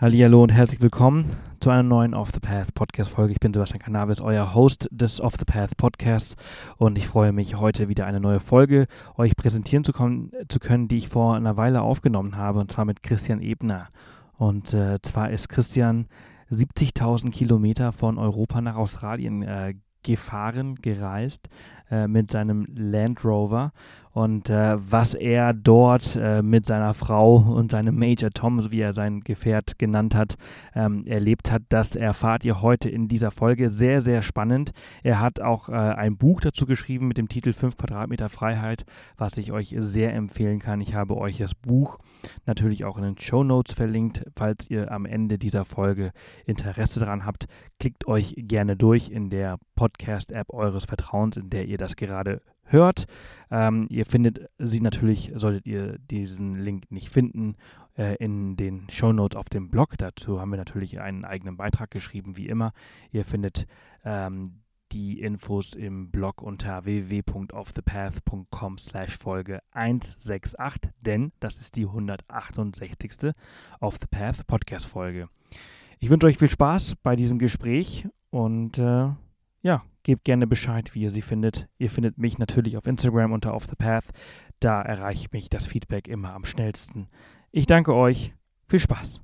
Hallihallo 0.00 0.44
und 0.44 0.52
herzlich 0.52 0.80
willkommen 0.80 1.24
zu 1.58 1.70
einer 1.70 1.82
neuen 1.82 2.14
Off 2.14 2.30
the 2.32 2.38
Path 2.38 2.72
Podcast 2.72 3.10
Folge. 3.10 3.32
Ich 3.32 3.40
bin 3.40 3.52
Sebastian 3.52 3.80
Cannabis, 3.80 4.20
euer 4.20 4.54
Host 4.54 4.88
des 4.92 5.20
Off 5.20 5.34
the 5.36 5.44
Path 5.44 5.76
Podcasts 5.76 6.36
und 6.76 6.96
ich 6.96 7.08
freue 7.08 7.32
mich 7.32 7.56
heute 7.56 7.88
wieder 7.88 8.06
eine 8.06 8.20
neue 8.20 8.38
Folge 8.38 8.86
euch 9.16 9.34
präsentieren 9.34 9.82
zu, 9.82 9.92
kommen, 9.92 10.30
zu 10.48 10.60
können, 10.60 10.86
die 10.86 10.98
ich 10.98 11.08
vor 11.08 11.34
einer 11.34 11.56
Weile 11.56 11.82
aufgenommen 11.82 12.36
habe 12.36 12.60
und 12.60 12.70
zwar 12.70 12.84
mit 12.84 13.02
Christian 13.02 13.42
Ebner. 13.42 13.88
Und 14.36 14.72
äh, 14.72 15.02
zwar 15.02 15.32
ist 15.32 15.48
Christian 15.48 16.06
70.000 16.52 17.32
Kilometer 17.32 17.90
von 17.90 18.18
Europa 18.18 18.60
nach 18.60 18.76
Australien 18.76 19.42
äh, 19.42 19.74
gefahren, 20.04 20.76
gereist 20.76 21.48
äh, 21.90 22.06
mit 22.06 22.30
seinem 22.30 22.66
Land 22.72 23.24
Rover 23.24 23.72
und 24.18 24.50
äh, 24.50 24.76
was 24.78 25.14
er 25.14 25.54
dort 25.54 26.16
äh, 26.20 26.42
mit 26.42 26.66
seiner 26.66 26.92
Frau 26.92 27.36
und 27.36 27.70
seinem 27.70 27.96
Major 27.96 28.30
Tom, 28.30 28.60
so 28.60 28.72
wie 28.72 28.80
er 28.80 28.92
sein 28.92 29.20
Gefährt 29.20 29.78
genannt 29.78 30.16
hat, 30.16 30.34
ähm, 30.74 31.06
erlebt 31.06 31.52
hat, 31.52 31.62
das 31.68 31.94
erfahrt 31.94 32.44
ihr 32.44 32.60
heute 32.60 32.88
in 32.88 33.06
dieser 33.06 33.30
Folge. 33.30 33.70
Sehr, 33.70 34.00
sehr 34.00 34.20
spannend. 34.22 34.72
Er 35.04 35.20
hat 35.20 35.38
auch 35.38 35.68
äh, 35.68 35.74
ein 35.74 36.16
Buch 36.16 36.40
dazu 36.40 36.66
geschrieben 36.66 37.06
mit 37.06 37.16
dem 37.16 37.28
Titel 37.28 37.52
5 37.52 37.76
Quadratmeter 37.76 38.28
Freiheit, 38.28 38.84
was 39.16 39.38
ich 39.38 39.52
euch 39.52 39.76
sehr 39.78 40.12
empfehlen 40.12 40.58
kann. 40.58 40.80
Ich 40.80 40.96
habe 40.96 41.16
euch 41.16 41.38
das 41.38 41.54
Buch 41.54 42.00
natürlich 42.44 42.84
auch 42.84 42.96
in 42.98 43.04
den 43.04 43.18
Show 43.18 43.44
Notes 43.44 43.72
verlinkt. 43.72 44.24
Falls 44.36 44.68
ihr 44.68 44.90
am 44.90 45.06
Ende 45.06 45.38
dieser 45.38 45.64
Folge 45.64 46.10
Interesse 46.44 46.98
daran 46.98 47.24
habt, 47.24 47.46
klickt 47.78 48.08
euch 48.08 48.34
gerne 48.36 48.74
durch 48.76 49.10
in 49.10 49.30
der 49.30 49.60
Podcast-App 49.76 50.52
eures 50.52 50.86
Vertrauens, 50.86 51.36
in 51.36 51.50
der 51.50 51.66
ihr 51.66 51.78
das 51.78 51.94
gerade 51.94 52.42
hört. 52.68 53.06
Ähm, 53.50 53.86
ihr 53.90 54.04
findet 54.04 54.50
sie 54.58 54.80
natürlich, 54.80 55.32
solltet 55.34 55.66
ihr 55.66 55.98
diesen 55.98 56.54
Link 56.54 56.90
nicht 56.90 57.10
finden, 57.10 57.56
äh, 57.96 58.16
in 58.16 58.56
den 58.56 58.88
Show 58.90 59.12
Notes 59.12 59.36
auf 59.36 59.48
dem 59.48 59.70
Blog. 59.70 59.96
Dazu 59.98 60.40
haben 60.40 60.50
wir 60.50 60.58
natürlich 60.58 61.00
einen 61.00 61.24
eigenen 61.24 61.56
Beitrag 61.56 61.90
geschrieben, 61.90 62.36
wie 62.36 62.46
immer. 62.46 62.72
Ihr 63.10 63.24
findet 63.24 63.66
ähm, 64.04 64.60
die 64.92 65.20
Infos 65.20 65.74
im 65.74 66.10
Blog 66.10 66.40
unter 66.40 66.84
www.offthepath.com 66.84 68.78
slash 68.78 69.18
Folge 69.18 69.60
168, 69.72 70.92
denn 71.00 71.32
das 71.40 71.56
ist 71.56 71.76
die 71.76 71.86
168. 71.86 73.32
Off 73.80 73.98
the 74.00 74.06
Path 74.06 74.46
Podcast 74.46 74.86
Folge. 74.86 75.28
Ich 75.98 76.10
wünsche 76.10 76.26
euch 76.26 76.38
viel 76.38 76.48
Spaß 76.48 76.96
bei 77.02 77.16
diesem 77.16 77.38
Gespräch 77.38 78.06
und 78.30 78.78
äh, 78.78 79.08
ja, 79.68 79.82
gebt 80.02 80.24
gerne 80.24 80.46
Bescheid, 80.46 80.94
wie 80.94 81.02
ihr 81.02 81.10
sie 81.10 81.20
findet. 81.20 81.68
Ihr 81.76 81.90
findet 81.90 82.16
mich 82.16 82.38
natürlich 82.38 82.78
auf 82.78 82.86
Instagram 82.86 83.32
unter 83.32 83.52
Off 83.52 83.66
the 83.66 83.76
Path. 83.76 84.06
Da 84.60 84.80
erreicht 84.80 85.34
mich 85.34 85.50
das 85.50 85.66
Feedback 85.66 86.08
immer 86.08 86.32
am 86.32 86.46
schnellsten. 86.46 87.08
Ich 87.52 87.66
danke 87.66 87.94
euch. 87.94 88.32
Viel 88.66 88.80
Spaß. 88.80 89.20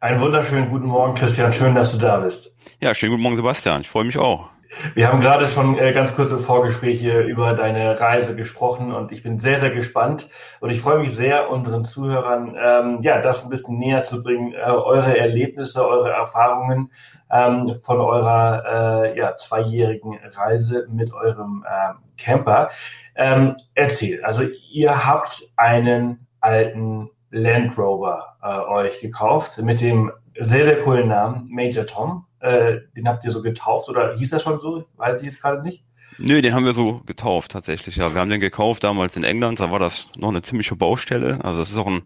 Einen 0.00 0.18
wunderschönen 0.18 0.68
guten 0.68 0.86
Morgen, 0.86 1.14
Christian. 1.14 1.52
Schön, 1.52 1.76
dass 1.76 1.92
du 1.92 1.98
da 1.98 2.18
bist. 2.18 2.60
Ja, 2.80 2.92
schönen 2.92 3.12
guten 3.12 3.22
Morgen, 3.22 3.36
Sebastian. 3.36 3.82
Ich 3.82 3.88
freue 3.88 4.04
mich 4.04 4.18
auch. 4.18 4.50
Wir 4.94 5.08
haben 5.08 5.20
gerade 5.20 5.46
schon 5.46 5.78
äh, 5.78 5.92
ganz 5.92 6.14
kurze 6.14 6.38
Vorgespräche 6.38 7.20
über 7.20 7.54
deine 7.54 7.98
Reise 7.98 8.36
gesprochen 8.36 8.92
und 8.92 9.12
ich 9.12 9.22
bin 9.22 9.38
sehr, 9.38 9.58
sehr 9.58 9.70
gespannt 9.70 10.28
und 10.60 10.70
ich 10.70 10.80
freue 10.80 10.98
mich 10.98 11.14
sehr, 11.14 11.50
unseren 11.50 11.84
Zuhörern 11.84 12.56
ähm, 12.60 13.02
ja 13.02 13.20
das 13.20 13.44
ein 13.44 13.50
bisschen 13.50 13.78
näher 13.78 14.04
zu 14.04 14.22
bringen, 14.22 14.52
äh, 14.52 14.70
eure 14.70 15.18
Erlebnisse, 15.18 15.86
eure 15.86 16.10
Erfahrungen 16.10 16.90
ähm, 17.30 17.74
von 17.82 18.00
eurer 18.00 19.04
äh, 19.04 19.18
ja, 19.18 19.36
zweijährigen 19.36 20.18
Reise 20.32 20.86
mit 20.90 21.12
eurem 21.12 21.64
ähm, 21.68 21.96
Camper. 22.16 22.70
Ähm, 23.14 23.56
erzähl, 23.74 24.22
also 24.24 24.44
ihr 24.70 25.06
habt 25.06 25.42
einen 25.56 26.26
alten 26.40 27.10
Land 27.30 27.76
Rover 27.76 28.36
äh, 28.42 28.58
euch 28.58 29.00
gekauft 29.00 29.58
mit 29.62 29.80
dem 29.80 30.12
sehr, 30.40 30.64
sehr 30.64 30.82
coolen 30.82 31.08
Namen 31.08 31.48
Major 31.50 31.86
Tom. 31.86 32.26
Äh, 32.40 32.78
den 32.94 33.08
habt 33.08 33.24
ihr 33.24 33.30
so 33.30 33.42
getauft 33.42 33.88
oder 33.88 34.16
hieß 34.16 34.32
er 34.32 34.40
schon 34.40 34.60
so? 34.60 34.84
Weiß 34.96 35.20
ich 35.20 35.26
jetzt 35.26 35.40
gerade 35.40 35.62
nicht. 35.62 35.84
Nö, 36.18 36.40
den 36.40 36.54
haben 36.54 36.64
wir 36.64 36.72
so 36.72 37.02
getauft 37.04 37.52
tatsächlich. 37.52 37.96
Ja, 37.96 38.14
wir 38.14 38.20
haben 38.20 38.30
den 38.30 38.40
gekauft 38.40 38.84
damals 38.84 39.16
in 39.16 39.24
England. 39.24 39.60
Da 39.60 39.70
war 39.70 39.78
das 39.78 40.08
noch 40.16 40.30
eine 40.30 40.42
ziemliche 40.42 40.76
Baustelle. 40.76 41.44
Also 41.44 41.58
das 41.58 41.70
ist 41.70 41.76
auch 41.76 41.86
ein 41.86 42.02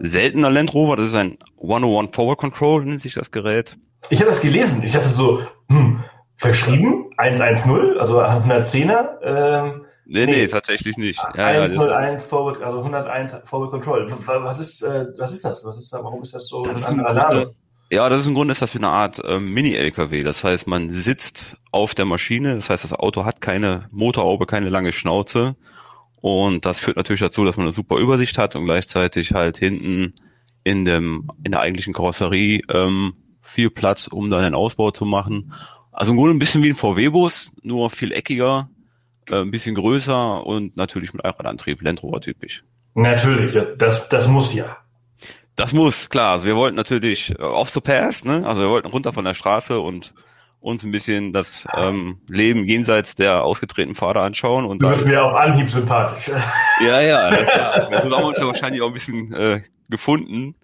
seltener 0.00 0.50
Land 0.50 0.74
Rover. 0.74 0.96
Das 0.96 1.06
ist 1.06 1.14
ein 1.14 1.38
101 1.60 2.14
Forward 2.14 2.38
Control 2.38 2.84
nennt 2.84 3.00
sich 3.00 3.14
das 3.14 3.30
Gerät. 3.30 3.76
Ich 4.10 4.20
habe 4.20 4.30
das 4.30 4.40
gelesen. 4.40 4.82
Ich 4.84 4.92
dachte 4.92 5.08
so, 5.08 5.42
hm, 5.68 6.04
verschrieben 6.36 7.10
110, 7.16 7.98
also 7.98 8.20
110er. 8.20 9.20
Ähm, 9.22 9.86
nee, 10.06 10.26
nee, 10.26 10.32
nee, 10.32 10.46
tatsächlich 10.46 10.96
nicht. 10.96 11.20
Ja, 11.36 11.46
101 11.46 12.22
ja, 12.22 12.28
Forward, 12.28 12.62
also 12.62 12.78
101 12.78 13.36
Forward 13.44 13.70
Control. 13.70 14.06
Was 14.26 14.58
ist, 14.58 14.82
äh, 14.82 15.06
was 15.18 15.32
ist 15.32 15.44
das? 15.44 15.64
Was 15.66 15.76
ist 15.76 15.92
da? 15.92 16.02
Warum 16.04 16.22
ist 16.22 16.32
das 16.32 16.46
so 16.46 16.62
das 16.62 16.84
ein 16.86 17.00
anderer 17.00 17.14
Name? 17.14 17.54
Ja, 17.90 18.08
das 18.08 18.20
ist 18.22 18.26
im 18.26 18.34
Grunde 18.34 18.52
ist 18.52 18.60
das 18.60 18.74
wie 18.74 18.78
eine 18.78 18.88
Art 18.88 19.20
ähm, 19.24 19.52
Mini-LKW. 19.54 20.22
Das 20.22 20.44
heißt, 20.44 20.66
man 20.66 20.90
sitzt 20.90 21.56
auf 21.70 21.94
der 21.94 22.04
Maschine. 22.04 22.54
Das 22.54 22.68
heißt, 22.68 22.84
das 22.84 22.92
Auto 22.92 23.24
hat 23.24 23.40
keine 23.40 23.88
Motorhaube, 23.90 24.46
keine 24.46 24.68
lange 24.68 24.92
Schnauze. 24.92 25.56
Und 26.20 26.66
das 26.66 26.80
führt 26.80 26.96
natürlich 26.96 27.20
dazu, 27.20 27.44
dass 27.44 27.56
man 27.56 27.66
eine 27.66 27.72
super 27.72 27.96
Übersicht 27.96 28.36
hat 28.36 28.56
und 28.56 28.64
gleichzeitig 28.64 29.32
halt 29.32 29.56
hinten 29.56 30.14
in 30.64 30.84
dem 30.84 31.30
in 31.44 31.52
der 31.52 31.60
eigentlichen 31.60 31.94
Karosserie 31.94 32.60
ähm, 32.68 33.14
viel 33.40 33.70
Platz, 33.70 34.06
um 34.06 34.28
dann 34.28 34.44
einen 34.44 34.54
Ausbau 34.54 34.90
zu 34.90 35.06
machen. 35.06 35.52
Also 35.92 36.12
im 36.12 36.18
Grunde 36.18 36.34
ein 36.34 36.38
bisschen 36.38 36.62
wie 36.62 36.68
ein 36.68 36.74
VW-Bus, 36.74 37.52
nur 37.62 37.88
viel 37.88 38.12
eckiger, 38.12 38.68
äh, 39.30 39.40
ein 39.40 39.50
bisschen 39.50 39.74
größer 39.74 40.44
und 40.44 40.76
natürlich 40.76 41.14
mit 41.14 41.24
Allradantrieb, 41.24 41.80
Land 41.80 42.02
Rover 42.02 42.20
typisch. 42.20 42.64
Natürlich, 42.94 43.56
das, 43.78 44.08
das 44.08 44.28
muss 44.28 44.52
ja. 44.52 44.76
Das 45.58 45.72
muss, 45.72 46.08
klar. 46.08 46.34
Also 46.34 46.46
wir 46.46 46.54
wollten 46.54 46.76
natürlich 46.76 47.36
äh, 47.36 47.42
off 47.42 47.70
the 47.70 47.80
pass, 47.80 48.24
ne? 48.24 48.46
Also 48.46 48.62
wir 48.62 48.70
wollten 48.70 48.86
runter 48.86 49.12
von 49.12 49.24
der 49.24 49.34
Straße 49.34 49.80
und 49.80 50.14
uns 50.60 50.84
ein 50.84 50.92
bisschen 50.92 51.32
das 51.32 51.66
ähm, 51.76 52.20
Leben 52.28 52.64
jenseits 52.64 53.16
der 53.16 53.42
ausgetretenen 53.42 53.96
Pfade 53.96 54.20
anschauen. 54.20 54.64
Und 54.64 54.80
du 54.80 54.88
bist 54.88 55.04
mir 55.04 55.20
auf 55.20 55.34
Anhieb 55.34 55.68
sympathisch. 55.68 56.30
Ja, 56.80 57.00
ja, 57.00 57.44
klar. 57.44 57.90
Wir 57.90 57.98
haben 57.98 58.24
uns 58.24 58.38
ja 58.38 58.46
wahrscheinlich 58.46 58.82
auch 58.82 58.86
ein 58.86 58.92
bisschen 58.92 59.32
äh, 59.32 59.60
gefunden. 59.88 60.54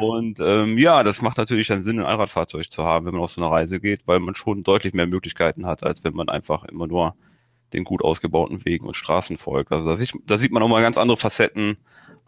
Und 0.00 0.40
ähm, 0.40 0.76
ja, 0.76 1.04
das 1.04 1.22
macht 1.22 1.38
natürlich 1.38 1.68
dann 1.68 1.84
Sinn, 1.84 2.00
ein 2.00 2.06
Allradfahrzeug 2.06 2.68
zu 2.68 2.82
haben, 2.82 3.06
wenn 3.06 3.12
man 3.12 3.22
auf 3.22 3.30
so 3.30 3.40
eine 3.40 3.50
Reise 3.52 3.78
geht, 3.78 4.08
weil 4.08 4.18
man 4.18 4.34
schon 4.34 4.64
deutlich 4.64 4.92
mehr 4.92 5.06
Möglichkeiten 5.06 5.66
hat, 5.66 5.84
als 5.84 6.02
wenn 6.02 6.14
man 6.14 6.28
einfach 6.28 6.64
immer 6.64 6.88
nur 6.88 7.14
den 7.72 7.84
gut 7.84 8.02
ausgebauten 8.02 8.64
Wegen 8.64 8.86
und 8.86 8.96
Straßen 8.96 9.38
folgt. 9.38 9.70
Also 9.70 9.86
da 9.86 9.96
sieht, 9.96 10.14
da 10.26 10.36
sieht 10.36 10.50
man 10.50 10.64
auch 10.64 10.68
mal 10.68 10.82
ganz 10.82 10.98
andere 10.98 11.16
Facetten 11.16 11.76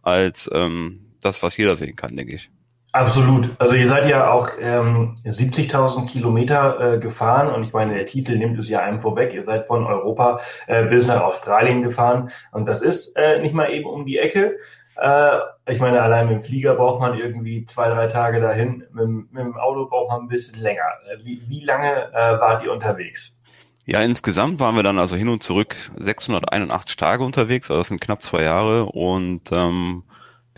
als 0.03 0.49
ähm, 0.53 1.08
das, 1.21 1.43
was 1.43 1.57
jeder 1.57 1.77
sehen 1.77 1.97
kann, 1.97 2.17
denke 2.17 2.35
ich. 2.35 2.51
Absolut. 2.93 3.51
Also 3.59 3.75
ihr 3.75 3.87
seid 3.87 4.07
ja 4.07 4.31
auch 4.31 4.49
ähm, 4.61 5.15
70.000 5.25 6.09
Kilometer 6.09 6.95
äh, 6.95 6.99
gefahren 6.99 7.55
und 7.55 7.63
ich 7.63 7.73
meine, 7.75 7.95
der 7.95 8.07
Titel 8.07 8.37
nimmt 8.37 8.59
es 8.59 8.69
ja 8.69 8.81
einem 8.81 9.01
vorweg. 9.01 9.35
Ihr 9.35 9.45
seid 9.45 9.67
von 9.67 9.87
Europa 9.87 10.41
äh, 10.67 10.85
bis 10.87 11.07
nach 11.07 11.21
Australien 11.21 11.83
gefahren 11.83 12.31
und 12.51 12.67
das 12.67 12.81
ist 12.81 13.15
äh, 13.17 13.41
nicht 13.41 13.53
mal 13.53 13.71
eben 13.71 13.85
um 13.85 14.07
die 14.07 14.19
Ecke. 14.19 14.57
Äh, 14.97 15.39
ich 15.67 15.81
meine, 15.81 16.01
allein 16.01 16.29
mit 16.29 16.37
dem 16.37 16.43
Flieger 16.43 16.75
braucht 16.75 17.01
man 17.01 17.19
irgendwie 17.19 17.67
zwei, 17.67 17.91
drei 17.91 18.07
Tage 18.07 18.41
dahin. 18.41 18.85
Mit, 18.93 19.33
mit 19.33 19.45
dem 19.45 19.57
Auto 19.59 19.87
braucht 19.87 20.09
man 20.11 20.23
ein 20.23 20.29
bisschen 20.29 20.61
länger. 20.61 20.89
Äh, 21.13 21.25
wie, 21.25 21.43
wie 21.47 21.65
lange 21.65 22.11
äh, 22.15 22.41
wart 22.41 22.63
ihr 22.63 22.73
unterwegs? 22.73 23.39
Ja, 23.85 24.03
insgesamt 24.03 24.61
waren 24.61 24.77
wir 24.77 24.83
dann 24.83 24.99
also 24.99 25.17
hin 25.17 25.29
und 25.29 25.43
zurück 25.43 25.75
681 25.99 26.97
Tage 26.97 27.25
unterwegs, 27.25 27.71
also 27.71 27.81
das 27.81 27.89
sind 27.89 28.03
knapp 28.03 28.21
zwei 28.21 28.43
Jahre 28.43 28.85
und 28.85 29.51
ähm, 29.51 30.03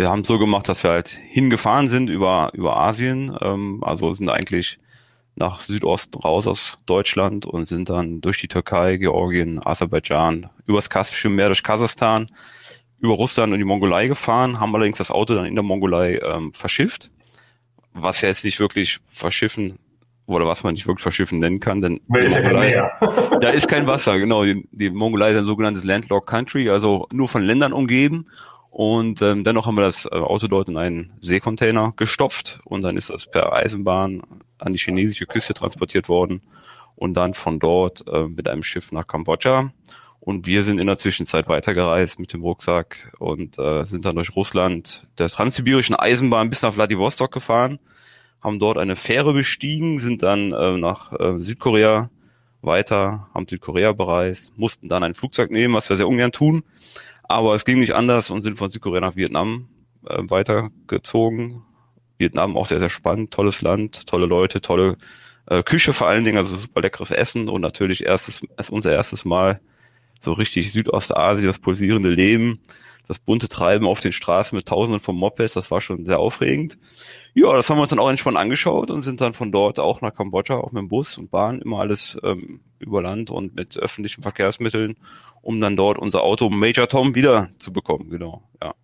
wir 0.00 0.09
haben 0.09 0.22
es 0.22 0.28
so 0.28 0.38
gemacht, 0.38 0.66
dass 0.66 0.83
wir 0.83 0.93
halt 0.93 1.09
hingefahren 1.09 1.91
sind 1.91 2.09
über, 2.09 2.50
über 2.55 2.78
Asien, 2.78 3.37
ähm, 3.43 3.84
also 3.84 4.15
sind 4.15 4.31
eigentlich 4.31 4.78
nach 5.37 5.61
Südosten 5.61 6.19
raus 6.19 6.47
aus 6.47 6.78
Deutschland 6.87 7.44
und 7.44 7.66
sind 7.66 7.91
dann 7.91 8.22
durch 8.22 8.38
die 8.38 8.49
Türkei, 8.49 8.97
Georgien, 8.97 9.61
Aserbaidschan, 9.62 10.49
übers 10.66 10.88
Kaspische 10.88 11.28
Meer, 11.28 11.49
durch 11.49 11.62
Kasachstan, 11.62 12.28
über 12.99 13.12
Russland 13.12 13.53
und 13.53 13.59
die 13.59 13.65
Mongolei 13.66 14.06
gefahren, 14.06 14.59
haben 14.59 14.75
allerdings 14.75 14.97
das 14.97 15.11
Auto 15.11 15.34
dann 15.34 15.44
in 15.44 15.55
der 15.55 15.65
Mongolei 15.65 16.19
ähm, 16.19 16.55
verschifft, 16.55 17.11
was 17.93 18.23
ja 18.23 18.29
jetzt 18.29 18.44
nicht 18.44 18.58
wirklich 18.58 19.00
verschiffen 19.06 19.79
oder 20.25 20.46
was 20.46 20.62
man 20.62 20.73
nicht 20.73 20.87
wirklich 20.87 21.03
verschiffen 21.03 21.41
nennen 21.41 21.61
kann, 21.61 21.82
denn 21.82 22.00
ist 22.14 22.37
Mongolei, 22.37 22.73
ja 22.73 22.91
da 23.41 23.50
ist 23.50 23.69
kein 23.69 23.87
Wasser, 23.87 24.19
genau. 24.19 24.44
Die, 24.44 24.67
die 24.73 24.91
Mongolei 24.91 25.32
ist 25.32 25.37
ein 25.37 25.44
sogenanntes 25.44 25.85
Landlocked 25.85 26.26
Country, 26.26 26.70
also 26.70 27.06
nur 27.12 27.29
von 27.29 27.43
Ländern 27.43 27.75
umgeben 27.75 28.26
und 28.70 29.20
ähm, 29.20 29.43
dennoch 29.43 29.67
haben 29.67 29.75
wir 29.75 29.82
das 29.82 30.06
äh, 30.06 30.11
Auto 30.11 30.46
dort 30.46 30.69
in 30.69 30.76
einen 30.76 31.12
Seekontainer 31.20 31.93
gestopft 31.96 32.61
und 32.64 32.82
dann 32.82 32.96
ist 32.96 33.11
das 33.11 33.26
per 33.26 33.52
Eisenbahn 33.52 34.22
an 34.58 34.72
die 34.72 34.78
chinesische 34.78 35.26
Küste 35.26 35.55
transportiert 35.55 36.08
worden 36.08 36.40
und 36.94 37.14
dann 37.14 37.34
von 37.34 37.58
dort 37.58 38.06
äh, 38.06 38.28
mit 38.28 38.49
einem 38.49 38.62
Schiff 38.62 38.93
nach 38.93 39.06
Kambodscha. 39.06 39.72
Und 40.20 40.46
wir 40.46 40.62
sind 40.62 40.78
in 40.78 40.87
der 40.87 40.99
Zwischenzeit 40.99 41.49
weitergereist 41.49 42.20
mit 42.20 42.32
dem 42.32 42.43
Rucksack 42.43 43.11
und 43.19 43.58
äh, 43.58 43.84
sind 43.84 44.05
dann 44.05 44.14
durch 44.14 44.37
Russland 44.37 45.08
der 45.19 45.28
transsibirischen 45.28 45.96
Eisenbahn 45.96 46.50
bis 46.50 46.62
nach 46.62 46.75
Vladivostok 46.75 47.32
gefahren, 47.32 47.81
haben 48.43 48.58
dort 48.58 48.78
eine 48.78 48.96
Fähre 48.96 49.32
bestiegen, 49.32 49.99
sind 49.99 50.22
dann 50.22 50.52
äh, 50.52 50.76
nach 50.76 51.12
äh, 51.19 51.38
Südkorea 51.40 52.11
weiter, 52.61 53.28
haben 53.34 53.49
Südkorea 53.49 53.93
bereist, 53.93 54.56
mussten 54.58 54.88
dann 54.88 55.02
ein 55.02 55.14
Flugzeug 55.14 55.50
nehmen, 55.50 55.75
was 55.75 55.88
wir 55.88 55.96
sehr 55.96 56.08
ungern 56.08 56.32
tun, 56.32 56.62
aber 57.31 57.55
es 57.55 57.65
ging 57.65 57.79
nicht 57.79 57.94
anders 57.94 58.31
und 58.31 58.43
sind 58.43 58.59
von 58.59 58.71
Südkorea 58.71 59.00
nach 59.00 59.17
Vietnam 59.17 59.69
äh, 60.06 60.19
weitergezogen. 60.21 61.62
Vietnam 62.19 62.56
auch 62.56 62.67
sehr, 62.67 62.81
sehr 62.81 62.88
spannend, 62.88 63.32
tolles 63.32 63.62
Land, 63.62 64.06
tolle 64.06 64.27
Leute, 64.27 64.61
tolle 64.61 64.97
äh, 65.47 65.62
Küche 65.62 65.93
vor 65.93 66.09
allen 66.09 66.25
Dingen, 66.25 66.37
also 66.37 66.56
super 66.56 66.81
leckeres 66.81 67.12
Essen 67.12 67.49
und 67.49 67.61
natürlich 67.61 68.05
erstes, 68.05 68.43
unser 68.71 68.93
erstes 68.93 69.25
Mal 69.25 69.61
so 70.19 70.32
richtig 70.32 70.73
Südostasien, 70.73 71.47
das 71.47 71.59
pulsierende 71.59 72.11
Leben, 72.11 72.59
das 73.10 73.18
bunte 73.18 73.48
Treiben 73.48 73.88
auf 73.88 73.98
den 73.98 74.12
Straßen 74.12 74.54
mit 74.54 74.68
Tausenden 74.68 75.00
von 75.00 75.16
Mopeds, 75.16 75.54
das 75.54 75.72
war 75.72 75.80
schon 75.80 76.04
sehr 76.04 76.20
aufregend. 76.20 76.78
Ja, 77.34 77.56
das 77.56 77.68
haben 77.68 77.78
wir 77.78 77.82
uns 77.82 77.90
dann 77.90 77.98
auch 77.98 78.08
entspannt 78.08 78.36
angeschaut 78.36 78.92
und 78.92 79.02
sind 79.02 79.20
dann 79.20 79.32
von 79.32 79.50
dort 79.50 79.80
auch 79.80 80.00
nach 80.00 80.14
Kambodscha, 80.14 80.54
auch 80.54 80.70
mit 80.70 80.82
dem 80.82 80.86
Bus 80.88 81.18
und 81.18 81.28
Bahn, 81.28 81.60
immer 81.60 81.80
alles 81.80 82.16
ähm, 82.22 82.60
über 82.78 83.02
Land 83.02 83.32
und 83.32 83.56
mit 83.56 83.76
öffentlichen 83.76 84.22
Verkehrsmitteln, 84.22 84.94
um 85.42 85.60
dann 85.60 85.74
dort 85.74 85.98
unser 85.98 86.22
Auto 86.22 86.50
Major 86.50 86.88
Tom 86.88 87.16
wieder 87.16 87.50
zu 87.58 87.72
bekommen, 87.72 88.10
genau, 88.10 88.44
ja. 88.62 88.74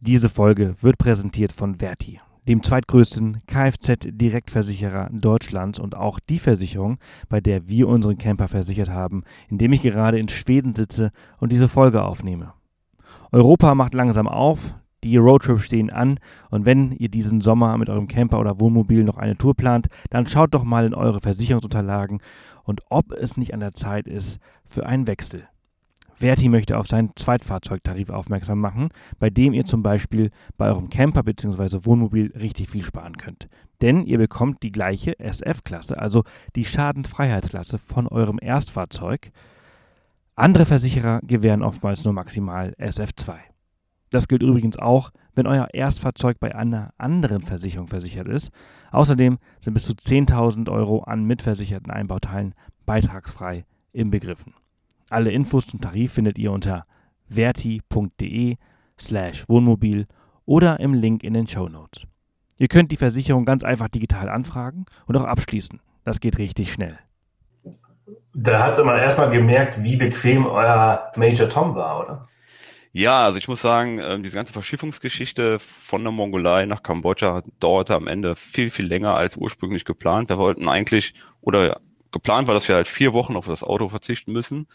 Diese 0.00 0.28
Folge 0.28 0.74
wird 0.82 0.98
präsentiert 0.98 1.52
von 1.52 1.76
Verti 1.76 2.20
dem 2.48 2.62
zweitgrößten 2.62 3.38
Kfz-Direktversicherer 3.46 5.08
Deutschlands 5.12 5.78
und 5.78 5.94
auch 5.96 6.18
die 6.18 6.40
Versicherung, 6.40 6.98
bei 7.28 7.40
der 7.40 7.68
wir 7.68 7.86
unseren 7.88 8.18
Camper 8.18 8.48
versichert 8.48 8.90
haben, 8.90 9.22
indem 9.48 9.72
ich 9.72 9.82
gerade 9.82 10.18
in 10.18 10.28
Schweden 10.28 10.74
sitze 10.74 11.12
und 11.38 11.52
diese 11.52 11.68
Folge 11.68 12.02
aufnehme. 12.02 12.52
Europa 13.30 13.74
macht 13.74 13.94
langsam 13.94 14.28
auf, 14.28 14.74
die 15.04 15.16
Roadtrips 15.16 15.64
stehen 15.64 15.90
an 15.90 16.18
und 16.50 16.64
wenn 16.64 16.92
ihr 16.92 17.08
diesen 17.08 17.40
Sommer 17.40 17.76
mit 17.76 17.90
eurem 17.90 18.08
Camper 18.08 18.38
oder 18.38 18.60
Wohnmobil 18.60 19.04
noch 19.04 19.16
eine 19.16 19.36
Tour 19.36 19.54
plant, 19.54 19.88
dann 20.10 20.26
schaut 20.26 20.54
doch 20.54 20.64
mal 20.64 20.86
in 20.86 20.94
eure 20.94 21.20
Versicherungsunterlagen 21.20 22.20
und 22.62 22.82
ob 22.88 23.12
es 23.12 23.36
nicht 23.36 23.54
an 23.54 23.60
der 23.60 23.74
Zeit 23.74 24.06
ist 24.06 24.38
für 24.68 24.86
einen 24.86 25.06
Wechsel. 25.06 25.48
Verti 26.14 26.48
möchte 26.48 26.78
auf 26.78 26.86
seinen 26.86 27.16
Zweitfahrzeugtarif 27.16 28.10
aufmerksam 28.10 28.60
machen, 28.60 28.90
bei 29.18 29.28
dem 29.28 29.52
ihr 29.52 29.64
zum 29.64 29.82
Beispiel 29.82 30.30
bei 30.56 30.68
eurem 30.68 30.88
Camper 30.88 31.24
bzw. 31.24 31.84
Wohnmobil 31.84 32.32
richtig 32.38 32.70
viel 32.70 32.84
sparen 32.84 33.16
könnt. 33.16 33.48
Denn 33.80 34.04
ihr 34.04 34.18
bekommt 34.18 34.62
die 34.62 34.70
gleiche 34.70 35.18
SF-Klasse, 35.18 35.98
also 35.98 36.22
die 36.54 36.64
Schadensfreiheitsklasse 36.64 37.78
von 37.78 38.06
eurem 38.06 38.38
Erstfahrzeug. 38.40 39.32
Andere 40.34 40.64
Versicherer 40.64 41.20
gewähren 41.22 41.62
oftmals 41.62 42.04
nur 42.04 42.14
maximal 42.14 42.74
SF2. 42.78 43.34
Das 44.10 44.28
gilt 44.28 44.42
übrigens 44.42 44.78
auch, 44.78 45.10
wenn 45.34 45.46
euer 45.46 45.68
Erstfahrzeug 45.72 46.38
bei 46.40 46.54
einer 46.54 46.92
anderen 46.98 47.42
Versicherung 47.42 47.86
versichert 47.86 48.28
ist. 48.28 48.50
Außerdem 48.90 49.38
sind 49.58 49.74
bis 49.74 49.84
zu 49.84 49.92
10.000 49.92 50.70
Euro 50.70 51.00
an 51.00 51.24
mitversicherten 51.24 51.90
Einbauteilen 51.90 52.54
beitragsfrei 52.84 53.64
inbegriffen. 53.92 54.54
Alle 55.10 55.30
Infos 55.30 55.66
zum 55.66 55.80
Tarif 55.80 56.12
findet 56.12 56.38
ihr 56.38 56.52
unter 56.52 56.86
verti.de 57.28 58.56
slash 58.98 59.48
Wohnmobil 59.48 60.06
oder 60.44 60.80
im 60.80 60.94
Link 60.94 61.22
in 61.24 61.34
den 61.34 61.46
Show 61.46 61.68
Notes. 61.68 62.06
Ihr 62.56 62.68
könnt 62.68 62.92
die 62.92 62.96
Versicherung 62.96 63.44
ganz 63.44 63.64
einfach 63.64 63.88
digital 63.88 64.28
anfragen 64.28 64.86
und 65.06 65.16
auch 65.16 65.24
abschließen. 65.24 65.80
Das 66.04 66.20
geht 66.20 66.38
richtig 66.38 66.72
schnell. 66.72 66.98
Da 68.34 68.62
hatte 68.62 68.84
man 68.84 68.98
erstmal 68.98 69.30
gemerkt, 69.30 69.82
wie 69.82 69.96
bequem 69.96 70.46
euer 70.46 71.12
Major 71.16 71.48
Tom 71.48 71.74
war, 71.74 72.00
oder? 72.00 72.28
Ja, 72.94 73.24
also 73.24 73.38
ich 73.38 73.48
muss 73.48 73.62
sagen, 73.62 73.98
ähm, 73.98 74.22
diese 74.22 74.36
ganze 74.36 74.52
Verschiffungsgeschichte 74.52 75.58
von 75.58 76.02
der 76.02 76.12
Mongolei 76.12 76.66
nach 76.66 76.82
Kambodscha 76.82 77.42
dauerte 77.58 77.94
am 77.94 78.06
Ende 78.06 78.36
viel, 78.36 78.70
viel 78.70 78.86
länger 78.86 79.14
als 79.16 79.36
ursprünglich 79.36 79.86
geplant. 79.86 80.28
Wir 80.28 80.36
wollten 80.36 80.68
eigentlich, 80.68 81.14
oder 81.40 81.80
geplant 82.10 82.48
war, 82.48 82.54
dass 82.54 82.68
wir 82.68 82.74
halt 82.74 82.88
vier 82.88 83.14
Wochen 83.14 83.36
auf 83.36 83.46
das 83.46 83.64
Auto 83.64 83.88
verzichten 83.88 84.32
müssen. 84.32 84.66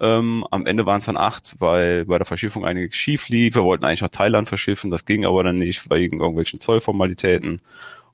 Ähm, 0.00 0.46
am 0.52 0.66
Ende 0.66 0.86
waren 0.86 0.98
es 0.98 1.06
dann 1.06 1.16
acht, 1.16 1.56
weil 1.58 2.04
bei 2.04 2.18
der 2.18 2.26
Verschiffung 2.26 2.64
einiges 2.64 2.94
schief 2.94 3.28
lief. 3.28 3.56
Wir 3.56 3.64
wollten 3.64 3.84
eigentlich 3.84 4.02
nach 4.02 4.08
Thailand 4.10 4.48
verschiffen, 4.48 4.92
das 4.92 5.04
ging 5.04 5.26
aber 5.26 5.42
dann 5.42 5.58
nicht 5.58 5.90
wegen 5.90 6.20
irgendwelchen 6.20 6.60
Zollformalitäten. 6.60 7.60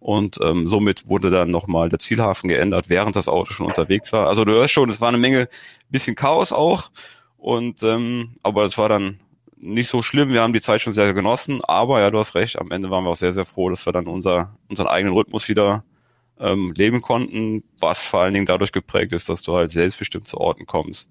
Und 0.05 0.39
ähm, 0.43 0.69
somit 0.69 1.09
wurde 1.09 1.31
dann 1.31 1.51
nochmal 1.51 1.89
der 1.89 1.99
Zielhafen 1.99 2.51
geändert, 2.51 2.91
während 2.91 3.17
das 3.17 3.27
Auto 3.27 3.55
schon 3.55 3.65
unterwegs 3.65 4.13
war. 4.13 4.29
Also 4.29 4.45
du 4.45 4.53
hörst 4.53 4.75
schon, 4.75 4.91
es 4.91 5.01
war 5.01 5.09
eine 5.09 5.17
Menge, 5.17 5.49
bisschen 5.89 6.15
Chaos 6.15 6.53
auch. 6.53 6.91
Und 7.39 7.83
ähm, 7.83 8.37
aber 8.43 8.67
es 8.67 8.77
war 8.77 8.91
dann 8.91 9.19
nicht 9.57 9.89
so 9.89 10.03
schlimm. 10.03 10.29
Wir 10.29 10.43
haben 10.43 10.53
die 10.53 10.61
Zeit 10.61 10.83
schon 10.83 10.93
sehr, 10.93 11.07
sehr 11.07 11.15
genossen. 11.15 11.65
Aber 11.65 12.03
ja, 12.03 12.11
du 12.11 12.19
hast 12.19 12.35
recht. 12.35 12.59
Am 12.59 12.71
Ende 12.71 12.91
waren 12.91 13.05
wir 13.05 13.09
auch 13.13 13.17
sehr, 13.17 13.33
sehr 13.33 13.47
froh, 13.47 13.71
dass 13.71 13.87
wir 13.87 13.95
dann 13.95 14.07
unser, 14.07 14.55
unseren 14.69 14.89
eigenen 14.89 15.15
Rhythmus 15.15 15.49
wieder 15.49 15.85
ähm, 16.39 16.75
leben 16.77 17.01
konnten, 17.01 17.65
was 17.81 18.07
vor 18.07 18.21
allen 18.21 18.35
Dingen 18.35 18.45
dadurch 18.45 18.73
geprägt 18.73 19.15
ist, 19.15 19.31
dass 19.31 19.41
du 19.41 19.57
halt 19.57 19.71
selbstbestimmt 19.71 20.29
zu 20.29 20.37
Orten 20.37 20.67
kommst 20.67 21.09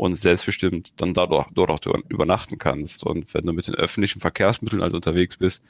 und 0.00 0.14
selbstbestimmt 0.14 0.98
dann 1.02 1.12
dadurch, 1.12 1.46
dort 1.52 1.70
auch 1.70 1.78
übernachten 2.08 2.56
kannst. 2.56 3.04
Und 3.04 3.34
wenn 3.34 3.44
du 3.44 3.52
mit 3.52 3.66
den 3.66 3.74
öffentlichen 3.74 4.18
Verkehrsmitteln 4.18 4.80
halt 4.80 4.94
unterwegs 4.94 5.36
bist, 5.36 5.62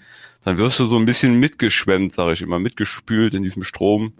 dann 0.44 0.56
wirst 0.56 0.78
du 0.78 0.86
so 0.86 0.96
ein 0.96 1.04
bisschen 1.04 1.40
mitgeschwemmt, 1.40 2.12
sage 2.12 2.34
ich 2.34 2.40
immer, 2.40 2.60
mitgespült 2.60 3.34
in 3.34 3.42
diesem 3.42 3.64
Strom 3.64 4.12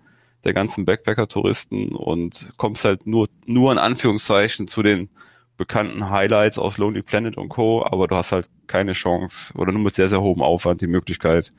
der 0.42 0.52
ganzen 0.52 0.84
Backpacker-Touristen 0.84 1.90
und 1.90 2.50
kommst 2.56 2.84
halt 2.84 3.06
nur, 3.06 3.28
nur 3.46 3.70
in 3.70 3.78
Anführungszeichen 3.78 4.66
zu 4.66 4.82
den 4.82 5.10
bekannten 5.56 6.10
Highlights 6.10 6.58
aus 6.58 6.76
Lonely 6.76 7.02
Planet 7.02 7.36
und 7.36 7.48
Co., 7.48 7.86
aber 7.86 8.08
du 8.08 8.16
hast 8.16 8.32
halt 8.32 8.48
keine 8.66 8.94
Chance 8.94 9.54
oder 9.56 9.70
nur 9.70 9.82
mit 9.82 9.94
sehr, 9.94 10.08
sehr 10.08 10.22
hohem 10.22 10.42
Aufwand 10.42 10.80
die 10.80 10.88
Möglichkeit, 10.88 11.52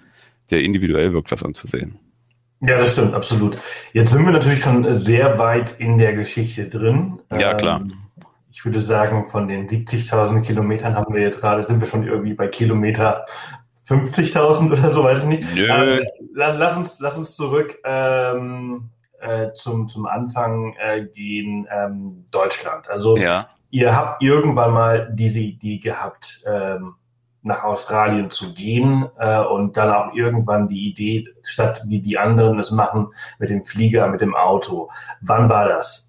dir 0.49 0.61
individuell 0.61 1.13
wirklich 1.13 1.31
was 1.31 1.43
anzusehen. 1.43 1.99
Ja, 2.59 2.77
das 2.77 2.91
stimmt, 2.91 3.13
absolut. 3.13 3.57
Jetzt 3.93 4.11
sind 4.11 4.25
wir 4.25 4.33
natürlich 4.33 4.61
schon 4.61 4.97
sehr 4.97 5.39
weit 5.39 5.79
in 5.79 5.97
der 5.97 6.13
Geschichte 6.13 6.67
drin. 6.67 7.19
Ja, 7.31 7.53
klar. 7.53 7.79
Ähm, 7.81 7.93
ich 8.51 8.65
würde 8.65 8.81
sagen, 8.81 9.27
von 9.27 9.47
den 9.47 9.67
70.000 9.67 10.41
Kilometern 10.41 10.95
haben 10.95 11.13
wir 11.13 11.21
jetzt 11.21 11.39
gerade, 11.39 11.65
sind 11.67 11.79
wir 11.79 11.87
schon 11.87 12.05
irgendwie 12.05 12.33
bei 12.33 12.47
Kilometer 12.47 13.25
50.000 13.87 14.71
oder 14.71 14.89
so, 14.89 15.03
weiß 15.03 15.23
ich 15.23 15.29
nicht. 15.29 15.55
Nö. 15.55 15.67
Ähm, 15.67 16.05
lass, 16.33 16.57
lass, 16.57 16.77
uns, 16.77 16.99
lass 16.99 17.17
uns 17.17 17.35
zurück 17.35 17.77
ähm, 17.85 18.89
äh, 19.19 19.51
zum, 19.53 19.87
zum 19.87 20.05
Anfang 20.05 20.75
äh, 20.79 21.05
gehen, 21.05 21.67
ähm, 21.71 22.25
Deutschland. 22.31 22.89
Also 22.89 23.17
ja. 23.17 23.47
ihr 23.69 23.95
habt 23.95 24.21
irgendwann 24.21 24.71
mal 24.71 25.11
diese 25.13 25.39
Idee 25.39 25.77
gehabt, 25.77 26.43
ähm, 26.45 26.95
nach 27.43 27.63
Australien 27.63 28.29
zu 28.29 28.53
gehen 28.53 29.09
äh, 29.17 29.39
und 29.39 29.75
dann 29.75 29.91
auch 29.91 30.13
irgendwann 30.13 30.67
die 30.67 30.89
Idee, 30.89 31.27
statt 31.41 31.81
wie 31.87 31.99
die 31.99 32.17
anderen 32.17 32.59
es 32.59 32.69
machen, 32.69 33.13
mit 33.39 33.49
dem 33.49 33.65
Flieger, 33.65 34.07
mit 34.07 34.21
dem 34.21 34.35
Auto. 34.35 34.89
Wann 35.21 35.49
war 35.49 35.67
das? 35.67 36.07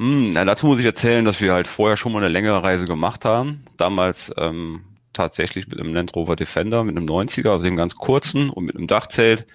Hm, 0.00 0.30
na, 0.32 0.46
dazu 0.46 0.66
muss 0.66 0.78
ich 0.78 0.86
erzählen, 0.86 1.26
dass 1.26 1.42
wir 1.42 1.52
halt 1.52 1.66
vorher 1.66 1.98
schon 1.98 2.12
mal 2.12 2.20
eine 2.20 2.28
längere 2.28 2.62
Reise 2.62 2.86
gemacht 2.86 3.26
haben. 3.26 3.66
Damals 3.76 4.32
ähm, 4.38 4.80
tatsächlich 5.12 5.68
mit 5.68 5.78
einem 5.78 5.92
Land 5.92 6.16
Rover 6.16 6.36
Defender, 6.36 6.84
mit 6.84 6.96
einem 6.96 7.04
90er, 7.04 7.50
also 7.50 7.64
dem 7.64 7.76
ganz 7.76 7.96
kurzen 7.96 8.48
und 8.48 8.64
mit 8.64 8.76
einem 8.76 8.86
Dachzelt. 8.86 9.46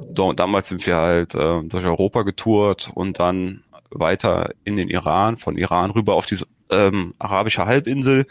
Damals 0.00 0.70
sind 0.70 0.86
wir 0.86 0.96
halt 0.96 1.34
äh, 1.34 1.62
durch 1.64 1.84
Europa 1.84 2.22
getourt 2.22 2.90
und 2.94 3.18
dann 3.18 3.62
weiter 3.90 4.54
in 4.64 4.78
den 4.78 4.88
Iran, 4.88 5.36
von 5.36 5.58
Iran 5.58 5.90
rüber 5.90 6.14
auf 6.14 6.24
diese 6.24 6.46
ähm, 6.70 7.12
arabische 7.18 7.66
Halbinsel, 7.66 8.26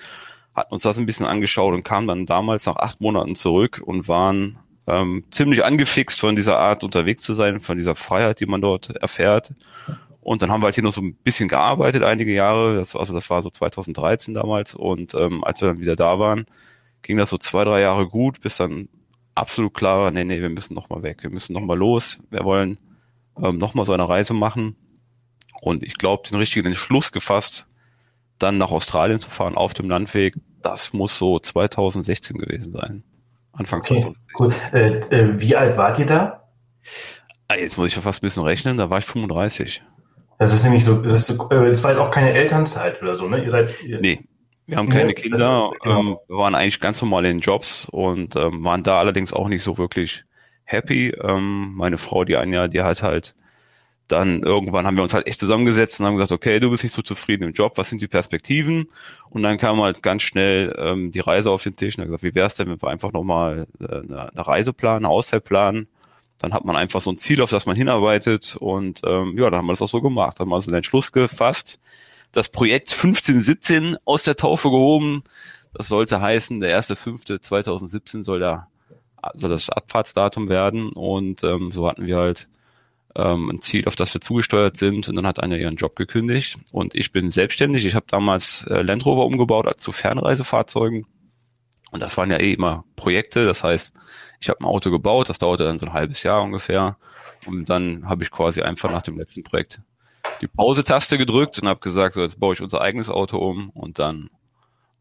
hatten 0.56 0.74
uns 0.74 0.82
das 0.82 0.98
ein 0.98 1.06
bisschen 1.06 1.28
angeschaut 1.28 1.76
und 1.76 1.84
kamen 1.84 2.08
dann 2.08 2.26
damals 2.26 2.66
nach 2.66 2.78
acht 2.78 3.00
Monaten 3.00 3.36
zurück 3.36 3.80
und 3.86 4.08
waren 4.08 4.58
ähm, 4.88 5.24
ziemlich 5.30 5.64
angefixt 5.64 6.20
von 6.20 6.36
dieser 6.36 6.58
Art 6.58 6.84
unterwegs 6.84 7.22
zu 7.22 7.36
sein, 7.36 7.60
von 7.60 7.78
dieser 7.78 7.94
Freiheit, 7.94 8.40
die 8.40 8.48
man 8.48 8.62
dort 8.62 8.90
erfährt 8.96 9.52
und 10.22 10.42
dann 10.42 10.52
haben 10.52 10.62
wir 10.62 10.66
halt 10.66 10.76
hier 10.76 10.84
noch 10.84 10.94
so 10.94 11.02
ein 11.02 11.16
bisschen 11.16 11.48
gearbeitet, 11.48 12.04
einige 12.04 12.34
Jahre. 12.34 12.76
Das, 12.76 12.96
also 12.96 13.14
das 13.14 13.30
war 13.30 13.42
so 13.42 13.50
2013 13.50 14.34
damals. 14.34 14.76
Und 14.76 15.16
ähm, 15.16 15.44
als 15.44 15.62
wir 15.62 15.70
dann 15.70 15.80
wieder 15.80 15.96
da 15.96 16.20
waren, 16.20 16.46
ging 17.02 17.18
das 17.18 17.30
so 17.30 17.38
zwei, 17.38 17.64
drei 17.64 17.82
Jahre 17.82 18.08
gut, 18.08 18.42
bis 18.42 18.58
dann 18.58 18.90
absolut 19.36 19.74
klar 19.74 20.00
war, 20.02 20.12
nee, 20.12 20.26
nee, 20.26 20.42
wir 20.42 20.50
müssen 20.50 20.74
nochmal 20.74 21.04
weg, 21.04 21.24
wir 21.24 21.30
müssen 21.30 21.54
nochmal 21.54 21.78
los, 21.78 22.20
wir 22.30 22.44
wollen 22.44 22.78
ähm, 23.42 23.58
nochmal 23.58 23.86
so 23.86 23.94
eine 23.94 24.08
Reise 24.08 24.34
machen. 24.34 24.76
Und 25.62 25.84
ich 25.84 25.96
glaube, 25.96 26.28
den 26.28 26.38
richtigen 26.38 26.68
Entschluss 26.68 27.12
gefasst, 27.12 27.68
dann 28.38 28.58
nach 28.58 28.72
Australien 28.72 29.20
zu 29.20 29.30
fahren 29.30 29.56
auf 29.56 29.74
dem 29.74 29.90
Landweg, 29.90 30.36
das 30.62 30.94
muss 30.94 31.18
so 31.18 31.40
2016 31.40 32.38
gewesen 32.38 32.74
sein. 32.74 33.04
Anfang 33.54 33.80
okay, 33.80 34.02
2016. 34.02 34.36
Cool. 34.38 34.54
Äh, 34.74 35.16
äh, 35.16 35.42
wie 35.42 35.56
alt 35.56 35.78
wart 35.78 36.00
ihr 36.00 36.06
da? 36.06 36.50
Ah, 37.48 37.56
jetzt 37.56 37.78
muss 37.78 37.90
ich 37.90 37.96
ja 37.96 38.02
fast 38.02 38.22
ein 38.22 38.28
bisschen 38.28 38.44
rechnen, 38.44 38.78
da 38.78 38.90
war 38.90 39.00
ich 39.00 39.06
35. 39.06 39.82
Das 40.40 40.54
ist 40.54 40.64
nämlich 40.64 40.86
so, 40.86 40.96
das, 40.96 41.30
ist, 41.30 41.38
das 41.38 41.84
war 41.84 41.92
jetzt 41.92 42.00
auch 42.00 42.12
keine 42.12 42.34
Elternzeit 42.34 43.02
oder 43.02 43.18
so, 43.18 43.28
ne? 43.28 43.44
Ihr 43.44 43.52
seid, 43.52 43.84
ihr 43.84 44.00
nee, 44.00 44.22
wir 44.66 44.78
haben 44.78 44.90
keine 44.90 45.14
Kinder, 45.14 45.72
genau. 45.84 46.00
ähm, 46.00 46.18
wir 46.28 46.38
waren 46.38 46.56
eigentlich 46.56 46.80
ganz 46.80 47.02
normal 47.02 47.26
in 47.26 47.40
Jobs 47.40 47.88
und 47.92 48.36
ähm, 48.36 48.64
waren 48.64 48.84
da 48.84 49.00
allerdings 49.00 49.34
auch 49.34 49.50
nicht 49.50 49.64
so 49.64 49.78
wirklich 49.78 50.24
happy. 50.64 51.10
Ähm, 51.22 51.74
meine 51.76 51.98
Frau, 51.98 52.24
die 52.24 52.38
Anja, 52.38 52.68
die 52.68 52.82
hat 52.82 53.04
halt 53.04 53.36
dann 54.12 54.44
irgendwann 54.44 54.86
haben 54.86 54.96
wir 54.96 55.04
uns 55.04 55.14
halt 55.14 55.28
echt 55.28 55.40
zusammengesetzt 55.40 56.00
und 56.00 56.08
haben 56.08 56.16
gesagt, 56.16 56.32
okay, 56.32 56.60
du 56.60 56.70
bist 56.72 56.84
nicht 56.84 56.96
so 56.96 57.02
zufrieden 57.02 57.44
im 57.44 57.54
Job, 57.54 57.78
was 57.78 57.90
sind 57.90 58.02
die 58.02 58.08
Perspektiven? 58.08 58.90
Und 59.30 59.44
dann 59.44 59.58
kam 59.58 59.82
halt 59.82 60.04
ganz 60.04 60.24
schnell 60.24 60.76
ähm, 60.78 61.12
die 61.12 61.20
Reise 61.20 61.52
auf 61.52 61.64
den 61.64 61.76
Tisch 61.76 61.98
und 61.98 62.02
hat 62.02 62.08
gesagt, 62.08 62.24
wie 62.24 62.36
wär's 62.36 62.56
denn, 62.56 62.68
wenn 62.70 62.82
wir 62.82 62.90
einfach 62.90 63.14
nochmal 63.14 63.68
äh, 63.80 63.86
eine, 63.86 64.32
eine 64.32 64.48
Reise 64.48 64.74
planen, 64.74 65.06
eine 65.06 65.14
Auszeit 65.14 65.44
planen? 65.44 65.88
Dann 66.40 66.54
hat 66.54 66.66
man 66.66 66.76
einfach 66.76 67.02
so 67.02 67.12
ein 67.12 67.18
Ziel, 67.18 67.42
auf 67.42 67.50
das 67.50 67.66
man 67.66 67.76
hinarbeitet 67.76 68.56
und 68.60 69.02
ähm, 69.06 69.38
ja, 69.38 69.50
dann 69.50 69.60
haben 69.60 69.68
wir 69.68 69.74
das 69.74 69.82
auch 69.82 69.90
so 69.90 70.02
gemacht. 70.02 70.40
Dann 70.40 70.46
haben 70.46 70.52
wir 70.52 70.62
so 70.62 70.72
den 70.72 70.78
Entschluss 70.78 71.12
gefasst, 71.12 71.80
das 72.32 72.50
Projekt 72.50 72.92
1517 72.94 73.98
aus 74.06 74.24
der 74.24 74.36
Taufe 74.36 74.70
gehoben, 74.70 75.22
Das 75.74 75.88
sollte 75.88 76.22
heißen, 76.22 76.62
der 76.62 76.80
1.5.2017 76.82 78.24
soll 78.24 78.40
da 78.40 78.68
soll 79.34 79.50
das 79.50 79.70
Abfahrtsdatum 79.70 80.48
werden 80.48 80.92
und 80.94 81.44
ähm, 81.44 81.72
so 81.72 81.88
hatten 81.90 82.06
wir 82.06 82.18
halt 82.18 82.48
ähm, 83.16 83.50
ein 83.50 83.62
Ziel, 83.62 83.86
auf 83.88 83.96
das 83.96 84.14
wir 84.14 84.22
zugesteuert 84.22 84.78
sind 84.78 85.10
und 85.10 85.16
dann 85.16 85.28
hat 85.28 85.42
einer 85.42 85.58
ihren 85.58 85.76
Job 85.76 85.96
gekündigt 85.96 86.58
und 86.72 86.96
ich 86.96 87.12
bin 87.12 87.30
selbstständig. 87.30 87.86
Ich 87.86 87.96
habe 87.96 88.06
damals 88.08 88.66
äh, 88.70 88.82
Land 88.82 89.06
Rover 89.06 89.26
umgebaut 89.26 89.68
als 89.68 89.82
zu 89.82 89.92
Fernreisefahrzeugen 89.92 91.06
und 91.92 92.00
das 92.00 92.18
waren 92.18 92.32
ja 92.32 92.38
eh 92.38 92.54
immer 92.54 92.86
Projekte. 92.96 93.46
Das 93.46 93.64
heißt, 93.64 93.94
ich 94.40 94.50
habe 94.50 94.62
ein 94.62 94.66
Auto 94.66 94.92
gebaut, 94.92 95.30
das 95.30 95.38
dauerte 95.38 95.66
dann 95.66 95.80
so 95.80 95.86
ein 95.86 95.94
halbes 95.94 96.24
Jahr 96.24 96.42
ungefähr 96.42 96.98
und 97.46 97.70
dann 97.70 98.08
habe 98.08 98.24
ich 98.24 98.32
quasi 98.32 98.62
einfach 98.62 98.92
nach 98.92 99.02
dem 99.02 99.18
letzten 99.18 99.44
Projekt 99.44 99.82
die 100.42 100.48
Pause-Taste 100.48 101.18
gedrückt 101.18 101.60
und 101.60 101.68
habe 101.68 101.80
gesagt, 101.80 102.14
so 102.14 102.22
jetzt 102.22 102.40
baue 102.40 102.54
ich 102.54 102.62
unser 102.62 102.82
eigenes 102.82 103.10
Auto 103.10 103.38
um 103.38 103.70
und 103.72 104.00
dann 104.00 104.30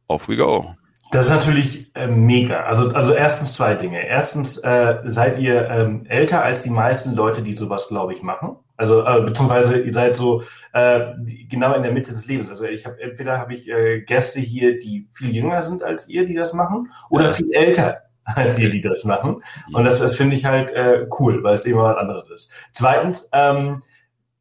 off 0.06 0.28
we 0.28 0.36
go. 0.36 0.74
Das 1.10 1.26
ist 1.26 1.30
natürlich 1.30 1.94
äh, 1.94 2.06
mega. 2.06 2.64
Also, 2.64 2.90
also 2.90 3.14
erstens 3.14 3.54
zwei 3.54 3.74
Dinge. 3.74 4.06
Erstens 4.06 4.58
äh, 4.58 4.98
seid 5.06 5.38
ihr 5.38 5.66
ähm, 5.70 6.04
älter 6.06 6.44
als 6.44 6.62
die 6.64 6.70
meisten 6.70 7.14
Leute, 7.14 7.40
die 7.42 7.54
sowas, 7.54 7.88
glaube 7.88 8.12
ich, 8.12 8.22
machen. 8.22 8.56
Also 8.76 9.04
äh, 9.04 9.22
beziehungsweise 9.22 9.80
ihr 9.80 9.92
seid 9.92 10.16
so 10.16 10.42
äh, 10.74 11.10
genau 11.48 11.74
in 11.74 11.82
der 11.82 11.92
Mitte 11.92 12.12
des 12.12 12.26
Lebens. 12.26 12.50
Also 12.50 12.64
ich 12.64 12.84
habe 12.84 13.00
entweder 13.00 13.38
habe 13.38 13.54
ich 13.54 13.68
äh, 13.68 14.02
Gäste 14.02 14.40
hier, 14.40 14.78
die 14.78 15.08
viel 15.14 15.34
jünger 15.34 15.64
sind 15.64 15.82
als 15.82 16.08
ihr, 16.08 16.26
die 16.26 16.34
das 16.34 16.52
machen, 16.52 16.92
oder 17.08 17.26
ja. 17.26 17.30
viel 17.30 17.52
älter 17.52 18.02
als 18.34 18.58
ihr, 18.58 18.70
die 18.70 18.80
das 18.80 19.04
machen. 19.04 19.42
Und 19.72 19.84
das, 19.84 19.98
das 19.98 20.14
finde 20.14 20.36
ich 20.36 20.44
halt 20.44 20.70
äh, 20.70 21.06
cool, 21.18 21.42
weil 21.42 21.54
es 21.54 21.64
eben 21.64 21.78
was 21.78 21.96
anderes 21.96 22.30
ist. 22.30 22.52
Zweitens, 22.72 23.28
ähm, 23.32 23.82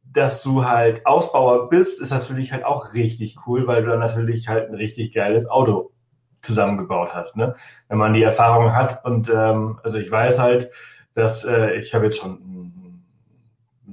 dass 0.02 0.42
du 0.42 0.64
halt 0.64 1.06
Ausbauer 1.06 1.68
bist, 1.68 2.00
ist 2.00 2.10
natürlich 2.10 2.52
halt 2.52 2.64
auch 2.64 2.94
richtig 2.94 3.36
cool, 3.46 3.66
weil 3.66 3.82
du 3.82 3.90
dann 3.90 4.00
natürlich 4.00 4.48
halt 4.48 4.68
ein 4.68 4.74
richtig 4.74 5.12
geiles 5.12 5.48
Auto 5.48 5.92
zusammengebaut 6.42 7.10
hast. 7.14 7.36
Ne? 7.36 7.54
Wenn 7.88 7.98
man 7.98 8.14
die 8.14 8.22
Erfahrung 8.22 8.74
hat 8.74 9.04
und 9.04 9.28
ähm, 9.28 9.78
also 9.82 9.98
ich 9.98 10.10
weiß 10.10 10.38
halt, 10.38 10.70
dass 11.14 11.44
äh, 11.44 11.74
ich 11.74 11.94
habe 11.94 12.06
jetzt 12.06 12.18
schon 12.18 12.40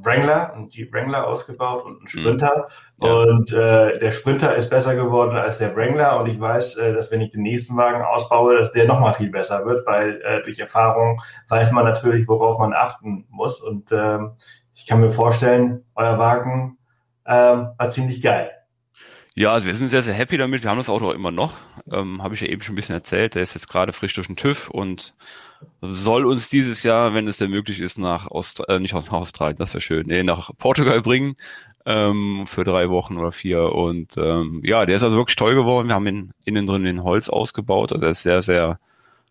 Wrangler, 0.05 0.53
einen 0.53 0.69
Jeep 0.69 0.93
Wrangler 0.93 1.27
ausgebaut 1.27 1.83
und 1.85 1.93
einen 1.93 2.01
mhm. 2.03 2.07
Sprinter 2.07 2.67
mhm. 2.97 3.05
ja. 3.05 3.13
und 3.13 3.51
äh, 3.53 3.99
der 3.99 4.11
Sprinter 4.11 4.55
ist 4.55 4.69
besser 4.69 4.95
geworden 4.95 5.37
als 5.37 5.57
der 5.57 5.75
Wrangler 5.75 6.19
und 6.19 6.27
ich 6.27 6.39
weiß, 6.39 6.77
äh, 6.77 6.93
dass 6.93 7.11
wenn 7.11 7.21
ich 7.21 7.31
den 7.31 7.41
nächsten 7.41 7.75
Wagen 7.77 8.03
ausbaue, 8.03 8.57
dass 8.57 8.71
der 8.71 8.85
nochmal 8.85 9.13
viel 9.13 9.29
besser 9.29 9.65
wird, 9.65 9.85
weil 9.85 10.21
äh, 10.21 10.43
durch 10.43 10.59
Erfahrung 10.59 11.21
weiß 11.49 11.71
man 11.71 11.85
natürlich, 11.85 12.27
worauf 12.27 12.59
man 12.59 12.73
achten 12.73 13.25
muss 13.29 13.61
und 13.61 13.91
ähm, 13.91 14.31
ich 14.73 14.85
kann 14.85 14.99
mir 14.99 15.11
vorstellen, 15.11 15.83
euer 15.95 16.19
Wagen 16.19 16.77
ähm, 17.25 17.69
war 17.77 17.89
ziemlich 17.89 18.21
geil. 18.21 18.51
Ja, 19.37 19.51
also 19.51 19.67
wir 19.67 19.73
sind 19.75 19.89
sehr, 19.89 20.01
sehr 20.01 20.13
happy 20.13 20.37
damit. 20.37 20.63
Wir 20.63 20.69
haben 20.69 20.77
das 20.77 20.87
Auto 20.89 21.09
auch 21.09 21.13
immer 21.13 21.31
noch. 21.31 21.57
Ähm, 21.91 22.23
Habe 22.23 22.35
ich 22.35 22.41
ja 22.41 22.47
eben 22.47 22.61
schon 22.61 22.73
ein 22.73 22.77
bisschen 22.77 22.95
erzählt. 22.95 23.35
Der 23.35 23.43
ist 23.43 23.53
jetzt 23.53 23.67
gerade 23.67 23.91
frisch 23.91 24.13
durch 24.13 24.27
den 24.27 24.37
TÜV 24.37 24.69
und 24.69 25.13
soll 25.81 26.25
uns 26.25 26.49
dieses 26.49 26.83
Jahr, 26.83 27.13
wenn 27.13 27.27
es 27.27 27.37
denn 27.37 27.51
möglich 27.51 27.81
ist, 27.81 27.97
nach 27.97 28.27
Aust 28.27 28.63
äh, 28.69 28.79
nicht 28.79 28.93
nach 28.93 29.11
Australien, 29.11 29.57
das 29.57 29.73
wäre 29.73 29.81
schön, 29.81 30.05
nee, 30.07 30.23
nach 30.23 30.51
Portugal 30.57 31.01
bringen 31.01 31.35
ähm, 31.85 32.45
für 32.47 32.63
drei 32.63 32.89
Wochen 32.89 33.17
oder 33.17 33.33
vier. 33.33 33.73
Und 33.73 34.15
ähm, 34.17 34.61
ja, 34.63 34.85
der 34.85 34.95
ist 34.95 35.03
also 35.03 35.17
wirklich 35.17 35.35
toll 35.35 35.55
geworden. 35.55 35.89
Wir 35.89 35.95
haben 35.95 36.07
ihn 36.07 36.31
innen 36.45 36.65
drin 36.65 36.85
in 36.85 37.03
Holz 37.03 37.27
ausgebaut. 37.29 37.91
Also 37.91 38.05
er 38.05 38.11
ist 38.11 38.23
sehr, 38.23 38.41
sehr 38.41 38.79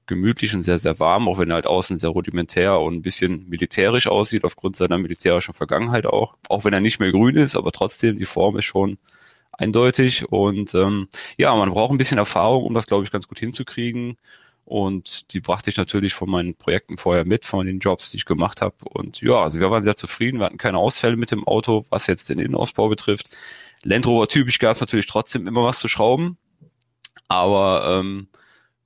gemütlich 0.07 0.55
und 0.55 0.65
sehr, 0.65 0.77
sehr 0.79 1.01
warm, 1.01 1.29
auch 1.29 1.39
wenn 1.39 1.51
er 1.51 1.55
halt 1.55 1.67
außen 1.67 1.99
sehr 1.99 2.11
rudimentär 2.11 2.79
und 2.79 2.97
ein 2.97 3.03
bisschen 3.03 3.49
militärisch 3.49 4.07
aussieht, 4.07 4.45
aufgrund 4.45 4.77
seiner 4.77 4.99
militärischen 4.99 5.55
Vergangenheit 5.55 6.05
auch. 6.05 6.37
Auch 6.51 6.65
wenn 6.65 6.75
er 6.75 6.81
nicht 6.81 7.01
mehr 7.01 7.11
grün 7.11 7.37
ist, 7.37 7.57
aber 7.57 7.73
trotzdem, 7.73 8.19
die 8.19 8.27
Form 8.27 8.59
ist 8.59 8.67
schon 8.67 8.99
eindeutig. 9.59 10.31
Und 10.31 10.75
ähm, 10.75 11.09
ja, 11.37 11.55
man 11.55 11.71
braucht 11.71 11.93
ein 11.93 11.99
bisschen 11.99 12.19
Erfahrung, 12.19 12.65
um 12.65 12.75
das, 12.75 12.87
glaube 12.87 13.05
ich, 13.05 13.11
ganz 13.11 13.29
gut 13.29 13.39
hinzukriegen. 13.39 14.17
Und 14.65 15.33
die 15.35 15.41
brachte 15.41 15.69
ich 15.69 15.77
natürlich 15.77 16.15
von 16.15 16.31
meinen 16.31 16.55
Projekten 16.55 16.97
vorher 16.97 17.25
mit, 17.27 17.45
von 17.45 17.67
den 17.67 17.81
Jobs, 17.81 18.11
die 18.11 18.17
ich 18.17 18.25
gemacht 18.25 18.63
habe. 18.63 18.77
Und 18.85 19.21
ja, 19.21 19.43
also 19.43 19.61
wir 19.61 19.71
waren 19.71 19.85
sehr 19.85 19.97
zufrieden. 19.97 20.39
Wir 20.39 20.47
hatten 20.47 20.57
keine 20.57 20.79
Ausfälle 20.79 21.17
mit 21.17 21.31
dem 21.31 21.47
Auto, 21.47 21.85
was 21.91 22.07
jetzt 22.07 22.31
den 22.31 22.39
Innenausbau 22.39 22.89
betrifft. 22.89 23.29
Land 23.83 24.07
Rover 24.07 24.29
typisch 24.29 24.59
gab 24.59 24.75
es 24.77 24.81
natürlich 24.81 25.07
trotzdem 25.07 25.47
immer 25.47 25.65
was 25.65 25.81
zu 25.81 25.89
schrauben. 25.89 26.39
Aber 27.29 27.99
ähm, 28.01 28.29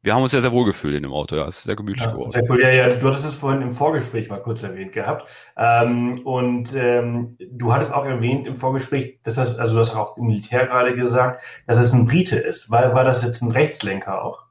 wir 0.02 0.14
haben 0.14 0.22
uns 0.22 0.30
sehr, 0.30 0.42
sehr 0.42 0.52
wohl 0.52 0.64
gefühlt 0.64 0.94
in 0.94 1.02
dem 1.02 1.12
Auto, 1.12 1.36
ja. 1.36 1.46
Es 1.46 1.58
ist 1.58 1.64
sehr 1.64 1.74
gemütlich 1.74 2.04
ja, 2.04 2.12
geworden. 2.12 2.32
Sehr 2.32 2.48
cool. 2.48 2.62
Ja, 2.62 2.70
ja, 2.70 2.88
du 2.88 3.08
hattest 3.08 3.26
es 3.26 3.34
vorhin 3.34 3.62
im 3.62 3.72
Vorgespräch 3.72 4.28
mal 4.28 4.40
kurz 4.40 4.62
erwähnt 4.62 4.92
gehabt. 4.92 5.28
Ähm, 5.56 6.20
und 6.24 6.72
ähm, 6.74 7.36
du 7.38 7.72
hattest 7.72 7.92
auch 7.92 8.04
erwähnt 8.04 8.46
im 8.46 8.56
Vorgespräch, 8.56 9.18
dass 9.24 9.34
das, 9.34 9.58
also 9.58 9.74
du 9.74 9.80
hast 9.80 9.94
auch 9.94 10.16
im 10.16 10.26
Militär 10.26 10.66
gerade 10.66 10.94
gesagt, 10.94 11.42
dass 11.66 11.78
es 11.78 11.92
ein 11.92 12.06
Brite 12.06 12.36
ist. 12.36 12.70
War, 12.70 12.94
war 12.94 13.04
das 13.04 13.22
jetzt 13.22 13.42
ein 13.42 13.50
Rechtslenker 13.50 14.22
auch? 14.22 14.44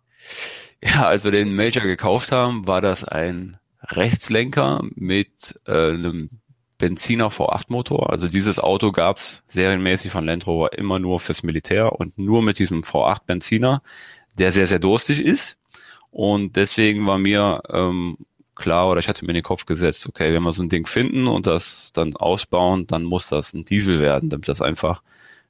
Ja, 0.83 1.07
als 1.07 1.23
wir 1.23 1.31
den 1.31 1.55
Major 1.55 1.83
gekauft 1.83 2.31
haben, 2.31 2.67
war 2.67 2.81
das 2.81 3.03
ein 3.05 3.57
Rechtslenker 3.81 4.81
mit 4.95 5.55
äh, 5.65 5.91
einem 5.91 6.29
Benziner 6.77 7.27
V8 7.27 7.65
Motor. 7.69 8.11
Also 8.11 8.27
dieses 8.27 8.59
Auto 8.59 8.91
gab's 8.91 9.43
serienmäßig 9.47 10.11
von 10.11 10.25
Land 10.25 10.45
Rover 10.45 10.77
immer 10.77 10.99
nur 10.99 11.19
fürs 11.19 11.41
Militär 11.41 11.93
und 11.93 12.17
nur 12.17 12.43
mit 12.43 12.59
diesem 12.59 12.81
V8 12.81 13.25
Benziner 13.25 13.81
der 14.37 14.51
sehr, 14.51 14.67
sehr 14.67 14.79
durstig 14.79 15.19
ist. 15.23 15.57
Und 16.11 16.55
deswegen 16.55 17.05
war 17.05 17.17
mir 17.17 17.61
ähm, 17.69 18.17
klar, 18.55 18.89
oder 18.89 18.99
ich 18.99 19.07
hatte 19.07 19.23
mir 19.25 19.31
in 19.31 19.35
den 19.35 19.43
Kopf 19.43 19.65
gesetzt, 19.65 20.07
okay, 20.07 20.33
wenn 20.33 20.43
wir 20.43 20.53
so 20.53 20.63
ein 20.63 20.69
Ding 20.69 20.87
finden 20.87 21.27
und 21.27 21.47
das 21.47 21.91
dann 21.93 22.15
ausbauen, 22.15 22.87
dann 22.87 23.03
muss 23.03 23.29
das 23.29 23.53
ein 23.53 23.65
Diesel 23.65 23.99
werden, 23.99 24.29
damit 24.29 24.47
das 24.47 24.61
einfach 24.61 25.03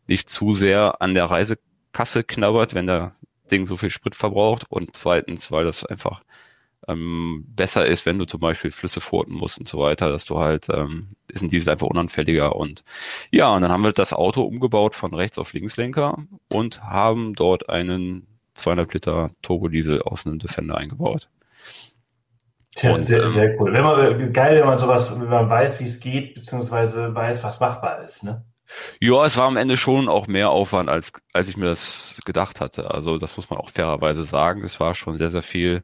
nicht 0.08 0.30
zu 0.30 0.54
sehr 0.54 1.02
an 1.02 1.14
der 1.14 1.26
Reisekasse 1.26 2.24
knabbert, 2.24 2.74
wenn 2.74 2.88
der 2.88 3.14
Ding 3.52 3.66
so 3.66 3.78
viel 3.78 3.90
Sprit 3.90 4.16
verbraucht. 4.16 4.66
Und 4.70 4.96
zweitens, 4.96 5.52
weil 5.52 5.66
das 5.66 5.86
einfach 5.86 6.22
ähm, 6.88 7.46
besser 7.48 7.86
ist, 7.86 8.06
wenn 8.06 8.20
du 8.20 8.26
zum 8.26 8.40
Beispiel 8.40 8.72
Flüsse 8.72 9.02
furten 9.02 9.36
musst 9.36 9.58
und 9.58 9.68
so 9.68 9.80
weiter, 9.80 10.10
dass 10.10 10.26
du 10.26 10.38
halt, 10.40 10.68
ähm, 10.70 11.16
ist 11.28 11.44
ein 11.44 11.50
Diesel 11.50 11.70
einfach 11.72 11.88
unanfälliger. 11.88 12.56
Und 12.56 12.84
ja, 13.32 13.54
und 13.54 13.62
dann 13.62 13.72
haben 13.72 13.84
wir 13.84 13.92
das 13.92 14.14
Auto 14.14 14.42
umgebaut 14.44 14.96
von 14.96 15.14
rechts 15.14 15.38
auf 15.38 15.54
Linkslenker 15.54 16.26
und 16.50 16.84
haben 16.84 17.34
dort 17.34 17.70
einen 17.70 18.27
200 18.58 18.94
Liter 18.94 19.30
Turbodiesel 19.42 20.02
aus 20.02 20.26
einem 20.26 20.40
Defender 20.40 20.78
eingebaut. 20.78 21.30
Ja, 22.82 22.94
und, 22.94 23.06
sehr, 23.06 23.24
ähm, 23.24 23.32
sehr 23.32 23.60
cool. 23.60 23.74
Wenn 23.74 23.84
man, 23.84 24.34
geil, 24.34 24.60
wenn 24.60 24.68
man 24.68 24.80
sowas, 24.80 25.20
wenn 25.20 25.30
man 25.30 25.50
weiß, 25.50 25.80
wie 25.80 25.86
es 25.86 26.00
geht, 26.00 26.36
beziehungsweise 26.36 27.14
weiß, 27.14 27.44
was 27.44 27.60
machbar 27.60 28.04
ist, 28.04 28.24
ne? 28.24 28.46
Ja, 29.00 29.26
es 29.26 29.38
war 29.38 29.46
am 29.48 29.58
Ende 29.58 29.78
schon 29.78 30.10
auch 30.10 30.28
mehr 30.28 30.50
Aufwand, 30.50 30.90
als, 30.90 31.14
als 31.32 31.48
ich 31.48 31.58
mir 31.58 31.68
das 31.68 32.20
gedacht 32.26 32.60
hatte. 32.60 32.92
Also 32.92 33.18
das 33.18 33.38
muss 33.38 33.50
man 33.50 33.60
auch 33.60 33.70
fairerweise 33.70 34.26
sagen. 34.26 34.64
Es 34.64 34.80
war 34.80 34.94
schon 34.94 35.18
sehr, 35.18 35.32
sehr 35.32 35.42
viel 35.42 35.84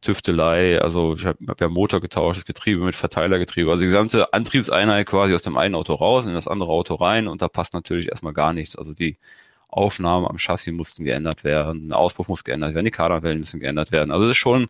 Tüftelei. 0.00 0.80
Also 0.80 1.14
ich 1.14 1.26
habe 1.26 1.38
hab 1.48 1.60
ja 1.60 1.68
Motor 1.68 2.00
getauscht, 2.00 2.38
das 2.38 2.46
Getriebe 2.46 2.84
mit 2.84 2.96
Verteilergetriebe. 2.96 3.70
Also 3.70 3.80
die 3.82 3.88
gesamte 3.88 4.32
Antriebseinheit 4.32 5.06
quasi 5.06 5.34
aus 5.34 5.42
dem 5.42 5.56
einen 5.56 5.74
Auto 5.74 5.94
raus 5.94 6.26
in 6.26 6.34
das 6.34 6.48
andere 6.48 6.70
Auto 6.70 6.94
rein 6.94 7.28
und 7.28 7.42
da 7.42 7.48
passt 7.48 7.74
natürlich 7.74 8.08
erstmal 8.08 8.32
gar 8.32 8.52
nichts. 8.52 8.76
Also 8.76 8.94
die 8.94 9.18
Aufnahmen 9.70 10.26
am 10.26 10.38
Chassis 10.38 10.72
mussten 10.72 11.04
geändert 11.04 11.44
werden, 11.44 11.88
der 11.88 11.98
Auspuff 11.98 12.28
muss 12.28 12.44
geändert 12.44 12.74
werden, 12.74 12.84
die 12.84 12.90
Kaderwellen 12.90 13.40
müssen 13.40 13.60
geändert 13.60 13.92
werden. 13.92 14.10
Also 14.10 14.26
das 14.26 14.32
ist 14.32 14.40
schon 14.40 14.68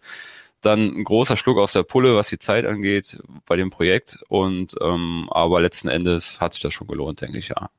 dann 0.61 0.95
ein 0.95 1.05
großer 1.05 1.37
Schluck 1.37 1.59
aus 1.59 1.73
der 1.73 1.83
Pulle, 1.83 2.15
was 2.15 2.29
die 2.29 2.39
Zeit 2.39 2.67
angeht 2.67 3.19
bei 3.47 3.57
dem 3.57 3.71
Projekt. 3.71 4.19
Und 4.29 4.75
ähm, 4.81 5.29
aber 5.31 5.61
letzten 5.61 5.89
Endes 5.89 6.41
hat 6.41 6.53
sich 6.55 6.63
das 6.63 6.75
schon 6.75 6.89
gelohnt, 6.89 7.21
denke 7.21 7.39
ich, 7.39 7.49
ja. 7.49 7.71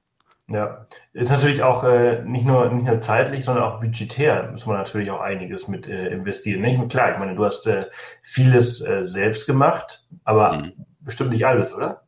Ja, 0.47 0.85
ist 1.13 1.31
natürlich 1.31 1.63
auch 1.63 1.83
äh, 1.85 2.23
nicht, 2.25 2.45
nur, 2.45 2.69
nicht 2.71 2.85
nur 2.85 2.99
zeitlich, 2.99 3.45
sondern 3.45 3.63
auch 3.63 3.79
budgetär 3.79 4.49
muss 4.51 4.65
man 4.65 4.77
natürlich 4.77 5.09
auch 5.09 5.21
einiges 5.21 5.69
mit 5.69 5.87
äh, 5.87 6.07
investieren. 6.07 6.61
Nicht? 6.61 6.89
klar, 6.89 7.13
ich 7.13 7.19
meine, 7.19 7.33
du 7.33 7.45
hast 7.45 7.67
äh, 7.67 7.85
vieles 8.21 8.81
äh, 8.81 9.07
selbst 9.07 9.45
gemacht, 9.45 10.03
aber 10.25 10.57
mhm. 10.57 10.73
bestimmt 10.99 11.29
nicht 11.29 11.45
alles, 11.45 11.73
oder? 11.73 12.01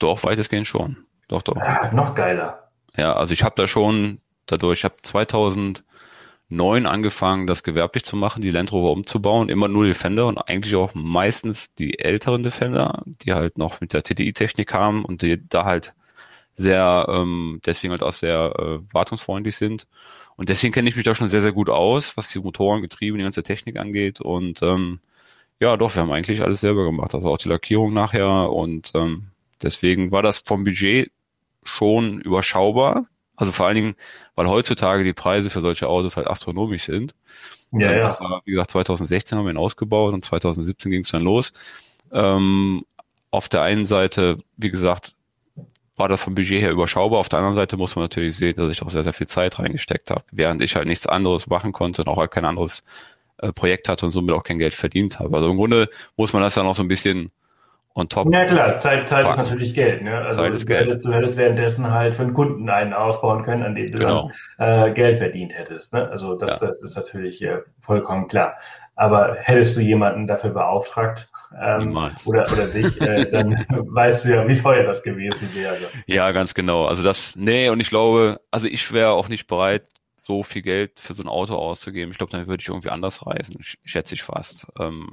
Doch, 0.00 0.24
weitestgehend 0.24 0.66
schon. 0.66 0.96
Doch, 1.28 1.42
doch. 1.42 1.56
Ah, 1.56 1.92
noch 1.92 2.16
geiler. 2.16 2.63
Ja, 2.96 3.14
also 3.14 3.32
ich 3.34 3.42
habe 3.42 3.54
da 3.56 3.66
schon 3.66 4.20
dadurch, 4.46 4.80
ich 4.80 4.84
habe 4.84 4.96
2009 5.02 5.82
angefangen, 6.86 7.46
das 7.46 7.62
gewerblich 7.62 8.04
zu 8.04 8.16
machen, 8.16 8.42
die 8.42 8.50
Land 8.50 8.72
Rover 8.72 8.92
umzubauen, 8.92 9.48
immer 9.48 9.68
nur 9.68 9.84
Defender 9.86 10.26
und 10.26 10.38
eigentlich 10.38 10.74
auch 10.76 10.94
meistens 10.94 11.74
die 11.74 11.98
älteren 11.98 12.42
Defender, 12.42 13.02
die 13.06 13.32
halt 13.34 13.58
noch 13.58 13.80
mit 13.80 13.92
der 13.92 14.02
TDI-Technik 14.02 14.68
kamen 14.68 15.04
und 15.04 15.22
die 15.22 15.46
da 15.48 15.64
halt 15.64 15.94
sehr, 16.56 17.06
ähm, 17.10 17.60
deswegen 17.66 17.92
halt 17.92 18.02
auch 18.02 18.12
sehr 18.12 18.54
äh, 18.58 18.94
wartungsfreundlich 18.94 19.56
sind. 19.56 19.86
Und 20.36 20.48
deswegen 20.48 20.72
kenne 20.72 20.88
ich 20.88 20.96
mich 20.96 21.04
da 21.04 21.14
schon 21.14 21.28
sehr, 21.28 21.42
sehr 21.42 21.52
gut 21.52 21.70
aus, 21.70 22.16
was 22.16 22.30
die 22.30 22.40
Motoren, 22.40 22.82
Getriebe, 22.82 23.18
die 23.18 23.24
ganze 23.24 23.42
Technik 23.42 23.76
angeht. 23.78 24.20
Und 24.20 24.62
ähm, 24.62 25.00
ja, 25.60 25.76
doch, 25.76 25.94
wir 25.94 26.02
haben 26.02 26.12
eigentlich 26.12 26.42
alles 26.42 26.60
selber 26.60 26.84
gemacht, 26.84 27.14
also 27.14 27.28
auch 27.28 27.38
die 27.38 27.48
Lackierung 27.48 27.92
nachher. 27.94 28.52
Und 28.52 28.92
ähm, 28.94 29.28
deswegen 29.62 30.10
war 30.12 30.22
das 30.22 30.38
vom 30.38 30.64
Budget 30.64 31.10
schon 31.64 32.20
überschaubar. 32.20 33.06
Also 33.36 33.52
vor 33.52 33.66
allen 33.66 33.74
Dingen, 33.74 33.94
weil 34.36 34.48
heutzutage 34.48 35.02
die 35.02 35.12
Preise 35.12 35.50
für 35.50 35.60
solche 35.60 35.88
Autos 35.88 36.16
halt 36.16 36.28
astronomisch 36.28 36.84
sind. 36.84 37.14
Ja, 37.72 37.92
ja. 37.92 38.02
Das 38.04 38.20
war, 38.20 38.42
wie 38.44 38.52
gesagt, 38.52 38.70
2016 38.70 39.36
haben 39.36 39.46
wir 39.46 39.52
ihn 39.52 39.58
ausgebaut 39.58 40.14
und 40.14 40.24
2017 40.24 40.92
ging 40.92 41.00
es 41.00 41.08
dann 41.10 41.22
los. 41.22 41.52
Ähm, 42.12 42.84
auf 43.30 43.48
der 43.48 43.62
einen 43.62 43.86
Seite, 43.86 44.38
wie 44.56 44.70
gesagt, 44.70 45.14
war 45.96 46.08
das 46.08 46.20
vom 46.20 46.34
Budget 46.34 46.60
her 46.60 46.70
überschaubar. 46.70 47.18
Auf 47.18 47.28
der 47.28 47.40
anderen 47.40 47.56
Seite 47.56 47.76
muss 47.76 47.96
man 47.96 48.04
natürlich 48.04 48.36
sehen, 48.36 48.56
dass 48.56 48.70
ich 48.70 48.82
auch 48.82 48.90
sehr, 48.90 49.04
sehr 49.04 49.12
viel 49.12 49.26
Zeit 49.26 49.58
reingesteckt 49.58 50.10
habe, 50.10 50.24
während 50.30 50.62
ich 50.62 50.76
halt 50.76 50.86
nichts 50.86 51.06
anderes 51.06 51.46
machen 51.46 51.72
konnte 51.72 52.02
und 52.02 52.08
auch 52.08 52.18
halt 52.18 52.30
kein 52.30 52.44
anderes 52.44 52.84
äh, 53.38 53.52
Projekt 53.52 53.88
hatte 53.88 54.06
und 54.06 54.12
somit 54.12 54.32
auch 54.34 54.42
kein 54.42 54.58
Geld 54.58 54.74
verdient 54.74 55.18
habe. 55.18 55.36
Also 55.36 55.50
im 55.50 55.56
Grunde 55.56 55.88
muss 56.16 56.32
man 56.32 56.42
das 56.42 56.54
ja 56.54 56.62
noch 56.62 56.74
so 56.74 56.82
ein 56.82 56.88
bisschen 56.88 57.30
on 57.94 58.08
top. 58.08 58.32
Ja 58.32 58.44
klar, 58.44 58.80
Zeit, 58.80 59.08
Zeit 59.08 59.28
ist 59.28 59.36
natürlich 59.36 59.74
Geld. 59.74 60.02
Ne? 60.02 60.16
Also 60.16 60.38
Zeit 60.38 60.54
ist 60.54 60.62
du, 60.62 60.66
Geld. 60.66 60.86
Hättest, 60.86 61.04
du 61.04 61.12
hättest 61.12 61.36
währenddessen 61.36 61.90
halt 61.90 62.14
für 62.14 62.22
einen 62.22 62.34
Kunden 62.34 62.68
einen 62.68 62.92
ausbauen 62.92 63.42
können, 63.42 63.62
an 63.62 63.74
dem 63.74 63.86
du 63.86 63.98
genau. 63.98 64.30
dann 64.58 64.90
äh, 64.90 64.92
Geld 64.92 65.18
verdient 65.18 65.56
hättest. 65.56 65.92
Ne? 65.92 66.08
Also 66.08 66.34
das, 66.34 66.60
ja. 66.60 66.66
das 66.66 66.82
ist 66.82 66.96
natürlich 66.96 67.42
äh, 67.42 67.58
vollkommen 67.80 68.28
klar. 68.28 68.56
Aber 68.96 69.36
hättest 69.40 69.76
du 69.76 69.80
jemanden 69.80 70.26
dafür 70.26 70.50
beauftragt 70.50 71.28
ähm, 71.60 71.96
oder, 72.26 72.46
oder 72.52 72.66
dich, 72.68 73.00
äh, 73.00 73.24
dann 73.30 73.66
weißt 73.68 74.24
du 74.24 74.34
ja, 74.34 74.46
wie 74.46 74.56
teuer 74.56 74.84
das 74.84 75.02
gewesen 75.02 75.48
wäre. 75.52 75.76
Ja, 76.06 76.30
ganz 76.30 76.54
genau. 76.54 76.84
Also 76.86 77.02
das, 77.02 77.34
nee, 77.34 77.68
und 77.68 77.80
ich 77.80 77.88
glaube, 77.88 78.40
also 78.52 78.68
ich 78.68 78.92
wäre 78.92 79.10
auch 79.10 79.28
nicht 79.28 79.48
bereit, 79.48 79.88
so 80.16 80.42
viel 80.42 80.62
Geld 80.62 81.00
für 81.00 81.14
so 81.14 81.22
ein 81.22 81.28
Auto 81.28 81.54
auszugeben. 81.54 82.10
Ich 82.10 82.18
glaube, 82.18 82.32
dann 82.32 82.46
würde 82.46 82.62
ich 82.62 82.68
irgendwie 82.68 82.88
anders 82.88 83.26
reisen, 83.26 83.58
schätze 83.60 84.14
ich 84.14 84.22
fast. 84.22 84.66
Ähm, 84.80 85.10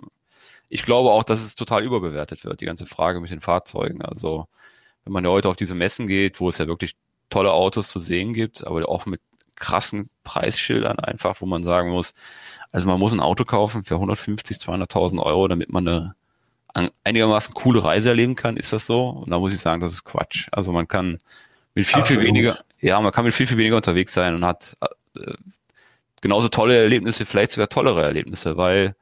ich 0.71 0.83
glaube 0.83 1.11
auch, 1.11 1.23
dass 1.23 1.41
es 1.41 1.55
total 1.55 1.83
überbewertet 1.83 2.45
wird, 2.45 2.61
die 2.61 2.65
ganze 2.65 2.85
Frage 2.85 3.19
mit 3.19 3.29
den 3.29 3.41
Fahrzeugen. 3.41 4.01
Also 4.01 4.47
wenn 5.03 5.11
man 5.11 5.25
ja 5.25 5.29
heute 5.29 5.49
auf 5.49 5.57
diese 5.57 5.75
Messen 5.75 6.07
geht, 6.07 6.39
wo 6.39 6.47
es 6.47 6.59
ja 6.59 6.67
wirklich 6.67 6.95
tolle 7.29 7.51
Autos 7.51 7.89
zu 7.89 7.99
sehen 7.99 8.33
gibt, 8.33 8.65
aber 8.65 8.87
auch 8.87 9.05
mit 9.05 9.19
krassen 9.55 10.09
Preisschildern 10.23 10.97
einfach, 10.99 11.41
wo 11.41 11.45
man 11.45 11.63
sagen 11.63 11.91
muss, 11.91 12.13
also 12.71 12.87
man 12.87 12.99
muss 12.99 13.11
ein 13.11 13.19
Auto 13.19 13.43
kaufen 13.43 13.83
für 13.83 13.95
150, 13.95 14.57
200.000 14.57 15.21
Euro, 15.21 15.49
damit 15.49 15.73
man 15.73 15.87
eine 16.73 16.91
einigermaßen 17.03 17.53
coole 17.53 17.83
Reise 17.83 18.07
erleben 18.07 18.35
kann, 18.35 18.55
ist 18.55 18.71
das 18.71 18.85
so? 18.85 19.09
Und 19.09 19.29
da 19.29 19.39
muss 19.39 19.53
ich 19.53 19.59
sagen, 19.59 19.81
das 19.81 19.91
ist 19.91 20.05
Quatsch. 20.05 20.47
Also 20.53 20.71
man 20.71 20.87
kann 20.87 21.19
mit 21.75 21.85
viel, 21.85 21.99
Absolut. 21.99 22.21
viel 22.21 22.29
weniger, 22.29 22.57
ja, 22.79 22.99
man 23.01 23.11
kann 23.11 23.25
mit 23.25 23.33
viel, 23.33 23.45
viel 23.45 23.57
weniger 23.57 23.75
unterwegs 23.75 24.13
sein 24.13 24.35
und 24.35 24.45
hat 24.45 24.77
äh, 25.17 25.33
genauso 26.21 26.47
tolle 26.47 26.81
Erlebnisse, 26.81 27.25
vielleicht 27.25 27.51
sogar 27.51 27.67
tollere 27.67 28.03
Erlebnisse, 28.03 28.55
weil 28.55 28.95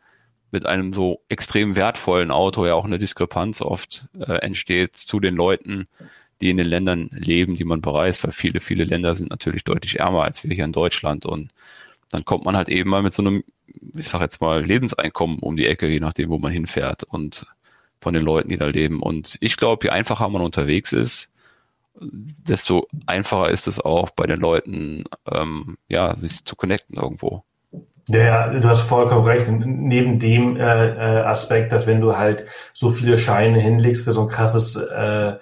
mit 0.51 0.65
einem 0.65 0.93
so 0.93 1.21
extrem 1.29 1.75
wertvollen 1.75 2.31
Auto 2.31 2.65
ja 2.65 2.73
auch 2.73 2.85
eine 2.85 2.99
Diskrepanz 2.99 3.61
oft 3.61 4.07
äh, 4.19 4.33
entsteht 4.41 4.97
zu 4.97 5.19
den 5.19 5.35
Leuten, 5.35 5.87
die 6.41 6.49
in 6.49 6.57
den 6.57 6.65
Ländern 6.65 7.09
leben, 7.11 7.55
die 7.55 7.65
man 7.65 7.81
bereist, 7.81 8.23
weil 8.23 8.31
viele, 8.31 8.59
viele 8.59 8.85
Länder 8.85 9.15
sind 9.15 9.29
natürlich 9.29 9.63
deutlich 9.63 9.99
ärmer 9.99 10.23
als 10.23 10.43
wir 10.43 10.53
hier 10.55 10.65
in 10.65 10.71
Deutschland 10.71 11.25
und 11.25 11.51
dann 12.11 12.25
kommt 12.25 12.45
man 12.45 12.55
halt 12.55 12.69
eben 12.69 12.89
mal 12.89 13.03
mit 13.03 13.13
so 13.13 13.21
einem, 13.21 13.43
ich 13.95 14.09
sag 14.09 14.21
jetzt 14.21 14.41
mal, 14.41 14.63
Lebenseinkommen 14.63 15.39
um 15.39 15.55
die 15.55 15.67
Ecke, 15.67 15.87
je 15.87 15.99
nachdem, 15.99 16.29
wo 16.29 16.39
man 16.39 16.51
hinfährt 16.51 17.03
und 17.03 17.45
von 18.01 18.13
den 18.13 18.23
Leuten, 18.23 18.49
die 18.49 18.57
da 18.57 18.65
leben. 18.65 19.01
Und 19.01 19.37
ich 19.41 19.57
glaube, 19.57 19.87
je 19.87 19.91
einfacher 19.91 20.29
man 20.29 20.41
unterwegs 20.41 20.93
ist, 20.93 21.29
desto 22.01 22.87
einfacher 23.05 23.49
ist 23.49 23.67
es 23.67 23.79
auch 23.79 24.09
bei 24.11 24.25
den 24.25 24.39
Leuten, 24.39 25.03
ähm, 25.29 25.77
ja, 25.87 26.15
sich 26.15 26.43
zu 26.45 26.55
connecten 26.55 26.97
irgendwo. 26.97 27.43
Ja, 28.11 28.47
du 28.47 28.67
hast 28.67 28.81
vollkommen 28.81 29.25
recht. 29.25 29.47
neben 29.51 30.17
dem 30.17 30.57
äh, 30.57 30.61
äh, 30.61 31.21
Aspekt, 31.21 31.71
dass 31.71 31.85
wenn 31.85 32.01
du 32.01 32.17
halt 32.17 32.45
so 32.73 32.89
viele 32.89 33.19
Scheine 33.19 33.59
hinlegst 33.59 34.03
für 34.03 34.13
so 34.13 34.23
ein 34.23 34.27
krasses 34.29 34.75
äh, 34.75 35.37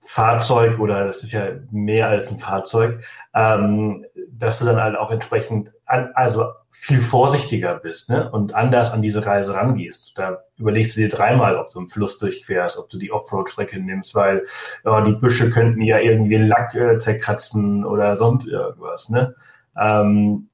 Fahrzeug 0.00 0.78
oder 0.78 1.06
das 1.06 1.24
ist 1.24 1.32
ja 1.32 1.46
mehr 1.72 2.08
als 2.08 2.30
ein 2.30 2.38
Fahrzeug, 2.38 3.02
ähm, 3.34 4.04
dass 4.30 4.60
du 4.60 4.64
dann 4.64 4.80
halt 4.80 4.96
auch 4.96 5.10
entsprechend 5.10 5.72
an, 5.86 6.10
also 6.14 6.52
viel 6.70 7.00
vorsichtiger 7.00 7.74
bist 7.74 8.10
ne? 8.10 8.30
und 8.30 8.54
anders 8.54 8.92
an 8.92 9.02
diese 9.02 9.26
Reise 9.26 9.54
rangehst. 9.54 10.16
Da 10.16 10.44
überlegst 10.56 10.96
du 10.96 11.00
dir 11.00 11.08
dreimal, 11.08 11.56
ob 11.56 11.70
du 11.70 11.80
einen 11.80 11.88
Fluss 11.88 12.18
durchfährst, 12.18 12.78
ob 12.78 12.90
du 12.90 12.98
die 12.98 13.10
Offroad-Strecke 13.10 13.80
nimmst, 13.80 14.14
weil 14.14 14.44
ja, 14.84 15.00
die 15.00 15.14
Büsche 15.14 15.50
könnten 15.50 15.80
ja 15.80 15.98
irgendwie 15.98 16.36
Lack 16.36 16.76
äh, 16.76 16.98
zerkratzen 16.98 17.84
oder 17.84 18.16
sonst 18.16 18.46
irgendwas. 18.46 19.08
Ne? 19.08 19.34
Ähm, 19.76 20.48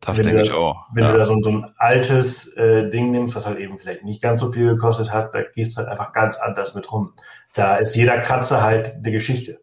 das 0.00 0.20
denke 0.20 0.42
ich 0.42 0.52
auch. 0.52 0.86
Wenn 0.92 1.04
ja. 1.04 1.12
du 1.12 1.18
da 1.18 1.26
so, 1.26 1.40
so 1.42 1.50
ein 1.50 1.74
altes 1.76 2.46
äh, 2.56 2.88
Ding 2.90 3.10
nimmst, 3.10 3.34
was 3.34 3.46
halt 3.46 3.58
eben 3.58 3.78
vielleicht 3.78 4.04
nicht 4.04 4.22
ganz 4.22 4.40
so 4.40 4.52
viel 4.52 4.74
gekostet 4.74 5.12
hat, 5.12 5.34
da 5.34 5.42
gehst 5.42 5.74
du 5.74 5.78
halt 5.78 5.88
einfach 5.88 6.12
ganz 6.12 6.36
anders 6.36 6.74
mit 6.74 6.90
rum. 6.92 7.14
Da 7.54 7.76
ist 7.76 7.96
jeder 7.96 8.18
Kratzer 8.18 8.62
halt 8.62 8.94
eine 8.94 9.10
Geschichte. 9.10 9.60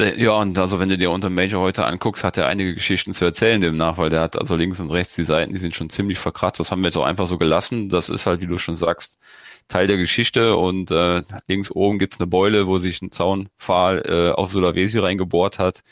Ja, 0.00 0.32
und 0.32 0.58
also 0.58 0.80
wenn 0.80 0.88
du 0.88 0.98
dir 0.98 1.12
unter 1.12 1.30
Major 1.30 1.62
heute 1.62 1.86
anguckst, 1.86 2.24
hat 2.24 2.36
er 2.36 2.48
einige 2.48 2.74
Geschichten 2.74 3.12
zu 3.12 3.24
erzählen 3.24 3.60
demnach, 3.60 3.96
weil 3.96 4.10
der 4.10 4.22
hat 4.22 4.36
also 4.36 4.56
links 4.56 4.80
und 4.80 4.90
rechts 4.90 5.14
die 5.14 5.22
Seiten, 5.22 5.52
die 5.52 5.60
sind 5.60 5.72
schon 5.72 5.88
ziemlich 5.88 6.18
verkratzt. 6.18 6.58
Das 6.58 6.72
haben 6.72 6.80
wir 6.80 6.88
jetzt 6.88 6.96
auch 6.96 7.04
einfach 7.04 7.28
so 7.28 7.38
gelassen. 7.38 7.88
Das 7.88 8.08
ist 8.08 8.26
halt, 8.26 8.42
wie 8.42 8.48
du 8.48 8.58
schon 8.58 8.74
sagst, 8.74 9.20
Teil 9.68 9.86
der 9.86 9.96
Geschichte 9.96 10.56
und 10.56 10.90
äh, 10.90 11.22
links 11.48 11.70
oben 11.70 11.98
gibt's 11.98 12.20
eine 12.20 12.26
Beule, 12.26 12.66
wo 12.66 12.78
sich 12.78 13.00
ein 13.02 13.10
Zaunpfahl 13.10 14.02
äh, 14.06 14.30
auf 14.32 14.50
Sulawesi 14.50 14.98
reingebohrt 14.98 15.58
hat. 15.58 15.82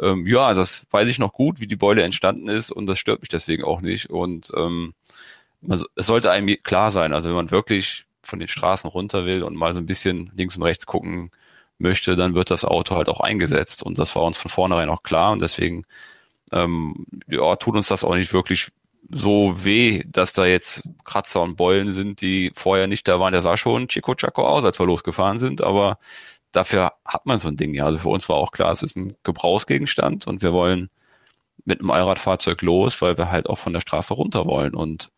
Ähm, 0.00 0.26
ja, 0.26 0.54
das 0.54 0.86
weiß 0.90 1.08
ich 1.08 1.18
noch 1.18 1.32
gut, 1.32 1.60
wie 1.60 1.66
die 1.66 1.76
Beule 1.76 2.02
entstanden 2.02 2.48
ist 2.48 2.70
und 2.70 2.86
das 2.86 2.98
stört 2.98 3.20
mich 3.20 3.28
deswegen 3.28 3.64
auch 3.64 3.80
nicht. 3.80 4.10
Und 4.10 4.50
ähm, 4.56 4.94
also, 5.68 5.86
es 5.96 6.06
sollte 6.06 6.30
einem 6.30 6.56
klar 6.62 6.90
sein, 6.90 7.12
also 7.12 7.28
wenn 7.28 7.36
man 7.36 7.50
wirklich 7.50 8.06
von 8.22 8.38
den 8.38 8.48
Straßen 8.48 8.90
runter 8.90 9.26
will 9.26 9.42
und 9.42 9.56
mal 9.56 9.74
so 9.74 9.80
ein 9.80 9.86
bisschen 9.86 10.30
links 10.34 10.56
und 10.56 10.62
rechts 10.62 10.86
gucken 10.86 11.30
möchte, 11.78 12.16
dann 12.16 12.34
wird 12.34 12.50
das 12.50 12.64
Auto 12.64 12.96
halt 12.96 13.08
auch 13.08 13.20
eingesetzt. 13.20 13.82
Und 13.82 13.98
das 13.98 14.14
war 14.16 14.24
uns 14.24 14.38
von 14.38 14.50
vornherein 14.50 14.90
auch 14.90 15.02
klar 15.02 15.32
und 15.32 15.40
deswegen 15.42 15.84
ähm, 16.52 17.06
ja, 17.28 17.56
tut 17.56 17.76
uns 17.76 17.88
das 17.88 18.04
auch 18.04 18.14
nicht 18.14 18.32
wirklich 18.32 18.68
so 19.08 19.64
weh, 19.64 20.04
dass 20.06 20.32
da 20.32 20.46
jetzt 20.46 20.82
Kratzer 21.04 21.42
und 21.42 21.56
Beulen 21.56 21.92
sind, 21.92 22.20
die 22.20 22.52
vorher 22.54 22.86
nicht 22.86 23.08
da 23.08 23.18
waren. 23.20 23.32
Der 23.32 23.42
sah 23.42 23.56
schon 23.56 23.88
Chico 23.88 24.14
Chaco 24.14 24.46
aus, 24.46 24.64
als 24.64 24.78
wir 24.78 24.86
losgefahren 24.86 25.38
sind, 25.38 25.62
aber 25.62 25.98
dafür 26.52 26.92
hat 27.04 27.26
man 27.26 27.38
so 27.38 27.48
ein 27.48 27.56
Ding 27.56 27.74
ja. 27.74 27.86
Also 27.86 27.98
für 27.98 28.08
uns 28.08 28.28
war 28.28 28.36
auch 28.36 28.52
klar, 28.52 28.72
es 28.72 28.82
ist 28.82 28.96
ein 28.96 29.14
Gebrauchsgegenstand 29.24 30.26
und 30.26 30.42
wir 30.42 30.52
wollen 30.52 30.90
mit 31.64 31.80
einem 31.80 31.90
Allradfahrzeug 31.90 32.62
los, 32.62 33.02
weil 33.02 33.18
wir 33.18 33.30
halt 33.30 33.48
auch 33.48 33.58
von 33.58 33.72
der 33.72 33.80
Straße 33.80 34.14
runter 34.14 34.46
wollen 34.46 34.74
und 34.74 35.10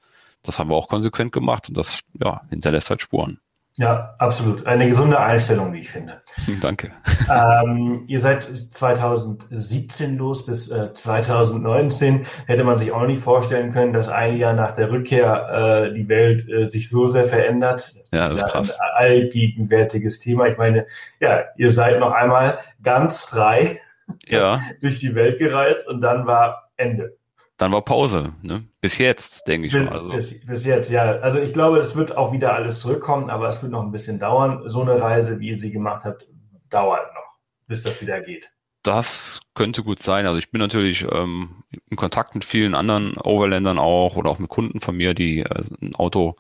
das 0.42 0.59
haben 0.59 0.71
wir 0.71 0.77
auch 0.77 0.88
konsequent 0.88 1.33
gemacht 1.33 1.68
und 1.68 1.77
das 1.77 2.01
ja, 2.21 2.42
hinterlässt 2.51 2.90
halt 2.90 3.03
Spuren. 3.03 3.40
Ja, 3.78 4.14
absolut. 4.18 4.66
Eine 4.66 4.87
gesunde 4.87 5.18
Einstellung, 5.18 5.72
wie 5.72 5.78
ich 5.78 5.88
finde. 5.88 6.20
Danke. 6.61 6.92
Ähm, 7.30 8.04
ihr 8.06 8.18
seid 8.18 8.42
2017 8.42 10.18
los 10.18 10.44
bis 10.44 10.68
äh, 10.70 10.92
2019. 10.92 12.26
Hätte 12.46 12.64
man 12.64 12.76
sich 12.76 12.92
auch 12.92 13.06
nicht 13.06 13.22
vorstellen 13.22 13.72
können, 13.72 13.94
dass 13.94 14.08
ein 14.08 14.37
Jahr 14.37 14.52
nach 14.52 14.72
der 14.72 14.90
Rückkehr 14.90 15.87
äh, 15.88 15.94
die 15.94 16.06
Welt 16.08 16.46
äh, 16.50 16.64
sich 16.66 16.90
so 16.90 17.06
sehr 17.06 17.24
verändert. 17.24 17.94
Das 17.98 18.11
ja, 18.11 18.28
das 18.28 18.42
ist, 18.42 18.50
krass. 18.50 18.78
ein 18.78 18.88
allgegenwärtiges 18.94 20.20
Thema. 20.20 20.48
Ich 20.48 20.58
meine, 20.58 20.87
ja, 21.18 21.44
ihr 21.56 21.70
seid 21.70 21.98
noch 21.98 22.12
einmal 22.12 22.58
ganz 22.82 23.20
frei 23.20 23.78
ja. 24.26 24.61
durch 24.82 24.98
die 24.98 25.14
Welt 25.14 25.38
gereist 25.38 25.88
und 25.88 26.02
dann 26.02 26.26
war 26.26 26.70
Ende 26.76 27.16
dann 27.62 27.70
war 27.70 27.83
Pause. 27.83 28.33
Ne? 28.42 28.64
Bis 28.81 28.98
jetzt, 28.98 29.46
denke 29.46 29.68
ich 29.68 29.72
bis, 29.72 29.88
mal. 29.88 29.96
Also. 29.96 30.09
Bis, 30.09 30.44
bis, 30.44 30.64
jetzt, 30.64 30.90
ja. 30.90 31.18
Also 31.20 31.38
ich 31.38 31.53
glaube, 31.53 31.79
es 31.79 31.94
wird 31.94 32.16
auch 32.16 32.33
wieder 32.33 32.55
alles 32.55 32.81
zurückkommen, 32.81 33.31
aber 33.31 33.48
es 33.48 33.62
wird 33.62 33.70
noch 33.70 33.85
ein 33.85 33.92
bisschen 33.92 34.18
dauern. 34.18 34.62
So 34.66 34.83
eine 34.83 35.01
Reise, 35.01 35.38
wie 35.38 35.51
ihr 35.51 35.61
sie 35.61 35.70
gemacht 35.70 36.05
habt, 36.05 36.27
dauert 36.70 37.14
noch, 37.14 37.38
bis 37.68 37.85
das 37.85 38.03
wieder 38.03 38.20
geht. 38.20 38.51
Das 38.83 39.38
könnte 39.55 39.85
gut 39.85 40.03
sein. 40.03 40.27
Also 40.27 40.40
ich 40.40 40.51
bin 40.51 40.59
natürlich 40.59 41.07
ähm, 41.09 41.62
in 41.88 41.96
Kontakt 41.96 42.35
mit 42.35 42.44
vielen 42.44 42.75
anderen 42.75 43.16
Overländern 43.16 43.79
auch 43.79 44.16
oder 44.16 44.31
auch 44.31 44.40
mit 44.40 44.51
Kunden 44.51 44.81
von 44.81 44.96
mir, 44.96 45.14
die 45.14 45.42
äh, 45.42 45.64
ein 45.81 45.94
Auto 45.94 46.35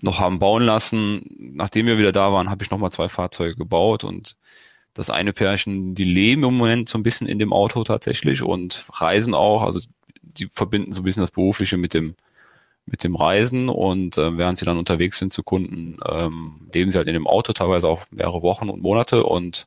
noch 0.00 0.20
haben 0.20 0.38
bauen 0.38 0.62
lassen. 0.62 1.22
Nachdem 1.38 1.84
wir 1.84 1.98
wieder 1.98 2.12
da 2.12 2.32
waren, 2.32 2.48
habe 2.48 2.64
ich 2.64 2.70
nochmal 2.70 2.92
zwei 2.92 3.10
Fahrzeuge 3.10 3.56
gebaut 3.56 4.04
und 4.04 4.38
das 4.94 5.10
eine 5.10 5.34
Pärchen, 5.34 5.94
die 5.94 6.04
leben 6.04 6.44
im 6.44 6.56
Moment 6.56 6.88
so 6.88 6.96
ein 6.96 7.02
bisschen 7.02 7.26
in 7.26 7.38
dem 7.38 7.52
Auto 7.52 7.84
tatsächlich 7.84 8.42
und 8.42 8.86
reisen 8.94 9.34
auch. 9.34 9.62
Also 9.62 9.80
die 10.26 10.48
verbinden 10.50 10.92
so 10.92 11.00
ein 11.00 11.04
bisschen 11.04 11.22
das 11.22 11.30
Berufliche 11.30 11.76
mit 11.76 11.94
dem, 11.94 12.16
mit 12.86 13.02
dem 13.04 13.16
Reisen 13.16 13.68
und 13.68 14.16
äh, 14.18 14.36
während 14.36 14.58
sie 14.58 14.64
dann 14.64 14.78
unterwegs 14.78 15.18
sind 15.18 15.32
zu 15.32 15.42
Kunden, 15.42 15.96
ähm, 16.08 16.68
leben 16.72 16.90
sie 16.90 16.98
halt 16.98 17.08
in 17.08 17.14
dem 17.14 17.26
Auto, 17.26 17.52
teilweise 17.52 17.88
auch 17.88 18.04
mehrere 18.10 18.42
Wochen 18.42 18.68
und 18.68 18.82
Monate 18.82 19.24
und 19.24 19.66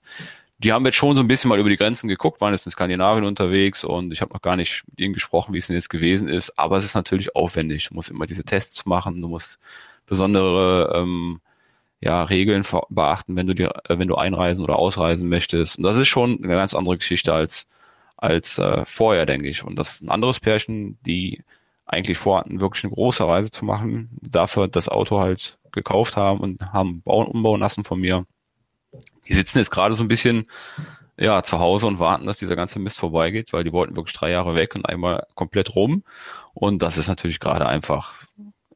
die 0.60 0.74
haben 0.74 0.86
jetzt 0.86 0.96
schon 0.96 1.16
so 1.16 1.22
ein 1.22 1.28
bisschen 1.28 1.48
mal 1.50 1.60
über 1.60 1.70
die 1.70 1.78
Grenzen 1.78 2.10
geguckt, 2.10 2.42
waren 2.42 2.54
jetzt 2.54 2.66
in 2.66 2.72
Skandinavien 2.72 3.24
unterwegs 3.24 3.86
und 3.86 4.12
ich 4.12 4.22
habe 4.22 4.34
noch 4.34 4.42
gar 4.42 4.58
nicht 4.58 4.84
mit 4.88 5.00
ihnen 5.00 5.14
gesprochen, 5.14 5.54
wie 5.54 5.58
es 5.58 5.68
denn 5.68 5.76
jetzt 5.76 5.90
gewesen 5.90 6.28
ist, 6.28 6.60
aber 6.60 6.78
es 6.78 6.86
ist 6.86 6.96
natürlich 6.96 7.36
aufwendig. 7.36 7.88
Du 7.88 7.96
musst 7.96 8.10
immer 8.10 8.26
diese 8.26 8.44
Tests 8.44 8.86
machen, 8.86 9.22
du 9.22 9.30
musst 9.30 9.60
besondere 10.06 10.92
ähm, 10.96 11.40
ja, 12.02 12.24
Regeln 12.24 12.66
beachten, 12.90 13.36
wenn 13.36 13.48
du 13.48 13.56
dir, 13.56 13.72
äh, 13.88 13.98
wenn 13.98 14.08
du 14.08 14.16
einreisen 14.16 14.64
oder 14.64 14.78
ausreisen 14.78 15.30
möchtest. 15.30 15.78
Und 15.78 15.84
das 15.84 15.98
ist 15.98 16.08
schon 16.08 16.44
eine 16.44 16.54
ganz 16.54 16.74
andere 16.74 16.98
Geschichte 16.98 17.34
als 17.34 17.68
als 18.22 18.58
äh, 18.58 18.86
vorher, 18.86 19.26
denke 19.26 19.48
ich. 19.48 19.64
Und 19.64 19.80
das 19.80 19.94
ist 19.94 20.04
ein 20.04 20.10
anderes 20.10 20.40
Pärchen, 20.40 21.00
die 21.06 21.44
eigentlich 21.86 22.18
vorhatten, 22.18 22.62
wirklich 22.62 22.84
eine 22.84 22.94
große 22.94 23.26
Reise 23.26 23.50
zu 23.50 23.66
machen, 23.66 24.10
dafür 24.22 24.68
das 24.68 24.90
Auto 24.90 25.20
halt 25.20 25.58
gekauft 25.72 26.18
haben 26.18 26.40
und 26.40 26.62
haben 26.74 27.02
bauen, 27.02 27.28
umbauen 27.28 27.62
lassen 27.62 27.84
von 27.84 28.00
mir. 28.00 28.26
Die 29.28 29.34
sitzen 29.34 29.60
jetzt 29.60 29.72
gerade 29.72 29.96
so 29.96 30.04
ein 30.04 30.08
bisschen 30.08 30.48
ja, 31.18 31.44
zu 31.44 31.60
Hause 31.60 31.88
und 31.88 32.00
warten, 32.00 32.26
dass 32.26 32.38
dieser 32.38 32.56
ganze 32.56 32.80
Mist 32.80 33.00
vorbeigeht, 33.00 33.54
weil 33.54 33.64
die 33.64 33.74
wollten 33.74 33.96
wirklich 33.96 34.16
drei 34.16 34.32
Jahre 34.32 34.56
weg 34.56 34.76
und 34.76 34.86
einmal 34.88 35.26
komplett 35.36 35.76
rum. 35.76 36.04
Und 36.54 36.82
das 36.82 36.98
ist 36.98 37.08
natürlich 37.08 37.40
gerade 37.40 37.66
einfach 37.66 38.26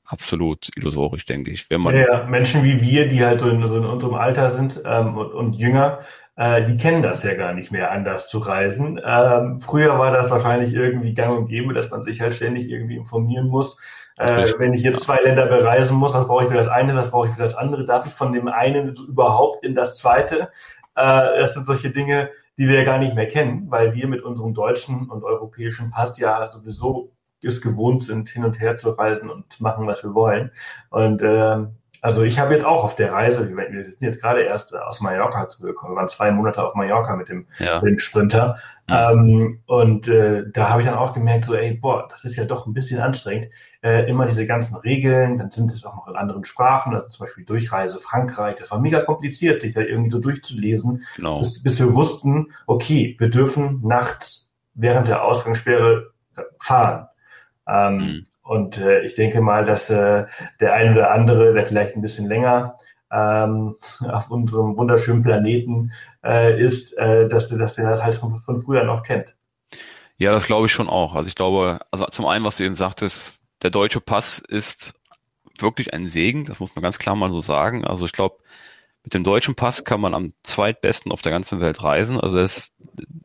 absolut 0.06 0.70
illusorisch, 0.76 1.26
denke 1.26 1.52
ich. 1.52 1.70
Wenn 1.70 1.82
man 1.82 1.96
ja, 1.96 2.26
Menschen 2.26 2.63
wie 2.63 2.82
wir, 2.82 3.08
die 3.08 3.24
halt 3.24 3.39
so 3.39 3.50
in, 3.50 3.66
so 3.68 3.78
in 3.78 3.86
unserem 3.86 4.16
Alter 4.16 4.50
sind 4.50 4.82
ähm, 4.86 5.18
und, 5.18 5.34
und, 5.34 5.56
jünger, 5.56 6.00
äh, 6.36 6.66
die 6.66 6.78
kennen 6.78 7.02
das 7.02 7.24
ja 7.24 7.34
gar 7.36 7.54
nicht 7.54 7.72
mehr, 7.72 7.92
anders 7.92 8.30
zu 8.30 8.39
reisen. 8.39 9.00
Ähm, 9.04 9.60
früher 9.60 9.98
war 10.00 10.12
das 10.12 10.32
wahrscheinlich 10.32 10.74
irgendwie 10.74 11.13
gang 11.13 11.38
und 11.38 11.48
gäbe, 11.48 11.74
dass 11.74 11.89
man 11.89 12.04
sich 12.04 12.22
halt 12.22 12.34
ständig 12.34 12.70
irgendwie 12.70 12.96
informieren 12.96 13.48
muss. 13.48 13.78
Äh, 14.18 14.54
wenn 14.58 14.74
ich 14.74 14.84
jetzt 14.84 15.04
zwei 15.04 15.18
Länder 15.18 15.48
bereisen 15.48 15.98
muss, 15.98 16.13
was 16.13 16.28
brauche 16.28 16.44
ich 16.44 16.50
für 16.50 16.56
das 16.56 16.68
eine, 16.68 16.96
was 16.96 17.10
brauche 17.10 17.30
ich 17.30 17.34
für 17.34 17.42
das 17.42 17.56
andere? 17.56 17.86
Darf 17.86 18.06
ich 18.06 18.13
von 18.13 18.32
dem 18.32 18.48
einen 18.48 18.94
überhaupt 19.08 19.63
in 19.63 19.74
das 19.74 19.98
zweite? 19.98 20.50
Äh, 20.96 21.39
das 21.39 21.54
sind 21.54 21.66
solche 21.66 21.89
Dinge, 21.89 22.30
die 22.58 22.68
wir 22.68 22.80
ja 22.80 22.84
gar 22.84 23.00
nicht 23.00 23.16
mehr 23.16 23.28
kennen, 23.28 23.66
weil 23.70 23.96
wir 23.96 24.08
mit 24.08 24.22
unserem 24.22 24.54
deutschen 24.54 25.10
und 25.10 25.24
europäischen 25.24 25.89
Pass 25.89 26.20
ja 26.20 26.52
sowieso 26.52 27.12
es 27.47 27.62
gewohnt 27.62 28.03
sind, 28.03 28.29
hin 28.29 28.45
und 28.45 28.60
her 28.60 28.75
zu 28.75 28.91
reisen 28.91 29.29
und 29.29 29.60
machen, 29.62 29.88
was 29.88 30.03
wir 30.03 30.13
wollen. 30.13 30.51
Und 30.89 31.21
ähm, 31.23 31.75
also 32.03 32.23
ich 32.23 32.38
habe 32.38 32.53
jetzt 32.53 32.65
auch 32.65 32.84
auf 32.84 32.95
der 32.95 33.13
Reise, 33.13 33.49
wir 33.56 33.86
sind 33.86 34.01
jetzt 34.01 34.19
gerade 34.19 34.41
erst 34.41 34.75
aus 34.75 34.99
Mallorca 34.99 35.47
zurückgekommen, 35.47 35.93
wir 35.93 35.99
waren 35.99 36.10
zwei 36.10 36.32
Monate 36.32 36.62
auf 36.62 36.75
Mallorca 36.75 37.15
mit 37.15 37.29
dem, 37.29 37.47
ja. 37.60 37.79
mit 37.79 37.91
dem 37.91 37.97
Sprinter. 37.97 38.58
Mhm. 38.88 38.93
Ähm, 38.93 39.60
und 39.67 40.10
äh, 40.10 40.43
da 40.51 40.67
habe 40.67 40.82
ich 40.82 40.88
dann 40.88 40.97
auch 40.97 41.13
gemerkt, 41.13 41.45
so, 41.45 41.56
ey, 41.56 41.75
boah, 41.75 42.10
das 42.10 42.25
ist 42.25 42.36
ja 42.36 42.43
doch 42.43 42.67
ein 42.67 42.73
bisschen 42.73 42.99
anstrengend. 42.99 43.51
Äh, 43.82 44.10
immer 44.10 44.25
diese 44.25 44.45
ganzen 44.45 44.75
Regeln, 44.75 45.38
dann 45.38 45.49
sind 45.49 45.71
es 45.71 45.86
auch 45.86 45.95
noch 45.95 46.10
in 46.10 46.17
anderen 46.17 46.43
Sprachen, 46.43 46.93
also 46.93 47.08
zum 47.08 47.23
Beispiel 47.23 47.45
Durchreise 47.45 48.01
Frankreich. 48.01 48.56
Das 48.56 48.71
war 48.71 48.82
mega 48.82 48.99
kompliziert, 48.99 49.62
sich 49.62 49.73
da 49.73 49.79
irgendwie 49.79 50.12
so 50.12 50.19
durchzulesen, 50.19 51.06
genau. 51.15 51.38
bis, 51.38 51.63
bis 51.63 51.79
wir 51.79 51.93
wussten, 51.93 52.51
okay, 52.67 53.15
wir 53.17 53.29
dürfen 53.29 53.79
nachts 53.82 54.51
während 54.73 55.08
der 55.08 55.23
Ausgangssperre 55.23 56.12
fahren. 56.60 57.08
Ähm, 57.67 57.97
mhm. 57.97 58.23
Und 58.43 58.78
äh, 58.78 59.02
ich 59.02 59.15
denke 59.15 59.41
mal, 59.41 59.65
dass 59.65 59.89
äh, 59.89 60.26
der 60.60 60.73
ein 60.73 60.93
oder 60.93 61.12
andere, 61.12 61.54
der 61.54 61.65
vielleicht 61.65 61.95
ein 61.95 62.02
bisschen 62.02 62.28
länger 62.28 62.76
ähm, 63.12 63.76
auf 64.08 64.30
unserem 64.30 64.78
wunderschönen 64.78 65.23
Planeten 65.23 65.91
äh, 66.23 66.62
ist, 66.62 66.97
äh, 66.97 67.28
dass, 67.28 67.49
dass 67.49 67.76
der 67.76 67.89
das 67.89 68.04
halt 68.04 68.15
von, 68.15 68.36
von 68.39 68.60
früher 68.60 68.84
noch 68.84 69.04
kennt. 69.04 69.34
Ja, 70.17 70.32
das 70.32 70.45
glaube 70.45 70.67
ich 70.67 70.71
schon 70.71 70.89
auch. 70.89 71.15
Also 71.15 71.28
ich 71.28 71.36
glaube, 71.36 71.80
also 71.91 72.06
zum 72.06 72.26
einen, 72.26 72.45
was 72.45 72.58
du 72.58 72.63
eben 72.63 72.76
sagtest, 72.76 73.41
der 73.62 73.71
deutsche 73.71 74.02
Pass 74.02 74.39
ist 74.39 74.93
wirklich 75.60 75.93
ein 75.93 76.08
Segen, 76.08 76.45
das 76.45 76.60
muss 76.60 76.76
man 76.76 76.84
ganz 76.84 76.99
klar 76.99 77.15
mal 77.15 77.32
so 77.32 77.41
sagen. 77.41 77.86
Also 77.86 78.06
ich 78.06 78.12
glaube, 78.12 78.38
mit 79.04 79.13
dem 79.13 79.24
deutschen 79.24 79.56
Pass 79.56 79.84
kann 79.84 80.00
man 80.00 80.13
am 80.13 80.34
zweitbesten 80.44 81.12
auf 81.12 81.22
der 81.22 81.32
ganzen 81.32 81.60
Welt 81.60 81.84
reisen. 81.84 82.20
Also 82.20 82.38
das, 82.38 82.74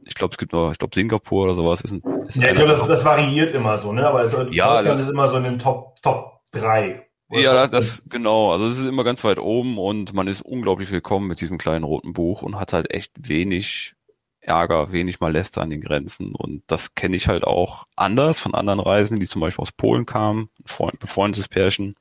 ich 0.04 0.14
glaube, 0.14 0.32
es 0.32 0.38
gibt 0.38 0.52
noch, 0.52 0.72
ich 0.72 0.78
glaube, 0.78 0.94
Singapur 0.94 1.44
oder 1.44 1.54
sowas 1.54 1.80
ist 1.82 1.92
ein. 1.92 2.02
Ist 2.26 2.36
ja, 2.36 2.48
ich 2.48 2.54
glaube, 2.54 2.72
das, 2.72 2.86
das, 2.86 3.04
variiert 3.04 3.54
immer 3.54 3.78
so, 3.78 3.92
ne? 3.92 4.06
Aber 4.06 4.22
Deutschland 4.24 4.52
ja, 4.52 4.82
das, 4.82 5.00
ist 5.00 5.10
immer 5.10 5.28
so 5.28 5.36
in 5.36 5.44
den 5.44 5.58
Top, 5.58 6.02
Top 6.02 6.40
3. 6.52 7.06
Ja, 7.30 7.52
das, 7.52 7.70
das, 7.70 8.02
genau. 8.08 8.52
Also 8.52 8.66
es 8.66 8.78
ist 8.78 8.86
immer 8.86 9.04
ganz 9.04 9.22
weit 9.22 9.38
oben 9.38 9.78
und 9.78 10.14
man 10.14 10.26
ist 10.26 10.40
unglaublich 10.40 10.90
willkommen 10.90 11.28
mit 11.28 11.40
diesem 11.40 11.58
kleinen 11.58 11.84
roten 11.84 12.12
Buch 12.12 12.42
und 12.42 12.58
hat 12.58 12.72
halt 12.72 12.90
echt 12.90 13.12
wenig 13.16 13.94
Ärger, 14.40 14.92
wenig 14.92 15.20
Malester 15.20 15.60
an 15.60 15.70
den 15.70 15.82
Grenzen. 15.82 16.34
Und 16.34 16.62
das 16.66 16.94
kenne 16.94 17.16
ich 17.16 17.28
halt 17.28 17.44
auch 17.44 17.86
anders 17.96 18.40
von 18.40 18.54
anderen 18.54 18.80
Reisen, 18.80 19.20
die 19.20 19.28
zum 19.28 19.40
Beispiel 19.40 19.62
aus 19.62 19.72
Polen 19.72 20.06
kamen, 20.06 20.48
ein 20.58 20.66
Freund, 20.66 20.98
befreundetes 20.98 21.48
Pärchen, 21.48 21.94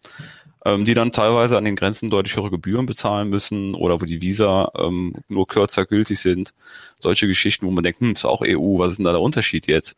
ähm, 0.68 0.84
die 0.84 0.94
dann 0.94 1.14
teilweise 1.14 1.58
an 1.58 1.64
den 1.64 1.78
Grenzen 1.78 2.10
deutlich 2.10 2.36
höhere 2.36 2.50
Gebühren 2.50 2.86
bezahlen 2.86 3.30
müssen 3.30 3.74
oder 3.74 4.02
wo 4.02 4.06
die 4.06 4.22
Visa 4.22 4.70
ähm, 4.78 5.14
nur 5.30 5.48
kürzer 5.48 5.86
gültig 5.86 6.20
sind. 6.20 6.54
Solche 7.00 7.28
Geschichten, 7.28 7.66
wo 7.66 7.72
man 7.72 7.84
denkt, 7.84 8.02
hm, 8.02 8.12
ist 8.12 8.26
auch 8.26 8.42
EU, 8.42 8.78
was 8.78 8.92
ist 8.92 8.98
denn 8.98 9.06
da 9.06 9.12
der 9.14 9.22
Unterschied 9.22 9.68
jetzt? 9.68 9.96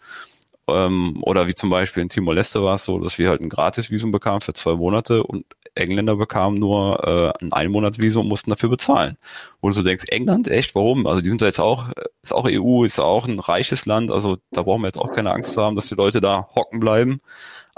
Ähm, 0.67 1.17
oder 1.23 1.47
wie 1.47 1.55
zum 1.55 1.71
Beispiel 1.71 2.03
in 2.03 2.09
Timor-Leste 2.09 2.63
war 2.63 2.75
es 2.75 2.83
so, 2.83 2.99
dass 2.99 3.17
wir 3.17 3.29
halt 3.29 3.41
ein 3.41 3.49
Gratisvisum 3.49 4.11
bekamen 4.11 4.41
für 4.41 4.53
zwei 4.53 4.75
Monate 4.75 5.23
und 5.23 5.45
Engländer 5.73 6.15
bekamen 6.15 6.59
nur 6.59 7.03
äh, 7.03 7.43
ein 7.43 7.51
Einmonatsvisum 7.51 8.23
und 8.23 8.29
mussten 8.29 8.51
dafür 8.51 8.69
bezahlen. 8.69 9.17
Wo 9.61 9.69
du 9.69 9.73
so 9.73 9.81
denkst, 9.81 10.05
England, 10.09 10.49
echt, 10.49 10.75
warum? 10.75 11.07
Also 11.07 11.21
die 11.21 11.29
sind 11.29 11.41
da 11.41 11.47
jetzt 11.47 11.59
auch, 11.59 11.89
ist 12.21 12.33
auch 12.33 12.45
EU, 12.47 12.83
ist 12.83 12.99
auch 12.99 13.27
ein 13.27 13.39
reiches 13.39 13.87
Land, 13.87 14.11
also 14.11 14.37
da 14.51 14.61
brauchen 14.61 14.81
wir 14.81 14.87
jetzt 14.87 14.99
auch 14.99 15.13
keine 15.13 15.31
Angst 15.31 15.53
zu 15.53 15.63
haben, 15.63 15.75
dass 15.75 15.87
die 15.87 15.95
Leute 15.95 16.21
da 16.21 16.47
hocken 16.55 16.79
bleiben. 16.79 17.21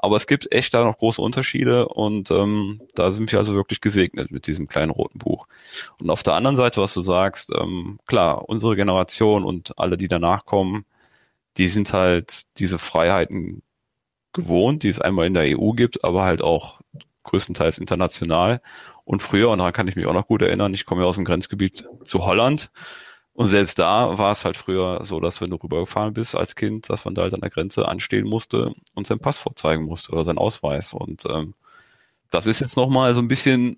Aber 0.01 0.15
es 0.15 0.25
gibt 0.25 0.51
echt 0.51 0.73
da 0.73 0.83
noch 0.83 0.97
große 0.97 1.21
Unterschiede 1.21 1.87
und 1.87 2.31
ähm, 2.31 2.81
da 2.95 3.11
sind 3.11 3.31
wir 3.31 3.39
also 3.39 3.53
wirklich 3.53 3.81
gesegnet 3.81 4.31
mit 4.31 4.47
diesem 4.47 4.67
kleinen 4.67 4.91
roten 4.91 5.19
Buch. 5.19 5.47
Und 5.99 6.09
auf 6.09 6.23
der 6.23 6.33
anderen 6.33 6.55
Seite, 6.55 6.81
was 6.81 6.93
du 6.95 7.01
sagst, 7.01 7.51
ähm, 7.55 7.99
klar, 8.07 8.49
unsere 8.49 8.75
Generation 8.75 9.43
und 9.45 9.77
alle, 9.77 9.97
die 9.97 10.07
danach 10.07 10.45
kommen, 10.45 10.85
die 11.57 11.67
sind 11.67 11.93
halt 11.93 12.43
diese 12.57 12.79
Freiheiten 12.79 13.61
gewohnt, 14.33 14.83
die 14.83 14.89
es 14.89 14.99
einmal 14.99 15.27
in 15.27 15.35
der 15.35 15.57
EU 15.59 15.71
gibt, 15.73 16.03
aber 16.03 16.23
halt 16.23 16.41
auch 16.41 16.81
größtenteils 17.23 17.77
international. 17.77 18.61
Und 19.05 19.21
früher, 19.21 19.49
und 19.49 19.59
daran 19.59 19.73
kann 19.73 19.87
ich 19.87 19.95
mich 19.95 20.07
auch 20.07 20.13
noch 20.13 20.27
gut 20.27 20.41
erinnern, 20.41 20.73
ich 20.73 20.85
komme 20.85 21.01
ja 21.01 21.07
aus 21.07 21.15
dem 21.15 21.25
Grenzgebiet 21.25 21.85
zu 22.03 22.25
Holland 22.25 22.71
und 23.41 23.47
selbst 23.47 23.79
da 23.79 24.19
war 24.19 24.33
es 24.33 24.45
halt 24.45 24.55
früher 24.55 25.03
so, 25.03 25.19
dass 25.19 25.41
wenn 25.41 25.49
du 25.49 25.55
rübergefahren 25.55 26.13
bist 26.13 26.35
als 26.35 26.55
Kind, 26.55 26.91
dass 26.91 27.05
man 27.05 27.15
da 27.15 27.23
halt 27.23 27.33
an 27.33 27.41
der 27.41 27.49
Grenze 27.49 27.87
anstehen 27.87 28.27
musste 28.27 28.71
und 28.93 29.07
sein 29.07 29.17
Pass 29.17 29.39
vorzeigen 29.39 29.85
musste 29.85 30.11
oder 30.11 30.25
sein 30.25 30.37
Ausweis. 30.37 30.93
Und 30.93 31.25
ähm, 31.25 31.55
das 32.29 32.45
ist 32.45 32.59
jetzt 32.59 32.77
nochmal 32.77 33.15
so 33.15 33.19
ein 33.19 33.27
bisschen 33.27 33.77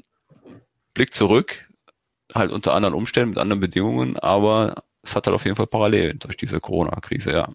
Blick 0.93 1.13
zurück, 1.13 1.69
halt 2.36 2.52
unter 2.52 2.73
anderen 2.73 2.93
Umständen, 2.93 3.30
mit 3.30 3.39
anderen 3.39 3.62
Bedingungen, 3.62 4.19
aber 4.19 4.84
es 5.02 5.15
hat 5.15 5.28
halt 5.28 5.36
auf 5.36 5.45
jeden 5.45 5.56
Fall 5.56 5.67
Parallelen 5.67 6.19
durch 6.19 6.36
diese 6.36 6.60
Corona-Krise, 6.60 7.32
ja. 7.32 7.47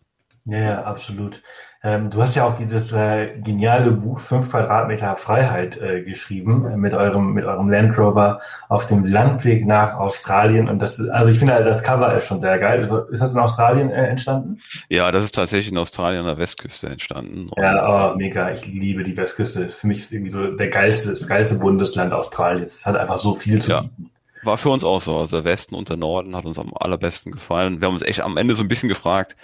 Ja, 0.48 0.58
ja, 0.58 0.82
absolut. 0.84 1.42
Ähm, 1.82 2.08
du 2.10 2.22
hast 2.22 2.34
ja 2.34 2.44
auch 2.44 2.56
dieses 2.56 2.90
äh, 2.92 3.38
geniale 3.38 3.92
Buch 3.92 4.18
Fünf 4.18 4.50
Quadratmeter 4.50 5.14
Freiheit 5.14 5.80
äh, 5.80 6.02
geschrieben 6.02 6.66
äh, 6.66 6.76
mit 6.76 6.94
eurem 6.94 7.34
mit 7.34 7.44
eurem 7.44 7.68
Land 7.68 7.96
Rover 7.98 8.40
auf 8.68 8.86
dem 8.86 9.04
Landweg 9.04 9.66
nach 9.66 9.94
Australien 9.94 10.68
und 10.68 10.80
das 10.80 11.06
also 11.10 11.30
ich 11.30 11.38
finde 11.38 11.62
das 11.62 11.82
Cover 11.84 12.16
ist 12.16 12.26
schon 12.26 12.40
sehr 12.40 12.58
geil. 12.58 12.90
Ist 13.10 13.20
das 13.20 13.34
in 13.34 13.38
Australien 13.38 13.90
äh, 13.90 14.06
entstanden? 14.06 14.58
Ja, 14.88 15.12
das 15.12 15.22
ist 15.22 15.34
tatsächlich 15.34 15.70
in 15.70 15.78
Australien 15.78 16.20
an 16.20 16.26
der 16.26 16.38
Westküste 16.38 16.88
entstanden. 16.88 17.50
ja, 17.58 18.12
oh, 18.12 18.16
mega. 18.16 18.50
Ich 18.50 18.66
liebe 18.66 19.04
die 19.04 19.16
Westküste. 19.16 19.68
Für 19.68 19.86
mich 19.86 19.98
ist 19.98 20.12
irgendwie 20.12 20.30
so 20.30 20.50
der 20.50 20.70
geilste 20.70 21.10
das 21.10 21.28
geilste 21.28 21.58
Bundesland 21.58 22.12
Australiens. 22.12 22.74
Es 22.74 22.86
hat 22.86 22.96
einfach 22.96 23.18
so 23.18 23.34
viel 23.34 23.60
zu 23.60 23.72
ja. 23.72 23.80
bieten. 23.82 24.10
War 24.42 24.58
für 24.58 24.70
uns 24.70 24.84
auch 24.84 25.00
so. 25.00 25.16
Also 25.16 25.38
der 25.38 25.44
Westen 25.44 25.74
und 25.74 25.88
der 25.88 25.96
Norden 25.96 26.36
hat 26.36 26.44
uns 26.44 26.58
am 26.58 26.72
allerbesten 26.74 27.32
gefallen. 27.32 27.80
Wir 27.80 27.88
haben 27.88 27.94
uns 27.94 28.02
echt 28.02 28.20
am 28.20 28.36
Ende 28.36 28.54
so 28.54 28.62
ein 28.62 28.68
bisschen 28.68 28.88
gefragt, 28.88 29.36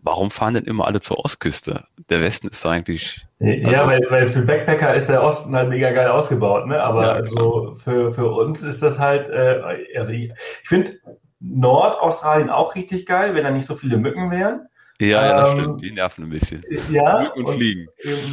warum 0.00 0.30
fahren 0.30 0.54
denn 0.54 0.64
immer 0.64 0.86
alle 0.86 1.00
zur 1.00 1.24
Ostküste? 1.24 1.84
Der 2.08 2.20
Westen 2.20 2.48
ist 2.48 2.64
eigentlich. 2.64 3.26
Ja, 3.40 3.82
also, 3.82 3.90
weil, 3.90 4.06
weil 4.10 4.28
für 4.28 4.42
Backpacker 4.42 4.94
ist 4.94 5.08
der 5.08 5.22
Osten 5.22 5.54
halt 5.54 5.68
mega 5.68 5.90
geil 5.90 6.08
ausgebaut, 6.08 6.66
ne? 6.66 6.82
Aber 6.82 7.18
ja, 7.18 7.26
so 7.26 7.74
für, 7.74 8.10
für 8.10 8.30
uns 8.30 8.62
ist 8.62 8.82
das 8.82 8.98
halt, 8.98 9.28
äh, 9.28 9.60
also 9.96 10.12
ich, 10.12 10.32
ich 10.62 10.68
finde 10.68 10.98
Nordaustralien 11.40 12.50
auch 12.50 12.74
richtig 12.74 13.06
geil, 13.06 13.34
wenn 13.34 13.44
da 13.44 13.50
nicht 13.50 13.66
so 13.66 13.74
viele 13.74 13.96
Mücken 13.96 14.30
wären. 14.30 14.68
Ja, 15.00 15.24
ja, 15.24 15.40
das 15.40 15.52
ähm, 15.52 15.58
stimmt. 15.58 15.82
Die 15.82 15.92
nerven 15.92 16.24
ein 16.24 16.30
bisschen. 16.30 16.64
Ja. 16.90 17.20
Mücken 17.20 17.38
und, 17.40 17.46
und 17.46 17.54
Fliegen. 17.54 17.86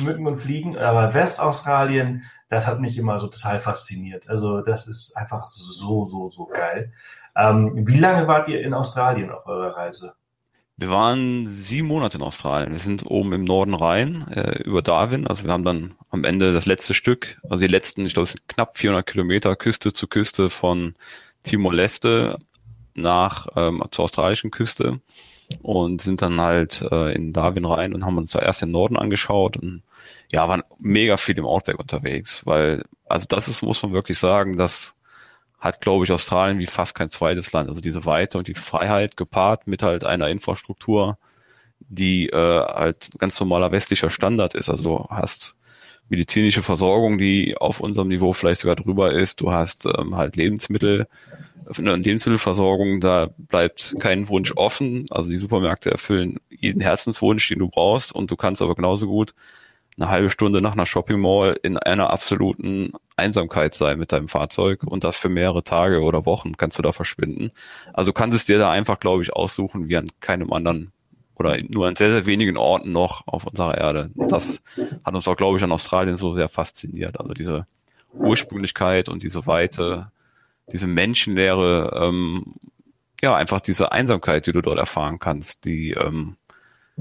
Mücken 0.03 0.27
und 0.27 0.37
Fliegen. 0.37 0.77
Aber 0.77 1.13
Westaustralien, 1.13 2.23
das 2.49 2.65
hat 2.65 2.79
mich 2.79 2.97
immer 2.97 3.19
so 3.19 3.27
total 3.27 3.59
fasziniert. 3.59 4.27
Also 4.29 4.61
das 4.61 4.87
ist 4.87 5.15
einfach 5.15 5.45
so, 5.45 6.03
so, 6.03 6.29
so 6.29 6.45
geil. 6.47 6.91
Ähm, 7.35 7.85
wie 7.87 7.99
lange 7.99 8.27
wart 8.27 8.47
ihr 8.47 8.61
in 8.61 8.73
Australien 8.73 9.29
auf 9.29 9.45
eurer 9.45 9.75
Reise? 9.75 10.13
Wir 10.77 10.89
waren 10.89 11.47
sieben 11.47 11.87
Monate 11.87 12.17
in 12.17 12.23
Australien. 12.23 12.73
Wir 12.73 12.79
sind 12.79 13.05
oben 13.05 13.31
im 13.31 13.43
Norden 13.43 13.75
rein, 13.75 14.27
äh, 14.31 14.61
über 14.63 14.81
Darwin. 14.81 15.27
Also 15.27 15.45
wir 15.45 15.53
haben 15.53 15.63
dann 15.63 15.95
am 16.09 16.23
Ende 16.23 16.51
das 16.51 16.65
letzte 16.65 16.93
Stück, 16.93 17.39
also 17.49 17.61
die 17.61 17.71
letzten, 17.71 18.05
ich 18.05 18.13
glaube, 18.13 18.25
es 18.25 18.31
sind 18.31 18.47
knapp 18.49 18.77
400 18.77 19.05
Kilometer 19.05 19.55
Küste 19.55 19.93
zu 19.93 20.07
Küste 20.07 20.49
von 20.49 20.95
Timor-Leste 21.43 22.39
nach 22.93 23.47
ähm, 23.55 23.83
zur 23.91 24.03
australischen 24.03 24.51
Küste 24.51 24.99
und 25.61 26.01
sind 26.01 26.21
dann 26.21 26.39
halt 26.41 26.81
äh, 26.91 27.13
in 27.13 27.33
Darwin 27.33 27.65
rein 27.65 27.93
und 27.93 28.05
haben 28.05 28.17
uns 28.17 28.31
da 28.31 28.39
erst 28.39 28.61
den 28.61 28.71
Norden 28.71 28.97
angeschaut 28.97 29.57
und 29.57 29.83
ja, 30.31 30.47
waren 30.47 30.63
mega 30.79 31.17
viel 31.17 31.37
im 31.37 31.45
Outback 31.45 31.79
unterwegs, 31.79 32.45
weil, 32.45 32.83
also 33.05 33.25
das 33.27 33.47
ist, 33.47 33.61
muss 33.61 33.81
man 33.83 33.93
wirklich 33.93 34.17
sagen, 34.17 34.57
das 34.57 34.95
hat, 35.59 35.81
glaube 35.81 36.05
ich, 36.05 36.11
Australien 36.11 36.59
wie 36.59 36.67
fast 36.67 36.95
kein 36.95 37.09
zweites 37.09 37.51
Land. 37.51 37.69
Also 37.69 37.81
diese 37.81 38.05
Weite 38.05 38.37
und 38.37 38.47
die 38.47 38.53
Freiheit 38.53 39.17
gepaart 39.17 39.67
mit 39.67 39.81
halt 39.81 40.03
einer 40.03 40.29
Infrastruktur, 40.29 41.17
die 41.79 42.29
äh, 42.29 42.65
halt 42.65 43.09
ganz 43.17 43.39
normaler 43.39 43.71
westlicher 43.71 44.09
Standard 44.09 44.53
ist. 44.53 44.69
Also 44.69 44.83
du 44.83 45.07
hast 45.09 45.57
medizinische 46.09 46.63
Versorgung, 46.63 47.17
die 47.17 47.57
auf 47.57 47.79
unserem 47.79 48.09
Niveau 48.09 48.33
vielleicht 48.33 48.61
sogar 48.61 48.75
drüber 48.75 49.11
ist. 49.11 49.41
Du 49.41 49.51
hast 49.51 49.85
ähm, 49.85 50.15
halt 50.15 50.35
Lebensmittel, 50.35 51.07
Lebensmittelversorgung, 51.77 52.99
da 52.99 53.29
bleibt 53.37 53.95
kein 53.99 54.29
Wunsch 54.29 54.53
offen. 54.55 55.07
Also 55.09 55.29
die 55.31 55.37
Supermärkte 55.37 55.91
erfüllen 55.91 56.39
jeden 56.49 56.81
Herzenswunsch, 56.81 57.47
den 57.49 57.59
du 57.59 57.69
brauchst 57.69 58.13
und 58.13 58.29
du 58.29 58.35
kannst 58.35 58.61
aber 58.61 58.75
genauso 58.75 59.07
gut 59.07 59.33
eine 59.97 60.09
halbe 60.09 60.29
Stunde 60.29 60.61
nach 60.61 60.73
einer 60.73 60.85
Shopping 60.85 61.19
Mall 61.19 61.57
in 61.63 61.77
einer 61.77 62.09
absoluten 62.09 62.91
Einsamkeit 63.15 63.73
sein 63.75 63.97
mit 63.97 64.11
deinem 64.11 64.27
Fahrzeug 64.27 64.83
und 64.83 65.03
das 65.03 65.15
für 65.15 65.29
mehrere 65.29 65.63
Tage 65.63 66.01
oder 66.01 66.25
Wochen 66.25 66.57
kannst 66.57 66.77
du 66.77 66.81
da 66.81 66.91
verschwinden. 66.91 67.51
Also 67.93 68.11
kannst 68.11 68.35
es 68.35 68.45
dir 68.45 68.57
da 68.57 68.71
einfach, 68.71 68.99
glaube 68.99 69.23
ich, 69.23 69.33
aussuchen 69.33 69.87
wie 69.87 69.97
an 69.97 70.09
keinem 70.19 70.51
anderen 70.51 70.91
oder 71.35 71.57
nur 71.67 71.87
an 71.87 71.95
sehr, 71.95 72.11
sehr 72.11 72.25
wenigen 72.25 72.57
Orten 72.57 72.91
noch 72.91 73.27
auf 73.27 73.45
unserer 73.45 73.77
Erde. 73.77 74.11
Das 74.15 74.61
hat 75.03 75.13
uns 75.13 75.27
auch, 75.27 75.35
glaube 75.35 75.57
ich, 75.57 75.63
an 75.63 75.71
Australien 75.71 76.17
so 76.17 76.33
sehr 76.33 76.49
fasziniert. 76.49 77.19
Also 77.19 77.33
diese 77.33 77.67
Ursprünglichkeit 78.13 79.09
und 79.09 79.23
diese 79.23 79.45
Weite, 79.45 80.11
diese 80.71 80.87
menschenleere, 80.87 82.01
ähm, 82.01 82.53
ja, 83.21 83.35
einfach 83.35 83.61
diese 83.61 83.91
Einsamkeit, 83.91 84.47
die 84.47 84.51
du 84.51 84.61
dort 84.61 84.77
erfahren 84.77 85.19
kannst, 85.19 85.65
die 85.65 85.91
ähm, 85.91 86.37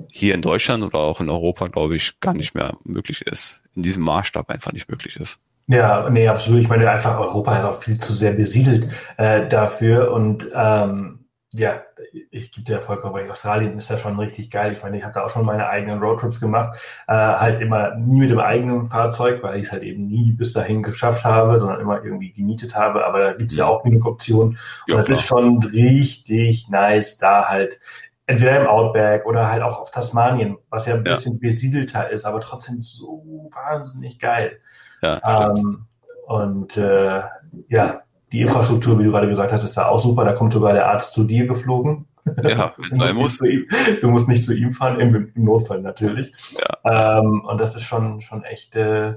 hier 0.08 0.34
in 0.34 0.42
Deutschland 0.42 0.82
oder 0.82 0.98
auch 0.98 1.20
in 1.20 1.30
Europa, 1.30 1.68
glaube 1.68 1.96
ich, 1.96 2.18
gar 2.20 2.34
nicht 2.34 2.54
mehr 2.54 2.76
möglich 2.84 3.22
ist. 3.22 3.62
In 3.74 3.82
diesem 3.82 4.02
Maßstab 4.02 4.50
einfach 4.50 4.72
nicht 4.72 4.88
möglich 4.88 5.16
ist. 5.16 5.38
Ja, 5.66 6.10
nee, 6.10 6.28
absolut. 6.28 6.60
Ich 6.60 6.68
meine, 6.68 6.90
einfach 6.90 7.18
Europa 7.18 7.56
ist 7.56 7.64
auch 7.64 7.82
viel 7.82 7.98
zu 7.98 8.12
sehr 8.12 8.32
besiedelt 8.32 8.88
äh, 9.16 9.48
dafür 9.48 10.12
und 10.12 10.50
ähm, 10.54 11.23
ja, 11.56 11.82
ich 12.30 12.50
gebe 12.50 12.64
dir 12.64 12.80
vollkommen 12.80 13.14
recht. 13.14 13.30
Australien 13.30 13.78
ist 13.78 13.88
ja 13.88 13.96
schon 13.96 14.18
richtig 14.18 14.50
geil. 14.50 14.72
Ich 14.72 14.82
meine, 14.82 14.98
ich 14.98 15.04
habe 15.04 15.14
da 15.14 15.24
auch 15.24 15.30
schon 15.30 15.46
meine 15.46 15.68
eigenen 15.68 16.00
Roadtrips 16.00 16.40
gemacht. 16.40 16.76
Äh, 17.06 17.12
halt 17.12 17.60
immer 17.60 17.94
nie 17.94 18.20
mit 18.20 18.30
dem 18.30 18.40
eigenen 18.40 18.90
Fahrzeug, 18.90 19.40
weil 19.42 19.60
ich 19.60 19.66
es 19.66 19.72
halt 19.72 19.84
eben 19.84 20.06
nie 20.08 20.32
bis 20.32 20.52
dahin 20.52 20.82
geschafft 20.82 21.24
habe, 21.24 21.60
sondern 21.60 21.80
immer 21.80 22.02
irgendwie 22.02 22.32
gemietet 22.32 22.74
habe. 22.74 23.06
Aber 23.06 23.20
da 23.20 23.32
gibt 23.34 23.52
es 23.52 23.58
ja 23.58 23.66
auch 23.66 23.84
genug 23.84 24.04
Optionen. 24.04 24.58
Und 24.88 24.98
es 24.98 25.08
ist 25.08 25.22
schon 25.22 25.62
richtig 25.62 26.68
nice, 26.70 27.18
da 27.18 27.48
halt 27.48 27.78
entweder 28.26 28.60
im 28.60 28.66
Outback 28.66 29.24
oder 29.24 29.48
halt 29.48 29.62
auch 29.62 29.80
auf 29.80 29.92
Tasmanien, 29.92 30.56
was 30.70 30.86
ja 30.86 30.94
ein 30.94 31.04
bisschen 31.04 31.38
besiedelter 31.38 32.10
ist, 32.10 32.24
aber 32.24 32.40
trotzdem 32.40 32.82
so 32.82 33.50
wahnsinnig 33.52 34.18
geil. 34.18 34.58
Ja, 35.02 35.50
ähm, 35.52 35.86
und 36.26 36.76
äh, 36.78 37.20
ja, 37.68 38.03
die 38.32 38.40
Infrastruktur, 38.40 38.98
wie 38.98 39.04
du 39.04 39.10
gerade 39.10 39.28
gesagt 39.28 39.52
hast, 39.52 39.62
ist 39.62 39.76
da 39.76 39.88
auch 39.88 40.00
super. 40.00 40.24
Da 40.24 40.32
kommt 40.32 40.52
sogar 40.52 40.72
der 40.72 40.88
Arzt 40.88 41.14
zu 41.14 41.24
dir 41.24 41.46
geflogen. 41.46 42.06
Ja, 42.42 42.74
wenn 42.76 42.98
du, 43.06 43.14
musst 43.14 43.44
ihm, 43.44 43.66
du 44.00 44.10
musst 44.10 44.28
nicht 44.28 44.44
zu 44.44 44.54
ihm 44.54 44.72
fahren, 44.72 44.98
im, 45.00 45.32
im 45.34 45.44
Notfall 45.44 45.80
natürlich. 45.82 46.32
Ja. 46.58 47.18
Ähm, 47.18 47.44
und 47.44 47.60
das 47.60 47.74
ist 47.74 47.82
schon, 47.82 48.20
schon 48.20 48.44
echt 48.44 48.76
äh, 48.76 49.14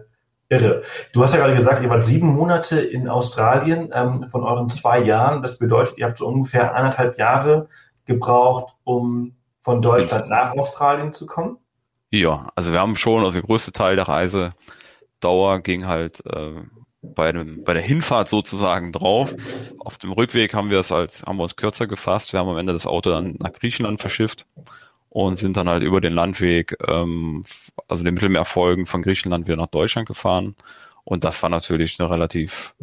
irre. 0.50 0.84
Du 1.14 1.24
hast 1.24 1.34
ja 1.34 1.40
gerade 1.40 1.56
gesagt, 1.56 1.82
ihr 1.82 1.90
wart 1.90 2.06
sieben 2.06 2.28
Monate 2.28 2.80
in 2.80 3.08
Australien 3.08 3.90
ähm, 3.94 4.14
von 4.30 4.44
euren 4.44 4.70
zwei 4.70 5.00
Jahren. 5.00 5.42
Das 5.42 5.58
bedeutet, 5.58 5.98
ihr 5.98 6.06
habt 6.06 6.18
so 6.18 6.28
ungefähr 6.28 6.76
anderthalb 6.76 7.18
Jahre 7.18 7.70
gebraucht, 8.06 8.76
um 8.84 9.36
von 9.62 9.82
Deutschland 9.82 10.30
nach 10.30 10.54
Australien 10.54 11.12
zu 11.12 11.26
kommen? 11.26 11.58
Ja, 12.10 12.48
also 12.56 12.72
wir 12.72 12.80
haben 12.80 12.96
schon, 12.96 13.24
also 13.26 13.34
der 13.34 13.46
größte 13.46 13.74
Teil 13.74 13.98
der 13.98 14.08
Reisedauer 14.08 15.60
ging 15.60 15.88
halt 15.88 16.26
äh, 16.26 16.62
bei, 17.16 17.32
dem, 17.32 17.64
bei 17.64 17.74
der 17.74 17.84
Hinfahrt 17.84 18.30
sozusagen 18.30 18.92
drauf. 18.92 19.36
Auf 19.80 19.98
dem 19.98 20.12
Rückweg 20.12 20.54
haben 20.54 20.70
wir 20.70 20.80
es 20.80 20.92
als, 20.92 21.24
haben 21.24 21.38
wir 21.38 21.44
uns 21.44 21.56
kürzer 21.56 21.88
gefasst. 21.88 22.34
Wir 22.34 22.40
haben 22.40 22.50
am 22.50 22.58
Ende 22.58 22.74
das 22.74 22.86
Auto 22.86 23.10
dann 23.10 23.36
nach 23.40 23.54
Griechenland 23.54 24.00
verschifft 24.00 24.46
und 25.10 25.38
sind 25.38 25.58
dann 25.58 25.70
halt 25.70 25.84
über 25.84 26.02
den 26.02 26.14
Landweg, 26.14 26.78
ähm, 26.88 27.44
also 27.88 28.04
den 28.04 28.14
Mittelmeer 28.14 28.46
folgen 28.46 28.86
von 28.86 29.02
Griechenland 29.02 29.48
wieder 29.48 29.58
nach 29.58 29.68
Deutschland 29.68 30.08
gefahren. 30.08 30.56
Und 31.04 31.24
das 31.24 31.42
war 31.42 31.50
natürlich 31.50 32.00
eine 32.00 32.10
relativ 32.10 32.76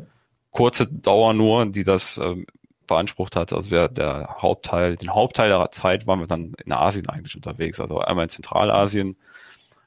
kurze 0.51 0.87
Dauer 0.87 1.35
nur, 1.35 1.67
die 1.67 1.85
das 1.85 2.19
ähm, 2.19 2.47
beansprucht 2.87 3.37
hat. 3.37 3.53
Also 3.53 3.71
der, 3.71 3.89
der 3.89 4.37
Hauptteil, 4.41 4.97
den 4.97 5.15
Hauptteil 5.15 5.51
der 5.51 5.71
Zeit 5.71 6.07
waren 6.07 6.21
wir 6.21 6.27
dann 6.27 6.55
in 6.65 6.73
Asien 6.73 7.09
eigentlich 7.09 7.37
unterwegs. 7.37 7.81
Also 7.81 7.99
einmal 7.99 8.25
in 8.25 8.29
Zentralasien, 8.31 9.17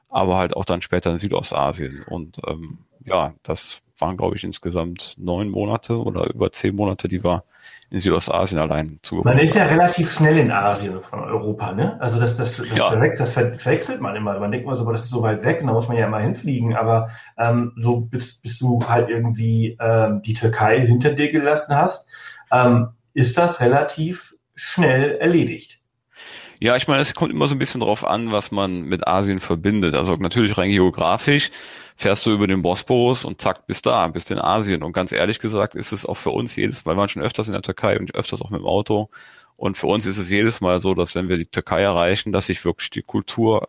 aber 0.08 0.36
halt 0.36 0.56
auch 0.56 0.64
dann 0.64 0.82
später 0.82 1.10
in 1.10 1.18
Südostasien. 1.18 2.04
Und 2.08 2.38
ähm, 2.46 2.78
ja, 3.04 3.34
das 3.42 3.82
waren, 4.00 4.16
glaube 4.16 4.36
ich, 4.36 4.44
insgesamt 4.44 5.14
neun 5.18 5.50
Monate 5.50 5.96
oder 5.96 6.32
über 6.32 6.50
zehn 6.52 6.74
Monate, 6.74 7.08
die 7.08 7.22
wir 7.22 7.44
in 7.90 8.00
Südostasien 8.00 8.60
allein 8.60 8.98
zugebracht 9.02 9.34
Man 9.34 9.42
ist 9.42 9.54
ja 9.54 9.64
relativ 9.64 10.12
schnell 10.12 10.36
in 10.36 10.50
Asien 10.50 11.02
von 11.02 11.20
Europa, 11.20 11.72
ne? 11.72 11.98
Also 12.00 12.20
das, 12.20 12.36
das, 12.36 12.56
das, 12.56 12.68
ja. 12.68 12.90
verwechselt, 12.90 13.28
das 13.28 13.32
verwechselt 13.62 14.00
man 14.00 14.14
immer. 14.14 14.38
Man 14.38 14.50
denkt 14.50 14.66
mal 14.66 14.76
so, 14.76 14.90
das 14.92 15.04
ist 15.04 15.10
so 15.10 15.22
weit 15.22 15.42
weg, 15.44 15.62
da 15.64 15.72
muss 15.72 15.88
man 15.88 15.96
ja 15.96 16.06
immer 16.06 16.20
hinfliegen. 16.20 16.76
Aber 16.76 17.08
ähm, 17.38 17.72
so 17.76 18.00
bis, 18.00 18.40
bis 18.42 18.58
du 18.58 18.80
halt 18.86 19.08
irgendwie 19.08 19.76
ähm, 19.80 20.20
die 20.22 20.34
Türkei 20.34 20.80
hinter 20.80 21.12
dir 21.12 21.32
gelassen 21.32 21.74
hast, 21.74 22.08
ähm, 22.52 22.88
ist 23.14 23.38
das 23.38 23.60
relativ 23.60 24.36
schnell 24.54 25.16
erledigt. 25.16 25.80
Ja, 26.60 26.76
ich 26.76 26.88
meine, 26.88 27.02
es 27.02 27.14
kommt 27.14 27.32
immer 27.32 27.46
so 27.46 27.54
ein 27.54 27.58
bisschen 27.58 27.80
drauf 27.80 28.04
an, 28.04 28.32
was 28.32 28.50
man 28.50 28.82
mit 28.82 29.06
Asien 29.06 29.38
verbindet. 29.38 29.94
Also 29.94 30.16
natürlich 30.16 30.58
rein 30.58 30.70
geografisch 30.70 31.50
fährst 31.98 32.24
du 32.26 32.30
über 32.30 32.46
den 32.46 32.62
Bosporus 32.62 33.24
und 33.24 33.40
zack, 33.40 33.66
bis 33.66 33.82
da, 33.82 34.06
bis 34.06 34.30
in 34.30 34.38
Asien. 34.38 34.84
Und 34.84 34.92
ganz 34.92 35.10
ehrlich 35.10 35.40
gesagt 35.40 35.74
ist 35.74 35.92
es 35.92 36.06
auch 36.06 36.16
für 36.16 36.30
uns 36.30 36.54
jedes 36.54 36.84
Mal, 36.84 36.94
wir 36.94 36.98
waren 37.00 37.08
schon 37.08 37.22
öfters 37.22 37.48
in 37.48 37.54
der 37.54 37.62
Türkei 37.62 37.98
und 37.98 38.14
öfters 38.14 38.40
auch 38.40 38.50
mit 38.50 38.60
dem 38.60 38.66
Auto. 38.66 39.10
Und 39.56 39.76
für 39.76 39.88
uns 39.88 40.06
ist 40.06 40.18
es 40.18 40.30
jedes 40.30 40.60
Mal 40.60 40.78
so, 40.78 40.94
dass 40.94 41.16
wenn 41.16 41.28
wir 41.28 41.36
die 41.38 41.46
Türkei 41.46 41.82
erreichen, 41.82 42.32
dass 42.32 42.46
sich 42.46 42.64
wirklich 42.64 42.90
die 42.90 43.02
Kultur, 43.02 43.66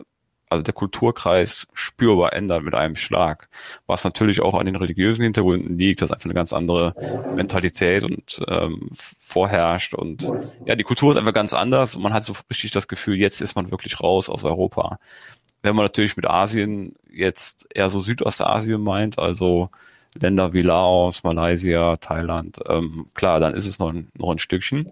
also 0.48 0.62
der 0.62 0.76
Kulturkreis 0.76 1.68
spürbar 1.74 2.34
ändert 2.34 2.62
mit 2.62 2.76
einem 2.76 2.96
Schlag. 2.96 3.50
Was 3.88 4.04
natürlich 4.04 4.42
auch 4.42 4.54
an 4.54 4.68
den 4.68 4.76
religiösen 4.76 5.24
Hintergründen 5.24 5.80
liegt, 5.80 6.04
dass 6.04 6.12
einfach 6.12 6.26
eine 6.26 6.36
ganz 6.36 6.54
andere 6.54 6.94
Mentalität 7.36 8.04
und 8.04 8.44
ähm, 8.48 8.92
vorherrscht. 9.18 9.96
Und 9.96 10.32
ja, 10.66 10.76
die 10.76 10.84
Kultur 10.84 11.10
ist 11.10 11.18
einfach 11.18 11.34
ganz 11.34 11.54
anders 11.54 11.96
und 11.96 12.04
man 12.04 12.14
hat 12.14 12.24
so 12.24 12.36
richtig 12.48 12.70
das 12.70 12.88
Gefühl, 12.88 13.16
jetzt 13.16 13.42
ist 13.42 13.56
man 13.56 13.72
wirklich 13.72 14.00
raus 14.00 14.30
aus 14.30 14.44
Europa 14.44 15.00
wenn 15.62 15.76
man 15.76 15.86
natürlich 15.86 16.16
mit 16.16 16.30
Asien 16.30 16.96
jetzt 17.12 17.68
eher 17.74 17.90
so 17.90 18.00
Südostasien 18.00 18.82
meint, 18.82 19.20
also 19.20 19.70
Länder 20.16 20.54
wie 20.54 20.62
Laos, 20.62 21.24
Malaysia, 21.24 21.96
Thailand, 21.98 22.60
ähm, 22.68 23.08
klar, 23.14 23.40
dann 23.40 23.54
ist 23.54 23.68
es 23.68 23.80
noch 23.80 23.92
ein, 23.92 24.10
noch 24.18 24.32
ein 24.32 24.40
Stückchen. 24.40 24.92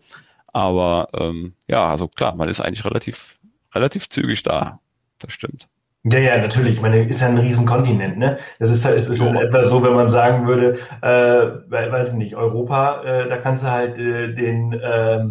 Aber 0.53 1.09
ähm, 1.13 1.53
ja, 1.67 1.87
also 1.87 2.07
klar, 2.07 2.35
man 2.35 2.49
ist 2.49 2.61
eigentlich 2.61 2.85
relativ, 2.85 3.37
relativ 3.73 4.09
zügig 4.09 4.43
da. 4.43 4.79
Das 5.19 5.33
stimmt. 5.33 5.69
Ja, 6.03 6.19
ja, 6.19 6.37
natürlich. 6.37 6.75
Ich 6.75 6.81
meine, 6.81 7.03
ist 7.03 7.21
ja 7.21 7.27
ein 7.27 7.37
Riesenkontinent, 7.37 8.17
ne? 8.17 8.37
Das 8.59 8.69
ist, 8.69 8.85
ist 8.85 9.19
ja. 9.19 9.41
etwa 9.41 9.65
so, 9.65 9.83
wenn 9.83 9.93
man 9.93 10.07
sagen 10.07 10.47
würde, 10.47 10.77
äh, 11.01 11.69
weiß 11.69 12.11
ich 12.11 12.17
nicht, 12.17 12.35
Europa, 12.35 13.03
äh, 13.03 13.27
da 13.27 13.37
kannst 13.37 13.63
du 13.63 13.71
halt 13.71 13.97
äh, 13.97 14.33
den, 14.33 14.73
äh, 14.73 15.25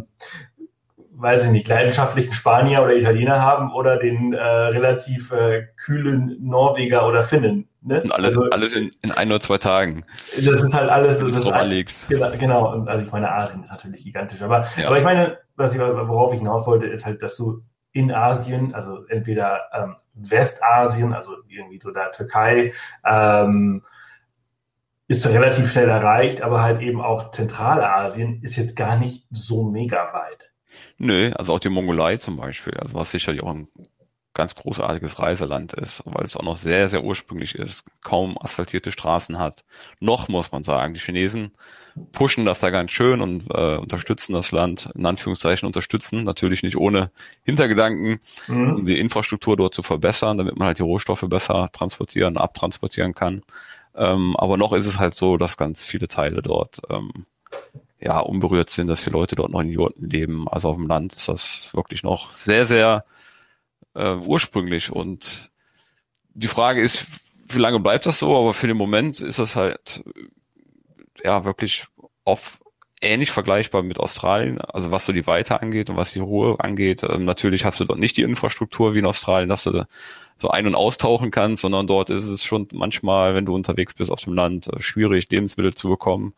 weiß 1.19 1.47
ich 1.47 1.51
nicht, 1.51 1.67
leidenschaftlichen 1.67 2.33
Spanier 2.33 2.83
oder 2.83 2.95
Italiener 2.95 3.41
haben 3.41 3.73
oder 3.73 3.97
den 3.97 4.35
äh, 4.35 4.39
relativ 4.39 5.33
äh, 5.33 5.67
kühlen 5.77 6.37
Norweger 6.41 7.07
oder 7.07 7.23
Finnen. 7.23 7.69
Ne? 7.81 8.03
Und 8.03 8.13
alles, 8.13 8.37
also, 8.37 8.51
alles 8.51 8.75
in, 8.75 8.91
in 9.03 9.13
ein 9.13 9.29
oder 9.31 9.41
zwei 9.41 9.59
Tagen. 9.59 10.05
Das 10.35 10.63
ist 10.63 10.75
halt 10.75 10.91
alles. 10.91 11.21
Das 11.21 11.37
ist 11.37 11.49
ein, 11.49 11.85
genau, 12.09 12.31
genau, 12.39 12.73
und 12.75 12.89
also 12.89 13.05
ich 13.05 13.13
meine, 13.13 13.33
Asien 13.33 13.63
ist 13.63 13.71
natürlich 13.71 14.05
gigantisch. 14.05 14.43
Aber, 14.43 14.67
ja. 14.77 14.89
aber 14.89 14.99
ich 14.99 15.05
meine, 15.05 15.39
was 15.57 15.73
ich, 15.73 15.81
worauf 15.81 16.33
ich 16.35 16.41
hinaus 16.41 16.67
wollte, 16.67 16.87
ist 16.87 17.07
halt, 17.07 17.23
dass 17.23 17.37
du 17.37 17.63
in 17.93 18.13
Asien, 18.13 18.75
also 18.75 19.07
entweder 19.07 19.71
ähm, 19.73 19.97
Westasien, 20.13 21.15
also 21.15 21.33
irgendwie 21.49 21.81
so 21.81 21.91
da 21.93 22.09
Türkei, 22.11 22.73
ähm, 23.07 23.83
ist 25.09 25.27
relativ 25.27 25.71
schnell 25.71 25.89
erreicht, 25.89 26.43
aber 26.43 26.63
halt 26.63 26.83
eben 26.83 27.01
auch 27.01 27.31
Zentralasien 27.31 28.43
ist 28.43 28.57
jetzt 28.57 28.77
gar 28.77 28.99
nicht 28.99 29.27
so 29.31 29.65
mega 29.65 30.13
weit. 30.13 30.53
Nö, 30.99 31.33
also 31.35 31.55
auch 31.55 31.61
die 31.61 31.69
Mongolei 31.69 32.17
zum 32.17 32.37
Beispiel, 32.37 32.75
also 32.75 32.95
was 32.95 33.11
sicherlich 33.11 33.43
auch 33.43 33.51
ein 33.51 33.69
ganz 34.37 34.55
großartiges 34.55 35.19
Reiseland 35.19 35.73
ist, 35.73 36.03
weil 36.05 36.25
es 36.25 36.37
auch 36.37 36.43
noch 36.43 36.59
sehr, 36.59 36.89
sehr 36.89 37.03
ursprünglich 37.03 37.55
ist, 37.55 37.85
kaum 38.03 38.37
asphaltierte 38.39 38.93
Straßen 38.93 39.39
hat. 39.39 39.65
Noch 39.99 40.29
muss 40.29 40.53
man 40.53 40.63
sagen, 40.63 40.93
die 40.93 41.01
Chinesen 41.01 41.53
pushen 42.13 42.45
das 42.45 42.61
da 42.61 42.69
ganz 42.69 42.93
schön 42.93 43.23
und 43.23 43.45
äh, 43.51 43.77
unterstützen 43.77 44.35
das 44.35 44.53
Land, 44.53 44.91
in 44.95 45.07
Anführungszeichen 45.07 45.67
unterstützen, 45.67 46.25
natürlich 46.25 46.63
nicht 46.63 46.77
ohne 46.77 47.11
Hintergedanken, 47.45 48.21
mhm. 48.47 48.75
um 48.75 48.87
die 48.87 49.01
Infrastruktur 49.01 49.57
dort 49.57 49.73
zu 49.73 49.83
verbessern, 49.83 50.37
damit 50.37 50.57
man 50.59 50.67
halt 50.67 50.79
die 50.79 50.85
Rohstoffe 50.85 51.25
besser 51.27 51.71
transportieren, 51.73 52.37
abtransportieren 52.37 53.15
kann. 53.15 53.43
Ähm, 53.95 54.37
aber 54.37 54.59
noch 54.59 54.75
ist 54.75 54.87
es 54.87 54.99
halt 54.99 55.15
so, 55.15 55.39
dass 55.39 55.57
ganz 55.57 55.87
viele 55.87 56.09
Teile 56.09 56.43
dort 56.43 56.83
ähm, 56.91 57.25
ja, 58.01 58.21
unberührt 58.21 58.71
sind, 58.71 58.89
dass 58.89 59.05
die 59.05 59.11
Leute 59.11 59.37
dort 59.37 59.51
noch 59.51 59.61
in 59.61 59.71
Jurten 59.71 60.09
leben. 60.09 60.49
Also 60.49 60.69
auf 60.69 60.77
dem 60.77 60.87
Land 60.87 61.15
ist 61.15 61.29
das 61.29 61.71
wirklich 61.75 62.03
noch 62.03 62.33
sehr, 62.33 62.67
sehr 62.67 63.05
äh, 63.95 64.15
ursprünglich. 64.15 64.93
Und 64.93 65.51
die 66.35 66.49
Frage 66.49 66.83
ist, 66.83 67.07
wie 67.49 67.59
lange 67.59 67.81
bleibt 67.81 68.07
das 68.07 68.19
so? 68.19 68.37
Aber 68.37 68.53
für 68.53 68.67
den 68.67 68.77
Moment 68.77 69.21
ist 69.21 69.39
das 69.39 69.57
halt 69.57 70.05
ja 71.25 71.45
wirklich 71.45 71.87
oft 72.25 72.61
ähnlich 73.01 73.31
vergleichbar 73.31 73.83
mit 73.83 73.99
Australien, 74.01 74.61
also 74.61 74.91
was 74.91 75.05
so 75.05 75.13
die 75.13 75.27
Weite 75.27 75.61
angeht 75.61 75.91
und 75.91 75.97
was 75.97 76.13
die 76.13 76.21
Ruhe 76.21 76.57
angeht. 76.59 77.03
Ähm, 77.03 77.25
natürlich 77.25 77.65
hast 77.65 77.81
du 77.81 77.85
dort 77.85 77.99
nicht 77.99 78.17
die 78.17 78.23
Infrastruktur 78.23 78.95
wie 78.95 79.01
in 79.01 79.07
Australien, 79.07 79.49
dass 79.49 79.65
du 79.65 79.87
so 80.39 80.49
ein- 80.49 80.67
und 80.67 80.75
austauchen 80.75 81.31
kannst, 81.31 81.63
sondern 81.63 81.87
dort 81.87 82.11
ist 82.11 82.27
es 82.27 82.45
schon 82.45 82.69
manchmal, 82.73 83.35
wenn 83.35 83.47
du 83.47 83.55
unterwegs 83.55 83.95
bist 83.95 84.11
auf 84.11 84.21
dem 84.23 84.35
Land, 84.35 84.69
äh, 84.69 84.81
schwierig, 84.81 85.31
Lebensmittel 85.31 85.75
zu 85.75 85.89
bekommen. 85.89 86.35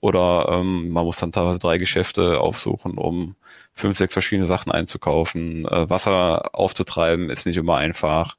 Oder 0.00 0.48
ähm, 0.50 0.88
man 0.88 1.04
muss 1.04 1.18
dann 1.18 1.32
teilweise 1.32 1.58
drei 1.58 1.76
Geschäfte 1.76 2.40
aufsuchen, 2.40 2.96
um 2.96 3.36
fünf, 3.74 3.98
sechs 3.98 4.12
verschiedene 4.14 4.46
Sachen 4.46 4.72
einzukaufen. 4.72 5.66
Äh, 5.66 5.90
Wasser 5.90 6.54
aufzutreiben 6.54 7.28
ist 7.28 7.46
nicht 7.46 7.58
immer 7.58 7.76
einfach. 7.76 8.36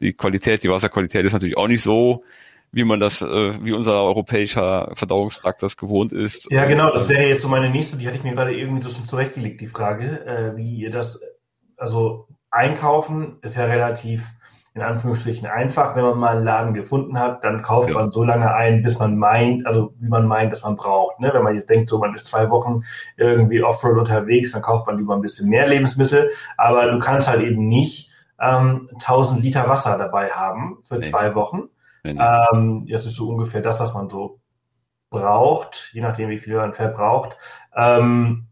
Die 0.00 0.12
Qualität, 0.12 0.64
die 0.64 0.68
Wasserqualität 0.68 1.24
ist 1.24 1.32
natürlich 1.32 1.56
auch 1.56 1.68
nicht 1.68 1.82
so, 1.82 2.24
wie 2.72 2.84
man 2.84 2.98
das, 2.98 3.22
äh, 3.22 3.64
wie 3.64 3.72
unser 3.72 4.02
europäischer 4.02 4.90
Verdauungstrakt 4.94 5.62
das 5.62 5.76
gewohnt 5.76 6.12
ist. 6.12 6.50
Ja, 6.50 6.66
genau, 6.66 6.92
das 6.92 7.08
wäre 7.08 7.26
jetzt 7.26 7.42
so 7.42 7.48
meine 7.48 7.70
nächste, 7.70 7.96
die 7.96 8.06
hatte 8.06 8.16
ich 8.16 8.24
mir 8.24 8.34
gerade 8.34 8.54
irgendwie 8.54 8.82
so 8.82 8.90
schon 8.90 9.06
zurechtgelegt, 9.06 9.60
die 9.60 9.66
Frage, 9.66 10.26
äh, 10.26 10.56
wie 10.56 10.76
ihr 10.76 10.90
das, 10.90 11.20
also 11.76 12.28
einkaufen 12.50 13.38
ist 13.42 13.56
ja 13.56 13.64
relativ 13.64 14.26
in 14.76 14.82
Anführungsstrichen 14.82 15.46
einfach. 15.46 15.96
Wenn 15.96 16.04
man 16.04 16.18
mal 16.18 16.36
einen 16.36 16.44
Laden 16.44 16.74
gefunden 16.74 17.18
hat, 17.18 17.42
dann 17.42 17.62
kauft 17.62 17.88
ja. 17.88 17.94
man 17.94 18.10
so 18.10 18.22
lange 18.22 18.54
ein, 18.54 18.82
bis 18.82 18.98
man 18.98 19.16
meint, 19.16 19.66
also 19.66 19.94
wie 19.96 20.08
man 20.08 20.26
meint, 20.26 20.52
dass 20.52 20.64
man 20.64 20.76
braucht. 20.76 21.18
Ne? 21.18 21.32
Wenn 21.32 21.42
man 21.42 21.54
jetzt 21.54 21.70
denkt, 21.70 21.88
so 21.88 21.98
man 21.98 22.14
ist 22.14 22.26
zwei 22.26 22.50
Wochen 22.50 22.82
irgendwie 23.16 23.62
Offroad 23.62 23.96
unterwegs, 23.96 24.52
dann 24.52 24.60
kauft 24.60 24.86
man 24.86 24.98
lieber 24.98 25.14
ein 25.14 25.22
bisschen 25.22 25.48
mehr 25.48 25.66
Lebensmittel. 25.66 26.30
Aber 26.58 26.90
du 26.90 26.98
kannst 26.98 27.26
halt 27.26 27.40
eben 27.40 27.68
nicht 27.68 28.10
ähm, 28.38 28.90
1000 28.92 29.42
Liter 29.42 29.66
Wasser 29.66 29.96
dabei 29.96 30.28
haben 30.28 30.76
für 30.84 30.98
nee. 30.98 31.06
zwei 31.06 31.34
Wochen. 31.34 31.70
Nee, 32.04 32.12
nee. 32.12 32.22
Ähm, 32.52 32.86
das 32.86 33.06
ist 33.06 33.16
so 33.16 33.30
ungefähr 33.30 33.62
das, 33.62 33.80
was 33.80 33.94
man 33.94 34.10
so 34.10 34.40
braucht, 35.08 35.90
je 35.94 36.02
nachdem, 36.02 36.28
wie 36.28 36.38
viel 36.38 36.54
man 36.54 36.74
verbraucht. 36.74 37.38
Ähm, 37.74 38.48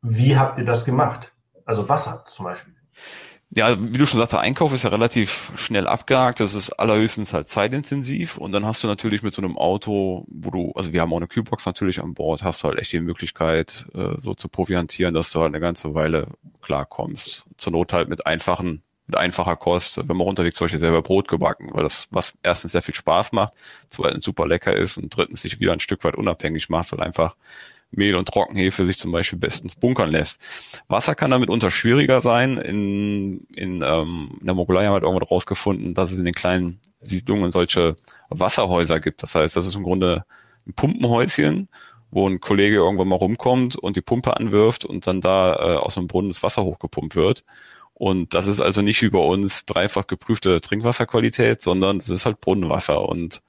wie 0.00 0.38
habt 0.38 0.58
ihr 0.58 0.64
das 0.64 0.86
gemacht? 0.86 1.34
Also 1.66 1.86
Wasser 1.90 2.24
zum 2.26 2.46
Beispiel. 2.46 2.74
Ja, 3.56 3.74
wie 3.80 3.96
du 3.96 4.04
schon 4.04 4.18
sagst, 4.18 4.34
der 4.34 4.40
Einkauf 4.40 4.74
ist 4.74 4.82
ja 4.82 4.90
relativ 4.90 5.50
schnell 5.56 5.86
abgehakt. 5.86 6.40
Das 6.40 6.52
ist 6.52 6.72
allerhöchstens 6.72 7.32
halt 7.32 7.48
zeitintensiv. 7.48 8.36
Und 8.36 8.52
dann 8.52 8.66
hast 8.66 8.84
du 8.84 8.86
natürlich 8.86 9.22
mit 9.22 9.32
so 9.32 9.40
einem 9.40 9.56
Auto, 9.56 10.26
wo 10.28 10.50
du, 10.50 10.72
also 10.72 10.92
wir 10.92 11.00
haben 11.00 11.10
auch 11.14 11.16
eine 11.16 11.26
Kühlbox 11.26 11.64
natürlich 11.64 12.02
an 12.02 12.12
Bord, 12.12 12.44
hast 12.44 12.62
du 12.62 12.68
halt 12.68 12.78
echt 12.78 12.92
die 12.92 13.00
Möglichkeit, 13.00 13.86
äh, 13.94 14.10
so 14.18 14.34
zu 14.34 14.50
proviantieren, 14.50 15.14
dass 15.14 15.30
du 15.30 15.40
halt 15.40 15.54
eine 15.54 15.60
ganze 15.60 15.94
Weile 15.94 16.26
klarkommst. 16.60 17.46
Zur 17.56 17.72
Not 17.72 17.94
halt 17.94 18.10
mit 18.10 18.26
einfachen, 18.26 18.82
mit 19.06 19.16
einfacher 19.16 19.56
Kost. 19.56 20.06
Wenn 20.06 20.18
man 20.18 20.26
unterwegs 20.26 20.58
Beispiel 20.58 20.78
selber 20.78 21.00
Brot 21.00 21.26
gebacken, 21.26 21.70
weil 21.72 21.84
das, 21.84 22.08
was 22.10 22.34
erstens 22.42 22.72
sehr 22.72 22.82
viel 22.82 22.94
Spaß 22.94 23.32
macht, 23.32 23.54
zweitens 23.88 24.22
super 24.26 24.46
lecker 24.46 24.76
ist 24.76 24.98
und 24.98 25.16
drittens 25.16 25.40
sich 25.40 25.60
wieder 25.60 25.72
ein 25.72 25.80
Stück 25.80 26.04
weit 26.04 26.16
unabhängig 26.16 26.68
macht, 26.68 26.92
weil 26.92 27.00
einfach 27.00 27.36
Mehl 27.96 28.14
und 28.14 28.28
Trockenhefe 28.28 28.86
sich 28.86 28.98
zum 28.98 29.12
Beispiel 29.12 29.38
bestens 29.38 29.74
bunkern 29.74 30.10
lässt. 30.10 30.40
Wasser 30.88 31.14
kann 31.14 31.30
damit 31.30 31.50
unter 31.50 31.70
schwieriger 31.70 32.22
sein. 32.22 32.58
In, 32.58 33.46
in, 33.54 33.82
ähm, 33.82 34.36
in 34.40 34.46
der 34.46 34.54
Mongolei 34.54 34.86
haben 34.86 34.94
wir 34.94 35.02
irgendwann 35.02 35.28
rausgefunden, 35.28 35.94
dass 35.94 36.12
es 36.12 36.18
in 36.18 36.24
den 36.24 36.34
kleinen 36.34 36.80
Siedlungen 37.00 37.50
solche 37.50 37.96
Wasserhäuser 38.28 39.00
gibt. 39.00 39.22
Das 39.22 39.34
heißt, 39.34 39.56
das 39.56 39.66
ist 39.66 39.74
im 39.74 39.82
Grunde 39.82 40.24
ein 40.66 40.74
Pumpenhäuschen, 40.74 41.68
wo 42.10 42.28
ein 42.28 42.40
Kollege 42.40 42.76
irgendwann 42.76 43.08
mal 43.08 43.16
rumkommt 43.16 43.76
und 43.76 43.96
die 43.96 44.00
Pumpe 44.02 44.36
anwirft 44.36 44.84
und 44.84 45.06
dann 45.06 45.20
da 45.20 45.54
äh, 45.54 45.76
aus 45.76 45.94
dem 45.94 46.06
Brunnen 46.06 46.30
das 46.30 46.42
Wasser 46.42 46.62
hochgepumpt 46.64 47.16
wird. 47.16 47.44
Und 47.98 48.34
das 48.34 48.46
ist 48.46 48.60
also 48.60 48.82
nicht 48.82 49.00
wie 49.00 49.08
bei 49.08 49.18
uns 49.18 49.64
dreifach 49.64 50.06
geprüfte 50.06 50.60
Trinkwasserqualität, 50.60 51.62
sondern 51.62 51.98
das 51.98 52.10
ist 52.10 52.26
halt 52.26 52.42
Brunnenwasser. 52.42 53.08
Und 53.08 53.42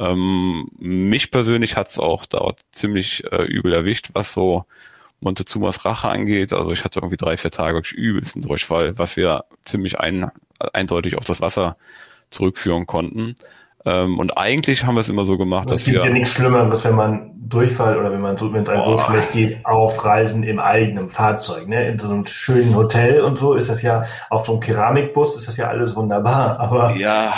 ähm, 0.00 0.68
mich 0.78 1.30
persönlich 1.30 1.76
hat 1.76 1.88
es 1.88 1.98
auch 1.98 2.24
dort 2.24 2.60
ziemlich 2.72 3.22
äh, 3.30 3.42
übel 3.44 3.74
erwischt, 3.74 4.10
was 4.14 4.32
so 4.32 4.64
Montezumas 5.20 5.84
Rache 5.84 6.08
angeht. 6.08 6.54
Also 6.54 6.72
ich 6.72 6.84
hatte 6.84 7.00
irgendwie 7.00 7.18
drei, 7.18 7.36
vier 7.36 7.50
Tage 7.50 7.74
wirklich 7.76 7.92
übelsten 7.92 8.40
Durchfall, 8.40 8.98
was 8.98 9.18
wir 9.18 9.44
ziemlich 9.64 10.00
ein, 10.00 10.30
eindeutig 10.72 11.18
auf 11.18 11.24
das 11.24 11.42
Wasser 11.42 11.76
zurückführen 12.30 12.86
konnten. 12.86 13.34
Ähm, 13.84 14.18
und 14.18 14.38
eigentlich 14.38 14.86
haben 14.86 14.94
wir 14.94 15.00
es 15.00 15.10
immer 15.10 15.26
so 15.26 15.36
gemacht, 15.36 15.70
dass 15.70 15.86
wir. 15.86 15.96
Es 15.96 16.02
gibt 16.02 16.04
ja 16.04 16.10
nichts 16.10 16.30
Schlimmeres, 16.30 16.82
wenn 16.84 16.94
man 16.94 17.32
Durchfall 17.36 17.98
oder 17.98 18.10
wenn 18.10 18.22
man 18.22 18.38
so, 18.38 18.52
wenn 18.54 18.62
es 18.62 18.68
einem 18.70 18.84
so 18.84 18.96
schlecht 18.96 19.32
geht, 19.32 19.66
auf 19.66 20.02
Reisen 20.02 20.44
im 20.44 20.58
eigenen 20.58 21.10
Fahrzeug. 21.10 21.68
Ne? 21.68 21.88
In 21.88 21.98
so 21.98 22.08
einem 22.08 22.24
schönen 22.24 22.74
Hotel 22.74 23.20
und 23.20 23.38
so 23.38 23.52
ist 23.52 23.68
das 23.68 23.82
ja, 23.82 24.04
auf 24.30 24.46
so 24.46 24.52
einem 24.52 24.60
Keramikbus 24.60 25.36
ist 25.36 25.48
das 25.48 25.58
ja 25.58 25.68
alles 25.68 25.94
wunderbar. 25.94 26.58
Aber 26.58 26.94
ja, 26.96 27.34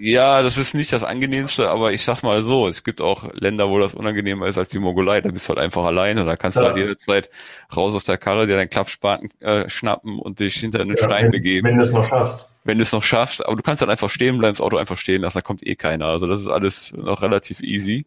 ja, 0.00 0.42
das 0.42 0.56
ist 0.56 0.74
nicht 0.74 0.92
das 0.92 1.04
Angenehmste, 1.04 1.70
aber 1.70 1.92
ich 1.92 2.02
sag 2.02 2.22
mal 2.22 2.42
so, 2.42 2.66
es 2.66 2.84
gibt 2.84 3.00
auch 3.00 3.32
Länder, 3.34 3.68
wo 3.68 3.78
das 3.78 3.94
unangenehmer 3.94 4.46
ist 4.46 4.56
als 4.56 4.70
die 4.70 4.78
Mongolei. 4.78 5.20
Da 5.20 5.30
bist 5.30 5.46
du 5.46 5.50
halt 5.50 5.58
einfach 5.58 5.84
alleine. 5.84 6.24
Da 6.24 6.36
kannst 6.36 6.56
ja. 6.56 6.62
du 6.62 6.68
halt 6.68 6.78
jederzeit 6.78 7.30
raus 7.74 7.94
aus 7.94 8.04
der 8.04 8.16
Karre, 8.16 8.46
dir 8.46 8.56
deinen 8.56 8.70
Klappspaten 8.70 9.30
äh, 9.40 9.68
schnappen 9.68 10.18
und 10.18 10.40
dich 10.40 10.54
hinter 10.54 10.80
einen 10.80 10.96
ja, 10.96 11.04
Stein 11.04 11.24
wenn, 11.24 11.30
begeben. 11.32 11.68
Wenn 11.68 11.76
du 11.76 11.84
es 11.84 11.92
noch 11.92 12.08
schaffst. 12.08 12.56
Wenn 12.64 12.78
du 12.78 12.82
es 12.82 12.92
noch 12.92 13.02
schaffst, 13.02 13.44
aber 13.44 13.56
du 13.56 13.62
kannst 13.62 13.82
dann 13.82 13.90
einfach 13.90 14.10
stehen 14.10 14.38
bleiben, 14.38 14.54
das 14.54 14.60
Auto 14.60 14.76
einfach 14.76 14.98
stehen 14.98 15.22
lassen, 15.22 15.38
da 15.38 15.42
kommt 15.42 15.66
eh 15.66 15.76
keiner. 15.76 16.06
Also 16.06 16.26
das 16.26 16.40
ist 16.40 16.48
alles 16.48 16.92
noch 16.94 17.22
relativ 17.22 17.60
easy. 17.60 18.06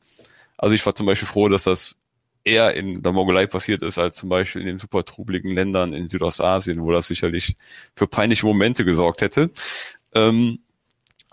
Also 0.58 0.75
ich 0.75 0.86
war 0.86 0.95
zum 0.95 1.06
Beispiel 1.06 1.27
froh, 1.27 1.47
dass 1.47 1.65
das 1.65 1.97
eher 2.43 2.75
in 2.75 3.01
der 3.01 3.12
Mongolei 3.12 3.45
passiert 3.47 3.84
ist, 3.84 3.97
als 3.97 4.17
zum 4.17 4.29
Beispiel 4.29 4.62
in 4.62 4.67
den 4.67 4.79
super 4.79 5.06
trubeligen 5.06 5.53
Ländern 5.53 5.93
in 5.93 6.08
Südostasien, 6.08 6.82
wo 6.82 6.91
das 6.91 7.08
sicherlich 7.08 7.56
für 7.95 8.08
peinliche 8.08 8.45
Momente 8.45 8.84
gesorgt 8.84 9.21
hätte. 9.21 9.51
Ähm, 10.13 10.60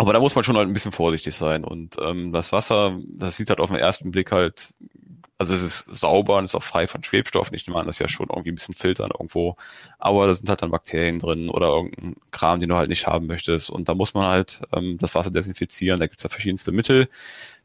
aber 0.00 0.14
da 0.14 0.18
muss 0.18 0.34
man 0.34 0.44
schon 0.44 0.56
halt 0.56 0.66
ein 0.66 0.72
bisschen 0.72 0.92
vorsichtig 0.92 1.34
sein. 1.34 1.62
Und 1.62 1.96
ähm, 2.00 2.32
das 2.32 2.52
Wasser, 2.52 2.98
das 3.06 3.36
sieht 3.36 3.50
halt 3.50 3.60
auf 3.60 3.68
den 3.68 3.78
ersten 3.78 4.10
Blick 4.10 4.32
halt, 4.32 4.72
also 5.36 5.52
es 5.52 5.62
ist 5.62 5.94
sauber 5.94 6.38
und 6.38 6.44
ist 6.44 6.54
auch 6.54 6.62
frei 6.62 6.86
von 6.86 7.04
Schwebstoffen. 7.04 7.54
Ich 7.54 7.66
nehme 7.66 7.78
an, 7.78 7.86
das 7.86 7.96
ist 7.96 8.00
ja 8.00 8.08
schon 8.08 8.28
irgendwie 8.30 8.50
ein 8.50 8.54
bisschen 8.54 8.74
filtern 8.74 9.10
irgendwo. 9.12 9.56
Aber 9.98 10.26
da 10.26 10.32
sind 10.32 10.48
halt 10.48 10.62
dann 10.62 10.70
Bakterien 10.70 11.18
drin 11.18 11.50
oder 11.50 11.66
irgendein 11.66 12.16
Kram, 12.30 12.60
den 12.60 12.70
du 12.70 12.76
halt 12.76 12.88
nicht 12.88 13.06
haben 13.06 13.26
möchtest. 13.26 13.68
Und 13.68 13.90
da 13.90 13.94
muss 13.94 14.14
man 14.14 14.24
halt 14.24 14.62
ähm, 14.74 14.96
das 14.98 15.14
Wasser 15.14 15.30
desinfizieren. 15.30 16.00
Da 16.00 16.06
gibt's 16.06 16.22
ja 16.22 16.30
verschiedenste 16.30 16.72
Mittel, 16.72 17.10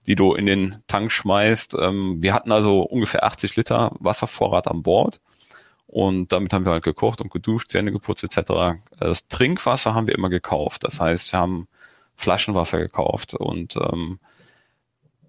die 0.06 0.16
du 0.16 0.34
in 0.34 0.46
den 0.46 0.84
Tank 0.88 1.14
schmeißt. 1.14 1.78
Ähm, 1.80 2.22
wir 2.22 2.34
hatten 2.34 2.52
also 2.52 2.82
ungefähr 2.82 3.24
80 3.24 3.56
Liter 3.56 3.94
Wasservorrat 4.02 4.68
an 4.68 4.84
Bord. 4.84 5.22
Und 5.88 6.34
damit 6.34 6.52
haben 6.52 6.66
wir 6.66 6.74
halt 6.74 6.84
gekocht 6.84 7.22
und 7.22 7.32
geduscht, 7.32 7.70
Zähne 7.70 7.94
geputzt 7.94 8.26
etc. 8.26 8.82
Das 9.00 9.30
Trinkwasser 9.30 9.96
haben 9.96 10.08
wir 10.08 10.16
immer 10.16 10.30
gekauft. 10.30 10.84
Das 10.84 11.00
heißt, 11.00 11.32
wir 11.32 11.40
haben 11.40 11.70
Flaschenwasser 12.16 12.80
gekauft 12.80 13.34
und 13.34 13.76
ähm, 13.78 14.20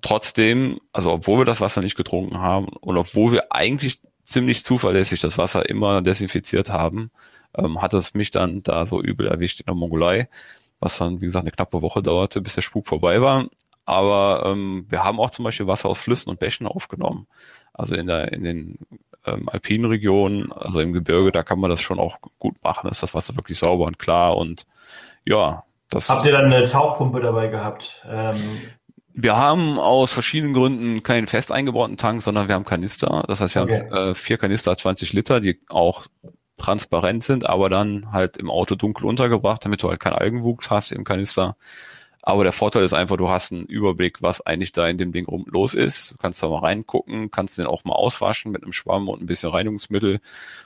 trotzdem, 0.01 0.79
also 0.92 1.12
obwohl 1.12 1.40
wir 1.40 1.44
das 1.44 1.61
Wasser 1.61 1.81
nicht 1.81 1.96
getrunken 1.96 2.38
haben 2.38 2.66
und 2.66 2.96
obwohl 2.96 3.33
wir 3.33 3.53
eigentlich 3.53 4.01
ziemlich 4.25 4.64
zuverlässig 4.64 5.20
das 5.20 5.38
Wasser 5.38 5.68
immer 5.68 6.03
desinfiziert 6.03 6.70
haben, 6.70 7.11
ähm, 7.55 7.81
hat 7.81 7.94
es 7.94 8.14
mich 8.14 8.31
dann 8.31 8.62
da 8.62 8.87
so 8.87 9.01
übel 9.01 9.27
erwischt 9.27 9.61
in 9.61 9.66
der 9.66 9.75
Mongolei, 9.75 10.29
was 10.81 10.99
dann, 10.99 11.20
wie 11.20 11.27
gesagt, 11.27 11.44
eine 11.44 11.53
knappe 11.53 11.83
Woche 11.83 12.03
dauerte, 12.03 12.40
bis 12.40 12.55
der 12.55 12.62
Spuk 12.62 12.87
vorbei 12.87 13.20
war. 13.22 13.49
Aber 13.85 14.44
ähm, 14.46 14.85
wir 14.88 15.05
haben 15.05 15.20
auch 15.20 15.31
zum 15.31 15.44
Beispiel 15.44 15.68
Wasser 15.68 15.88
aus 15.88 15.99
Flüssen 15.99 16.29
und 16.29 16.40
Bächen 16.40 16.66
aufgenommen. 16.66 17.29
Also 17.72 17.94
in, 17.94 18.09
der, 18.09 18.33
in 18.33 18.42
den 18.42 18.79
ähm, 19.25 19.49
alpinen 19.49 19.87
Regionen, 19.90 20.53
also 20.53 20.81
im 20.81 20.92
Gebirge, 20.92 21.31
da 21.31 21.42
kann 21.44 21.61
man 21.61 21.70
das 21.70 21.81
schon 21.81 22.01
auch 22.01 22.18
gut 22.38 22.57
machen. 22.62 22.90
Ist 22.90 23.03
das 23.03 23.14
Wasser 23.14 23.37
wirklich 23.37 23.59
sauber 23.59 23.85
und 23.85 23.99
klar 23.99 24.37
und 24.37 24.66
ja, 25.25 25.64
das 25.90 26.09
Habt 26.09 26.27
ihr 26.27 26.33
dann 26.33 26.53
eine 26.53 26.64
Tauchpumpe 26.64 27.20
dabei 27.20 27.49
gehabt? 27.49 28.03
Ähm, 28.09 28.61
wir 29.12 29.37
haben 29.37 29.79
aus 29.79 30.12
verschiedenen 30.12 30.53
Gründen 30.53 31.03
keinen 31.03 31.27
fest 31.27 31.51
eingebauten 31.51 31.96
Tank, 31.96 32.22
sondern 32.22 32.49
wir 32.49 32.55
haben 32.55 32.64
Kanister. 32.64 33.25
Das 33.29 33.40
heißt, 33.40 33.55
wir 33.55 33.62
okay. 33.62 33.79
haben 33.90 34.11
äh, 34.11 34.14
vier 34.14 34.37
Kanister 34.37 34.77
20 34.77 35.12
Liter, 35.14 35.40
die 35.40 35.61
auch 35.68 36.07
transparent 36.59 37.25
sind, 37.25 37.46
aber 37.46 37.68
dann 37.68 38.12
halt 38.12 38.37
im 38.37 38.51
Auto 38.51 38.75
dunkel 38.75 39.07
untergebracht, 39.07 39.64
damit 39.64 39.83
du 39.83 39.88
halt 39.88 40.01
keinen 40.01 40.14
Algenwuchs 40.14 40.70
hast 40.70 40.92
im 40.92 41.05
Kanister. 41.05 41.57
Aber 42.28 42.42
der 42.42 42.52
Vorteil 42.52 42.82
ist 42.82 42.92
einfach, 42.92 43.16
du 43.16 43.28
hast 43.28 43.52
einen 43.52 43.66
Überblick, 43.66 44.20
was 44.20 44.44
eigentlich 44.44 44.72
da 44.72 44.88
in 44.88 44.98
dem 44.98 45.12
Ding 45.12 45.26
rum 45.26 45.46
los 45.48 45.74
ist. 45.74 46.10
Du 46.10 46.16
kannst 46.16 46.42
da 46.42 46.48
mal 46.48 46.58
reingucken, 46.58 47.30
kannst 47.30 47.56
den 47.56 47.66
auch 47.66 47.84
mal 47.84 47.94
auswaschen 47.94 48.50
mit 48.50 48.64
einem 48.64 48.72
Schwamm 48.72 49.08
und 49.08 49.22
ein 49.22 49.26
bisschen 49.26 49.50
Reinigungsmittel. 49.50 50.18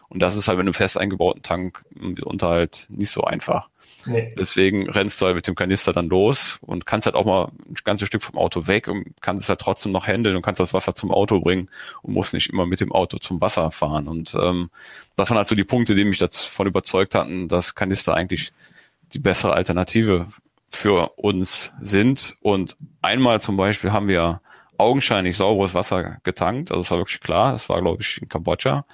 Und 0.09 0.23
das 0.23 0.37
ist 0.37 0.49
halt 0.49 0.57
mit 0.57 0.65
einem 0.65 0.73
fest 0.73 0.97
eingebauten 0.97 1.43
Tank 1.43 1.85
mitunter 1.91 2.49
halt 2.49 2.87
nicht 2.89 3.11
so 3.11 3.25
einfach. 3.25 3.69
Nee. 4.07 4.33
Deswegen 4.39 4.89
rennst 4.89 5.21
du 5.21 5.27
halt 5.27 5.37
mit 5.37 5.49
dem 5.49 5.55
Kanister 5.55 5.93
dann 5.93 6.09
los 6.09 6.59
und 6.63 6.87
kannst 6.87 7.05
halt 7.05 7.15
auch 7.15 7.27
mal 7.27 7.53
ein 7.69 7.75
ganzes 7.85 8.09
Stück 8.09 8.23
vom 8.23 8.39
Auto 8.39 8.67
weg 8.67 8.89
und 8.89 9.13
kannst 9.21 9.43
es 9.43 9.51
halt 9.51 9.61
trotzdem 9.61 9.93
noch 9.93 10.07
handeln 10.07 10.37
und 10.37 10.43
kannst 10.43 10.61
das 10.61 10.73
Wasser 10.73 10.95
zum 10.95 11.11
Auto 11.11 11.41
bringen 11.41 11.69
und 12.01 12.15
musst 12.15 12.33
nicht 12.33 12.49
immer 12.49 12.65
mit 12.65 12.81
dem 12.81 12.91
Auto 12.91 13.19
zum 13.19 13.39
Wasser 13.43 13.71
fahren. 13.71 14.09
Und 14.09 14.35
ähm, 14.35 14.71
das 15.17 15.29
waren 15.29 15.37
halt 15.37 15.47
so 15.47 15.55
die 15.55 15.65
Punkte, 15.65 15.95
die 15.95 16.07
mich 16.07 16.17
davon 16.17 16.69
überzeugt 16.69 17.15
hatten, 17.15 17.49
dass 17.49 17.75
Kanister 17.75 18.15
eigentlich 18.15 18.51
die 19.13 19.19
bessere 19.19 19.53
Alternative 19.53 20.29
für 20.71 21.11
uns 21.17 21.73
sind. 21.81 22.37
Und 22.41 22.77
einmal 23.03 23.41
zum 23.41 23.57
Beispiel 23.57 23.93
haben 23.93 24.09
wir 24.09 24.41
augenscheinlich 24.79 25.37
sauberes 25.37 25.75
Wasser 25.75 26.19
getankt. 26.23 26.71
Also 26.71 26.81
es 26.81 26.91
war 26.91 26.99
wirklich 26.99 27.21
klar. 27.21 27.53
Das 27.53 27.69
war, 27.69 27.81
glaube 27.81 28.03
ich, 28.03 28.23
in 28.23 28.29
Kambodscha. 28.29 28.87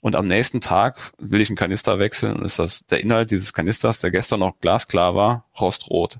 Und 0.00 0.16
am 0.16 0.26
nächsten 0.26 0.60
Tag 0.60 1.12
will 1.18 1.40
ich 1.40 1.48
einen 1.48 1.56
Kanister 1.56 1.98
wechseln 1.98 2.36
und 2.36 2.44
ist 2.44 2.58
das 2.58 2.84
der 2.86 3.00
Inhalt 3.00 3.30
dieses 3.30 3.52
Kanisters, 3.52 4.00
der 4.00 4.10
gestern 4.10 4.40
noch 4.40 4.58
glasklar 4.60 5.14
war, 5.14 5.46
rostrot. 5.60 6.18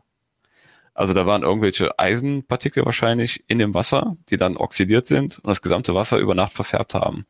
Also 0.95 1.15
da 1.15 1.27
waren 1.27 1.43
irgendwelche 1.43 1.99
Eisenpartikel 1.99 2.85
wahrscheinlich 2.85 3.43
in 3.49 3.59
dem 3.59 3.75
Wasser, 3.75 4.17
die 4.29 4.37
dann 4.37 4.57
oxidiert 4.57 5.07
sind 5.07 5.39
und 5.39 5.49
das 5.49 5.63
gesamte 5.63 5.95
Wasser 5.95 6.19
über 6.19 6.35
Nacht 6.35 6.53
verfärbt 6.53 6.95
haben. 6.95 7.27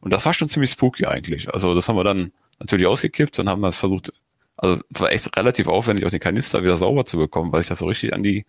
Und 0.00 0.12
das 0.12 0.24
war 0.26 0.34
schon 0.34 0.48
ziemlich 0.48 0.70
spooky 0.70 1.06
eigentlich. 1.06 1.52
Also 1.52 1.74
das 1.74 1.88
haben 1.88 1.96
wir 1.96 2.04
dann 2.04 2.32
natürlich 2.60 2.86
ausgekippt 2.86 3.38
und 3.38 3.48
haben 3.48 3.62
das 3.62 3.76
versucht, 3.76 4.12
also 4.56 4.80
war 4.90 5.12
echt 5.12 5.36
relativ 5.36 5.68
aufwendig, 5.68 6.06
auch 6.06 6.10
den 6.10 6.20
Kanister 6.20 6.62
wieder 6.62 6.76
sauber 6.76 7.04
zu 7.04 7.18
bekommen, 7.18 7.52
weil 7.52 7.60
ich 7.60 7.68
das 7.68 7.80
so 7.80 7.86
richtig 7.86 8.12
an 8.12 8.22
die 8.22 8.46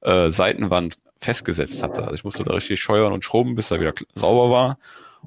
äh, 0.00 0.30
Seitenwand 0.30 0.96
festgesetzt 1.20 1.82
hatte. 1.82 2.02
Also 2.02 2.14
ich 2.14 2.24
musste 2.24 2.42
da 2.42 2.54
richtig 2.54 2.80
scheuern 2.80 3.12
und 3.12 3.24
schrubben, 3.24 3.54
bis 3.54 3.70
er 3.70 3.80
wieder 3.80 3.94
sauber 4.14 4.50
war. 4.50 4.78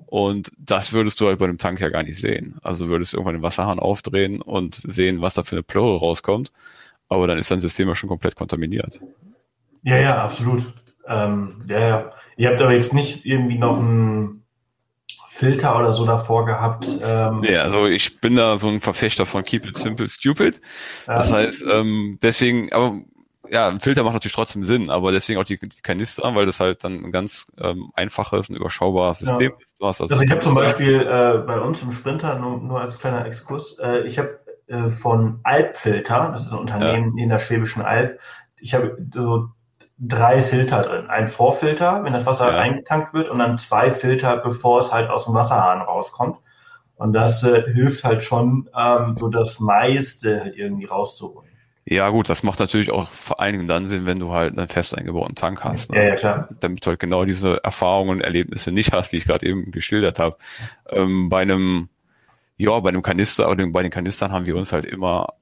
Und 0.08 0.52
das 0.58 0.91
würdest 0.91 1.22
du 1.22 1.28
halt 1.28 1.39
bei 1.39 1.45
einem 1.45 1.58
Tank 1.58 1.80
ja 1.80 1.89
gar 1.89 2.04
nicht 2.04 2.20
sehen. 2.20 2.58
Also 2.64 2.89
würdest 2.89 3.14
du 3.14 3.18
irgendwann 3.18 3.36
den 3.36 3.43
Wasserhahn 3.43 3.80
aufdrehen 3.80 4.41
und 4.41 4.76
sehen, 4.76 5.22
was 5.22 5.36
da 5.36 5.43
für 5.43 5.56
eine 5.56 5.64
Plörre 5.64 5.99
rauskommt. 5.99 6.52
Aber 7.08 7.28
dann 7.28 7.38
ist 7.38 7.52
dein 7.52 7.62
System 7.62 7.88
ja 7.88 7.95
schon 7.95 8.10
komplett 8.10 8.36
kontaminiert. 8.36 8.99
Ja, 9.84 9.97
ja, 9.97 10.24
absolut. 10.24 10.74
Ähm, 11.08 11.60
ja, 11.70 11.80
ja. 11.80 12.12
Ihr 12.36 12.49
habt 12.49 12.62
aber 12.62 12.74
jetzt 12.74 12.93
nicht 12.93 13.26
irgendwie 13.26 13.58
noch 13.58 13.78
ein 13.78 14.43
Filter 15.36 15.78
oder 15.78 15.94
so 15.94 16.06
davor 16.06 16.46
gehabt? 16.46 16.88
Ähm, 17.04 17.42
nee, 17.42 17.58
also 17.58 17.88
ich 17.88 18.22
bin 18.22 18.38
da 18.38 18.56
so 18.56 18.70
ein 18.70 18.80
Verfechter 18.80 19.26
von 19.26 19.44
Keep 19.44 19.68
it 19.68 19.78
simple, 19.78 20.08
stupid. 20.08 20.62
Das 21.06 21.30
heißt, 21.30 21.66
ähm, 21.70 22.18
deswegen, 22.22 22.72
aber 22.72 23.02
ja, 23.50 23.68
ein 23.68 23.82
Filter 23.82 24.04
macht 24.04 24.14
natürlich 24.14 24.34
trotzdem 24.34 24.64
Sinn, 24.64 24.90
aber 24.90 25.12
deswegen 25.12 25.38
auch 25.38 25.44
die, 25.44 25.60
die 25.60 25.82
Kanister, 25.82 26.34
weil 26.36 26.46
das 26.46 26.62
halt 26.62 26.86
dann 26.86 27.04
ein 27.04 27.12
ganz 27.12 27.52
ähm, 27.60 27.92
einfaches 27.96 28.50
und 28.50 28.56
überschaubares 28.56 29.20
System 29.20 29.52
ja. 29.52 29.58
ist. 29.62 29.76
Also, 29.82 30.04
also 30.06 30.24
ich 30.24 30.32
habe 30.32 30.40
zum 30.40 30.56
Beispiel 30.56 31.02
äh, 31.02 31.40
bei 31.46 31.60
uns 31.60 31.82
im 31.84 31.92
Sprinter, 31.92 32.40
nur, 32.40 32.58
nur 32.60 32.80
als 32.80 32.98
kleiner 32.98 33.26
Exkurs, 33.26 33.78
äh, 33.80 34.08
ich 34.08 34.18
habe 34.18 34.40
äh, 34.68 34.90
von 34.90 35.42
Alpfilter, 35.44 36.32
das 36.34 36.46
ist 36.46 36.54
ein 36.54 36.60
Unternehmen 36.60 37.18
ja. 37.18 37.24
in 37.24 37.30
der 37.30 37.40
Schwäbischen 37.40 37.82
Alb, 37.82 38.22
ich 38.58 38.74
habe 38.74 38.98
so 39.14 39.50
drei 39.98 40.41
Filter 40.41 40.82
drin. 40.82 41.10
Ein 41.10 41.28
Vorfilter, 41.28 42.04
wenn 42.04 42.14
das 42.14 42.26
Wasser 42.26 42.52
ja. 42.52 42.60
eingetankt 42.60 43.14
wird, 43.14 43.30
und 43.30 43.39
dann 43.39 43.58
zwei 43.58 43.91
Filter, 43.91 44.38
bevor 44.38 44.80
es 44.80 44.91
halt 44.91 45.10
aus 45.10 45.26
dem 45.26 45.34
Wasserhahn 45.34 45.82
rauskommt. 45.82 46.38
Und 46.96 47.14
das 47.14 47.43
äh, 47.43 47.64
hilft 47.74 48.04
halt 48.04 48.24
schon, 48.24 48.70
ähm, 48.78 49.16
so 49.18 49.28
das 49.28 49.60
meiste 49.60 50.41
halt 50.41 50.56
irgendwie 50.56 50.86
rauszuholen. 50.86 51.50
Ja, 51.88 52.10
gut, 52.10 52.30
das 52.30 52.41
macht 52.41 52.60
natürlich 52.60 52.89
auch 52.89 53.08
vor 53.10 53.39
allen 53.39 53.54
Dingen 53.54 53.68
dann 53.68 53.86
Sinn, 53.86 54.08
wenn 54.08 54.18
du 54.18 54.32
halt 54.32 54.58
einen 54.58 54.68
fest 54.68 54.98
eingebauten 54.98 55.36
Tank 55.36 55.64
hast. 55.64 55.91
Ne? 55.91 55.98
Ja, 55.98 56.04
ja, 56.10 56.16
klar. 56.16 56.50
Damit 56.60 56.84
du 56.84 56.89
halt 56.89 57.00
genau 57.00 57.26
diese 57.26 57.64
Erfahrungen 57.64 58.10
und 58.10 58.22
Erlebnisse 58.22 58.72
nicht 58.72 58.91
hast, 58.91 59.12
die 59.12 59.18
ich 59.18 59.26
gerade 59.26 59.46
eben 59.46 59.72
geschildert 59.72 60.18
habe. 60.18 60.38
Ähm, 60.89 61.30
bei 61.30 61.43
einem, 61.43 61.89
ja, 62.58 62.80
bei 62.80 62.89
einem 62.89 63.01
Kanister 63.01 63.53
bei 63.53 63.84
den 63.84 63.91
Kanistern 63.91 64.32
haben 64.32 64.45
wir 64.45 64.56
uns 64.56 64.72
halt 64.72 64.86
immer 64.86 65.34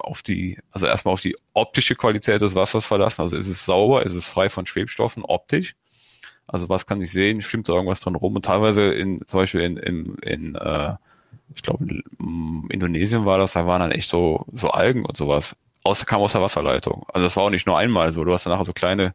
auf 0.00 0.22
die, 0.22 0.58
also 0.70 0.86
erstmal 0.86 1.12
auf 1.12 1.20
die 1.20 1.36
optische 1.52 1.94
Qualität 1.94 2.40
des 2.40 2.54
Wassers 2.54 2.84
verlassen. 2.84 3.22
Also 3.22 3.36
ist 3.36 3.48
es 3.48 3.64
sauber, 3.64 4.04
ist 4.04 4.14
es 4.14 4.24
frei 4.24 4.48
von 4.48 4.66
Schwebstoffen, 4.66 5.24
optisch. 5.24 5.76
Also 6.46 6.68
was 6.68 6.86
kann 6.86 7.00
ich 7.00 7.10
sehen? 7.10 7.40
Stimmt 7.42 7.68
da 7.68 7.74
irgendwas 7.74 8.00
dran 8.00 8.14
rum? 8.14 8.36
Und 8.36 8.44
teilweise 8.44 8.92
in, 8.92 9.20
zum 9.26 9.40
Beispiel 9.40 9.60
in, 9.60 9.76
in, 9.76 10.14
in 10.22 10.54
äh, 10.54 10.94
ich 11.54 11.62
glaube, 11.62 11.86
in 11.86 12.66
Indonesien 12.70 13.24
war 13.24 13.38
das, 13.38 13.52
da 13.52 13.66
waren 13.66 13.80
dann 13.80 13.92
echt 13.92 14.10
so, 14.10 14.44
so 14.52 14.70
Algen 14.70 15.04
und 15.04 15.16
sowas 15.16 15.56
aus, 15.84 16.04
kam 16.06 16.20
aus 16.20 16.32
der 16.32 16.42
Wasserleitung. 16.42 17.06
Also 17.12 17.24
das 17.24 17.36
war 17.36 17.44
auch 17.44 17.50
nicht 17.50 17.66
nur 17.66 17.78
einmal 17.78 18.12
so. 18.12 18.24
Du 18.24 18.32
hast 18.32 18.46
dann 18.46 18.52
nachher 18.52 18.64
so 18.64 18.72
kleine 18.72 19.14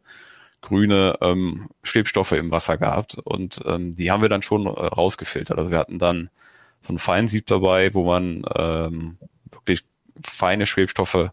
grüne 0.62 1.18
ähm, 1.20 1.68
Schwebstoffe 1.82 2.32
im 2.32 2.50
Wasser 2.50 2.78
gehabt 2.78 3.16
und 3.18 3.60
ähm, 3.66 3.96
die 3.96 4.10
haben 4.10 4.22
wir 4.22 4.28
dann 4.28 4.42
schon 4.42 4.66
äh, 4.66 4.70
rausgefiltert. 4.70 5.58
Also 5.58 5.70
wir 5.70 5.78
hatten 5.78 5.98
dann 5.98 6.30
so 6.82 6.88
einen 6.88 6.98
Feinsieb 6.98 7.46
dabei, 7.46 7.94
wo 7.94 8.04
man 8.04 8.44
ähm, 8.56 9.18
wirklich 9.50 9.84
feine 10.22 10.66
Schwebstoffe 10.66 11.30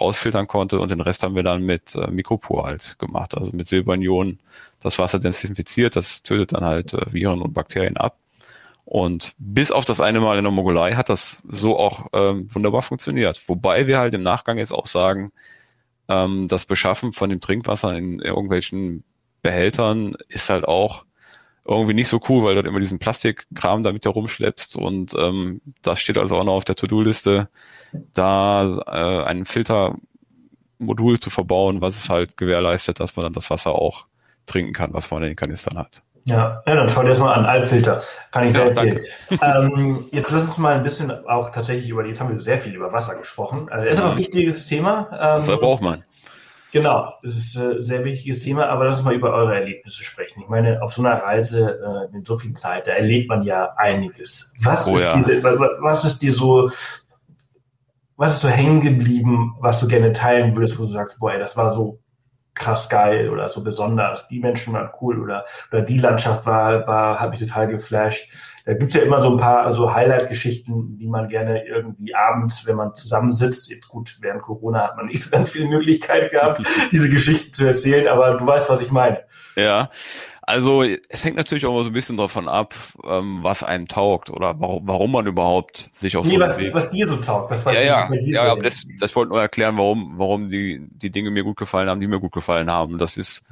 rausfiltern 0.00 0.46
konnte 0.46 0.80
und 0.80 0.90
den 0.90 1.00
Rest 1.00 1.22
haben 1.22 1.34
wir 1.34 1.42
dann 1.42 1.62
mit 1.62 1.94
äh, 1.94 2.10
Mikropur 2.10 2.64
halt 2.64 2.98
gemacht, 2.98 3.36
also 3.36 3.50
mit 3.52 3.66
Silberionen 3.66 4.40
das 4.80 4.98
Wasser 4.98 5.18
desinfiziert, 5.18 5.96
das 5.96 6.22
tötet 6.22 6.52
dann 6.52 6.64
halt 6.64 6.94
äh, 6.94 7.12
Viren 7.12 7.42
und 7.42 7.52
Bakterien 7.52 7.96
ab. 7.96 8.16
Und 8.84 9.34
bis 9.38 9.70
auf 9.70 9.84
das 9.84 10.00
eine 10.00 10.20
Mal 10.20 10.38
in 10.38 10.44
der 10.44 10.52
Mogulei 10.52 10.94
hat 10.94 11.10
das 11.10 11.42
so 11.48 11.78
auch 11.78 12.08
ähm, 12.12 12.52
wunderbar 12.52 12.82
funktioniert. 12.82 13.40
Wobei 13.46 13.86
wir 13.86 13.98
halt 13.98 14.14
im 14.14 14.22
Nachgang 14.22 14.58
jetzt 14.58 14.72
auch 14.72 14.86
sagen, 14.86 15.32
ähm, 16.08 16.48
das 16.48 16.66
Beschaffen 16.66 17.12
von 17.12 17.30
dem 17.30 17.40
Trinkwasser 17.40 17.96
in 17.96 18.18
irgendwelchen 18.18 19.04
Behältern 19.42 20.14
ist 20.28 20.50
halt 20.50 20.66
auch 20.66 21.04
irgendwie 21.64 21.94
nicht 21.94 22.08
so 22.08 22.20
cool, 22.28 22.42
weil 22.42 22.54
du 22.54 22.62
dort 22.62 22.66
immer 22.66 22.80
diesen 22.80 22.98
Plastikkram 22.98 23.82
damit 23.82 24.04
herumschleppst 24.04 24.76
und 24.76 25.14
ähm, 25.14 25.60
das 25.82 26.00
steht 26.00 26.18
also 26.18 26.36
auch 26.36 26.44
noch 26.44 26.54
auf 26.54 26.64
der 26.64 26.76
To-Do-Liste, 26.76 27.48
da 28.14 28.82
äh, 28.86 29.24
ein 29.24 29.44
Filtermodul 29.44 31.20
zu 31.20 31.30
verbauen, 31.30 31.80
was 31.80 31.96
es 31.96 32.08
halt 32.08 32.36
gewährleistet, 32.36 33.00
dass 33.00 33.16
man 33.16 33.24
dann 33.24 33.32
das 33.32 33.50
Wasser 33.50 33.72
auch 33.72 34.06
trinken 34.46 34.72
kann, 34.72 34.92
was 34.94 35.10
man 35.10 35.22
in 35.22 35.30
den 35.30 35.36
Kanistern 35.36 35.78
hat. 35.78 36.02
Ja, 36.24 36.62
ja, 36.66 36.74
dann 36.74 36.88
schau 36.88 37.02
dir 37.02 37.08
das 37.08 37.18
mal 37.18 37.32
an. 37.32 37.46
Alpfilter, 37.46 38.02
kann 38.30 38.46
ich 38.46 38.54
ja, 38.54 38.74
sehr 38.74 38.86
erzählen. 38.86 39.04
ähm, 39.42 40.04
jetzt 40.12 40.30
lass 40.30 40.44
uns 40.44 40.58
mal 40.58 40.74
ein 40.74 40.82
bisschen 40.82 41.10
auch 41.26 41.50
tatsächlich 41.50 41.88
über, 41.88 42.04
jetzt 42.06 42.20
haben 42.20 42.32
wir 42.32 42.40
sehr 42.40 42.58
viel 42.58 42.74
über 42.74 42.92
Wasser 42.92 43.14
gesprochen. 43.16 43.68
Also 43.70 43.86
ist 43.86 43.98
aber 43.98 44.12
ein 44.12 44.18
wichtiges 44.18 44.66
Thema. 44.66 45.08
Ähm, 45.12 45.18
das 45.18 45.46
braucht 45.46 45.82
man. 45.82 46.04
Genau, 46.72 47.14
das 47.22 47.34
ist 47.34 47.56
ein 47.56 47.78
äh, 47.78 47.82
sehr 47.82 48.04
wichtiges 48.04 48.40
Thema, 48.40 48.68
aber 48.68 48.84
lass 48.84 48.98
uns 48.98 49.04
mal 49.04 49.14
über 49.14 49.32
eure 49.32 49.56
Erlebnisse 49.56 50.04
sprechen. 50.04 50.40
Ich 50.42 50.48
meine, 50.48 50.82
auf 50.82 50.92
so 50.92 51.02
einer 51.02 51.20
Reise 51.20 52.08
äh, 52.12 52.16
in 52.16 52.24
so 52.24 52.38
viel 52.38 52.52
Zeit, 52.52 52.86
da 52.86 52.92
erlebt 52.92 53.28
man 53.28 53.42
ja 53.42 53.72
einiges. 53.76 54.52
Was, 54.62 54.86
oh, 54.86 54.94
ist, 54.94 55.04
ja. 55.04 55.16
dir, 55.20 55.42
was 55.42 56.04
ist 56.04 56.22
dir 56.22 56.32
so, 56.32 56.70
was 58.16 58.34
ist 58.34 58.42
so 58.42 58.48
hängen 58.48 58.80
geblieben, 58.80 59.56
was 59.60 59.80
du 59.80 59.88
gerne 59.88 60.12
teilen 60.12 60.54
würdest, 60.54 60.78
wo 60.78 60.82
du 60.82 60.88
sagst, 60.88 61.18
boah, 61.18 61.32
ey, 61.32 61.38
das 61.40 61.56
war 61.56 61.72
so 61.72 62.00
krass 62.54 62.88
geil 62.88 63.30
oder 63.30 63.48
so 63.48 63.62
besonders. 63.62 64.28
Die 64.28 64.40
Menschen 64.40 64.74
waren 64.74 64.90
cool 65.00 65.20
oder, 65.20 65.44
oder 65.72 65.82
die 65.82 65.98
Landschaft 65.98 66.46
war, 66.46 66.86
war, 66.86 67.18
hat 67.18 67.30
mich 67.30 67.40
total 67.40 67.68
geflasht. 67.68 68.30
Da 68.64 68.74
gibt's 68.74 68.94
ja 68.94 69.02
immer 69.02 69.20
so 69.20 69.30
ein 69.30 69.38
paar 69.38 69.72
so 69.72 69.92
Highlight-Geschichten, 69.92 70.98
die 70.98 71.06
man 71.06 71.28
gerne 71.28 71.64
irgendwie 71.66 72.14
abends, 72.14 72.66
wenn 72.66 72.76
man 72.76 72.94
zusammensitzt, 72.94 73.70
jetzt 73.70 73.88
gut, 73.88 74.18
während 74.20 74.42
Corona 74.42 74.82
hat 74.84 74.96
man 74.96 75.06
nicht 75.06 75.22
so 75.22 75.30
ganz 75.30 75.50
viel 75.50 75.66
Möglichkeit 75.66 76.30
gehabt, 76.30 76.62
diese 76.92 77.08
Geschichten 77.08 77.52
zu 77.52 77.66
erzählen, 77.66 78.06
aber 78.08 78.36
du 78.36 78.46
weißt, 78.46 78.68
was 78.68 78.80
ich 78.80 78.90
meine. 78.90 79.20
Ja, 79.56 79.90
also 80.50 80.82
es 81.08 81.24
hängt 81.24 81.36
natürlich 81.36 81.64
auch 81.64 81.82
so 81.82 81.90
ein 81.90 81.92
bisschen 81.92 82.16
davon 82.16 82.48
ab, 82.48 82.74
ähm, 83.04 83.38
was 83.42 83.62
einem 83.62 83.86
taugt 83.86 84.30
oder 84.30 84.58
warum, 84.58 84.86
warum 84.86 85.12
man 85.12 85.26
überhaupt 85.26 85.88
sich 85.92 86.16
auf 86.16 86.26
nee, 86.26 86.34
so 86.34 86.40
was, 86.40 86.58
Weg... 86.58 86.74
was 86.74 86.90
dir 86.90 87.06
so 87.06 87.16
taugt. 87.16 87.50
Was 87.50 87.64
ja, 87.64 87.80
ja, 87.80 88.10
ja, 88.12 88.42
aber 88.50 88.62
das, 88.62 88.84
das 88.98 89.14
wollte 89.14 89.30
nur 89.30 89.40
erklären, 89.40 89.78
warum, 89.78 90.18
warum 90.18 90.50
die, 90.50 90.86
die 90.90 91.10
Dinge 91.10 91.30
mir 91.30 91.44
gut 91.44 91.56
gefallen 91.56 91.88
haben, 91.88 92.00
die 92.00 92.08
mir 92.08 92.20
gut 92.20 92.32
gefallen 92.32 92.70
haben. 92.70 92.98
Das 92.98 93.16
ist, 93.16 93.42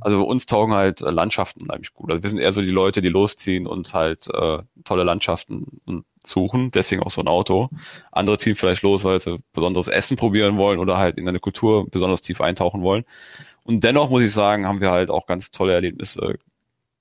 also 0.00 0.24
uns 0.24 0.46
taugen 0.46 0.74
halt 0.74 1.02
äh, 1.02 1.10
Landschaften 1.10 1.62
unheimlich 1.62 1.92
gut. 1.92 2.10
Also 2.10 2.22
wir 2.22 2.30
sind 2.30 2.38
eher 2.38 2.52
so 2.52 2.62
die 2.62 2.70
Leute, 2.70 3.02
die 3.02 3.08
losziehen 3.08 3.66
und 3.66 3.92
halt 3.92 4.26
äh, 4.32 4.58
tolle 4.84 5.04
Landschaften 5.04 5.80
suchen, 6.24 6.70
deswegen 6.70 7.02
auch 7.02 7.10
so 7.10 7.20
ein 7.20 7.28
Auto. 7.28 7.68
Andere 8.10 8.38
ziehen 8.38 8.56
vielleicht 8.56 8.82
los, 8.82 9.04
weil 9.04 9.20
sie 9.20 9.38
besonderes 9.52 9.88
Essen 9.88 10.16
probieren 10.16 10.56
wollen 10.56 10.78
oder 10.78 10.96
halt 10.96 11.18
in 11.18 11.28
eine 11.28 11.38
Kultur 11.38 11.86
besonders 11.88 12.22
tief 12.22 12.40
eintauchen 12.40 12.82
wollen. 12.82 13.04
Und 13.66 13.82
dennoch 13.82 14.10
muss 14.10 14.22
ich 14.22 14.32
sagen, 14.32 14.64
haben 14.64 14.80
wir 14.80 14.92
halt 14.92 15.10
auch 15.10 15.26
ganz 15.26 15.50
tolle 15.50 15.74
Erlebnisse 15.74 16.38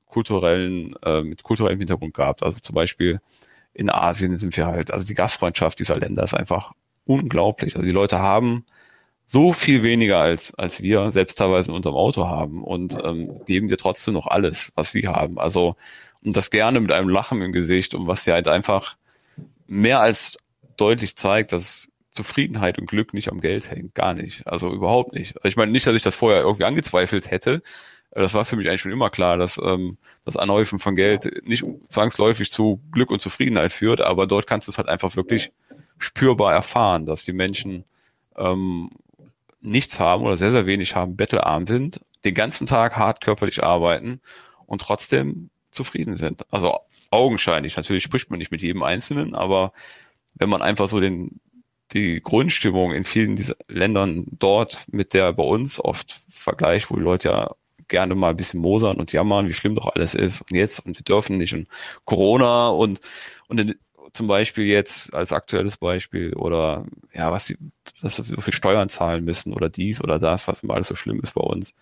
kulturellen, 0.08 0.96
äh, 1.04 1.22
mit 1.22 1.44
kulturellem 1.44 1.78
Hintergrund 1.78 2.16
gehabt. 2.16 2.42
Also 2.42 2.58
zum 2.60 2.74
Beispiel 2.74 3.22
in 3.74 3.92
Asien 3.92 4.36
sind 4.36 4.58
wir 4.58 4.66
halt, 4.66 4.92
also 4.92 5.06
die 5.06 5.14
Gastfreundschaft 5.14 5.78
dieser 5.78 5.98
Länder 5.98 6.24
ist 6.24 6.34
einfach 6.34 6.72
unglaublich. 7.06 7.76
Also 7.76 7.86
die 7.86 7.94
Leute 7.94 8.18
haben 8.18 8.66
so 9.28 9.54
viel 9.54 9.84
weniger 9.84 10.20
als, 10.20 10.56
als 10.56 10.82
wir 10.82 11.12
selbst 11.12 11.38
teilweise 11.38 11.70
in 11.70 11.76
unserem 11.76 11.96
Auto 11.96 12.28
haben 12.28 12.64
und 12.64 12.98
ähm, 13.04 13.42
geben 13.46 13.68
dir 13.68 13.78
trotzdem 13.78 14.16
noch 14.16 14.26
alles, 14.26 14.72
was 14.74 14.92
sie 14.92 15.08
haben. 15.08 15.38
Also 15.38 15.76
und 16.24 16.36
das 16.36 16.50
gerne 16.50 16.80
mit 16.80 16.92
einem 16.92 17.10
Lachen 17.10 17.44
im 17.44 17.52
Gesicht 17.52 17.94
und 17.94 18.08
was 18.08 18.24
dir 18.24 18.34
halt 18.34 18.48
einfach 18.48 18.98
mehr 19.68 20.00
als 20.00 20.40
deutlich 20.78 21.16
zeigt, 21.16 21.52
dass 21.52 21.90
Zufriedenheit 22.16 22.80
und 22.80 22.88
Glück 22.88 23.14
nicht 23.14 23.30
am 23.30 23.42
Geld 23.42 23.70
hängt. 23.70 23.94
Gar 23.94 24.14
nicht. 24.14 24.48
Also 24.48 24.74
überhaupt 24.74 25.14
nicht. 25.14 25.36
Ich 25.44 25.58
meine 25.58 25.72
nicht, 25.72 25.86
dass 25.86 25.96
ich 25.96 26.02
das 26.02 26.16
vorher 26.16 26.42
irgendwie 26.42 26.64
angezweifelt 26.64 27.30
hätte. 27.30 27.62
Das 28.12 28.34
war 28.34 28.46
für 28.46 28.56
mich 28.56 28.70
eigentlich 28.70 28.82
schon 28.82 28.94
immer 28.94 29.10
klar, 29.10 29.38
dass 29.38 29.60
ähm, 29.62 29.98
das 30.24 30.38
Anhäufen 30.38 30.80
von 30.80 30.96
Geld 30.96 31.46
nicht 31.46 31.66
zwangsläufig 31.90 32.50
zu 32.50 32.82
Glück 32.92 33.12
und 33.12 33.20
Zufriedenheit 33.20 33.74
führt, 33.74 34.00
aber 34.00 34.26
dort 34.26 34.48
kannst 34.48 34.68
du 34.68 34.72
es 34.72 34.78
halt 34.78 34.88
einfach 34.88 35.18
wirklich 35.18 35.52
spürbar 35.98 36.54
erfahren, 36.54 37.06
dass 37.06 37.26
die 37.26 37.34
Menschen 37.34 37.84
ähm, 38.38 38.90
nichts 39.60 40.00
haben 40.00 40.24
oder 40.24 40.38
sehr, 40.38 40.52
sehr 40.52 40.66
wenig 40.66 40.96
haben, 40.96 41.18
bettelarm 41.18 41.68
sind, 41.68 42.00
den 42.24 42.34
ganzen 42.34 42.68
Tag 42.68 42.96
hart 42.96 43.20
körperlich 43.20 43.64
arbeiten 43.64 44.22
und 44.66 44.82
trotzdem 44.82 45.50
zufrieden 45.72 46.16
sind. 46.16 46.46
Also 46.52 46.80
augenscheinlich. 47.12 47.76
Natürlich 47.76 48.04
spricht 48.04 48.30
man 48.30 48.40
nicht 48.40 48.52
mit 48.52 48.62
jedem 48.62 48.84
Einzelnen, 48.84 49.36
aber 49.36 49.74
wenn 50.36 50.50
man 50.50 50.62
einfach 50.62 50.88
so 50.88 51.00
den, 51.00 51.40
die 51.96 52.22
Grundstimmung 52.22 52.94
in 52.94 53.06
vielen 53.06 53.36
dieser 53.38 53.56
Ländern 53.68 54.26
dort 54.38 54.86
mit 54.92 55.14
der 55.14 55.32
bei 55.34 55.44
uns 55.44 55.80
oft 55.80 56.22
vergleicht, 56.30 56.92
wo 56.92 56.98
die 56.98 57.04
Leute 57.04 57.30
ja 57.30 57.56
gerne 57.88 58.16
mal 58.16 58.32
ein 58.32 58.38
bisschen 58.38 58.60
mosern 58.60 58.98
und 58.98 59.14
jammern, 59.14 59.48
wie 59.48 59.54
schlimm 59.54 59.76
doch 59.76 59.96
alles 59.96 60.14
ist 60.14 60.42
und 60.42 60.56
jetzt 60.56 60.86
und 60.86 60.98
wir 60.98 61.04
dürfen 61.04 61.38
nicht 61.38 61.54
und 61.54 61.68
Corona 62.04 62.68
und 62.68 63.00
und 63.48 63.60
in, 63.60 63.76
zum 64.12 64.28
Beispiel 64.28 64.66
jetzt 64.66 65.14
als 65.14 65.32
aktuelles 65.32 65.78
Beispiel 65.78 66.34
oder 66.34 66.86
ja, 67.14 67.32
was 67.32 67.46
sie, 67.46 67.58
dass 68.02 68.18
wir 68.18 68.36
so 68.36 68.42
viel 68.42 68.54
Steuern 68.54 68.90
zahlen 68.90 69.24
müssen 69.24 69.54
oder 69.54 69.70
dies 69.70 70.02
oder 70.04 70.20
das, 70.20 70.48
was 70.48 70.64
immer 70.64 70.74
alles 70.74 70.88
so 70.88 70.96
schlimm 70.96 71.22
ist 71.22 71.34
bei 71.34 71.42
uns. 71.42 71.76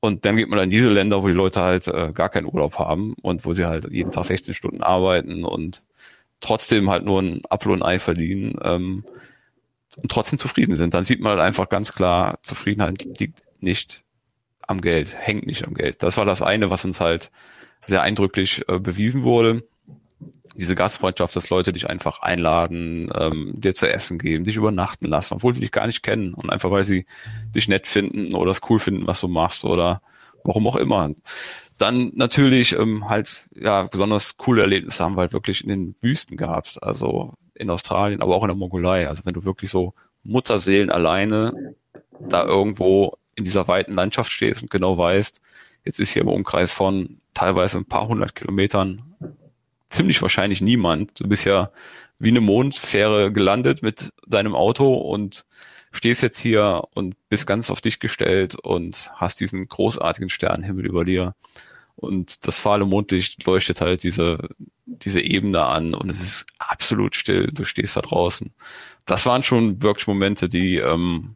Und 0.00 0.24
dann 0.24 0.36
geht 0.36 0.48
man 0.48 0.60
in 0.60 0.70
diese 0.70 0.88
Länder, 0.88 1.22
wo 1.22 1.26
die 1.26 1.32
Leute 1.32 1.60
halt 1.60 1.88
äh, 1.88 2.12
gar 2.12 2.28
keinen 2.28 2.46
Urlaub 2.46 2.78
haben 2.78 3.14
und 3.22 3.44
wo 3.44 3.54
sie 3.54 3.66
halt 3.66 3.90
jeden 3.90 4.12
Tag 4.12 4.26
16 4.26 4.54
Stunden 4.54 4.82
arbeiten 4.82 5.44
und 5.44 5.82
trotzdem 6.40 6.88
halt 6.88 7.04
nur 7.04 7.20
ein 7.20 7.42
Apfel 7.50 7.72
und 7.72 7.82
Ei 7.82 7.98
verdienen 7.98 8.56
ähm, 8.62 9.04
und 10.02 10.10
trotzdem 10.10 10.38
zufrieden 10.38 10.76
sind. 10.76 10.94
Dann 10.94 11.04
sieht 11.04 11.20
man 11.20 11.32
halt 11.32 11.40
einfach 11.40 11.68
ganz 11.68 11.92
klar, 11.92 12.38
Zufriedenheit 12.42 13.04
liegt 13.18 13.42
nicht 13.60 14.04
am 14.66 14.80
Geld, 14.80 15.16
hängt 15.18 15.46
nicht 15.46 15.66
am 15.66 15.74
Geld. 15.74 16.02
Das 16.02 16.16
war 16.16 16.24
das 16.24 16.42
eine, 16.42 16.70
was 16.70 16.84
uns 16.84 17.00
halt 17.00 17.30
sehr 17.86 18.02
eindrücklich 18.02 18.62
äh, 18.68 18.78
bewiesen 18.78 19.24
wurde. 19.24 19.64
Diese 20.54 20.74
Gastfreundschaft, 20.74 21.34
dass 21.36 21.50
Leute 21.50 21.72
dich 21.72 21.88
einfach 21.88 22.20
einladen, 22.20 23.10
ähm, 23.14 23.52
dir 23.54 23.74
zu 23.74 23.88
essen 23.88 24.18
geben, 24.18 24.44
dich 24.44 24.56
übernachten 24.56 25.06
lassen, 25.06 25.34
obwohl 25.34 25.54
sie 25.54 25.60
dich 25.60 25.72
gar 25.72 25.86
nicht 25.86 26.02
kennen 26.02 26.34
und 26.34 26.50
einfach 26.50 26.70
weil 26.70 26.84
sie 26.84 27.06
dich 27.54 27.68
nett 27.68 27.86
finden 27.86 28.34
oder 28.34 28.50
es 28.50 28.60
cool 28.68 28.78
finden, 28.78 29.06
was 29.06 29.20
du 29.20 29.28
machst 29.28 29.64
oder 29.64 30.02
warum 30.44 30.66
auch 30.66 30.76
immer. 30.76 31.10
dann 31.78 32.10
natürlich 32.14 32.72
ähm, 32.72 33.08
halt, 33.08 33.48
ja, 33.54 33.84
besonders 33.84 34.36
coole 34.36 34.62
Erlebnisse 34.62 35.04
haben 35.04 35.16
wir 35.16 35.22
halt 35.22 35.32
wirklich 35.32 35.62
in 35.62 35.70
den 35.70 35.94
Wüsten 36.00 36.36
gehabt. 36.36 36.82
Also 36.82 37.34
in 37.58 37.70
Australien, 37.70 38.22
aber 38.22 38.34
auch 38.36 38.42
in 38.42 38.48
der 38.48 38.56
Mongolei. 38.56 39.08
Also 39.08 39.24
wenn 39.24 39.34
du 39.34 39.44
wirklich 39.44 39.70
so 39.70 39.94
Mutterseelen 40.22 40.90
alleine 40.90 41.74
da 42.20 42.44
irgendwo 42.44 43.16
in 43.34 43.44
dieser 43.44 43.68
weiten 43.68 43.94
Landschaft 43.94 44.32
stehst 44.32 44.62
und 44.62 44.70
genau 44.70 44.98
weißt, 44.98 45.40
jetzt 45.84 46.00
ist 46.00 46.10
hier 46.10 46.22
im 46.22 46.28
Umkreis 46.28 46.72
von 46.72 47.20
teilweise 47.34 47.78
ein 47.78 47.84
paar 47.84 48.08
hundert 48.08 48.34
Kilometern 48.34 49.02
ziemlich 49.90 50.20
wahrscheinlich 50.22 50.60
niemand. 50.60 51.20
Du 51.20 51.28
bist 51.28 51.44
ja 51.44 51.70
wie 52.18 52.28
eine 52.28 52.40
Mondfähre 52.40 53.32
gelandet 53.32 53.82
mit 53.82 54.10
deinem 54.26 54.54
Auto 54.54 54.94
und 54.94 55.44
stehst 55.92 56.22
jetzt 56.22 56.38
hier 56.38 56.82
und 56.94 57.16
bist 57.28 57.46
ganz 57.46 57.70
auf 57.70 57.80
dich 57.80 58.00
gestellt 58.00 58.56
und 58.56 59.10
hast 59.14 59.40
diesen 59.40 59.68
großartigen 59.68 60.28
Sternenhimmel 60.28 60.84
über 60.84 61.04
dir. 61.04 61.34
Und 61.98 62.46
das 62.46 62.60
fahle 62.60 62.86
Mondlicht 62.86 63.44
leuchtet 63.44 63.80
halt 63.80 64.04
diese, 64.04 64.38
diese 64.86 65.20
Ebene 65.20 65.64
an 65.64 65.94
und 65.94 66.08
es 66.10 66.22
ist 66.22 66.46
absolut 66.58 67.16
still. 67.16 67.48
Du 67.48 67.64
stehst 67.64 67.96
da 67.96 68.02
draußen. 68.02 68.52
Das 69.04 69.26
waren 69.26 69.42
schon 69.42 69.82
wirklich 69.82 70.06
Momente, 70.06 70.48
die, 70.48 70.76
ähm, 70.76 71.34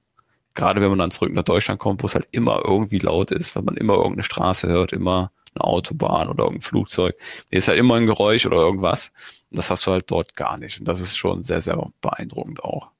gerade 0.54 0.80
wenn 0.80 0.90
man 0.90 1.00
dann 1.00 1.10
zurück 1.10 1.32
nach 1.32 1.42
Deutschland 1.42 1.80
kommt, 1.80 2.02
wo 2.02 2.06
es 2.06 2.14
halt 2.14 2.28
immer 2.30 2.62
irgendwie 2.64 3.00
laut 3.00 3.32
ist, 3.32 3.56
wenn 3.56 3.64
man 3.64 3.76
immer 3.76 3.94
irgendeine 3.94 4.22
Straße 4.22 4.68
hört, 4.68 4.92
immer 4.92 5.32
eine 5.54 5.64
Autobahn 5.64 6.28
oder 6.28 6.44
irgendein 6.44 6.62
Flugzeug. 6.62 7.16
Ist 7.50 7.66
halt 7.66 7.80
immer 7.80 7.96
ein 7.96 8.06
Geräusch 8.06 8.46
oder 8.46 8.58
irgendwas. 8.58 9.12
Und 9.50 9.58
das 9.58 9.68
hast 9.68 9.84
du 9.86 9.90
halt 9.90 10.10
dort 10.12 10.36
gar 10.36 10.58
nicht. 10.58 10.78
Und 10.78 10.86
das 10.86 11.00
ist 11.00 11.16
schon 11.16 11.42
sehr, 11.42 11.60
sehr 11.60 11.90
beeindruckend 12.00 12.62
auch. 12.62 12.92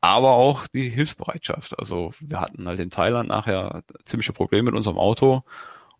Aber 0.00 0.32
auch 0.32 0.66
die 0.66 0.90
Hilfsbereitschaft. 0.90 1.78
Also 1.78 2.10
wir 2.18 2.40
hatten 2.40 2.66
halt 2.66 2.80
in 2.80 2.90
Thailand 2.90 3.28
nachher 3.28 3.84
ziemliche 4.04 4.32
Probleme 4.32 4.64
mit 4.64 4.74
unserem 4.74 4.98
Auto. 4.98 5.44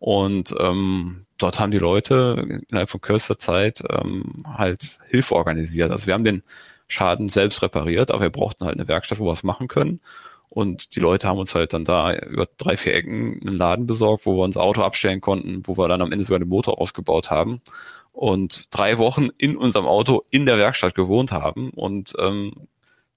Und 0.03 0.53
ähm, 0.59 1.27
dort 1.39 1.61
haben 1.61 1.71
die 1.71 1.79
Leute 1.79 2.61
innerhalb 2.69 2.91
von 2.91 3.01
kürzester 3.01 3.39
Zeit 3.39 3.85
ähm, 3.89 4.33
halt 4.45 4.99
Hilfe 5.09 5.37
organisiert. 5.37 5.93
Also 5.93 6.09
wir 6.09 6.15
haben 6.15 6.25
den 6.25 6.43
Schaden 6.89 7.29
selbst 7.29 7.63
repariert, 7.63 8.11
aber 8.11 8.23
wir 8.23 8.31
brauchten 8.31 8.65
halt 8.65 8.75
eine 8.75 8.89
Werkstatt, 8.89 9.21
wo 9.21 9.27
wir 9.27 9.33
es 9.33 9.45
machen 9.45 9.69
können. 9.69 10.01
Und 10.49 10.97
die 10.97 11.01
Leute 11.01 11.29
haben 11.29 11.39
uns 11.39 11.55
halt 11.55 11.73
dann 11.73 11.85
da 11.85 12.17
über 12.17 12.49
drei, 12.57 12.77
vier 12.77 12.97
Ecken 12.97 13.41
einen 13.47 13.57
Laden 13.57 13.87
besorgt, 13.87 14.27
wo 14.27 14.35
wir 14.35 14.43
unser 14.43 14.63
Auto 14.63 14.83
abstellen 14.83 15.21
konnten, 15.21 15.63
wo 15.67 15.79
wir 15.79 15.87
dann 15.87 16.03
am 16.03 16.11
Ende 16.11 16.25
sogar 16.25 16.41
den 16.41 16.49
Motor 16.49 16.81
ausgebaut 16.81 17.31
haben 17.31 17.61
und 18.11 18.75
drei 18.77 18.99
Wochen 18.99 19.29
in 19.39 19.57
unserem 19.57 19.87
Auto 19.87 20.25
in 20.31 20.47
der 20.47 20.59
Werkstatt 20.59 20.97
gewohnt 20.97 21.31
haben 21.31 21.71
und 21.71 22.15
ähm, 22.19 22.67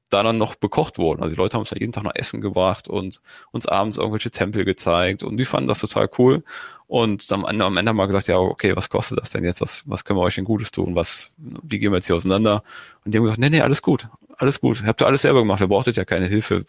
da 0.10 0.24
dann 0.24 0.38
noch 0.38 0.56
bekocht 0.56 0.98
wurden. 0.98 1.22
Also 1.22 1.34
die 1.34 1.42
Leute 1.42 1.54
haben 1.56 1.62
uns 1.62 1.70
da 1.70 1.78
jeden 1.78 1.92
Tag 1.92 2.04
noch 2.04 2.16
Essen 2.16 2.42
gebracht 2.42 2.88
und 2.88 3.22
uns 3.52 3.66
abends 3.68 3.98
irgendwelche 3.98 4.32
Tempel 4.32 4.66
gezeigt 4.66 5.24
und 5.24 5.38
die 5.38 5.46
fanden 5.46 5.68
das 5.68 5.80
total 5.80 6.10
cool. 6.18 6.44
Und 6.88 7.32
am 7.32 7.46
Ende, 7.46 7.66
am 7.66 7.78
Ende 7.78 7.90
haben 7.90 7.98
wir 7.98 8.06
gesagt, 8.06 8.28
ja, 8.28 8.38
okay, 8.38 8.76
was 8.76 8.90
kostet 8.90 9.20
das 9.20 9.32
denn 9.32 9.44
jetzt? 9.44 9.62
Was, 9.62 9.84
was 9.90 10.06
können 10.06 10.20
wir 10.20 10.24
euch 10.24 10.36
denn 10.36 10.46
Gutes 10.46 10.72
tun? 10.72 10.96
Was, 10.96 11.34
wie 11.38 11.80
gehen 11.80 11.92
wir 11.92 11.98
jetzt 11.98 12.08
hier 12.08 12.16
auseinander? 12.16 12.64
Und 13.04 13.14
die 13.14 13.18
haben 13.18 13.24
gesagt, 13.24 13.40
nee, 13.40 13.50
nee, 13.50 13.62
alles 13.62 13.82
gut, 13.82 14.08
alles 14.38 14.62
gut. 14.62 14.84
Habt 14.86 15.02
ihr 15.02 15.08
alles 15.08 15.24
selber 15.24 15.40
gemacht, 15.40 15.62
ihr 15.62 15.68
brauchtet 15.68 15.98
ja 15.98 16.06
keine 16.06 16.28
Hilfe 16.28 16.64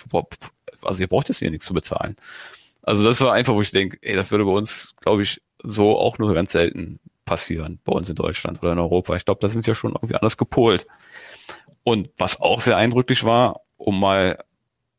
also 0.82 1.00
ihr 1.00 1.08
braucht 1.08 1.28
jetzt 1.28 1.38
hier 1.38 1.50
nichts 1.50 1.66
zu 1.66 1.74
bezahlen. 1.74 2.16
Also 2.82 3.04
das 3.04 3.20
war 3.20 3.32
einfach, 3.32 3.54
wo 3.54 3.60
ich 3.60 3.70
denke, 3.70 3.98
ey, 4.02 4.14
das 4.14 4.30
würde 4.30 4.44
bei 4.44 4.52
uns, 4.52 4.94
glaube 5.00 5.22
ich, 5.22 5.42
so 5.62 5.98
auch 5.98 6.18
nur 6.18 6.32
ganz 6.34 6.52
selten 6.52 7.00
passieren, 7.24 7.80
bei 7.84 7.92
uns 7.92 8.08
in 8.08 8.14
Deutschland 8.14 8.62
oder 8.62 8.72
in 8.72 8.78
Europa. 8.78 9.16
Ich 9.16 9.24
glaube, 9.24 9.40
da 9.40 9.48
sind 9.48 9.66
wir 9.66 9.74
schon 9.74 9.92
irgendwie 9.92 10.14
anders 10.14 10.36
gepolt. 10.36 10.86
Und 11.86 12.10
was 12.18 12.40
auch 12.40 12.60
sehr 12.60 12.76
eindrücklich 12.76 13.22
war, 13.22 13.60
um 13.76 14.00
mal 14.00 14.42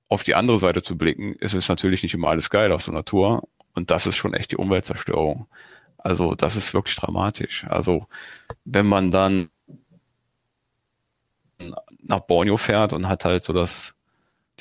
auf 0.07 0.23
die 0.23 0.35
andere 0.35 0.57
Seite 0.57 0.81
zu 0.81 0.97
blicken, 0.97 1.35
ist 1.35 1.53
es 1.53 1.67
natürlich 1.67 2.01
nicht 2.01 2.13
immer 2.13 2.29
alles 2.29 2.49
geil 2.49 2.71
auf 2.71 2.81
so 2.81 2.93
einer 2.93 3.03
Tour. 3.03 3.49
Und 3.75 3.91
das 3.91 4.07
ist 4.07 4.15
schon 4.15 4.33
echt 4.33 4.53
die 4.53 4.55
Umweltzerstörung. 4.55 5.47
Also 5.97 6.33
das 6.33 6.55
ist 6.55 6.73
wirklich 6.73 6.95
dramatisch. 6.95 7.65
Also 7.67 8.07
wenn 8.63 8.85
man 8.85 9.11
dann 9.11 9.49
nach 12.03 12.21
Borneo 12.21 12.55
fährt 12.55 12.93
und 12.93 13.09
hat 13.09 13.25
halt 13.25 13.43
so 13.43 13.51
das 13.51 13.93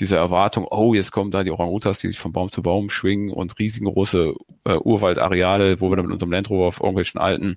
diese 0.01 0.17
Erwartung, 0.17 0.67
oh, 0.69 0.95
jetzt 0.95 1.13
kommen 1.13 1.31
da 1.31 1.45
die 1.45 1.53
Orang-Utans, 1.53 2.01
die 2.01 2.09
sich 2.09 2.19
von 2.19 2.33
Baum 2.33 2.51
zu 2.51 2.61
Baum 2.61 2.91
schwingen 2.91 3.31
und 3.31 3.57
riesengroße 3.57 4.35
äh, 4.65 4.79
Urwaldareale, 4.79 5.81
wo 5.81 5.91
wir 5.91 5.97
dann 5.97 6.07
mit 6.07 6.13
unserem 6.13 6.33
Land 6.33 6.51
Rover 6.51 6.67
auf 6.67 6.81
irgendwelchen 6.81 7.21
alten, 7.21 7.57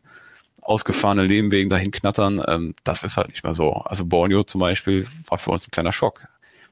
ausgefahrenen 0.70 1.28
Lehmwegen 1.28 1.70
dahin 1.70 1.92
knattern. 1.92 2.42
Ähm, 2.48 2.76
das 2.84 3.04
ist 3.04 3.18
halt 3.18 3.30
nicht 3.30 3.44
mehr 3.44 3.56
so. 3.56 3.72
Also 3.74 4.06
Borneo 4.06 4.44
zum 4.44 4.62
Beispiel 4.62 5.08
war 5.28 5.40
für 5.40 5.52
uns 5.52 5.68
ein 5.68 5.72
kleiner 5.72 5.92
Schock, 5.92 6.28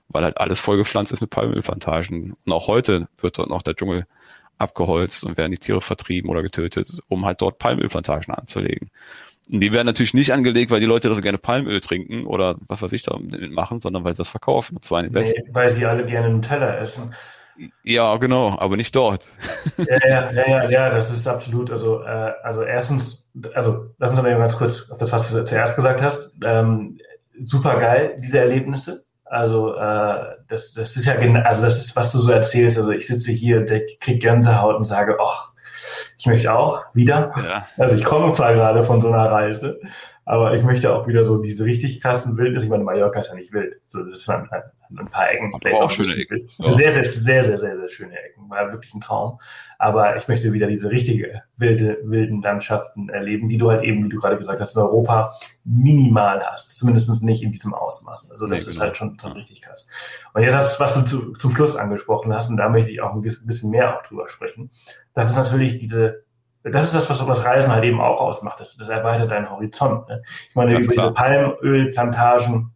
weil 0.10 0.24
halt 0.24 0.38
alles 0.38 0.60
vollgepflanzt 0.60 1.12
ist 1.12 1.22
mit 1.22 1.32
Palmölplantagen. 1.32 2.36
Und 2.46 2.52
auch 2.52 2.68
heute 2.68 3.08
wird 3.20 3.40
dort 3.40 3.50
noch 3.50 3.64
der 3.64 3.76
Dschungel 3.76 4.06
abgeholzt 4.60 5.24
und 5.24 5.38
werden 5.38 5.52
die 5.52 5.58
Tiere 5.58 5.82
vertrieben 5.82 6.30
oder 6.30 6.44
getötet, 6.44 6.88
um 7.10 7.26
halt 7.26 7.42
dort 7.42 7.58
Palmölplantagen 7.58 8.34
anzulegen. 8.34 8.92
Die 9.50 9.72
werden 9.72 9.88
natürlich 9.88 10.14
nicht 10.14 10.34
angelegt, 10.34 10.72
weil 10.72 10.82
die 10.82 10.86
Leute 10.86 11.10
das 11.10 11.22
gerne 11.22 11.38
Palmöl 11.38 11.80
trinken 11.80 12.26
oder 12.26 12.58
was 12.68 12.82
weiß 12.82 12.92
ich 12.92 13.04
da 13.04 13.18
machen, 13.50 13.80
sondern 13.80 14.04
weil 14.04 14.14
sie 14.14 14.20
das 14.20 14.30
verkaufen. 14.30 14.76
Und 14.76 14.84
zwar 14.84 15.00
in 15.00 15.08
den 15.08 15.14
nee, 15.14 15.20
besten. 15.22 15.54
Weil 15.54 15.70
sie 15.70 15.86
alle 15.86 16.06
gerne 16.06 16.30
Nutella 16.30 16.78
essen. 16.78 17.14
Ja, 17.84 18.18
genau, 18.18 18.58
aber 18.60 18.78
nicht 18.78 18.96
dort. 18.96 19.28
Ja, 19.78 20.08
ja, 20.08 20.32
ja, 20.32 20.70
ja, 20.70 20.90
das 20.90 21.12
ist 21.12 21.28
absolut. 21.28 21.72
Also, 21.72 22.02
äh, 22.04 22.34
also 22.44 22.62
erstens, 22.64 23.30
also 23.54 23.88
lass 23.98 24.12
uns 24.12 24.22
mal 24.22 24.38
ganz 24.38 24.56
kurz 24.56 24.90
auf 24.90 24.98
das, 24.98 25.12
was 25.12 25.32
du 25.32 25.46
zuerst 25.46 25.76
gesagt 25.76 26.02
hast. 26.02 26.34
Ähm, 26.44 26.98
super 27.42 27.80
geil, 27.80 28.20
diese 28.20 28.40
Erlebnisse. 28.40 29.06
Also 29.26 29.76
äh, 29.76 30.36
das, 30.48 30.74
das 30.74 30.96
ist 30.96 31.06
ja 31.06 31.16
genau, 31.16 31.42
also 31.42 31.64
das 31.64 31.78
ist, 31.78 31.96
was 31.96 32.12
du 32.12 32.20
so 32.20 32.32
erzählst. 32.32 32.78
Also 32.78 32.92
ich 32.92 33.08
sitze 33.08 33.32
hier, 33.32 33.66
krieg 34.00 34.22
Gänsehaut 34.22 34.76
und 34.76 34.86
sage, 34.86 35.18
ach, 35.22 35.52
ich 36.18 36.26
möchte 36.26 36.54
auch 36.54 36.86
wieder. 36.94 37.34
Ja. 37.36 37.68
Also 37.78 37.96
ich 37.96 38.04
komme 38.04 38.34
zwar 38.34 38.54
gerade 38.54 38.84
von 38.84 39.02
so 39.02 39.10
einer 39.10 39.30
Reise, 39.30 39.80
aber 40.28 40.54
ich 40.54 40.64
möchte 40.64 40.94
auch 40.94 41.08
wieder 41.08 41.24
so 41.24 41.38
diese 41.38 41.64
richtig 41.64 42.02
krassen 42.02 42.38
Wildnis. 42.38 42.64
Ich 42.64 42.70
meine, 42.70 42.84
Mallorca 42.84 43.22
ist 43.22 43.30
ja 43.30 43.36
nicht 43.36 43.54
wild. 43.54 43.80
So, 43.88 44.04
das 44.04 44.18
ist 44.18 44.30
ein, 44.30 44.46
ein, 44.52 45.00
ein 45.00 45.08
paar 45.08 45.32
Ecken. 45.32 45.54
Aber 45.54 45.86
auch 45.86 45.90
schöne 45.90 46.14
Ecken. 46.18 46.46
Ja. 46.58 46.70
Sehr, 46.70 46.92
sehr, 46.92 47.06
sehr, 47.06 47.44
sehr, 47.46 47.58
sehr, 47.58 47.78
sehr 47.78 47.88
schöne 47.88 48.22
Ecken. 48.22 48.50
War 48.50 48.70
wirklich 48.74 48.94
ein 48.94 49.00
Traum. 49.00 49.40
Aber 49.80 50.18
ich 50.18 50.28
möchte 50.28 50.52
wieder 50.52 50.68
diese 50.68 50.92
richtige 50.92 51.44
wilde, 51.56 52.00
wilden 52.04 52.42
Landschaften 52.42 53.08
erleben, 53.08 53.48
die 53.48 53.58
du 53.58 53.72
halt 53.72 53.86
eben, 53.86 54.04
wie 54.04 54.10
du 54.10 54.20
gerade 54.20 54.38
gesagt 54.38 54.60
hast, 54.60 54.76
in 54.76 54.82
Europa 54.82 55.32
minimal 55.64 56.44
hast. 56.46 56.78
Zumindest 56.78 57.24
nicht 57.24 57.42
in 57.42 57.54
diesem 57.54 57.74
Ausmaß. 57.74 58.30
Also 58.34 58.48
das 58.48 58.52
nee, 58.66 58.70
ist 58.70 58.76
genau. 58.76 58.82
halt 58.82 58.98
schon, 58.98 59.18
schon 59.18 59.32
richtig 59.32 59.62
krass. 59.62 59.88
Und 60.34 60.44
jetzt 60.44 60.52
das, 60.52 60.78
was 60.82 60.94
du 60.96 61.06
zu, 61.06 61.32
zum 61.36 61.52
Schluss 61.52 61.78
angesprochen 61.78 62.34
hast, 62.34 62.50
und 62.50 62.58
da 62.58 62.68
möchte 62.68 62.92
ich 62.92 63.00
auch 63.00 63.14
ein 63.14 63.22
bisschen 63.22 63.70
mehr 63.70 63.98
auch 63.98 64.04
drüber 64.04 64.28
sprechen. 64.28 64.72
Das 65.14 65.30
ist 65.30 65.38
natürlich 65.38 65.78
diese 65.78 66.27
das 66.72 66.86
ist 66.86 66.96
das, 66.96 67.10
was 67.10 67.26
das 67.26 67.46
Reisen 67.46 67.72
halt 67.72 67.84
eben 67.84 68.02
auch 68.02 68.20
ausmacht. 68.20 68.60
Das, 68.60 68.78
das 68.78 68.88
erweitert 68.88 69.32
deinen 69.32 69.50
Horizont. 69.50 70.08
Ne? 70.08 70.24
Ich 70.50 70.56
meine, 70.56 70.72
über 70.72 70.82
klar. 70.82 71.08
diese 71.08 71.14
Palmölplantagen 71.14 72.74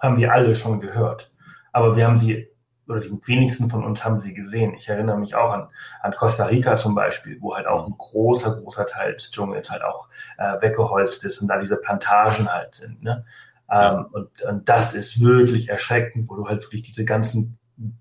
haben 0.00 0.16
wir 0.16 0.32
alle 0.32 0.54
schon 0.54 0.80
gehört. 0.80 1.32
Aber 1.72 1.96
wir 1.96 2.06
haben 2.06 2.16
sie, 2.16 2.48
oder 2.88 3.00
die 3.00 3.10
wenigsten 3.26 3.68
von 3.68 3.84
uns 3.84 4.04
haben 4.04 4.18
sie 4.18 4.34
gesehen. 4.34 4.74
Ich 4.74 4.88
erinnere 4.88 5.18
mich 5.18 5.34
auch 5.34 5.52
an, 5.52 5.68
an 6.00 6.12
Costa 6.12 6.46
Rica 6.46 6.76
zum 6.76 6.94
Beispiel, 6.94 7.38
wo 7.40 7.54
halt 7.54 7.66
auch 7.66 7.86
ein 7.86 7.94
großer, 7.96 8.60
großer 8.60 8.86
Teil 8.86 9.14
des 9.14 9.30
Dschungels 9.30 9.70
halt 9.70 9.82
auch 9.82 10.08
äh, 10.38 10.60
weggeholzt 10.60 11.24
ist 11.24 11.40
und 11.40 11.48
da 11.48 11.58
diese 11.58 11.76
Plantagen 11.76 12.52
halt 12.52 12.74
sind. 12.74 13.02
Ne? 13.02 13.24
Ähm, 13.70 14.06
und, 14.12 14.42
und 14.42 14.68
das 14.68 14.94
ist 14.94 15.22
wirklich 15.22 15.68
erschreckend, 15.68 16.28
wo 16.28 16.36
du 16.36 16.46
halt 16.46 16.62
wirklich 16.64 16.82
diese 16.82 17.04
ganzen 17.04 17.58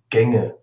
Gänge 0.09 0.55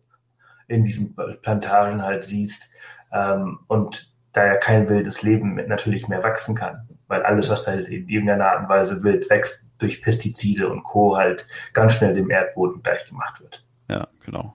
in 0.68 0.84
diesen 0.84 1.14
Plantagen 1.42 2.02
halt 2.02 2.24
siehst. 2.24 2.72
Ähm, 3.12 3.60
und 3.66 4.11
da 4.32 4.46
ja 4.46 4.56
kein 4.56 4.88
wildes 4.88 5.22
Leben 5.22 5.56
natürlich 5.68 6.08
mehr 6.08 6.22
wachsen 6.22 6.54
kann, 6.54 6.88
weil 7.06 7.22
alles, 7.22 7.50
was 7.50 7.66
halt 7.66 7.88
in 7.88 8.08
irgendeiner 8.08 8.46
Art 8.46 8.62
und 8.62 8.68
Weise 8.68 9.02
wild 9.02 9.28
wächst, 9.30 9.66
durch 9.78 10.00
Pestizide 10.00 10.70
und 10.70 10.84
Co. 10.84 11.16
halt 11.16 11.46
ganz 11.72 11.94
schnell 11.94 12.14
dem 12.14 12.30
Erdboden 12.30 12.82
gleichgemacht 12.82 13.40
wird. 13.40 13.64
Ja, 13.88 14.08
genau. 14.24 14.54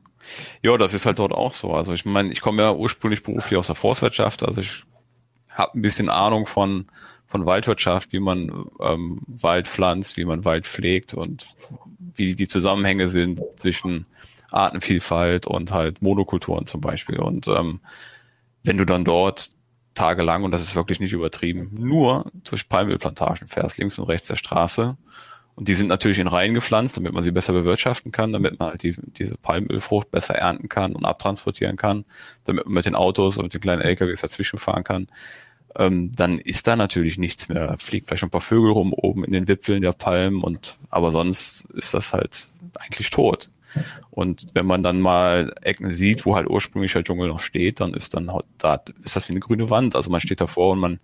Ja, 0.62 0.78
das 0.78 0.94
ist 0.94 1.06
halt 1.06 1.20
dort 1.20 1.32
auch 1.32 1.54
so. 1.54 1.74
Also 1.74 1.94
ich 1.94 2.06
meine, 2.06 2.32
ich 2.32 2.42
komme 2.42 2.64
ja 2.64 2.74
ursprünglich 2.74 3.24
beruflich 3.24 3.58
aus 3.58 3.68
der 3.68 3.76
Forstwirtschaft, 3.76 4.44
also 4.44 4.62
ich 4.62 4.84
habe 5.50 5.78
ein 5.78 5.82
bisschen 5.82 6.10
Ahnung 6.10 6.46
von, 6.46 6.88
von 7.28 7.46
Waldwirtschaft, 7.46 8.14
wie 8.14 8.20
man 8.20 8.68
ähm, 8.80 9.22
Wald 9.28 9.68
pflanzt, 9.68 10.18
wie 10.18 10.26
man 10.26 10.46
Wald 10.46 10.66
pflegt 10.66 11.14
und 11.14 11.48
wie 12.16 12.36
die 12.36 12.48
Zusammenhänge 12.48 13.10
sind 13.10 13.42
zwischen 13.56 14.06
Artenvielfalt 14.52 15.48
und 15.48 15.72
halt 15.72 16.02
Monokulturen 16.02 16.66
zum 16.66 16.82
Beispiel. 16.82 17.20
Und 17.20 17.48
ähm, 17.48 17.82
wenn 18.64 18.78
du 18.78 18.86
dann 18.86 19.04
dort 19.04 19.50
tagelang, 19.98 20.44
und 20.44 20.52
das 20.52 20.62
ist 20.62 20.76
wirklich 20.76 21.00
nicht 21.00 21.14
übertrieben, 21.14 21.70
nur 21.74 22.32
durch 22.44 22.70
Palmölplantagen 22.70 23.48
fährst, 23.48 23.78
links 23.78 24.00
und 24.00 24.06
rechts 24.06 24.28
der 24.28 24.36
Straße. 24.36 24.98
Und 25.56 25.68
die 25.68 25.74
sind 25.74 25.88
natürlich 25.88 26.20
in 26.20 26.28
Reihen 26.28 26.54
gepflanzt, 26.54 26.98
damit 26.98 27.14
man 27.14 27.24
sie 27.24 27.32
besser 27.32 27.52
bewirtschaften 27.52 28.12
kann, 28.12 28.32
damit 28.32 28.60
man 28.60 28.70
halt 28.70 28.84
die, 28.84 28.96
diese 28.96 29.36
Palmölfrucht 29.36 30.12
besser 30.12 30.36
ernten 30.36 30.70
kann 30.70 30.96
und 30.96 31.04
abtransportieren 31.04 31.78
kann, 31.78 32.06
damit 32.46 32.66
man 32.66 32.76
mit 32.76 32.86
den 32.86 32.94
Autos 32.94 33.38
und 33.38 33.46
mit 33.46 33.56
den 33.56 33.62
kleinen 33.62 33.82
LKWs 33.82 34.22
dazwischen 34.22 34.60
fahren 34.60 34.84
kann. 34.84 35.08
Ähm, 35.76 36.12
dann 36.16 36.38
ist 36.38 36.68
da 36.68 36.76
natürlich 36.76 37.18
nichts 37.18 37.50
mehr. 37.50 37.66
Da 37.66 37.76
fliegt 37.78 38.08
vielleicht 38.08 38.24
ein 38.24 38.30
paar 38.30 38.40
Vögel 38.42 38.72
rum 38.72 38.94
oben 38.94 39.24
in 39.24 39.32
den 39.32 39.48
Wipfeln 39.48 39.82
der 39.82 39.94
Palmen 39.94 40.44
und 40.44 40.78
aber 40.92 41.12
sonst 41.12 41.66
ist 41.72 41.96
das 41.96 42.14
halt 42.14 42.48
eigentlich 42.76 43.10
tot. 43.10 43.50
Und 44.10 44.48
wenn 44.54 44.66
man 44.66 44.84
dann 44.84 45.00
mal 45.00 45.54
Ecken 45.62 45.92
sieht, 45.94 46.26
wo 46.26 46.36
halt 46.36 46.50
ursprünglich 46.50 46.94
der 46.94 47.04
Dschungel 47.04 47.28
noch 47.28 47.40
steht, 47.40 47.80
dann 47.80 47.94
ist 47.94 48.14
dann 48.16 48.32
da 48.58 48.82
ist 49.04 49.16
das 49.16 49.28
wie 49.28 49.34
eine 49.34 49.40
grüne 49.40 49.70
Wand. 49.70 49.96
Also 49.96 50.10
man 50.10 50.22
steht 50.22 50.42
davor 50.42 50.72
und 50.72 50.80
man 50.80 51.00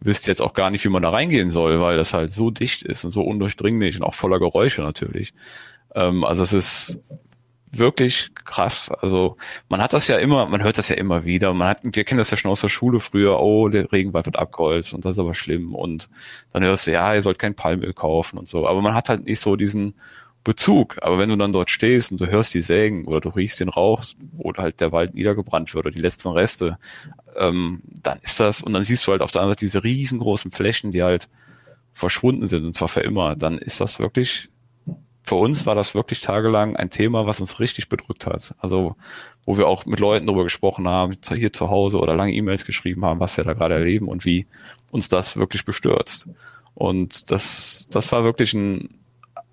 wüsste 0.00 0.30
jetzt 0.30 0.42
auch 0.42 0.54
gar 0.54 0.70
nicht, 0.70 0.84
wie 0.84 0.90
man 0.90 1.02
da 1.02 1.10
reingehen 1.10 1.50
soll, 1.50 1.80
weil 1.80 1.96
das 1.96 2.14
halt 2.14 2.30
so 2.30 2.50
dicht 2.50 2.82
ist 2.82 3.04
und 3.04 3.10
so 3.10 3.22
undurchdringlich 3.22 3.96
und 3.96 4.02
auch 4.02 4.14
voller 4.14 4.38
Geräusche 4.38 4.82
natürlich. 4.82 5.34
Ähm, 5.94 6.24
also 6.24 6.42
es 6.42 6.52
ist 6.52 7.00
wirklich 7.78 8.30
krass. 8.44 8.90
Also 9.00 9.36
man 9.68 9.80
hat 9.80 9.92
das 9.92 10.08
ja 10.08 10.18
immer, 10.18 10.46
man 10.46 10.62
hört 10.62 10.78
das 10.78 10.88
ja 10.88 10.96
immer 10.96 11.24
wieder. 11.24 11.54
Man 11.54 11.68
hat, 11.68 11.80
wir 11.82 12.04
kennen 12.04 12.18
das 12.18 12.30
ja 12.30 12.36
schon 12.36 12.50
aus 12.50 12.60
der 12.60 12.68
Schule 12.68 13.00
früher, 13.00 13.40
oh, 13.40 13.68
der 13.68 13.90
Regenwald 13.90 14.26
wird 14.26 14.38
abgeholzt 14.38 14.94
und 14.94 15.04
das 15.04 15.12
ist 15.12 15.18
aber 15.18 15.34
schlimm. 15.34 15.74
Und 15.74 16.08
dann 16.52 16.64
hörst 16.64 16.86
du, 16.86 16.92
ja, 16.92 17.14
ihr 17.14 17.22
sollt 17.22 17.38
kein 17.38 17.54
Palmöl 17.54 17.92
kaufen 17.92 18.38
und 18.38 18.48
so. 18.48 18.66
Aber 18.68 18.82
man 18.82 18.94
hat 18.94 19.08
halt 19.08 19.24
nicht 19.24 19.40
so 19.40 19.56
diesen 19.56 19.94
Bezug. 20.44 20.98
Aber 21.02 21.18
wenn 21.18 21.30
du 21.30 21.36
dann 21.36 21.52
dort 21.52 21.70
stehst 21.70 22.12
und 22.12 22.20
du 22.20 22.26
hörst 22.26 22.54
die 22.54 22.60
Sägen 22.60 23.06
oder 23.06 23.20
du 23.20 23.30
riechst 23.30 23.60
den 23.60 23.70
Rauch, 23.70 24.04
wo 24.32 24.52
halt 24.54 24.80
der 24.80 24.92
Wald 24.92 25.14
niedergebrannt 25.14 25.74
wird 25.74 25.86
oder 25.86 25.94
die 25.94 26.02
letzten 26.02 26.28
Reste, 26.28 26.78
ähm, 27.36 27.82
dann 28.02 28.20
ist 28.20 28.38
das, 28.38 28.60
und 28.60 28.74
dann 28.74 28.84
siehst 28.84 29.06
du 29.06 29.12
halt 29.12 29.22
auf 29.22 29.32
der 29.32 29.40
anderen 29.40 29.54
Seite 29.54 29.66
diese 29.66 29.82
riesengroßen 29.82 30.50
Flächen, 30.50 30.92
die 30.92 31.02
halt 31.02 31.28
verschwunden 31.92 32.46
sind, 32.46 32.64
und 32.64 32.74
zwar 32.74 32.88
für 32.88 33.00
immer, 33.00 33.36
dann 33.36 33.58
ist 33.58 33.80
das 33.80 33.98
wirklich 33.98 34.50
für 35.26 35.36
uns 35.36 35.64
war 35.64 35.74
das 35.74 35.94
wirklich 35.94 36.20
tagelang 36.20 36.76
ein 36.76 36.90
Thema, 36.90 37.26
was 37.26 37.40
uns 37.40 37.58
richtig 37.58 37.88
bedrückt 37.88 38.26
hat. 38.26 38.54
Also 38.58 38.96
wo 39.46 39.56
wir 39.56 39.66
auch 39.66 39.86
mit 39.86 39.98
Leuten 39.98 40.26
darüber 40.26 40.44
gesprochen 40.44 40.86
haben, 40.86 41.16
hier 41.26 41.52
zu 41.52 41.70
Hause 41.70 41.98
oder 41.98 42.14
lange 42.14 42.34
E-Mails 42.34 42.66
geschrieben 42.66 43.04
haben, 43.04 43.20
was 43.20 43.36
wir 43.36 43.44
da 43.44 43.54
gerade 43.54 43.74
erleben 43.74 44.08
und 44.08 44.26
wie 44.26 44.46
uns 44.92 45.08
das 45.08 45.36
wirklich 45.36 45.64
bestürzt. 45.64 46.28
Und 46.74 47.30
das, 47.30 47.88
das 47.90 48.12
war 48.12 48.24
wirklich 48.24 48.52
ein, 48.52 48.90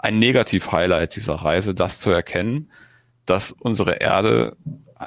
ein 0.01 0.19
Negativ-Highlight 0.19 1.15
dieser 1.15 1.35
Reise, 1.35 1.73
das 1.73 1.99
zu 1.99 2.11
erkennen, 2.11 2.71
dass 3.25 3.51
unsere 3.51 4.01
Erde 4.01 4.57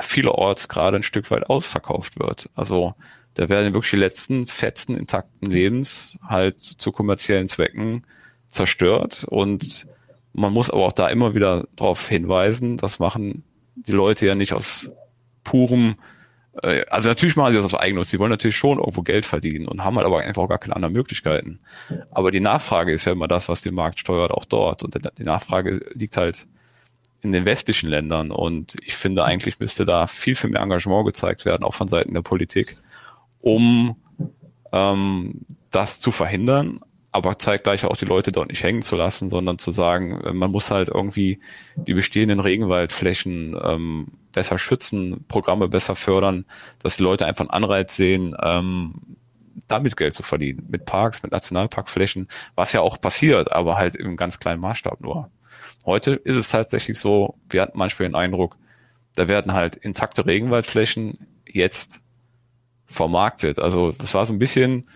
vielerorts 0.01 0.69
gerade 0.69 0.97
ein 0.97 1.03
Stück 1.03 1.31
weit 1.31 1.51
ausverkauft 1.51 2.19
wird. 2.19 2.49
Also 2.55 2.95
da 3.35 3.49
werden 3.49 3.75
wirklich 3.75 3.91
die 3.91 3.97
letzten 3.97 4.47
Fetzen 4.47 4.97
intakten 4.97 5.51
Lebens 5.51 6.19
halt 6.27 6.61
zu 6.61 6.93
kommerziellen 6.93 7.49
Zwecken 7.49 8.07
zerstört 8.49 9.25
und 9.29 9.87
man 10.33 10.53
muss 10.53 10.71
aber 10.71 10.87
auch 10.87 10.93
da 10.93 11.09
immer 11.09 11.35
wieder 11.35 11.67
darauf 11.77 12.09
hinweisen, 12.09 12.77
das 12.77 12.99
machen 12.99 13.45
die 13.75 13.93
Leute 13.93 14.27
ja 14.27 14.35
nicht 14.35 14.53
aus 14.53 14.91
purem, 15.43 15.97
also 16.63 17.09
natürlich 17.09 17.37
machen 17.37 17.53
sie 17.53 17.57
das 17.57 17.65
aus 17.65 17.75
Eigennutz, 17.75 18.11
sie 18.11 18.19
wollen 18.19 18.31
natürlich 18.31 18.57
schon 18.57 18.79
irgendwo 18.79 19.03
Geld 19.03 19.27
verdienen 19.27 19.67
und 19.67 19.85
haben 19.85 19.97
halt 19.97 20.07
aber 20.07 20.21
einfach 20.21 20.43
auch 20.43 20.49
gar 20.49 20.59
keine 20.59 20.77
anderen 20.77 20.93
Möglichkeiten. 20.95 21.61
Aber 22.11 22.31
die 22.31 22.41
Nachfrage 22.41 22.93
ist 22.93 23.05
ja 23.07 23.13
immer 23.13 23.29
das, 23.29 23.49
was 23.49 23.63
den 23.63 23.75
Markt 23.75 23.99
steuert, 23.99 24.31
auch 24.31 24.45
dort. 24.45 24.85
Und 24.85 24.97
die 25.19 25.25
Nachfrage 25.25 25.85
liegt 25.95 26.17
halt 26.17 26.47
in 27.23 27.33
den 27.33 27.45
westlichen 27.45 27.89
Ländern. 27.89 28.31
Und 28.31 28.77
ich 28.85 28.97
finde, 28.97 29.25
eigentlich 29.25 29.59
müsste 29.59 29.85
da 29.85 30.07
viel, 30.07 30.37
viel 30.37 30.51
mehr 30.51 30.63
Engagement 30.63 31.07
gezeigt 31.07 31.45
werden, 31.45 31.65
auch 31.65 31.75
von 31.75 31.89
Seiten 31.89 32.15
der 32.15 32.23
Politik, 32.23 32.77
um 33.41 33.97
ähm, 34.73 35.41
das 35.71 36.01
zu 36.01 36.13
verhindern, 36.13 36.81
aber 37.15 37.39
zeitgleich 37.39 37.85
auch 37.85 37.97
die 37.97 38.07
Leute 38.07 38.33
dort 38.33 38.49
nicht 38.49 38.65
hängen 38.65 38.83
zu 38.83 38.97
lassen, 38.97 39.29
sondern 39.29 39.57
zu 39.59 39.71
sagen, 39.71 40.21
äh, 40.23 40.33
man 40.33 40.51
muss 40.51 40.73
halt 40.73 40.89
irgendwie 40.89 41.39
die 41.77 41.95
bestehenden 41.95 42.41
Regenwaldflächen 42.41 43.57
ähm, 43.63 44.09
besser 44.33 44.59
schützen, 44.59 45.25
Programme 45.29 45.69
besser 45.69 45.95
fördern, 45.95 46.45
dass 46.81 46.97
die 46.97 47.05
Leute 47.05 47.25
einfach 47.25 47.43
einen 47.43 47.51
Anreiz 47.51 47.95
sehen, 47.95 48.37
ähm, 48.43 48.95
damit 49.69 49.97
Geld 49.97 50.17
zu 50.17 50.25
verdienen, 50.25 50.67
mit 50.69 50.87
Parks, 50.87 51.23
mit 51.23 51.31
Nationalparkflächen, 51.31 52.27
was 52.57 52.73
ja 52.73 52.81
auch 52.81 53.01
passiert, 53.01 53.53
aber 53.53 53.77
halt 53.77 53.95
im 53.95 54.17
ganz 54.17 54.41
kleinen 54.41 54.61
Maßstab 54.61 55.01
nur. 55.01 55.31
Heute 55.87 56.15
ist 56.15 56.37
es 56.37 56.49
tatsächlich 56.49 56.99
so, 56.99 57.37
wir 57.49 57.63
hatten 57.63 57.79
manchmal 57.79 58.09
den 58.09 58.17
Eindruck, 58.17 58.57
da 59.15 59.29
werden 59.29 59.53
halt 59.53 59.77
intakte 59.77 60.27
Regenwaldflächen 60.27 61.29
jetzt 61.49 62.03
vermarktet. 62.87 63.61
Also 63.61 63.93
das 63.93 64.15
war 64.15 64.27
so 64.27 64.33
ein 64.33 64.41
bisschen, 64.41 64.89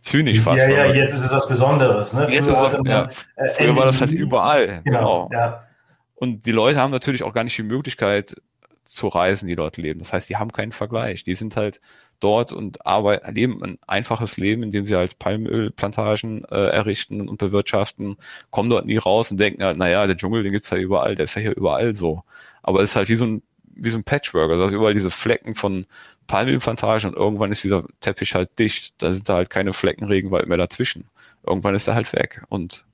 zynisch 0.00 0.40
fast. 0.40 0.58
Ja, 0.58 0.68
ja, 0.68 0.94
jetzt 0.94 1.14
ist 1.14 1.24
es 1.24 1.32
was 1.32 1.48
Besonderes. 1.48 2.12
Ne? 2.12 2.28
Jetzt 2.30 2.48
früher 2.48 2.66
ist 2.66 2.78
es, 2.78 2.86
ja, 2.86 3.08
äh, 3.36 3.48
früher 3.50 3.76
war 3.76 3.86
das 3.86 4.00
halt 4.00 4.12
überall. 4.12 4.82
Genau. 4.84 5.28
genau. 5.28 5.30
Ja. 5.32 5.66
Und 6.14 6.46
die 6.46 6.52
Leute 6.52 6.80
haben 6.80 6.90
natürlich 6.90 7.22
auch 7.22 7.34
gar 7.34 7.44
nicht 7.44 7.58
die 7.58 7.62
Möglichkeit 7.62 8.36
zu 8.84 9.08
reisen, 9.08 9.48
die 9.48 9.56
dort 9.56 9.76
leben. 9.76 9.98
Das 9.98 10.12
heißt, 10.12 10.28
die 10.28 10.36
haben 10.36 10.52
keinen 10.52 10.72
Vergleich. 10.72 11.24
Die 11.24 11.34
sind 11.34 11.56
halt 11.56 11.80
dort 12.20 12.52
und 12.52 12.86
arbeiten, 12.86 13.34
leben 13.34 13.62
ein 13.62 13.78
einfaches 13.86 14.36
Leben, 14.36 14.62
indem 14.62 14.86
sie 14.86 14.96
halt 14.96 15.18
Palmölplantagen 15.18 16.44
äh, 16.44 16.68
errichten 16.68 17.28
und 17.28 17.38
bewirtschaften, 17.38 18.16
kommen 18.50 18.70
dort 18.70 18.86
nie 18.86 18.96
raus 18.96 19.30
und 19.30 19.38
denken 19.38 19.62
halt, 19.62 19.76
naja, 19.76 20.06
der 20.06 20.16
Dschungel, 20.16 20.42
den 20.42 20.52
gibt's 20.52 20.70
ja 20.70 20.78
überall, 20.78 21.14
der 21.14 21.24
ist 21.24 21.34
ja 21.34 21.42
hier 21.42 21.56
überall 21.56 21.94
so. 21.94 22.22
Aber 22.62 22.80
es 22.80 22.90
ist 22.90 22.96
halt 22.96 23.08
wie 23.08 23.16
so 23.16 23.26
ein, 23.26 23.42
wie 23.76 23.90
so 23.90 23.98
ein 23.98 24.04
Patchwork, 24.04 24.50
also 24.50 24.74
überall 24.74 24.94
diese 24.94 25.10
Flecken 25.10 25.54
von 25.54 25.86
Palmölplantage 26.26 27.06
und 27.06 27.14
irgendwann 27.14 27.52
ist 27.52 27.62
dieser 27.62 27.84
Teppich 28.00 28.34
halt 28.34 28.58
dicht. 28.58 29.00
Da 29.02 29.12
sind 29.12 29.28
da 29.28 29.34
halt 29.34 29.50
keine 29.50 29.72
Flecken 29.72 30.06
Regenwald 30.06 30.48
mehr 30.48 30.58
dazwischen. 30.58 31.04
Irgendwann 31.46 31.74
ist 31.74 31.86
er 31.86 31.94
halt 31.94 32.12
weg 32.12 32.42
und 32.48 32.84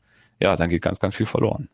ja, 0.41 0.57
dann 0.57 0.69
geht 0.69 0.83
ganz, 0.83 1.01
ganz 1.01 1.17
viel 1.17 1.27
verloren. 1.27 1.69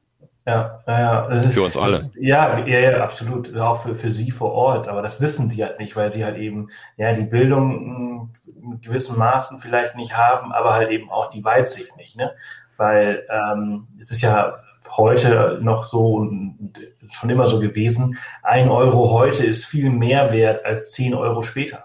Ja, 0.46 0.80
ja, 0.86 1.30
ja. 1.30 1.48
für 1.48 1.62
uns 1.62 1.76
alle. 1.76 1.96
Ist, 1.96 2.10
ja, 2.18 2.58
ja, 2.60 2.78
ja, 2.78 3.02
absolut. 3.02 3.54
Auch 3.54 3.82
für, 3.82 3.94
für 3.94 4.12
Sie 4.12 4.30
vor 4.30 4.52
Ort. 4.52 4.88
Aber 4.88 5.02
das 5.02 5.20
wissen 5.20 5.50
Sie 5.50 5.62
halt 5.62 5.78
nicht, 5.78 5.94
weil 5.94 6.08
Sie 6.10 6.24
halt 6.24 6.38
eben 6.38 6.70
ja 6.96 7.12
die 7.12 7.24
Bildung 7.24 8.30
in 8.46 8.80
gewissen 8.80 9.18
Maßen 9.18 9.58
vielleicht 9.60 9.94
nicht 9.94 10.16
haben, 10.16 10.52
aber 10.52 10.72
halt 10.72 10.90
eben 10.90 11.10
auch 11.10 11.28
die 11.28 11.44
Weitsicht 11.44 11.94
nicht. 11.98 12.16
Ne? 12.16 12.32
Weil 12.78 13.26
ähm, 13.30 13.88
es 14.00 14.10
ist 14.10 14.22
ja 14.22 14.60
heute 14.96 15.58
noch 15.62 15.84
so 15.84 16.14
und 16.16 16.72
schon 17.10 17.30
immer 17.30 17.46
so 17.46 17.60
gewesen. 17.60 18.18
Ein 18.42 18.68
Euro 18.68 19.10
heute 19.12 19.44
ist 19.44 19.66
viel 19.66 19.90
mehr 19.90 20.32
wert 20.32 20.64
als 20.64 20.92
zehn 20.92 21.14
Euro 21.14 21.42
später. 21.42 21.84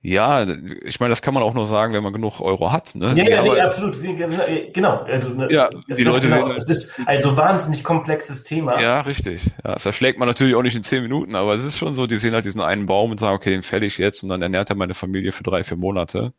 Ja, 0.00 0.46
ich 0.84 1.00
meine, 1.00 1.10
das 1.10 1.22
kann 1.22 1.34
man 1.34 1.42
auch 1.42 1.54
nur 1.54 1.66
sagen, 1.66 1.92
wenn 1.92 2.04
man 2.04 2.12
genug 2.12 2.40
Euro 2.40 2.70
hat. 2.70 2.94
Ne? 2.94 3.14
Ja, 3.16 3.28
ja, 3.28 3.42
nee, 3.42 3.60
absolut. 3.60 4.00
Genau. 4.00 5.02
Also, 5.02 5.30
ne, 5.30 5.48
ja, 5.50 5.68
die 5.88 6.04
Leute 6.04 6.28
genau. 6.28 6.46
sehen. 6.46 6.56
Es 6.56 6.68
ist 6.68 6.94
ein 7.04 7.20
so 7.20 7.36
wahnsinnig 7.36 7.82
komplexes 7.82 8.44
Thema. 8.44 8.80
Ja, 8.80 9.00
richtig. 9.00 9.46
Ja, 9.64 9.72
das 9.74 9.86
erschlägt 9.86 10.20
man 10.20 10.28
natürlich 10.28 10.54
auch 10.54 10.62
nicht 10.62 10.76
in 10.76 10.84
zehn 10.84 11.02
Minuten, 11.02 11.34
aber 11.34 11.54
es 11.54 11.64
ist 11.64 11.78
schon 11.78 11.94
so, 11.94 12.06
die 12.06 12.18
sehen 12.18 12.32
halt 12.32 12.44
diesen 12.44 12.60
einen 12.60 12.86
Baum 12.86 13.10
und 13.10 13.18
sagen, 13.18 13.34
okay, 13.34 13.50
den 13.50 13.64
fäll 13.64 13.82
ich 13.82 13.98
jetzt 13.98 14.22
und 14.22 14.28
dann 14.28 14.40
ernährt 14.40 14.70
er 14.70 14.76
meine 14.76 14.94
Familie 14.94 15.32
für 15.32 15.42
drei, 15.42 15.64
vier 15.64 15.76
Monate. 15.76 16.32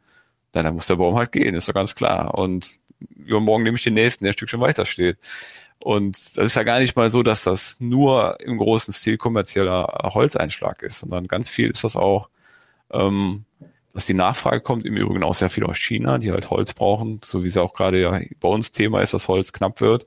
Dann, 0.54 0.64
dann 0.64 0.76
muss 0.76 0.88
der 0.88 0.96
Baum 0.96 1.18
halt 1.18 1.34
gehen, 1.34 1.54
ist 1.54 1.68
doch 1.68 1.74
ganz 1.74 1.96
klar. 1.96 2.36
Und 2.38 2.80
übermorgen 3.18 3.64
nehme 3.64 3.76
ich 3.76 3.84
den 3.84 3.94
nächsten, 3.94 4.24
der 4.24 4.32
ein 4.32 4.34
Stückchen 4.34 4.62
weiter 4.62 4.86
steht. 4.86 5.18
Und 5.82 6.18
das 6.18 6.38
ist 6.38 6.56
ja 6.56 6.64
gar 6.64 6.80
nicht 6.80 6.96
mal 6.96 7.10
so, 7.10 7.24
dass 7.24 7.44
das 7.44 7.80
nur 7.80 8.40
im 8.42 8.58
großen 8.58 8.94
Stil 8.94 9.18
kommerzieller 9.18 10.12
Holzeinschlag 10.14 10.84
ist, 10.84 11.00
sondern 11.00 11.28
ganz 11.28 11.50
viel 11.50 11.70
ist 11.70 11.84
das 11.84 11.96
auch, 11.96 12.30
ähm, 12.92 13.46
dass 13.94 14.06
die 14.06 14.14
Nachfrage 14.14 14.62
kommt, 14.62 14.86
im 14.86 14.98
Übrigen 14.98 15.24
auch 15.24 15.36
sehr 15.36 15.50
viel 15.50 15.64
aus 15.64 15.78
China, 15.78 16.18
die 16.18 16.32
halt 16.32 16.50
Holz 16.50 16.74
brauchen, 16.74 17.22
so 17.24 17.44
wie 17.44 17.48
es 17.48 17.58
auch 17.58 17.74
gerade 17.74 18.02
ja 18.02 18.20
bei 18.40 18.50
uns 18.50 18.72
Thema 18.72 19.02
ist, 19.02 19.14
dass 19.14 19.28
Holz 19.28 19.54
knapp 19.54 19.80
wird, 19.82 20.06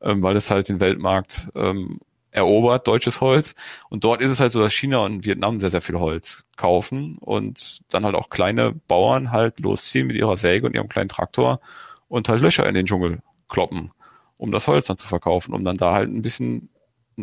ähm, 0.00 0.22
weil 0.22 0.36
es 0.36 0.50
halt 0.50 0.68
den 0.68 0.80
Weltmarkt 0.80 1.48
ähm, 1.54 2.00
erobert, 2.32 2.86
deutsches 2.86 3.20
Holz. 3.20 3.54
Und 3.88 4.04
dort 4.04 4.20
ist 4.20 4.30
es 4.30 4.40
halt 4.40 4.52
so, 4.52 4.60
dass 4.60 4.74
China 4.74 4.98
und 4.98 5.24
Vietnam 5.24 5.60
sehr, 5.60 5.70
sehr 5.70 5.80
viel 5.80 5.98
Holz 5.98 6.46
kaufen 6.56 7.16
und 7.18 7.80
dann 7.90 8.04
halt 8.04 8.16
auch 8.16 8.28
kleine 8.28 8.72
Bauern 8.88 9.30
halt 9.30 9.60
losziehen 9.60 10.08
mit 10.08 10.16
ihrer 10.16 10.36
Säge 10.36 10.66
und 10.66 10.74
ihrem 10.74 10.88
kleinen 10.88 11.08
Traktor 11.08 11.60
und 12.08 12.28
halt 12.28 12.40
Löcher 12.40 12.66
in 12.66 12.74
den 12.74 12.86
Dschungel 12.86 13.20
kloppen 13.48 13.92
um 14.38 14.52
das 14.52 14.68
Holz 14.68 14.86
dann 14.86 14.98
zu 14.98 15.08
verkaufen, 15.08 15.54
um 15.54 15.64
dann 15.64 15.76
da 15.76 15.92
halt 15.92 16.10
ein 16.10 16.22
bisschen 16.22 16.68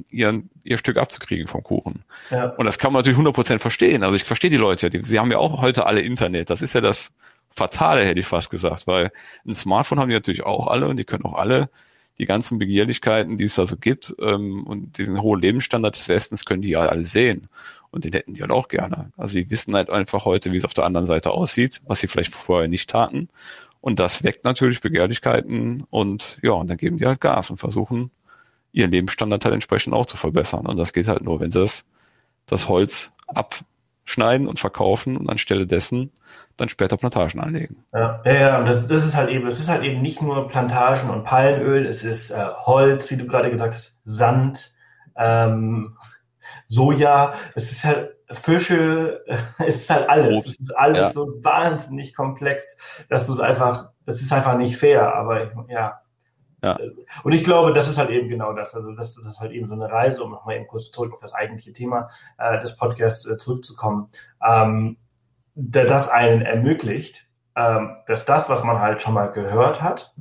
ihren, 0.10 0.50
ihr 0.64 0.78
Stück 0.78 0.98
abzukriegen 0.98 1.48
vom 1.48 1.64
Kuchen. 1.64 2.04
Ja. 2.32 2.50
Und 2.52 2.66
das 2.66 2.80
kann 2.80 2.94
man 2.94 3.02
natürlich 3.02 3.20
100% 3.20 3.60
verstehen. 3.60 4.04
Also 4.04 4.16
ich 4.16 4.24
verstehe 4.24 4.50
die 4.50 4.58
Leute, 4.58 4.90
die, 4.90 5.04
sie 5.04 5.20
haben 5.20 5.32
ja 5.32 5.38
auch 5.38 5.62
heute 5.62 5.86
alle 5.86 6.02
Internet. 6.02 6.50
Das 6.50 6.62
ist 6.62 6.74
ja 6.74 6.82
das 6.82 7.12
Fatale, 7.52 8.04
hätte 8.04 8.20
ich 8.20 8.26
fast 8.26 8.50
gesagt, 8.50 8.88
weil 8.88 9.12
ein 9.46 9.54
Smartphone 9.54 10.00
haben 10.00 10.10
die 10.10 10.16
natürlich 10.16 10.44
auch 10.44 10.68
alle 10.68 10.88
und 10.88 10.98
die 10.98 11.04
können 11.04 11.26
auch 11.26 11.36
alle 11.36 11.70
die 12.18 12.26
ganzen 12.26 12.60
Begehrlichkeiten, 12.60 13.38
die 13.38 13.46
es 13.46 13.56
da 13.56 13.66
so 13.66 13.76
gibt 13.76 14.16
ähm, 14.20 14.66
und 14.66 14.98
diesen 14.98 15.22
hohen 15.22 15.42
Lebensstandard 15.42 15.96
des 15.96 16.08
Westens 16.10 16.46
können 16.46 16.62
die 16.62 16.70
ja 16.70 16.82
alle 16.82 17.06
sehen. 17.06 17.48
Und 17.92 18.06
den 18.06 18.14
hätten 18.14 18.34
die 18.34 18.42
halt 18.42 18.52
auch 18.52 18.68
gerne. 18.68 19.12
Also 19.18 19.36
die 19.36 19.50
wissen 19.50 19.76
halt 19.76 19.90
einfach 19.90 20.26
heute, 20.26 20.52
wie 20.52 20.58
es 20.58 20.66
auf 20.66 20.74
der 20.74 20.86
anderen 20.86 21.06
Seite 21.06 21.32
aussieht, 21.32 21.82
was 21.86 22.00
sie 22.00 22.08
vielleicht 22.08 22.34
vorher 22.34 22.68
nicht 22.68 22.90
taten. 22.90 23.30
Und 23.84 24.00
das 24.00 24.24
weckt 24.24 24.46
natürlich 24.46 24.80
Begehrlichkeiten 24.80 25.84
und 25.90 26.40
ja, 26.42 26.54
und 26.54 26.70
dann 26.70 26.78
geben 26.78 27.00
die 27.00 27.06
halt 27.06 27.20
Gas 27.20 27.50
und 27.50 27.58
versuchen, 27.58 28.12
ihren 28.72 28.92
Lebensstandard 28.92 29.44
halt 29.44 29.56
entsprechend 29.56 29.94
auch 29.94 30.06
zu 30.06 30.16
verbessern. 30.16 30.66
Und 30.68 30.78
das 30.78 30.94
geht 30.94 31.10
halt 31.10 31.22
nur, 31.22 31.42
wenn 31.42 31.52
sie 31.52 31.60
das, 31.60 31.86
das 32.46 32.70
Holz 32.70 33.12
abschneiden 33.28 34.48
und 34.48 34.58
verkaufen 34.58 35.18
und 35.18 35.30
anstelle 35.30 35.68
dessen 35.68 36.12
dann 36.56 36.70
später 36.70 36.96
Plantagen 36.96 37.42
anlegen. 37.42 37.84
Ja, 37.92 38.22
ja, 38.24 38.58
und 38.60 38.70
das, 38.70 38.88
das 38.88 39.04
ist 39.04 39.18
halt 39.18 39.30
eben, 39.30 39.46
es 39.48 39.60
ist 39.60 39.68
halt 39.68 39.84
eben 39.84 40.02
nicht 40.02 40.22
nur 40.22 40.48
Plantagen 40.48 41.10
und 41.10 41.26
Palmöl, 41.26 41.86
es 41.86 42.06
ist 42.06 42.32
äh, 42.32 42.46
Holz, 42.56 43.12
wie 43.12 43.18
du 43.18 43.28
gerade 43.28 43.52
gesagt 43.52 43.74
hast, 43.74 44.00
Sand, 44.06 44.78
ähm, 45.18 45.98
Soja, 46.68 47.34
es 47.54 47.74
ist 47.74 47.84
halt 47.84 48.16
Fische, 48.32 49.24
es 49.60 49.76
ist 49.82 49.90
halt 49.90 50.10
alles. 50.10 50.46
Es 50.46 50.60
ist 50.60 50.78
alles 50.78 51.02
ja. 51.02 51.12
so 51.12 51.28
wahnsinnig 51.44 52.16
komplex, 52.16 52.78
dass 53.10 53.28
du 53.28 53.34
es 53.34 53.40
einfach, 53.40 53.90
das 54.06 54.22
ist 54.22 54.34
einfach 54.34 54.58
nicht 54.58 54.78
fair, 54.78 55.16
aber 55.16 55.52
ja. 55.70 56.00
Ja. 56.64 56.80
Und 57.24 57.34
ich 57.34 57.44
glaube, 57.44 57.74
das 57.74 57.90
ist 57.90 57.98
halt 57.98 58.10
eben 58.10 58.30
genau 58.30 58.54
das. 58.54 58.74
Also 58.74 58.94
das, 58.94 59.16
das 59.16 59.26
ist 59.26 59.40
halt 59.42 59.52
eben 59.52 59.68
so 59.68 59.74
eine 59.74 59.92
Reise, 59.92 60.24
um 60.24 60.32
nochmal 60.32 60.56
eben 60.56 60.68
kurz 60.68 60.92
zurück 60.92 61.12
auf 61.12 61.20
das 61.20 61.34
eigentliche 61.34 61.74
Thema 61.74 62.10
äh, 62.38 62.58
des 62.60 62.78
Podcasts 62.78 63.26
äh, 63.26 63.38
zurückzukommen, 63.38 64.08
ähm, 64.48 64.96
der 65.56 65.86
das 65.86 66.10
einen 66.10 66.42
ermöglicht, 66.42 67.28
ähm, 67.58 67.98
dass 68.08 68.24
das, 68.24 68.48
was 68.48 68.64
man 68.64 68.80
halt 68.80 69.02
schon 69.02 69.14
mal 69.14 69.28
gehört 69.28 69.82
hat, 69.82 70.16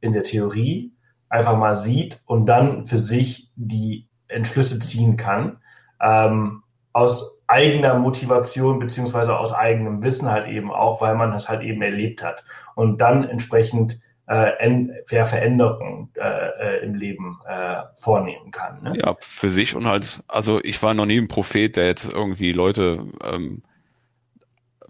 in 0.00 0.12
der 0.12 0.22
Theorie, 0.22 0.94
einfach 1.28 1.56
mal 1.56 1.74
sieht 1.74 2.22
und 2.26 2.46
dann 2.46 2.86
für 2.86 3.00
sich 3.00 3.50
die 3.56 4.08
Entschlüsse 4.28 4.78
ziehen 4.78 5.16
kann, 5.16 5.58
ähm, 6.00 6.62
aus 6.92 7.37
eigener 7.48 7.98
Motivation 7.98 8.78
beziehungsweise 8.78 9.36
aus 9.36 9.52
eigenem 9.52 10.02
Wissen 10.02 10.30
halt 10.30 10.46
eben 10.46 10.70
auch, 10.70 11.00
weil 11.00 11.16
man 11.16 11.32
das 11.32 11.48
halt 11.48 11.62
eben 11.62 11.82
erlebt 11.82 12.22
hat 12.22 12.44
und 12.74 13.00
dann 13.00 13.24
entsprechend 13.24 13.98
äh, 14.26 15.24
Veränderungen 15.24 16.10
äh, 16.14 16.20
äh, 16.20 16.84
im 16.84 16.94
Leben 16.94 17.40
äh, 17.48 17.82
vornehmen 17.94 18.50
kann. 18.50 18.82
Ne? 18.82 18.92
Ja, 18.98 19.16
für 19.20 19.48
sich 19.48 19.74
und 19.74 19.86
halt, 19.86 20.22
also 20.28 20.60
ich 20.62 20.82
war 20.82 20.92
noch 20.92 21.06
nie 21.06 21.18
ein 21.18 21.28
Prophet, 21.28 21.76
der 21.76 21.86
jetzt 21.86 22.12
irgendwie 22.12 22.52
Leute 22.52 23.06
ähm, 23.24 23.62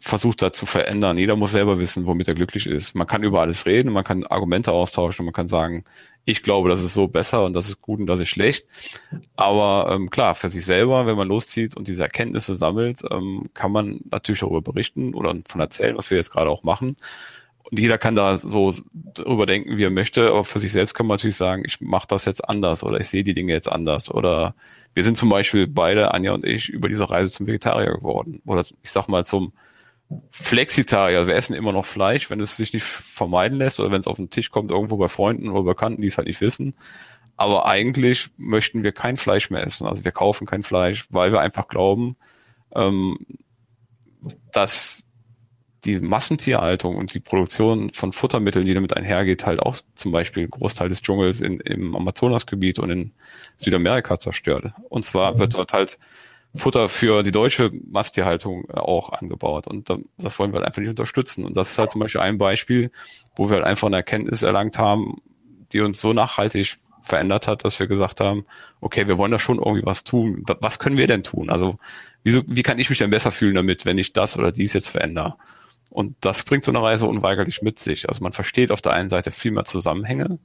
versucht 0.00 0.42
hat 0.42 0.54
zu 0.54 0.66
verändern. 0.66 1.18
Jeder 1.18 1.36
muss 1.36 1.52
selber 1.52 1.78
wissen, 1.78 2.06
womit 2.06 2.28
er 2.28 2.34
glücklich 2.34 2.66
ist. 2.66 2.94
Man 2.94 3.06
kann 3.06 3.22
über 3.22 3.40
alles 3.40 3.66
reden, 3.66 3.92
man 3.92 4.04
kann 4.04 4.24
Argumente 4.26 4.72
austauschen 4.72 5.24
man 5.24 5.34
kann 5.34 5.48
sagen, 5.48 5.84
ich 6.24 6.42
glaube, 6.42 6.68
das 6.68 6.82
ist 6.82 6.94
so 6.94 7.08
besser 7.08 7.44
und 7.44 7.54
das 7.54 7.68
ist 7.68 7.80
gut 7.80 8.00
und 8.00 8.06
das 8.06 8.20
ist 8.20 8.28
schlecht. 8.28 8.66
Aber 9.34 9.90
ähm, 9.90 10.10
klar, 10.10 10.34
für 10.34 10.48
sich 10.50 10.64
selber, 10.64 11.06
wenn 11.06 11.16
man 11.16 11.26
loszieht 11.26 11.76
und 11.76 11.88
diese 11.88 12.02
Erkenntnisse 12.02 12.54
sammelt, 12.54 13.02
ähm, 13.10 13.48
kann 13.54 13.72
man 13.72 14.00
natürlich 14.10 14.40
darüber 14.40 14.60
berichten 14.60 15.14
oder 15.14 15.34
von 15.48 15.60
erzählen, 15.60 15.96
was 15.96 16.10
wir 16.10 16.18
jetzt 16.18 16.30
gerade 16.30 16.50
auch 16.50 16.62
machen. 16.62 16.96
Und 17.70 17.78
jeder 17.78 17.98
kann 17.98 18.14
da 18.14 18.36
so 18.36 18.74
drüber 18.94 19.46
denken, 19.46 19.76
wie 19.76 19.84
er 19.84 19.90
möchte, 19.90 20.28
aber 20.28 20.44
für 20.44 20.58
sich 20.58 20.72
selbst 20.72 20.94
kann 20.94 21.06
man 21.06 21.16
natürlich 21.16 21.36
sagen, 21.36 21.62
ich 21.66 21.80
mache 21.80 22.06
das 22.08 22.24
jetzt 22.24 22.48
anders 22.48 22.82
oder 22.82 23.00
ich 23.00 23.08
sehe 23.08 23.24
die 23.24 23.34
Dinge 23.34 23.52
jetzt 23.52 23.70
anders. 23.70 24.10
Oder 24.10 24.54
wir 24.94 25.04
sind 25.04 25.18
zum 25.18 25.28
Beispiel 25.28 25.66
beide, 25.66 26.14
Anja 26.14 26.32
und 26.32 26.46
ich, 26.46 26.68
über 26.70 26.88
diese 26.88 27.10
Reise 27.10 27.32
zum 27.32 27.46
Vegetarier 27.46 27.92
geworden. 27.92 28.40
Oder 28.46 28.64
ich 28.82 28.90
sag 28.90 29.08
mal 29.08 29.26
zum 29.26 29.52
Flexitarier. 30.30 31.26
Wir 31.26 31.34
essen 31.34 31.54
immer 31.54 31.72
noch 31.72 31.84
Fleisch, 31.84 32.30
wenn 32.30 32.40
es 32.40 32.56
sich 32.56 32.72
nicht 32.72 32.84
vermeiden 32.84 33.58
lässt 33.58 33.78
oder 33.80 33.90
wenn 33.90 34.00
es 34.00 34.06
auf 34.06 34.16
den 34.16 34.30
Tisch 34.30 34.50
kommt, 34.50 34.70
irgendwo 34.70 34.96
bei 34.96 35.08
Freunden 35.08 35.48
oder 35.50 35.64
Bekannten, 35.64 36.02
die 36.02 36.08
es 36.08 36.16
halt 36.16 36.28
nicht 36.28 36.40
wissen. 36.40 36.74
Aber 37.36 37.66
eigentlich 37.66 38.30
möchten 38.36 38.82
wir 38.82 38.92
kein 38.92 39.16
Fleisch 39.16 39.50
mehr 39.50 39.62
essen. 39.62 39.86
Also 39.86 40.04
wir 40.04 40.12
kaufen 40.12 40.46
kein 40.46 40.62
Fleisch, 40.62 41.06
weil 41.10 41.30
wir 41.30 41.40
einfach 41.40 41.68
glauben, 41.68 42.16
ähm, 42.74 43.18
dass 44.50 45.04
die 45.84 46.00
Massentierhaltung 46.00 46.96
und 46.96 47.14
die 47.14 47.20
Produktion 47.20 47.90
von 47.90 48.12
Futtermitteln, 48.12 48.66
die 48.66 48.74
damit 48.74 48.96
einhergeht, 48.96 49.46
halt 49.46 49.60
auch 49.60 49.76
zum 49.94 50.10
Beispiel 50.10 50.44
einen 50.44 50.50
Großteil 50.50 50.88
des 50.88 51.02
Dschungels 51.02 51.40
in, 51.40 51.60
im 51.60 51.94
Amazonasgebiet 51.94 52.78
und 52.80 52.90
in 52.90 53.12
Südamerika 53.58 54.18
zerstört. 54.18 54.72
Und 54.88 55.04
zwar 55.04 55.38
wird 55.38 55.54
dort 55.54 55.72
halt 55.72 55.98
Futter 56.54 56.88
für 56.88 57.22
die 57.22 57.30
deutsche 57.30 57.70
Masttierhaltung 57.90 58.70
auch 58.70 59.12
angebaut. 59.12 59.66
Und 59.66 59.90
das 60.18 60.38
wollen 60.38 60.52
wir 60.52 60.58
halt 60.58 60.66
einfach 60.66 60.80
nicht 60.80 60.90
unterstützen. 60.90 61.44
Und 61.44 61.56
das 61.56 61.72
ist 61.72 61.78
halt 61.78 61.90
zum 61.90 62.00
Beispiel 62.00 62.20
ein 62.20 62.38
Beispiel, 62.38 62.90
wo 63.36 63.48
wir 63.48 63.56
halt 63.56 63.66
einfach 63.66 63.86
eine 63.86 63.96
Erkenntnis 63.96 64.42
erlangt 64.42 64.78
haben, 64.78 65.16
die 65.72 65.80
uns 65.80 66.00
so 66.00 66.12
nachhaltig 66.12 66.78
verändert 67.02 67.48
hat, 67.48 67.64
dass 67.64 67.78
wir 67.78 67.86
gesagt 67.86 68.20
haben, 68.20 68.44
okay, 68.80 69.06
wir 69.06 69.18
wollen 69.18 69.30
da 69.30 69.38
schon 69.38 69.58
irgendwie 69.58 69.84
was 69.84 70.04
tun. 70.04 70.44
Was 70.60 70.78
können 70.78 70.96
wir 70.96 71.06
denn 71.06 71.22
tun? 71.22 71.50
Also, 71.50 71.78
wieso, 72.22 72.42
wie 72.46 72.62
kann 72.62 72.78
ich 72.78 72.88
mich 72.88 72.98
denn 72.98 73.10
besser 73.10 73.30
fühlen 73.30 73.54
damit, 73.54 73.84
wenn 73.84 73.98
ich 73.98 74.12
das 74.12 74.36
oder 74.36 74.52
dies 74.52 74.72
jetzt 74.72 74.88
verändere? 74.88 75.36
Und 75.90 76.16
das 76.20 76.42
bringt 76.42 76.64
so 76.64 76.70
eine 76.70 76.82
Reise 76.82 77.06
unweigerlich 77.06 77.62
mit 77.62 77.78
sich. 77.78 78.08
Also 78.08 78.22
man 78.22 78.32
versteht 78.32 78.70
auf 78.70 78.82
der 78.82 78.92
einen 78.92 79.08
Seite 79.08 79.32
viel 79.32 79.52
mehr 79.52 79.64
Zusammenhänge, 79.64 80.38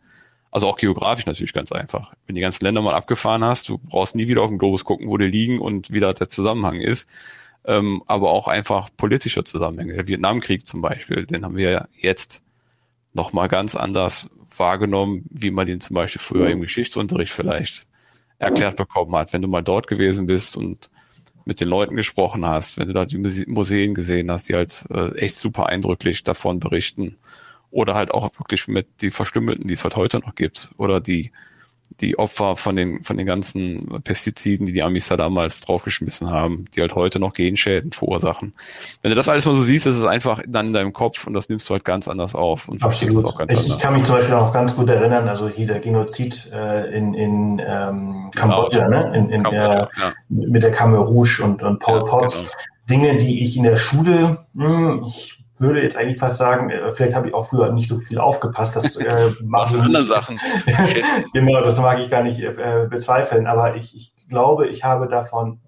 also 0.54 0.68
auch 0.68 0.78
geografisch 0.78 1.26
natürlich 1.26 1.52
ganz 1.52 1.72
einfach. 1.72 2.14
Wenn 2.28 2.36
die 2.36 2.42
ganzen 2.42 2.64
Länder 2.64 2.84
mal 2.84 2.94
abgefahren 2.94 3.44
hast, 3.44 3.68
du 3.70 3.80
brauchst 3.80 4.16
nie 4.16 4.28
wieder 4.28 4.44
auf 4.44 4.50
den 4.50 4.60
Globus 4.60 4.86
gucken, 4.86 5.08
wo 5.08 5.18
die 5.18 5.26
liegen 5.26 5.58
und 5.58 5.92
wie 5.92 6.00
da 6.00 6.14
der 6.14 6.30
Zusammenhang 6.30 6.80
ist. 6.80 7.10
Ähm, 7.66 8.04
aber 8.06 8.30
auch 8.30 8.48
einfach 8.48 8.90
politische 8.96 9.44
Zusammenhänge. 9.44 9.94
Der 9.94 10.08
Vietnamkrieg 10.08 10.68
zum 10.68 10.82
Beispiel, 10.82 11.26
den 11.26 11.44
haben 11.44 11.58
wir 11.58 11.88
jetzt 11.96 12.44
nochmal 13.14 13.48
ganz 13.48 13.76
anders 13.76 14.30
wahrgenommen, 14.56 15.26
wie 15.32 15.50
man 15.50 15.66
den 15.66 15.82
zum 15.82 15.96
Beispiel 15.96 16.22
früher 16.22 16.50
im 16.50 16.62
Geschichtsunterricht 16.62 17.34
vielleicht 17.34 17.88
erklärt 18.38 18.76
bekommen 18.76 19.16
hat. 19.16 19.34
Wenn 19.34 19.42
du 19.42 19.48
mal 19.48 19.64
dort 19.64 19.88
gewesen 19.88 20.28
bist 20.28 20.56
und 20.56 20.92
mit 21.46 21.62
den 21.62 21.68
Leuten 21.68 21.96
gesprochen 21.96 22.46
hast, 22.46 22.78
wenn 22.78 22.90
du 22.90 22.94
da 22.94 23.06
die 23.06 23.18
Museen 23.18 23.96
gesehen 23.96 24.30
hast, 24.30 24.50
die 24.50 24.54
halt 24.54 24.86
äh, 24.92 25.16
echt 25.18 25.36
super 25.36 25.66
eindrücklich 25.66 26.22
davon 26.24 26.60
berichten. 26.60 27.18
Oder 27.74 27.96
halt 27.96 28.12
auch 28.12 28.30
wirklich 28.40 28.68
mit 28.68 29.02
die 29.02 29.12
Verstümmelten, 29.12 29.68
die 29.68 29.74
es 29.74 29.84
halt 29.84 29.96
heute 29.96 30.20
noch 30.20 30.36
gibt. 30.36 30.72
Oder 30.78 31.02
die 31.02 31.32
die 32.02 32.18
Opfer 32.18 32.56
von 32.56 32.76
den, 32.76 33.04
von 33.04 33.18
den 33.18 33.26
ganzen 33.26 34.02
Pestiziden, 34.04 34.66
die 34.66 34.74
die 34.74 34.82
Amis 34.82 35.08
da 35.08 35.18
damals 35.18 35.62
draufgeschmissen 35.62 36.30
haben, 36.30 36.66
die 36.76 36.82
halt 36.82 36.96
heute 36.96 37.20
noch 37.20 37.34
Genschäden 37.34 37.92
verursachen. 37.92 38.54
Wenn 39.02 39.10
du 39.10 39.16
das 39.16 39.30
alles 39.30 39.46
mal 39.46 39.56
so 39.56 39.62
siehst, 39.62 39.86
ist 39.86 39.98
es 39.98 40.06
einfach 40.06 40.42
dann 40.48 40.68
in 40.68 40.74
deinem 40.74 40.94
Kopf 40.94 41.28
und 41.28 41.34
das 41.34 41.50
nimmst 41.50 41.70
du 41.70 41.74
halt 41.74 41.86
ganz 41.86 42.08
anders 42.08 42.36
auf 42.36 42.68
und 42.68 42.80
verstehst 42.80 43.16
es 43.16 43.26
auch 43.26 43.38
ganz 43.38 43.54
ich, 43.54 43.60
anders. 43.60 43.78
Ich 43.78 43.82
kann 43.82 43.94
mich 43.94 44.04
zum 44.04 44.16
Beispiel 44.16 44.36
auch 44.36 44.54
ganz 44.54 44.76
gut 44.76 44.90
erinnern, 44.90 45.28
also 45.28 45.48
hier 45.50 45.68
der 45.68 45.80
Genozid 45.80 46.52
äh, 46.52 46.98
in, 46.98 47.14
in 47.14 47.62
ähm, 47.66 48.32
Kambodscha, 48.34 48.88
genau. 48.88 49.12
ne? 49.12 49.18
in, 49.18 49.30
in 49.30 49.44
Kambodscha, 49.44 49.70
der, 49.70 49.90
ja. 50.00 50.14
mit 50.30 50.64
der 50.64 50.72
Khmer 50.72 51.00
Rouge 51.00 51.42
und, 51.44 51.62
und 51.62 51.80
Paul 51.80 52.00
ja, 52.00 52.04
Potts. 52.04 52.40
Genau. 52.40 52.50
Dinge, 52.90 53.18
die 53.18 53.42
ich 53.42 53.56
in 53.56 53.64
der 53.64 53.78
Schule, 53.78 54.46
mh, 54.54 54.66
hm, 54.66 55.04
ich 55.06 55.43
würde 55.60 55.82
jetzt 55.82 55.96
eigentlich 55.96 56.18
fast 56.18 56.38
sagen, 56.38 56.70
äh, 56.70 56.92
vielleicht 56.92 57.16
habe 57.16 57.28
ich 57.28 57.34
auch 57.34 57.48
früher 57.48 57.72
nicht 57.72 57.88
so 57.88 58.00
viel 58.00 58.20
aufgepasst. 58.20 58.76
Das 58.76 58.96
äh, 58.98 59.32
mag 59.44 59.70
ich 59.70 59.80
andere 59.80 60.04
Sachen. 60.04 60.40
genau, 61.34 61.62
das 61.62 61.78
mag 61.80 62.00
ich 62.00 62.10
gar 62.10 62.24
nicht 62.24 62.40
äh, 62.40 62.88
bezweifeln. 62.90 63.48
Aber 63.48 63.76
ich, 63.76 63.96
ich 63.96 64.28
glaube, 64.28 64.68
ich 64.68 64.84
habe 64.84 65.08
davon 65.08 65.60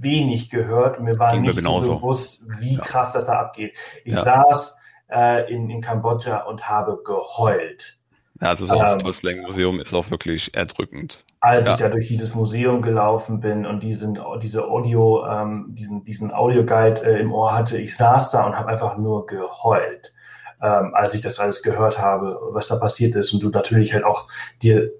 wenig 0.00 0.50
gehört 0.50 1.00
mir 1.00 1.18
war 1.18 1.32
Ging 1.32 1.42
nicht 1.42 1.60
so 1.60 1.80
bewusst, 1.80 2.40
wie 2.58 2.76
ja. 2.76 2.80
krass 2.80 3.12
das 3.12 3.26
da 3.26 3.38
abgeht. 3.38 3.76
Ich 4.04 4.14
ja. 4.14 4.22
saß 4.22 4.78
äh, 5.10 5.52
in, 5.52 5.68
in 5.70 5.80
Kambodscha 5.80 6.38
und 6.44 6.68
habe 6.68 7.02
geheult. 7.04 7.99
Ja, 8.40 8.48
also 8.48 8.66
so 8.66 8.74
ähm, 8.74 8.98
das 9.04 9.22
Museum 9.22 9.80
ist 9.80 9.94
auch 9.94 10.10
wirklich 10.10 10.54
erdrückend 10.54 11.24
als 11.40 11.66
ja. 11.66 11.72
ich 11.72 11.78
da 11.78 11.88
durch 11.88 12.06
dieses 12.06 12.34
Museum 12.34 12.82
gelaufen 12.82 13.40
bin 13.40 13.64
und 13.64 13.82
diesen, 13.82 14.18
diese 14.42 14.68
Audio, 14.68 15.26
ähm, 15.26 15.66
diesen, 15.70 16.04
diesen 16.04 16.32
Audioguide 16.32 17.02
äh, 17.02 17.20
im 17.20 17.32
Ohr 17.32 17.54
hatte, 17.54 17.78
ich 17.78 17.96
saß 17.96 18.30
da 18.30 18.44
und 18.44 18.56
habe 18.56 18.68
einfach 18.68 18.98
nur 18.98 19.26
geheult, 19.26 20.12
ähm, 20.60 20.94
als 20.94 21.14
ich 21.14 21.22
das 21.22 21.40
alles 21.40 21.62
gehört 21.62 21.98
habe, 21.98 22.38
was 22.52 22.68
da 22.68 22.76
passiert 22.76 23.14
ist 23.14 23.32
und 23.32 23.42
du 23.42 23.48
natürlich 23.48 23.94
halt 23.94 24.04
auch 24.04 24.28
dir 24.62 24.90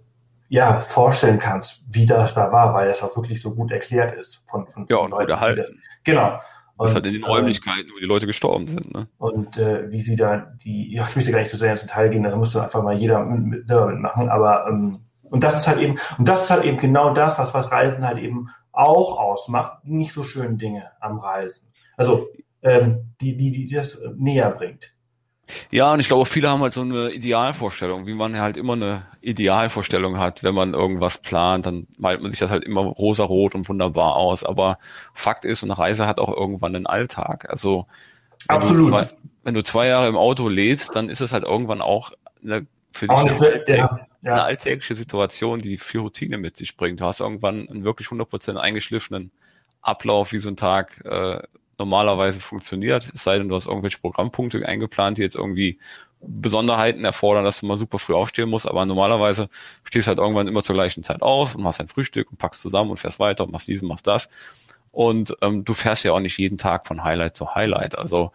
ja 0.49 0.81
vorstellen 0.81 1.39
kannst, 1.39 1.85
wie 1.91 2.07
das 2.07 2.35
da 2.35 2.51
war, 2.51 2.75
weil 2.75 2.89
das 2.89 3.03
auch 3.03 3.15
wirklich 3.17 3.43
so 3.43 3.55
gut 3.55 3.71
erklärt 3.71 4.19
ist 4.19 4.43
von, 4.47 4.67
von, 4.67 4.87
ja, 4.89 4.97
und 4.97 5.11
Leuten. 5.11 5.31
Erhalten. 5.31 5.83
Genau. 6.05 6.41
Und, 6.89 6.95
halt 6.95 7.07
in 7.07 7.13
den 7.13 7.25
Räumlichkeiten, 7.25 7.91
wo 7.95 7.99
die 7.99 8.07
Leute 8.07 8.27
gestorben 8.27 8.67
sind. 8.67 8.95
Ne? 8.95 9.07
Und 9.19 9.59
äh, 9.59 9.91
wie 9.91 10.01
sie 10.01 10.17
da 10.17 10.53
die, 10.65 10.95
ja, 10.95 11.07
ich 11.09 11.17
möchte 11.17 11.33
gar 11.33 11.41
nicht 11.41 11.51
so 11.51 11.59
sehr 11.59 11.73
ins 11.73 11.83
Detail 11.83 12.09
gehen, 12.09 12.23
da 12.23 12.35
musste 12.37 12.63
einfach 12.63 12.83
mal 12.83 12.97
jeder 12.97 13.25
mit, 13.25 13.45
mit, 13.45 13.69
mitmachen, 13.69 14.29
aber 14.29 14.67
ähm, 14.69 15.01
und 15.25 15.45
das 15.45 15.59
ist 15.59 15.69
halt 15.69 15.79
eben, 15.79 15.97
und 16.19 16.27
das 16.27 16.45
ist 16.45 16.51
halt 16.51 16.65
eben 16.65 16.79
genau 16.79 17.15
das, 17.15 17.39
was, 17.39 17.55
was 17.55 17.71
Reisen 17.71 18.05
halt 18.05 18.19
eben 18.19 18.49
auch 18.73 19.19
ausmacht, 19.19 19.85
nicht 19.85 20.13
so 20.13 20.23
schönen 20.23 20.59
Dinge 20.59 20.91
am 21.01 21.19
Reisen. 21.19 21.69
Also, 21.97 22.29
ähm, 22.63 23.15
die, 23.21 23.37
die, 23.37 23.53
die 23.53 23.69
das 23.73 24.01
näher 24.17 24.51
bringt. 24.51 24.93
Ja, 25.71 25.93
und 25.93 26.01
ich 26.01 26.09
glaube, 26.09 26.27
viele 26.27 26.49
haben 26.49 26.61
halt 26.61 26.75
so 26.75 26.83
eine 26.83 27.11
Idealvorstellung, 27.11 28.07
wie 28.07 28.15
man 28.15 28.39
halt 28.39 28.57
immer 28.57 28.75
eine 28.75 29.03
Idealvorstellung 29.21 30.19
hat, 30.19 30.43
wenn 30.43 30.55
man 30.55 30.75
irgendwas 30.75 31.19
plant, 31.19 31.67
dann 31.67 31.87
malt 31.99 32.23
man 32.23 32.31
sich 32.31 32.41
das 32.41 32.51
halt 32.51 32.65
immer 32.65 32.83
rosarot 32.83 33.55
und 33.55 33.69
wunderbar 33.69 34.17
aus. 34.17 34.45
Aber 34.45 34.79
Fakt 35.15 35.45
ist, 35.45 35.63
eine 35.63 35.79
Reise 35.79 36.07
hat 36.07 36.19
auch 36.19 36.35
irgendwann 36.35 36.75
einen 36.75 36.87
Alltag. 36.87 37.49
Also 37.51 37.87
wenn 38.49 38.57
Absolut. 38.57 38.87
Du 38.87 38.91
zwei, 38.91 39.09
wenn 39.45 39.55
du 39.55 39.63
zwei 39.63 39.87
Jahre 39.87 40.09
im 40.09 40.17
Auto 40.17 40.49
lebst, 40.49 40.95
dann 40.97 41.09
ist 41.09 41.21
es 41.21 41.33
halt 41.33 41.45
irgendwann 41.45 41.81
auch 41.83 42.13
eine, 42.43 42.67
für 42.93 43.09
dich 43.09 43.17
eine, 43.17 43.37
eine, 43.37 43.65
ja 43.69 44.07
ja. 44.23 44.33
eine 44.33 44.45
alltägliche 44.45 44.97
Situation, 44.97 45.61
die 45.61 45.79
viel 45.79 46.01
Routine 46.01 46.39
mit 46.39 46.57
sich 46.57 46.77
bringt. 46.77 47.01
Du 47.01 47.05
hast 47.05 47.21
irgendwann 47.21 47.69
einen 47.69 47.85
wirklich 47.85 48.09
100% 48.09 48.57
eingeschliffenen 48.57 49.31
Ablauf, 49.83 50.33
wie 50.33 50.39
so 50.39 50.49
ein 50.49 50.57
Tag 50.57 51.03
äh, 51.05 51.43
normalerweise 51.81 52.39
funktiert. 52.39 53.11
Es 53.13 53.25
sei 53.25 53.39
denn, 53.39 53.49
du 53.49 53.57
hast 53.57 53.67
irgendwelche 53.67 53.99
Programmpunkte 53.99 54.65
eingeplant, 54.67 55.19
die 55.19 55.23
jetzt 55.23 55.35
irgendwie 55.35 55.81
Besonderheiten 56.21 57.05
erfordern, 57.05 57.45
dass 57.45 57.61
du 57.61 57.67
mal 57.67 57.79
super 57.79 57.99
früh 57.99 58.15
aufstehen 58.15 58.51
musst, 58.51 58.69
aber 58.69 58.85
normalerweise 58.85 59.49
stehst 59.85 60.07
halt 60.07 60.19
irgendwann 60.19 60.47
immer 60.47 60.63
zur 60.63 60.75
gleichen 60.75 61.03
Zeit 61.03 61.23
auf 61.23 61.55
und 61.55 61.63
machst 61.63 61.81
ein 61.81 61.89
Frühstück 61.89 62.31
und 62.31 62.37
packst 62.37 62.61
zusammen 62.61 62.91
und 62.91 62.99
fährst 62.99 63.19
weiter 63.19 63.45
und 63.45 63.53
machst 63.53 63.69
dies 63.69 63.81
und 63.83 63.89
machst 63.89 64.07
das. 64.07 64.29
Und 64.93 65.35
ähm, 65.41 65.65
du 65.65 65.73
fährst 65.73 66.05
ja 66.05 66.13
auch 66.13 66.21
nicht 66.21 66.39
jeden 66.39 66.59
Tag 66.59 66.87
von 66.87 67.03
Highlight 67.03 67.37
zu 67.37 67.55
Highlight. 67.55 67.97
Also 67.97 68.33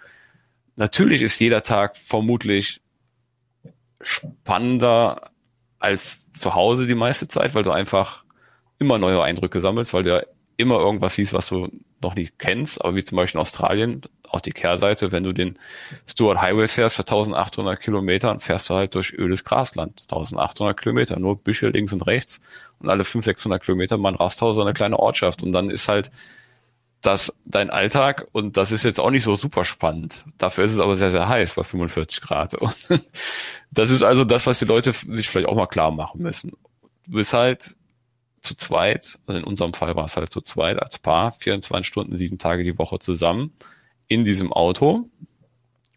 natürlich 0.75 1.21
ist 1.21 1.39
jeder 1.39 1.61
Tag 1.61 1.95
vermutlich 1.95 2.81
spannender 4.01 5.31
als 5.77 6.31
zu 6.31 6.55
Hause 6.55 6.87
die 6.87 6.95
meiste 6.95 7.27
Zeit, 7.27 7.53
weil 7.53 7.63
du 7.63 7.71
einfach 7.71 8.23
immer 8.79 8.97
neue 8.97 9.21
Eindrücke 9.21 9.61
sammelst, 9.61 9.93
weil 9.93 10.03
du 10.03 10.15
ja 10.15 10.23
immer 10.57 10.77
irgendwas 10.77 11.15
siehst, 11.15 11.33
was 11.33 11.49
du 11.49 11.69
noch 12.01 12.15
nicht 12.15 12.37
kennst, 12.39 12.83
aber 12.83 12.95
wie 12.95 13.03
zum 13.03 13.15
Beispiel 13.17 13.39
in 13.39 13.41
Australien, 13.41 14.01
auch 14.29 14.41
die 14.41 14.51
Kehrseite, 14.51 15.11
wenn 15.11 15.23
du 15.23 15.33
den 15.33 15.57
Stuart 16.07 16.41
Highway 16.41 16.67
fährst 16.67 16.95
für 16.95 17.03
1800 17.03 17.79
Kilometer, 17.79 18.39
fährst 18.39 18.69
du 18.69 18.75
halt 18.75 18.95
durch 18.95 19.13
ödes 19.13 19.43
Grasland, 19.43 20.03
1800 20.03 20.79
Kilometer, 20.79 21.19
nur 21.19 21.37
Büsche 21.37 21.69
links 21.69 21.93
und 21.93 22.01
rechts 22.01 22.41
und 22.79 22.89
alle 22.89 23.05
500, 23.05 23.37
600 23.37 23.63
Kilometer 23.63 23.97
mal 23.97 24.09
ein 24.09 24.15
Rasthaus 24.15 24.55
oder 24.55 24.65
eine 24.65 24.73
kleine 24.73 24.99
Ortschaft 24.99 25.43
und 25.43 25.51
dann 25.51 25.69
ist 25.69 25.87
halt 25.87 26.11
das 27.01 27.33
dein 27.45 27.69
Alltag 27.69 28.27
und 28.31 28.57
das 28.57 28.71
ist 28.71 28.83
jetzt 28.83 28.99
auch 28.99 29.11
nicht 29.11 29.23
so 29.23 29.35
super 29.35 29.63
spannend. 29.63 30.25
Dafür 30.37 30.65
ist 30.65 30.73
es 30.73 30.79
aber 30.79 30.97
sehr, 30.97 31.11
sehr 31.11 31.27
heiß 31.27 31.53
bei 31.53 31.63
45 31.63 32.21
Grad. 32.21 32.53
Und 32.61 33.03
das 33.71 33.89
ist 33.91 34.01
also 34.01 34.23
das, 34.23 34.47
was 34.47 34.59
die 34.59 34.65
Leute 34.65 34.93
sich 34.93 35.29
vielleicht 35.29 35.47
auch 35.47 35.55
mal 35.55 35.67
klar 35.67 35.91
machen 35.91 36.21
müssen. 36.21 36.53
Du 37.05 37.11
bist 37.11 37.33
halt 37.33 37.75
zu 38.45 38.55
zweit, 38.55 39.19
also 39.27 39.39
in 39.39 39.43
unserem 39.43 39.73
Fall 39.73 39.95
war 39.95 40.05
es 40.05 40.15
halt 40.15 40.31
zu 40.31 40.41
zweit 40.41 40.81
als 40.81 40.99
Paar, 40.99 41.33
24 41.33 41.87
Stunden, 41.87 42.17
sieben 42.17 42.37
Tage 42.37 42.63
die 42.63 42.77
Woche 42.77 42.99
zusammen 42.99 43.53
in 44.07 44.23
diesem 44.23 44.53
Auto 44.53 45.05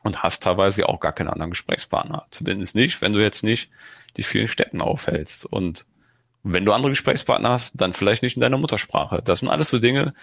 und 0.03 0.23
hast 0.23 0.43
teilweise 0.43 0.89
auch 0.89 1.01
gar 1.01 1.13
keinen 1.13 1.29
anderen 1.29 1.51
Gesprächspartner. 1.51 2.27
Zumindest 2.31 2.75
nicht, 2.75 3.01
wenn 3.01 3.13
du 3.13 3.21
jetzt 3.21 3.45
nicht 3.45 3.71
die 4.17 4.23
vielen 4.23 4.49
Städten 4.49 4.81
aufhältst. 4.81 5.47
Und 5.47 5.87
wenn 6.43 6.65
du 6.65 6.73
andere 6.73 6.93
Gesprächspartner 6.93 7.51
hast, 7.51 7.73
dann 7.75 7.93
vielleicht 7.93 8.23
nicht 8.23 8.37
in 8.37 8.41
deiner 8.41 8.59
Muttersprache. 8.59 9.23
Das 9.23 9.41
sind 9.41 9.49
alles 9.49 9.71
so 9.71 9.79
Dinge, 9.79 10.15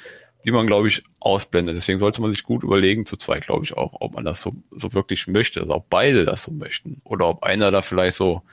die 0.45 0.51
man, 0.51 0.67
glaube 0.67 0.87
ich, 0.87 1.03
ausblendet. 1.19 1.75
Deswegen 1.75 1.99
sollte 1.99 2.21
man 2.21 2.31
sich 2.31 2.43
gut 2.43 2.63
überlegen, 2.63 3.05
zu 3.05 3.17
zweit, 3.17 3.45
glaube 3.45 3.65
ich, 3.65 3.75
auch, 3.75 3.95
ob 3.99 4.13
man 4.13 4.25
das 4.25 4.41
so, 4.41 4.55
so 4.71 4.93
wirklich 4.93 5.27
möchte, 5.27 5.61
also 5.61 5.75
ob 5.75 5.89
beide 5.89 6.25
das 6.25 6.43
so 6.43 6.51
möchten. 6.51 7.01
Oder 7.03 7.27
ob 7.27 7.43
einer 7.43 7.71
da 7.71 7.81
vielleicht 7.81 8.17
so 8.17 8.43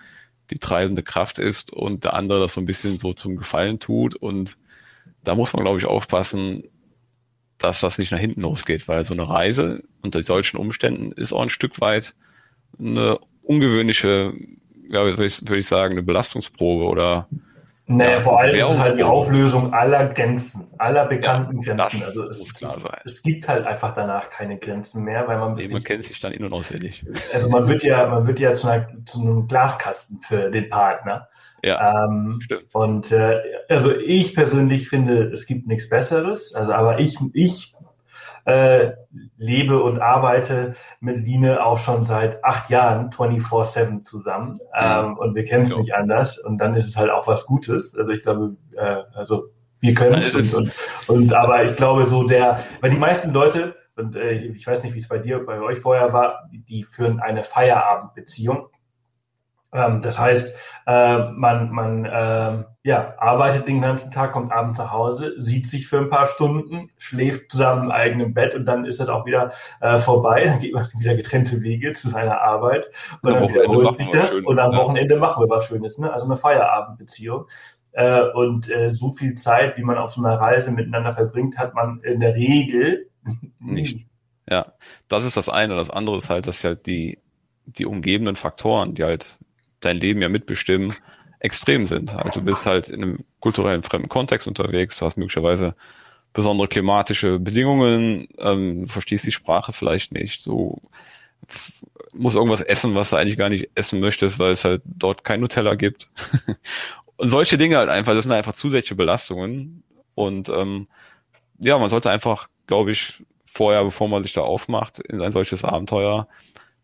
die 0.53 0.59
treibende 0.59 1.03
Kraft 1.03 1.38
ist 1.38 1.72
und 1.72 2.05
der 2.05 2.14
andere 2.14 2.40
das 2.40 2.55
so 2.55 2.61
ein 2.61 2.66
bisschen 2.66 2.98
so 2.98 3.14
zum 3.14 3.36
Gefallen 3.36 3.78
tut. 3.78 4.14
Und 4.14 4.59
da 5.24 5.34
muss 5.34 5.53
man, 5.53 5.64
glaube 5.64 5.78
ich, 5.78 5.86
aufpassen, 5.86 6.64
dass 7.59 7.80
das 7.80 7.98
nicht 7.98 8.12
nach 8.12 8.18
hinten 8.18 8.42
losgeht, 8.42 8.86
weil 8.88 9.07
so 9.07 9.14
eine 9.14 9.28
Reise 9.28 9.82
unter 10.03 10.22
solchen 10.22 10.59
Umständen 10.59 11.12
ist 11.12 11.32
auch 11.32 11.42
ein 11.42 11.50
Stück 11.50 11.80
weit 11.80 12.14
eine 12.78 13.18
ungewöhnliche, 13.42 14.34
ja, 14.90 15.05
würde 15.05 15.24
ich, 15.24 15.66
sagen, 15.66 15.92
eine 15.92 16.03
Belastungsprobe 16.03 16.84
oder 16.84 17.28
Nee, 17.87 18.12
ja, 18.12 18.20
vor 18.20 18.39
allem 18.39 18.55
ist 18.55 18.70
es 18.70 18.78
halt 18.78 18.97
die 18.97 19.03
Auflösung 19.03 19.74
aller 19.74 20.07
Grenzen, 20.07 20.68
aller 20.78 21.05
bekannten 21.07 21.61
ja, 21.61 21.74
Grenzen. 21.74 22.03
Also 22.05 22.28
es, 22.28 22.62
es, 22.62 22.85
es, 23.05 23.22
gibt 23.22 23.49
halt 23.49 23.66
einfach 23.66 23.93
danach 23.93 24.30
keine 24.30 24.57
Grenzen 24.57 25.03
mehr, 25.03 25.26
weil 25.26 25.39
man 25.39 25.57
wirklich, 25.57 25.72
man 25.72 25.83
kennt 25.83 26.05
sich 26.05 26.20
dann 26.20 26.33
in- 26.33 26.45
und 26.45 26.53
auswendig. 26.53 27.05
Also 27.35 27.49
man 27.49 27.68
wird 27.68 27.83
ja, 27.83 28.07
man 28.07 28.26
wird 28.26 28.39
ja 28.39 28.55
zu, 28.55 28.68
einer, 28.68 28.87
zu 29.05 29.20
einem 29.20 29.49
Glaskasten 29.49 30.20
für 30.22 30.49
den 30.51 30.70
Partner. 30.70 31.28
Ja, 31.64 32.07
ähm, 32.07 32.41
stimmt. 32.43 32.66
Und 32.72 33.12
äh, 33.12 33.41
also 33.68 33.95
ich 33.95 34.35
persönlich 34.35 34.89
finde, 34.89 35.24
es 35.33 35.47
gibt 35.47 35.66
nichts 35.66 35.89
Besseres. 35.89 36.55
Also 36.55 36.72
aber 36.72 37.01
ich, 37.01 37.18
ich 37.33 37.74
äh, 38.45 38.93
lebe 39.36 39.82
und 39.82 40.01
arbeite 40.01 40.74
mit 41.01 41.18
Line 41.18 41.64
auch 41.64 41.78
schon 41.78 42.03
seit 42.03 42.45
acht 42.45 42.70
Jahren 42.70 43.11
24-7 43.11 44.03
zusammen. 44.03 44.59
Ähm, 44.78 45.16
und 45.16 45.34
wir 45.34 45.45
kennen 45.45 45.62
es 45.62 45.76
nicht 45.76 45.95
anders. 45.95 46.38
Und 46.38 46.59
dann 46.59 46.74
ist 46.74 46.88
es 46.88 46.97
halt 46.97 47.11
auch 47.11 47.26
was 47.26 47.47
Gutes. 47.47 47.97
Also 47.97 48.11
ich 48.11 48.22
glaube, 48.22 48.57
äh, 48.76 49.03
also 49.14 49.45
wir 49.80 49.95
können 49.95 50.20
es. 50.22 50.55
Und, 50.55 50.72
und, 51.09 51.34
aber 51.34 51.64
ich 51.64 51.76
glaube 51.76 52.09
so 52.09 52.24
der, 52.24 52.59
weil 52.80 52.90
die 52.90 52.99
meisten 52.99 53.32
Leute, 53.32 53.76
und 53.97 54.16
äh, 54.16 54.32
ich 54.32 54.66
weiß 54.66 54.82
nicht, 54.84 54.95
wie 54.95 55.01
es 55.01 55.09
bei 55.09 55.18
dir, 55.18 55.45
bei 55.45 55.61
euch 55.61 55.78
vorher 55.78 56.12
war, 56.12 56.49
die 56.51 56.84
führen 56.84 57.20
eine 57.20 57.45
Feierabendbeziehung. 57.45 58.68
Ähm, 59.73 60.03
das 60.03 60.18
heißt, 60.18 60.57
äh, 60.87 61.18
man, 61.31 61.70
man 61.70 62.05
äh, 62.05 62.64
ja, 62.85 63.14
arbeitet 63.18 63.68
den 63.68 63.81
ganzen 63.81 64.11
Tag, 64.11 64.33
kommt 64.33 64.53
abends 64.53 64.79
nach 64.79 64.91
Hause, 64.91 65.35
sieht 65.39 65.66
sich 65.66 65.87
für 65.87 65.99
ein 65.99 66.11
paar 66.11 66.27
Stunden, 66.27 66.91
schläft 66.99 67.53
zusammen 67.53 67.85
im 67.85 67.91
eigenen 67.91 68.35
Bett 68.35 68.55
und 68.55 68.66
dann 68.66 68.85
ist 68.85 69.01
das 69.01 69.09
auch 69.09 69.25
wieder 69.25 69.53
äh, 69.81 69.99
vorbei. 69.99 70.45
Dann 70.45 70.61
geht 70.61 70.75
man 70.75 70.89
wieder 70.99 71.14
getrennte 71.14 71.62
Wege 71.62 71.93
zu 71.93 72.09
seiner 72.09 72.41
Arbeit 72.41 72.91
und 73.23 73.33
dann 73.33 73.49
wiederholt 73.49 73.97
sich 73.97 74.11
das 74.11 74.33
schön, 74.33 74.45
und 74.45 74.59
am 74.59 74.75
Wochenende 74.75 75.16
machen 75.16 75.43
wir 75.43 75.49
was 75.49 75.66
Schönes. 75.66 75.97
Ne? 75.99 76.12
Also 76.12 76.27
eine 76.27 76.37
Feierabendbeziehung. 76.37 77.47
Äh, 77.93 78.23
und 78.35 78.70
äh, 78.70 78.91
so 78.91 79.12
viel 79.12 79.35
Zeit, 79.35 79.77
wie 79.77 79.83
man 79.83 79.99
auf 79.99 80.12
so 80.12 80.25
einer 80.25 80.41
Reise 80.41 80.73
miteinander 80.73 81.12
verbringt, 81.12 81.59
hat 81.59 81.75
man 81.75 82.01
in 82.01 82.20
der 82.20 82.35
Regel 82.35 83.11
nicht. 83.61 84.07
Ja, 84.51 84.73
das 85.09 85.25
ist 85.25 85.37
das 85.37 85.49
eine. 85.49 85.77
Das 85.77 85.91
andere 85.91 86.16
ist 86.16 86.31
halt, 86.31 86.49
dass 86.49 86.62
ja 86.62 86.75
die, 86.75 87.18
die 87.66 87.87
umgebenden 87.87 88.37
Faktoren, 88.37 88.95
die 88.95 89.05
halt 89.05 89.39
dein 89.85 89.99
Leben 89.99 90.22
ja 90.22 90.28
mitbestimmen, 90.28 90.95
extrem 91.41 91.87
sind. 91.87 92.14
Also 92.14 92.41
du 92.41 92.43
bist 92.43 92.66
halt 92.66 92.89
in 92.89 93.03
einem 93.03 93.18
kulturellen 93.41 93.83
fremden 93.83 94.09
Kontext 94.09 94.47
unterwegs, 94.47 94.99
du 94.99 95.07
hast 95.07 95.16
möglicherweise 95.16 95.74
besondere 96.33 96.68
klimatische 96.68 97.39
Bedingungen, 97.39 98.28
ähm, 98.39 98.87
verstehst 98.89 99.26
die 99.26 99.33
Sprache 99.33 99.72
vielleicht 99.72 100.12
nicht, 100.12 100.47
du 100.47 100.80
musst 102.12 102.37
irgendwas 102.37 102.61
essen, 102.61 102.95
was 102.95 103.11
du 103.11 103.16
eigentlich 103.16 103.37
gar 103.37 103.49
nicht 103.49 103.70
essen 103.74 104.01
möchtest, 104.01 104.39
weil 104.39 104.53
es 104.53 104.64
halt 104.64 104.83
dort 104.85 105.24
kein 105.24 105.41
Nutella 105.41 105.74
gibt. 105.74 106.09
und 107.16 107.30
solche 107.30 107.59
Dinge 107.59 107.76
halt 107.76 107.91
einfach, 107.91 108.14
das 108.14 108.24
sind 108.24 108.33
einfach 108.33 108.55
zusätzliche 108.55 108.95
Belastungen. 108.95 109.83
Und 110.14 110.49
ähm, 110.51 110.89
ja, 111.59 111.78
man 111.78 111.91
sollte 111.91 112.11
einfach, 112.11 112.49
glaube 112.66 112.93
ich, 112.93 113.22
vorher, 113.47 113.85
bevor 113.85 114.09
man 114.09 114.22
sich 114.22 114.33
da 114.33 114.43
aufmacht 114.43 115.01
in 115.01 115.20
ein 115.20 115.33
solches 115.33 115.64
Abenteuer, 115.64 116.28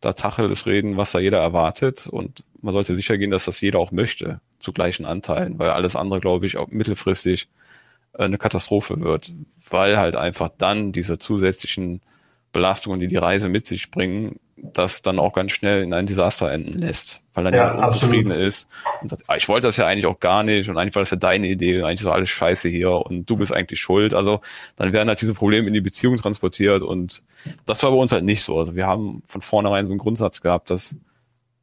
da 0.01 0.13
Tacheles 0.13 0.67
reden, 0.67 0.97
was 0.97 1.13
da 1.13 1.19
jeder 1.19 1.39
erwartet. 1.39 2.07
Und 2.07 2.45
man 2.61 2.75
sollte 2.75 2.95
sicher 2.97 3.19
gehen, 3.19 3.31
dass 3.31 3.45
das 3.45 3.61
jeder 3.61 3.79
auch 3.79 3.93
möchte, 3.93 4.41
zu 4.59 4.73
gleichen 4.73 5.07
Anteilen, 5.07 5.59
weil 5.59 5.71
alles 5.71 5.97
andere, 5.97 6.21
glaube 6.21 6.47
ich, 6.47 6.57
auch 6.57 6.69
mittelfristig 6.69 7.49
äh, 8.15 8.25
eine 8.25 8.39
Katastrophe 8.39 9.01
wird, 9.01 9.33
weil 9.69 9.99
halt 9.99 10.17
einfach 10.17 10.51
dann 10.57 10.93
diese 10.93 11.19
zusätzlichen 11.19 12.01
Belastungen, 12.53 13.01
die 13.01 13.09
die 13.09 13.17
Reise 13.17 13.49
mit 13.49 13.67
sich 13.67 13.91
bringen, 13.91 14.39
das 14.63 15.03
dann 15.03 15.19
auch 15.19 15.33
ganz 15.33 15.53
schnell 15.53 15.83
in 15.83 15.93
ein 15.93 16.07
Desaster 16.07 16.51
enden 16.51 16.79
lässt, 16.79 17.21
weil 17.35 17.45
dann 17.45 17.55
ja, 17.55 17.73
jemand 17.73 17.93
unzufrieden 17.93 18.31
ist 18.31 18.69
und 19.01 19.09
sagt, 19.09 19.23
ah, 19.27 19.37
ich 19.37 19.49
wollte 19.49 19.67
das 19.67 19.77
ja 19.77 19.87
eigentlich 19.87 20.07
auch 20.07 20.21
gar 20.21 20.43
nicht 20.43 20.69
und 20.69 20.79
eigentlich 20.79 20.95
war 20.95 21.03
das 21.03 21.11
ja 21.11 21.17
deine 21.17 21.47
Idee 21.47 21.79
und 21.79 21.85
eigentlich 21.85 22.01
ist 22.01 22.05
so 22.05 22.11
alles 22.11 22.31
scheiße 22.31 22.69
hier 22.69 22.93
und 22.93 23.29
du 23.29 23.37
bist 23.37 23.53
eigentlich 23.53 23.81
schuld. 23.81 24.15
Also 24.15 24.41
dann 24.77 24.93
werden 24.93 25.09
halt 25.09 25.21
diese 25.21 25.35
Probleme 25.35 25.67
in 25.67 25.75
die 25.75 25.81
Beziehung 25.81 26.17
transportiert 26.17 26.83
und 26.83 27.23
das 27.67 27.83
war 27.83 27.91
bei 27.91 27.97
uns 27.97 28.13
halt 28.13 28.25
nicht 28.25 28.43
so. 28.43 28.59
Also 28.59 28.75
wir 28.75 28.87
haben 28.87 29.23
von 29.27 29.41
vornherein 29.41 29.87
so 29.87 29.93
einen 29.93 29.99
Grundsatz 29.99 30.41
gehabt, 30.41 30.71
dass 30.71 30.97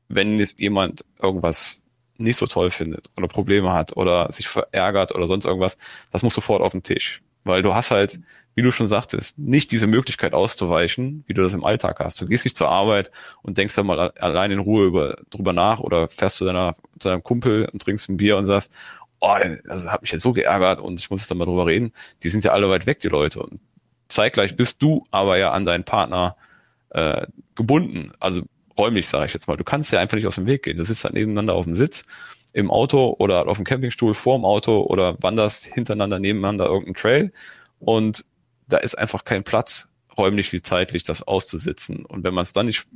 wenn 0.07 0.39
jemand 0.57 1.03
irgendwas 1.21 1.81
nicht 2.17 2.37
so 2.37 2.45
toll 2.45 2.71
findet 2.71 3.09
oder 3.17 3.27
Probleme 3.27 3.73
hat 3.73 3.95
oder 3.97 4.31
sich 4.31 4.47
verärgert 4.47 5.13
oder 5.13 5.27
sonst 5.27 5.45
irgendwas, 5.45 5.77
das 6.11 6.23
muss 6.23 6.33
sofort 6.33 6.61
auf 6.61 6.71
den 6.71 6.83
Tisch. 6.83 7.21
Weil 7.45 7.61
du 7.61 7.73
hast 7.73 7.91
halt, 7.91 8.19
wie 8.55 8.63
du 8.63 8.71
schon 8.71 8.87
sagtest, 8.87 9.37
nicht 9.37 9.71
diese 9.71 9.87
Möglichkeit 9.87 10.33
auszuweichen, 10.33 11.23
wie 11.27 11.33
du 11.33 11.43
das 11.43 11.53
im 11.53 11.63
Alltag 11.63 11.99
hast. 11.99 12.19
Du 12.19 12.25
gehst 12.25 12.43
nicht 12.43 12.57
zur 12.57 12.69
Arbeit 12.69 13.11
und 13.43 13.57
denkst 13.57 13.75
dann 13.75 13.85
mal 13.85 14.11
allein 14.19 14.51
in 14.51 14.59
Ruhe 14.59 14.85
über, 14.85 15.17
drüber 15.29 15.53
nach 15.53 15.79
oder 15.79 16.09
fährst 16.09 16.37
zu, 16.37 16.45
deiner, 16.45 16.75
zu 16.99 17.07
deinem 17.07 17.23
Kumpel 17.23 17.69
und 17.71 17.81
trinkst 17.81 18.09
ein 18.09 18.17
Bier 18.17 18.35
und 18.37 18.45
sagst, 18.45 18.73
oh, 19.19 19.37
also 19.67 19.91
hat 19.91 20.01
mich 20.01 20.11
jetzt 20.11 20.23
so 20.23 20.33
geärgert 20.33 20.79
und 20.79 20.99
ich 20.99 21.09
muss 21.11 21.21
jetzt 21.21 21.29
dann 21.29 21.37
mal 21.37 21.45
drüber 21.45 21.67
reden. 21.67 21.93
Die 22.23 22.29
sind 22.29 22.43
ja 22.43 22.51
alle 22.51 22.69
weit 22.69 22.87
weg, 22.87 22.99
die 22.99 23.09
Leute. 23.09 23.43
Und 23.43 23.59
zeitgleich 24.07 24.55
bist 24.55 24.81
du 24.81 25.05
aber 25.11 25.37
ja 25.37 25.51
an 25.51 25.65
deinen 25.65 25.83
Partner 25.83 26.35
äh, 26.89 27.27
gebunden. 27.53 28.11
Also 28.19 28.41
räumlich, 28.75 29.07
sage 29.07 29.27
ich 29.27 29.33
jetzt 29.33 29.47
mal. 29.47 29.57
Du 29.57 29.63
kannst 29.63 29.91
ja 29.91 29.99
einfach 29.99 30.15
nicht 30.15 30.27
aus 30.27 30.35
dem 30.35 30.47
Weg 30.47 30.63
gehen. 30.63 30.77
Du 30.77 30.85
sitzt 30.85 31.03
halt 31.03 31.13
nebeneinander 31.13 31.53
auf 31.53 31.65
dem 31.65 31.75
Sitz 31.75 32.05
im 32.55 32.71
Auto 32.71 33.15
oder 33.19 33.47
auf 33.47 33.57
dem 33.57 33.65
Campingstuhl 33.65 34.13
vorm 34.13 34.45
Auto 34.45 34.81
oder 34.81 35.17
wanderst 35.21 35.65
hintereinander 35.65 36.19
nebeneinander 36.19 36.65
irgendeinen 36.65 36.95
Trail 36.95 37.33
und 37.79 38.25
da 38.67 38.77
ist 38.77 38.97
einfach 38.97 39.25
kein 39.25 39.43
Platz, 39.43 39.89
räumlich 40.17 40.53
wie 40.53 40.61
zeitlich, 40.61 41.03
das 41.03 41.27
auszusitzen. 41.27 42.05
Und 42.05 42.23
wenn 42.23 42.33
man 42.33 42.43
es 42.43 42.53
dann 42.53 42.67
nicht, 42.67 42.87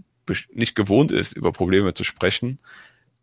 nicht 0.54 0.76
gewohnt 0.76 1.12
ist, 1.12 1.34
über 1.34 1.52
Probleme 1.52 1.94
zu 1.94 2.06
sprechen, 2.06 2.60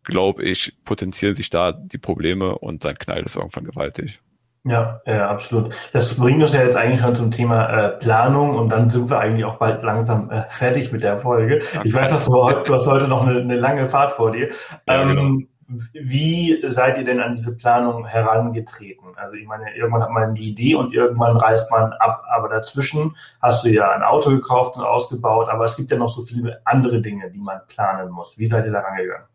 glaube 0.03 0.43
ich, 0.43 0.73
potenzieren 0.85 1.35
sich 1.35 1.49
da 1.49 1.71
die 1.71 1.97
Probleme 1.97 2.57
und 2.57 2.85
dann 2.85 2.97
knallt 2.97 3.25
es 3.25 3.35
irgendwann 3.35 3.65
gewaltig. 3.65 4.19
Ja, 4.63 5.01
ja, 5.05 5.29
absolut. 5.29 5.75
Das 5.91 6.19
bringt 6.19 6.41
uns 6.41 6.53
ja 6.53 6.61
jetzt 6.61 6.75
eigentlich 6.75 7.01
schon 7.01 7.15
zum 7.15 7.31
Thema 7.31 7.67
äh, 7.67 7.89
Planung 7.97 8.55
und 8.55 8.69
dann 8.69 8.89
sind 8.89 9.09
wir 9.09 9.19
eigentlich 9.19 9.45
auch 9.45 9.57
bald 9.57 9.81
langsam 9.81 10.29
äh, 10.29 10.43
fertig 10.49 10.91
mit 10.91 11.01
der 11.01 11.19
Folge. 11.19 11.61
Ich 11.83 11.93
weiß, 11.93 12.11
dass 12.11 12.25
du, 12.25 12.31
du 12.31 12.73
hast 12.73 12.85
heute 12.85 13.07
noch 13.07 13.25
eine, 13.25 13.39
eine 13.39 13.55
lange 13.55 13.87
Fahrt 13.87 14.11
vor 14.11 14.31
dir. 14.31 14.49
Ja, 14.87 15.03
genau. 15.03 15.21
ähm, 15.21 15.37
genau. 15.37 15.47
Wie 15.67 16.63
seid 16.69 16.97
ihr 16.97 17.03
denn 17.03 17.19
an 17.19 17.33
diese 17.33 17.57
Planung 17.57 18.05
herangetreten? 18.05 19.09
Also 19.17 19.35
ich 19.35 19.45
meine, 19.45 19.75
irgendwann 19.75 20.03
hat 20.03 20.11
man 20.11 20.33
die 20.33 20.49
Idee 20.49 20.75
und 20.75 20.93
irgendwann 20.93 21.35
reist 21.35 21.69
man 21.71 21.91
ab, 21.93 22.23
aber 22.29 22.47
dazwischen 22.47 23.17
hast 23.41 23.65
du 23.65 23.69
ja 23.69 23.91
ein 23.91 24.03
Auto 24.03 24.29
gekauft 24.29 24.77
und 24.77 24.83
ausgebaut, 24.83 25.49
aber 25.49 25.65
es 25.65 25.75
gibt 25.75 25.91
ja 25.91 25.97
noch 25.97 26.09
so 26.09 26.23
viele 26.23 26.61
andere 26.63 27.01
Dinge, 27.01 27.29
die 27.31 27.39
man 27.39 27.59
planen 27.67 28.09
muss. 28.11 28.37
Wie 28.37 28.47
seid 28.47 28.65
ihr 28.65 28.71
da 28.71 28.79
rangegangen? 28.79 29.27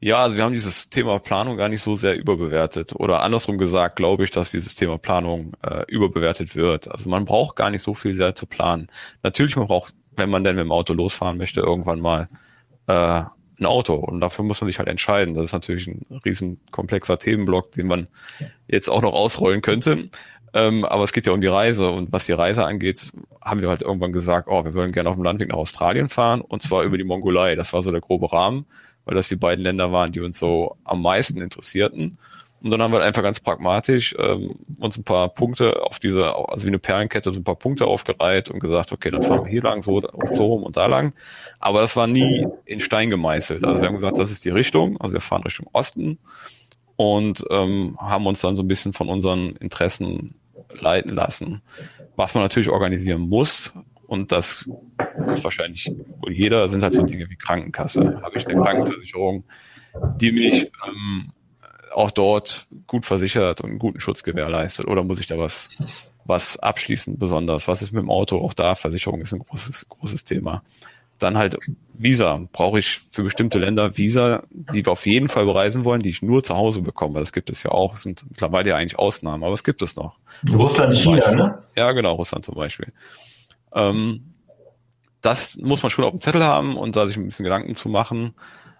Ja, 0.00 0.22
also 0.22 0.36
wir 0.36 0.44
haben 0.44 0.54
dieses 0.54 0.88
Thema 0.88 1.18
Planung 1.18 1.58
gar 1.58 1.68
nicht 1.68 1.82
so 1.82 1.94
sehr 1.94 2.16
überbewertet. 2.16 2.94
Oder 2.96 3.20
andersrum 3.20 3.58
gesagt, 3.58 3.96
glaube 3.96 4.24
ich, 4.24 4.30
dass 4.30 4.50
dieses 4.50 4.74
Thema 4.74 4.96
Planung 4.96 5.52
äh, 5.62 5.84
überbewertet 5.88 6.56
wird. 6.56 6.90
Also 6.90 7.10
man 7.10 7.26
braucht 7.26 7.54
gar 7.56 7.68
nicht 7.70 7.82
so 7.82 7.92
viel 7.92 8.14
sehr 8.14 8.34
zu 8.34 8.46
planen. 8.46 8.88
Natürlich, 9.22 9.56
man 9.56 9.66
braucht, 9.66 9.94
wenn 10.16 10.30
man 10.30 10.42
denn 10.42 10.56
mit 10.56 10.64
dem 10.64 10.72
Auto 10.72 10.94
losfahren 10.94 11.36
möchte, 11.36 11.60
irgendwann 11.60 12.00
mal 12.00 12.28
äh, 12.86 13.24
ein 13.60 13.66
Auto. 13.66 13.94
Und 13.94 14.20
dafür 14.20 14.44
muss 14.44 14.60
man 14.60 14.66
sich 14.68 14.78
halt 14.78 14.88
entscheiden. 14.88 15.34
Das 15.34 15.44
ist 15.44 15.52
natürlich 15.52 15.86
ein 15.86 16.20
riesen 16.24 16.60
komplexer 16.70 17.18
Themenblock, 17.18 17.72
den 17.72 17.86
man 17.86 18.08
jetzt 18.68 18.88
auch 18.88 19.02
noch 19.02 19.12
ausrollen 19.12 19.62
könnte. 19.62 20.08
Ähm, 20.52 20.84
aber 20.84 21.04
es 21.04 21.12
geht 21.12 21.26
ja 21.26 21.32
um 21.32 21.40
die 21.40 21.46
Reise 21.46 21.90
und 21.90 22.12
was 22.12 22.26
die 22.26 22.32
Reise 22.32 22.64
angeht, 22.64 23.12
haben 23.40 23.60
wir 23.60 23.68
halt 23.68 23.82
irgendwann 23.82 24.12
gesagt, 24.12 24.48
oh, 24.48 24.64
wir 24.64 24.74
würden 24.74 24.92
gerne 24.92 25.08
auf 25.08 25.14
dem 25.14 25.22
Landweg 25.22 25.48
nach 25.48 25.56
Australien 25.56 26.08
fahren 26.08 26.40
und 26.40 26.60
zwar 26.60 26.82
über 26.82 26.98
die 26.98 27.04
Mongolei. 27.04 27.54
Das 27.54 27.72
war 27.72 27.82
so 27.82 27.92
der 27.92 28.00
grobe 28.00 28.32
Rahmen, 28.32 28.66
weil 29.04 29.14
das 29.14 29.28
die 29.28 29.36
beiden 29.36 29.62
Länder 29.62 29.92
waren, 29.92 30.10
die 30.10 30.20
uns 30.20 30.38
so 30.38 30.76
am 30.84 31.02
meisten 31.02 31.40
interessierten. 31.40 32.18
Und 32.62 32.70
dann 32.70 32.82
haben 32.82 32.92
wir 32.92 33.02
einfach 33.02 33.22
ganz 33.22 33.40
pragmatisch 33.40 34.14
ähm, 34.18 34.56
uns 34.78 34.98
ein 34.98 35.04
paar 35.04 35.28
Punkte 35.30 35.82
auf 35.82 35.98
diese, 35.98 36.36
also 36.36 36.64
wie 36.64 36.68
eine 36.68 36.78
Perlenkette, 36.78 37.32
so 37.32 37.40
ein 37.40 37.44
paar 37.44 37.56
Punkte 37.56 37.86
aufgereiht 37.86 38.50
und 38.50 38.60
gesagt, 38.60 38.92
okay, 38.92 39.10
dann 39.10 39.22
fahren 39.22 39.44
wir 39.44 39.50
hier 39.50 39.62
lang, 39.62 39.82
so, 39.82 40.00
so 40.32 40.44
rum 40.44 40.62
und 40.64 40.76
da 40.76 40.86
lang. 40.86 41.14
Aber 41.58 41.80
das 41.80 41.96
war 41.96 42.06
nie 42.06 42.46
in 42.66 42.80
Stein 42.80 43.08
gemeißelt. 43.08 43.64
Also 43.64 43.80
wir 43.80 43.88
haben 43.88 43.94
gesagt, 43.94 44.18
das 44.18 44.30
ist 44.30 44.44
die 44.44 44.50
Richtung, 44.50 45.00
also 45.00 45.14
wir 45.14 45.22
fahren 45.22 45.42
Richtung 45.42 45.68
Osten 45.72 46.18
und 46.96 47.42
ähm, 47.50 47.96
haben 47.98 48.26
uns 48.26 48.42
dann 48.42 48.56
so 48.56 48.62
ein 48.62 48.68
bisschen 48.68 48.92
von 48.92 49.08
unseren 49.08 49.56
Interessen 49.56 50.34
leiten 50.78 51.14
lassen. 51.14 51.62
Was 52.16 52.34
man 52.34 52.44
natürlich 52.44 52.68
organisieren 52.68 53.22
muss, 53.22 53.72
und 54.06 54.32
das 54.32 54.68
ist 55.32 55.44
wahrscheinlich 55.44 55.90
wohl 56.20 56.32
jeder, 56.32 56.68
sind 56.68 56.82
halt 56.82 56.92
so 56.92 57.02
Dinge 57.02 57.30
wie 57.30 57.36
Krankenkasse. 57.36 58.20
Habe 58.22 58.38
ich 58.38 58.46
eine 58.46 58.60
Krankenversicherung, 58.60 59.44
die 60.16 60.32
mich 60.32 60.70
ähm, 60.86 61.32
auch 61.92 62.10
dort 62.10 62.66
gut 62.86 63.06
versichert 63.06 63.60
und 63.60 63.70
einen 63.70 63.78
guten 63.78 64.00
Schutz 64.00 64.22
gewährleistet? 64.22 64.86
Oder 64.86 65.04
muss 65.04 65.20
ich 65.20 65.26
da 65.26 65.38
was, 65.38 65.68
was 66.24 66.58
abschließen 66.58 67.18
besonders? 67.18 67.68
Was 67.68 67.82
ist 67.82 67.92
mit 67.92 68.02
dem 68.02 68.10
Auto? 68.10 68.38
Auch 68.38 68.54
da, 68.54 68.74
Versicherung 68.74 69.20
ist 69.20 69.32
ein 69.32 69.40
großes, 69.40 69.88
großes 69.88 70.24
Thema. 70.24 70.62
Dann 71.18 71.36
halt 71.36 71.58
Visa. 71.92 72.40
Brauche 72.52 72.78
ich 72.78 73.00
für 73.10 73.22
bestimmte 73.22 73.58
Länder 73.58 73.96
Visa, 73.98 74.44
die 74.50 74.84
wir 74.84 74.92
auf 74.92 75.04
jeden 75.06 75.28
Fall 75.28 75.44
bereisen 75.44 75.84
wollen, 75.84 76.00
die 76.00 76.08
ich 76.08 76.22
nur 76.22 76.42
zu 76.42 76.56
Hause 76.56 76.80
bekomme. 76.80 77.20
Das 77.20 77.32
gibt 77.32 77.50
es 77.50 77.62
ja 77.62 77.72
auch. 77.72 77.92
Das 77.92 78.04
sind 78.04 78.24
mittlerweile 78.30 78.70
ja 78.70 78.76
eigentlich 78.76 78.98
Ausnahmen, 78.98 79.44
aber 79.44 79.52
es 79.52 79.64
gibt 79.64 79.82
es 79.82 79.96
noch. 79.96 80.18
Russland, 80.50 80.96
China, 80.96 81.30
ne? 81.32 81.62
Ja, 81.76 81.92
genau, 81.92 82.14
Russland 82.14 82.44
zum 82.46 82.54
Beispiel. 82.54 82.92
Ähm, 83.74 84.32
das 85.20 85.58
muss 85.58 85.82
man 85.82 85.90
schon 85.90 86.04
auf 86.04 86.12
dem 86.12 86.20
Zettel 86.20 86.42
haben 86.42 86.76
und 86.76 86.96
da 86.96 87.06
sich 87.06 87.16
ein 87.16 87.26
bisschen 87.26 87.44
Gedanken 87.44 87.74
zu 87.74 87.88
machen. 87.88 88.34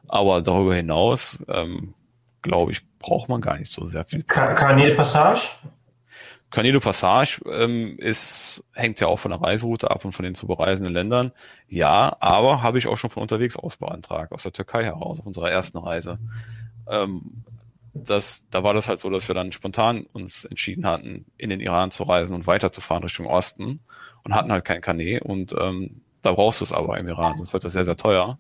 Aber 0.09 0.41
darüber 0.41 0.75
hinaus, 0.75 1.39
ähm, 1.49 1.95
glaube 2.43 2.73
ich, 2.73 2.83
braucht 2.99 3.29
man 3.29 3.41
gar 3.41 3.59
nicht 3.59 3.73
so 3.73 3.85
sehr 3.87 4.05
viel. 4.05 4.23
Kanäle 4.25 4.95
Passage? 4.95 5.49
Canelo 6.51 6.81
Passage 6.81 7.41
ähm, 7.47 7.97
ist, 7.99 8.65
hängt 8.73 8.99
ja 8.99 9.07
auch 9.07 9.21
von 9.21 9.31
der 9.31 9.41
Reiseroute 9.41 9.91
ab 9.91 10.05
und 10.05 10.13
von 10.13 10.25
den 10.25 10.35
zu 10.35 10.49
bereisenden 10.49 10.93
Ländern. 10.93 11.33
Ja, 11.69 12.17
aber 12.19 12.63
habe 12.63 12.79
ich 12.79 12.89
auch 12.89 12.97
schon 12.97 13.11
von 13.11 13.23
unterwegs 13.23 13.57
aus 13.57 13.77
beantragt, 13.77 14.33
aus 14.33 14.43
der 14.43 14.53
Türkei 14.53 14.85
heraus, 14.85 15.21
auf 15.21 15.27
unserer 15.27 15.51
ersten 15.51 15.79
Reise. 15.79 16.19
Ähm, 16.89 17.45
das, 17.95 18.49
da 18.51 18.65
war 18.65 18.75
das 18.75 18.89
halt 18.89 18.99
so, 18.99 19.11
dass 19.11 19.29
wir 19.29 19.35
dann 19.35 19.53
spontan 19.53 20.07
uns 20.13 20.45
entschieden 20.45 20.87
hatten, 20.87 21.27
in 21.37 21.51
den 21.51 21.61
Iran 21.61 21.93
zu 21.93 22.03
reisen 22.03 22.35
und 22.35 22.47
weiterzufahren 22.47 23.05
Richtung 23.05 23.27
Osten 23.27 23.81
und 24.25 24.35
hatten 24.35 24.51
halt 24.51 24.65
kein 24.65 24.81
Kanä 24.81 25.21
und 25.21 25.55
ähm, 25.59 26.03
da 26.23 26.33
brauchst 26.33 26.61
du 26.61 26.65
es 26.65 26.73
aber 26.73 26.99
im 26.99 27.09
Iran, 27.09 27.37
sonst 27.37 27.53
wird 27.53 27.65
das 27.65 27.73
sehr, 27.73 27.85
sehr 27.85 27.97
teuer. 27.97 28.39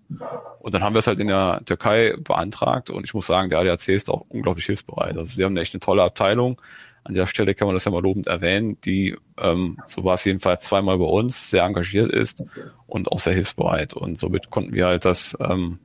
Und 0.58 0.74
dann 0.74 0.82
haben 0.82 0.94
wir 0.94 0.98
es 0.98 1.06
halt 1.06 1.20
in 1.20 1.28
der 1.28 1.62
Türkei 1.64 2.14
beantragt 2.18 2.90
und 2.90 3.04
ich 3.04 3.14
muss 3.14 3.26
sagen, 3.26 3.48
der 3.48 3.60
ADAC 3.60 3.88
ist 3.88 4.10
auch 4.10 4.24
unglaublich 4.28 4.66
hilfsbereit. 4.66 5.16
Also 5.16 5.34
sie 5.34 5.44
haben 5.44 5.56
echt 5.56 5.74
eine 5.74 5.80
tolle 5.80 6.02
Abteilung. 6.02 6.60
An 7.02 7.14
der 7.14 7.26
Stelle 7.26 7.54
kann 7.54 7.66
man 7.66 7.74
das 7.74 7.86
ja 7.86 7.90
mal 7.90 8.02
lobend 8.02 8.26
erwähnen, 8.26 8.78
die, 8.82 9.16
ähm, 9.38 9.78
so 9.86 10.04
war 10.04 10.14
es 10.14 10.24
jedenfalls 10.26 10.64
zweimal 10.64 10.98
bei 10.98 11.06
uns, 11.06 11.48
sehr 11.48 11.64
engagiert 11.64 12.12
ist 12.12 12.44
und 12.86 13.10
auch 13.10 13.18
sehr 13.18 13.32
hilfsbereit. 13.32 13.94
Und 13.94 14.18
somit 14.18 14.50
konnten 14.50 14.74
wir 14.74 14.86
halt 14.86 15.06
das 15.06 15.36
ähm, 15.40 15.78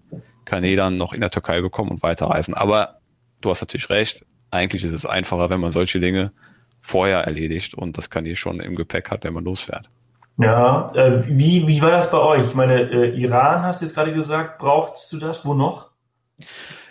Kanä 0.44 0.76
dann 0.76 0.98
noch 0.98 1.14
in 1.14 1.22
der 1.22 1.30
Türkei 1.30 1.62
bekommen 1.62 1.92
und 1.92 2.04
weiterreisen. 2.04 2.54
Aber 2.54 3.00
du 3.40 3.50
hast 3.50 3.62
natürlich 3.62 3.90
recht, 3.90 4.26
eigentlich 4.52 4.84
ist 4.84 4.94
es 4.94 5.06
einfacher, 5.06 5.50
wenn 5.50 5.62
man 5.62 5.72
solche 5.72 6.02
Dinge 6.02 6.34
vorher 6.82 7.22
erledigt 7.22 7.74
und 7.76 7.98
das 7.98 8.10
Kanä 8.10 8.36
schon 8.36 8.60
im 8.60 8.76
Gepäck 8.76 9.10
hat, 9.10 9.24
wenn 9.24 9.34
man 9.34 9.46
losfährt. 9.46 9.90
Ja, 10.38 10.92
äh, 10.94 11.24
wie, 11.28 11.68
wie 11.68 11.82
war 11.82 11.92
das 11.92 12.12
bei 12.12 12.18
euch? 12.18 12.46
Ich 12.46 12.56
meine, 12.56 12.82
äh, 12.82 13.18
Iran 13.18 13.64
hast 13.64 13.82
du 13.82 13.86
jetzt 13.86 13.96
gerade 13.96 14.14
gesagt, 14.14 14.60
brauchst 14.60 15.12
du 15.14 15.18
das? 15.18 15.46
Wo 15.46 15.54
noch? 15.54 15.92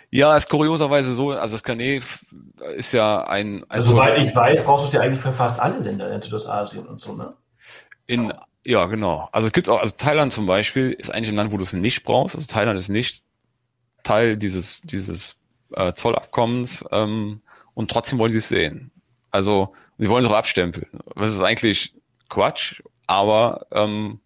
Ja, 0.09 0.35
ist 0.35 0.49
kurioserweise 0.49 1.13
so, 1.13 1.31
also 1.31 1.55
das 1.55 1.63
Kanä 1.63 1.99
ist 2.75 2.91
ja 2.93 3.23
ein... 3.27 3.63
ein 3.63 3.65
also 3.69 3.95
soweit 3.95 4.17
ich 4.17 4.35
weiß, 4.35 4.63
brauchst 4.63 4.85
du 4.85 4.87
es 4.87 4.93
ja 4.93 5.01
eigentlich 5.01 5.21
für 5.21 5.33
fast 5.33 5.59
alle 5.59 5.77
Länder 5.77 6.11
in 6.11 6.21
Südostasien 6.21 6.87
und 6.87 6.99
so, 6.99 7.13
ne? 7.13 7.33
In, 8.07 8.33
ja, 8.63 8.85
genau. 8.85 9.29
Also 9.31 9.47
es 9.47 9.53
gibt 9.53 9.69
auch, 9.69 9.79
also 9.79 9.93
Thailand 9.95 10.31
zum 10.31 10.47
Beispiel 10.47 10.91
ist 10.91 11.11
eigentlich 11.11 11.29
ein 11.29 11.35
Land, 11.35 11.51
wo 11.51 11.57
du 11.57 11.63
es 11.63 11.73
nicht 11.73 12.03
brauchst. 12.03 12.35
Also 12.35 12.47
Thailand 12.47 12.79
ist 12.79 12.89
nicht 12.89 13.23
Teil 14.03 14.37
dieses, 14.37 14.81
dieses 14.81 15.37
äh, 15.73 15.93
Zollabkommens 15.93 16.83
ähm, 16.91 17.41
und 17.73 17.91
trotzdem 17.91 18.17
wollen 18.17 18.31
sie 18.31 18.39
es 18.39 18.49
sehen. 18.49 18.91
Also 19.29 19.73
sie 19.99 20.09
wollen 20.09 20.25
es 20.25 20.31
auch 20.31 20.35
abstempeln. 20.35 20.87
Das 21.15 21.31
ist 21.31 21.41
eigentlich 21.41 21.93
Quatsch 22.29 22.81
aber 23.07 23.67
ähm, 23.71 24.19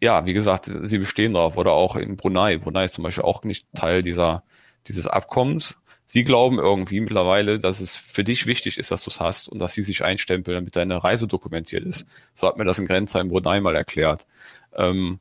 ja, 0.00 0.24
wie 0.24 0.32
gesagt, 0.32 0.70
sie 0.82 0.98
bestehen 0.98 1.34
drauf. 1.34 1.56
Oder 1.56 1.72
auch 1.72 1.96
in 1.96 2.16
Brunei. 2.16 2.56
Brunei 2.56 2.84
ist 2.84 2.94
zum 2.94 3.04
Beispiel 3.04 3.24
auch 3.24 3.44
nicht 3.44 3.66
Teil 3.74 4.02
dieser, 4.02 4.42
dieses 4.86 5.06
Abkommens. 5.06 5.76
Sie 6.06 6.24
glauben 6.24 6.58
irgendwie 6.58 7.00
mittlerweile, 7.00 7.58
dass 7.60 7.80
es 7.80 7.94
für 7.94 8.24
dich 8.24 8.46
wichtig 8.46 8.78
ist, 8.78 8.90
dass 8.90 9.04
du 9.04 9.10
es 9.10 9.20
hast 9.20 9.48
und 9.48 9.60
dass 9.60 9.74
sie 9.74 9.82
sich 9.82 10.02
einstempeln, 10.02 10.56
damit 10.56 10.74
deine 10.74 11.04
Reise 11.04 11.28
dokumentiert 11.28 11.84
ist. 11.84 12.06
So 12.34 12.48
hat 12.48 12.56
mir 12.56 12.64
das 12.64 12.78
in 12.80 12.86
Grenzer 12.86 13.20
in 13.20 13.28
Brunei 13.28 13.60
mal 13.60 13.76
erklärt. 13.76 14.26
Ähm, 14.74 15.20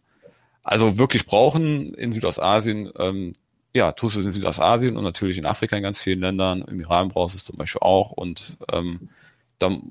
also 0.64 0.98
wirklich 0.98 1.26
brauchen 1.26 1.94
in 1.94 2.12
Südostasien, 2.12 2.92
ähm, 2.98 3.34
ja, 3.74 3.92
tust 3.92 4.16
du 4.16 4.22
es 4.22 4.26
in 4.26 4.32
Südostasien 4.32 4.98
und 4.98 5.04
natürlich 5.04 5.38
in 5.38 5.46
Afrika 5.46 5.76
in 5.76 5.84
ganz 5.84 6.00
vielen 6.00 6.22
Ländern. 6.22 6.64
Im 6.64 6.80
Iran 6.80 7.10
brauchst 7.10 7.36
du 7.36 7.38
es 7.38 7.46
zum 7.46 7.58
Beispiel 7.58 7.82
auch 7.82 8.12
und 8.12 8.58
ähm, 8.72 9.10
dann 9.60 9.84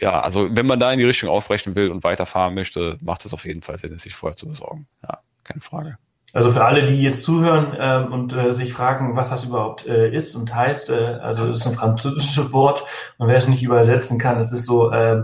ja, 0.00 0.20
also 0.20 0.48
wenn 0.50 0.66
man 0.66 0.80
da 0.80 0.92
in 0.92 0.98
die 0.98 1.04
Richtung 1.04 1.28
aufbrechen 1.28 1.74
will 1.74 1.90
und 1.90 2.04
weiterfahren 2.04 2.54
möchte, 2.54 2.98
macht 3.00 3.24
es 3.26 3.34
auf 3.34 3.44
jeden 3.44 3.62
Fall 3.62 3.78
Sinn, 3.78 3.98
sich 3.98 4.14
vorher 4.14 4.36
zu 4.36 4.46
besorgen. 4.46 4.86
Ja, 5.02 5.20
keine 5.44 5.60
Frage. 5.60 5.98
Also 6.34 6.50
für 6.50 6.64
alle, 6.64 6.84
die 6.84 7.00
jetzt 7.00 7.24
zuhören 7.24 7.74
ähm, 7.78 8.12
und 8.12 8.32
äh, 8.34 8.52
sich 8.54 8.72
fragen, 8.72 9.16
was 9.16 9.30
das 9.30 9.44
überhaupt 9.44 9.86
äh, 9.86 10.14
ist 10.14 10.36
und 10.36 10.54
heißt, 10.54 10.90
äh, 10.90 11.18
also 11.22 11.46
es 11.46 11.60
ist 11.60 11.66
ein 11.66 11.74
französisches 11.74 12.52
Wort 12.52 12.84
und 13.16 13.28
wer 13.28 13.36
es 13.36 13.48
nicht 13.48 13.62
übersetzen 13.62 14.18
kann, 14.18 14.36
das 14.36 14.52
ist 14.52 14.66
so 14.66 14.90
äh, 14.90 15.22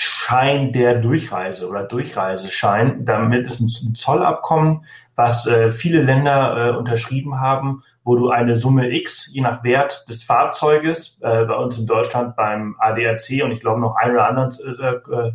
Schein 0.00 0.72
der 0.72 0.94
Durchreise 0.96 1.68
oder 1.68 1.84
Durchreiseschein. 1.84 3.04
Damit 3.04 3.46
ist 3.46 3.60
ein 3.60 3.94
Zollabkommen, 3.94 4.84
was 5.16 5.46
äh, 5.46 5.70
viele 5.70 6.02
Länder 6.02 6.74
äh, 6.74 6.76
unterschrieben 6.76 7.40
haben, 7.40 7.82
wo 8.04 8.16
du 8.16 8.30
eine 8.30 8.54
Summe 8.56 8.90
X, 8.90 9.30
je 9.32 9.40
nach 9.40 9.64
Wert 9.64 10.08
des 10.08 10.22
Fahrzeuges, 10.22 11.18
äh, 11.20 11.44
bei 11.44 11.54
uns 11.54 11.76
in 11.76 11.86
Deutschland 11.86 12.36
beim 12.36 12.76
ADAC 12.78 13.42
und 13.42 13.50
ich 13.50 13.60
glaube 13.60 13.80
noch 13.80 13.96
ein 13.96 14.12
oder 14.12 14.28
anderen, 14.28 14.50
äh, 14.80 14.94
äh, 14.94 15.32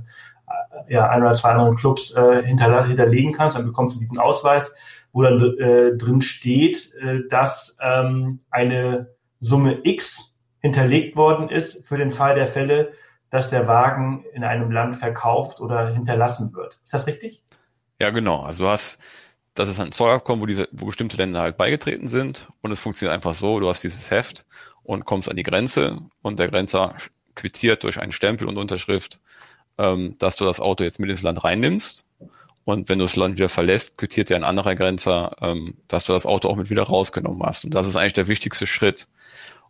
ja, 0.87 1.09
ein 1.09 1.21
oder 1.21 1.33
zwei 1.33 1.49
anderen 1.49 1.75
Clubs 1.75 2.15
äh, 2.15 2.43
hinterle 2.43 2.87
hinterlegen 2.87 3.33
kannst, 3.33 3.57
dann 3.57 3.65
bekommst 3.65 3.95
du 3.95 3.99
diesen 3.99 4.19
Ausweis, 4.19 4.73
wo 5.11 5.21
dann 5.21 5.39
drin 5.97 6.21
steht, 6.21 6.91
dass 7.29 7.77
ähm, 7.79 8.39
eine 8.49 9.09
Summe 9.39 9.81
X 9.83 10.35
hinterlegt 10.59 11.17
worden 11.17 11.49
ist 11.49 11.85
für 11.85 11.97
den 11.97 12.09
Fall 12.09 12.33
der 12.33 12.47
Fälle, 12.47 12.93
dass 13.33 13.49
der 13.49 13.67
Wagen 13.67 14.25
in 14.33 14.43
einem 14.43 14.69
Land 14.69 14.95
verkauft 14.95 15.59
oder 15.59 15.91
hinterlassen 15.91 16.53
wird. 16.53 16.77
Ist 16.83 16.93
das 16.93 17.07
richtig? 17.07 17.41
Ja, 17.99 18.11
genau. 18.11 18.43
Also 18.43 18.65
du 18.65 18.69
hast, 18.69 18.99
das 19.55 19.69
ist 19.69 19.79
ein 19.79 19.91
Zollabkommen, 19.91 20.39
wo 20.39 20.45
diese, 20.45 20.69
wo 20.71 20.85
bestimmte 20.85 21.17
Länder 21.17 21.41
halt 21.41 21.57
beigetreten 21.57 22.07
sind 22.07 22.49
und 22.61 22.71
es 22.71 22.79
funktioniert 22.79 23.15
einfach 23.15 23.33
so, 23.33 23.59
du 23.59 23.67
hast 23.67 23.83
dieses 23.83 24.11
Heft 24.11 24.45
und 24.83 25.05
kommst 25.05 25.31
an 25.31 25.35
die 25.35 25.41
Grenze 25.41 25.97
und 26.21 26.37
der 26.37 26.47
Grenzer 26.47 26.93
quittiert 27.33 27.83
durch 27.83 27.99
einen 27.99 28.11
Stempel 28.11 28.47
und 28.47 28.57
Unterschrift, 28.57 29.19
ähm, 29.79 30.15
dass 30.19 30.35
du 30.35 30.45
das 30.45 30.59
Auto 30.59 30.83
jetzt 30.83 30.99
mit 30.99 31.09
ins 31.09 31.23
Land 31.23 31.43
reinnimmst. 31.43 32.05
Und 32.65 32.87
wenn 32.87 32.99
du 32.99 33.05
das 33.05 33.15
Land 33.15 33.37
wieder 33.37 33.49
verlässt, 33.49 33.97
quittiert 33.97 34.29
dir 34.29 34.35
ein 34.35 34.43
anderer 34.43 34.75
Grenzer, 34.75 35.37
ähm, 35.41 35.73
dass 35.87 36.05
du 36.05 36.13
das 36.13 36.27
Auto 36.27 36.49
auch 36.49 36.55
mit 36.55 36.69
wieder 36.69 36.83
rausgenommen 36.83 37.41
hast. 37.41 37.65
Und 37.65 37.73
das 37.73 37.87
ist 37.87 37.95
eigentlich 37.95 38.13
der 38.13 38.27
wichtigste 38.27 38.67
Schritt. 38.67 39.07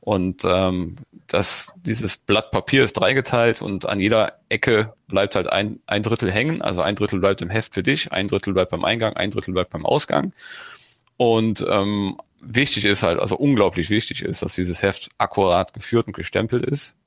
Und 0.04 0.44
ähm, 0.44 0.98
das, 1.28 1.74
dieses 1.78 2.18
Blatt 2.18 2.52
Papier 2.52 2.84
ist 2.84 2.92
dreigeteilt 2.92 3.62
und 3.62 3.86
an 3.86 4.02
jeder 4.02 4.34
Ecke 4.50 4.94
bleibt 5.08 5.38
halt 5.38 5.48
ein, 5.48 5.80
ein 5.88 6.04
Drittel 6.04 6.30
hängen. 6.30 6.62
Also 6.62 6.82
ein 6.82 6.96
Drittel 6.96 7.22
bleibt 7.22 7.42
im 7.42 7.50
Heft 7.50 7.74
für 7.74 7.84
dich, 7.84 8.12
ein 8.12 8.28
Drittel 8.28 8.54
bleibt 8.54 8.72
beim 8.72 8.84
Eingang, 8.84 9.14
ein 9.16 9.32
Drittel 9.32 9.54
bleibt 9.54 9.70
beim 9.70 9.86
Ausgang. 9.86 10.34
Und 11.16 11.66
ähm, 11.70 12.18
wichtig 12.42 12.84
ist 12.84 13.02
halt, 13.02 13.18
also 13.18 13.38
unglaublich 13.38 13.90
wichtig 13.90 14.24
ist, 14.24 14.42
dass 14.42 14.56
dieses 14.56 14.82
Heft 14.82 15.08
akkurat 15.20 15.74
geführt 15.74 16.08
und 16.08 16.14
gestempelt 16.18 16.66
ist, 16.66 16.98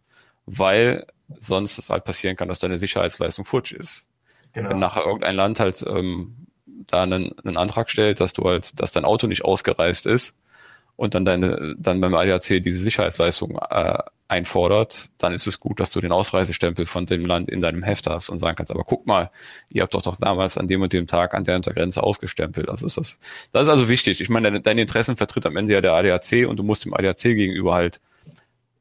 weil 0.47 1.07
sonst 1.39 1.77
es 1.77 1.91
halt 1.91 2.05
passieren 2.05 2.37
kann, 2.37 2.49
dass 2.49 2.61
deine 2.61 2.79
Sicherheitsleistung 2.79 3.45
futsch 3.45 3.73
ist. 3.73 4.07
Genau. 4.55 4.71
Wenn 4.71 4.79
nachher 4.79 5.05
irgendein 5.05 5.37
Land 5.37 5.61
halt 5.61 5.85
ähm, 5.87 6.47
da 6.87 7.03
einen, 7.03 7.39
einen 7.41 7.59
Antrag 7.59 7.91
stellt, 7.91 8.21
dass 8.21 8.33
du 8.33 8.45
halt, 8.45 8.81
dass 8.81 8.93
dein 8.93 9.05
Auto 9.05 9.27
nicht 9.27 9.45
ausgereist 9.45 10.07
ist, 10.07 10.35
und 10.97 11.15
dann 11.15 11.25
deine, 11.25 11.77
dann 11.79 12.01
beim 12.01 12.15
ADAC 12.15 12.63
diese 12.63 12.79
Sicherheitsleistung 12.79 13.59
äh, 13.71 13.99
einfordert, 14.29 15.11
dann 15.19 15.33
ist 15.35 15.47
es 15.47 15.61
gut, 15.61 15.79
dass 15.79 15.93
du 15.93 16.01
den 16.01 16.11
Ausreisestempel 16.11 16.87
von 16.87 17.07
dem 17.07 17.25
Land 17.25 17.49
in 17.49 17.61
deinem 17.61 17.83
Heft 17.83 18.09
hast 18.09 18.29
und 18.29 18.39
sagen 18.39 18.57
kannst, 18.57 18.73
aber 18.73 18.83
guck 18.85 19.07
mal, 19.07 19.31
ihr 19.69 19.83
habt 19.83 19.95
doch 19.95 20.03
doch 20.03 20.17
damals 20.17 20.59
an 20.59 20.67
dem 20.69 20.83
und 20.83 20.93
dem 20.93 21.07
Tag 21.07 21.35
an 21.35 21.45
der 21.45 21.57
und 21.57 21.67
der 21.67 21.75
Grenze 21.75 22.03
ausgestempelt. 22.03 22.69
Also 22.69 22.87
ist 22.87 22.97
das, 22.97 23.19
das 23.53 23.65
ist 23.65 23.69
also 23.69 23.89
wichtig. 23.89 24.21
Ich 24.21 24.29
meine, 24.29 24.49
deine, 24.49 24.61
deine 24.61 24.81
Interessen 24.81 25.17
vertritt 25.17 25.47
am 25.47 25.57
Ende 25.57 25.75
ja 25.75 25.81
der 25.81 25.93
ADAC 25.93 26.49
und 26.49 26.59
du 26.59 26.63
musst 26.63 26.85
dem 26.85 26.95
ADAC 26.95 27.23
gegenüber 27.23 27.75
halt 27.75 28.01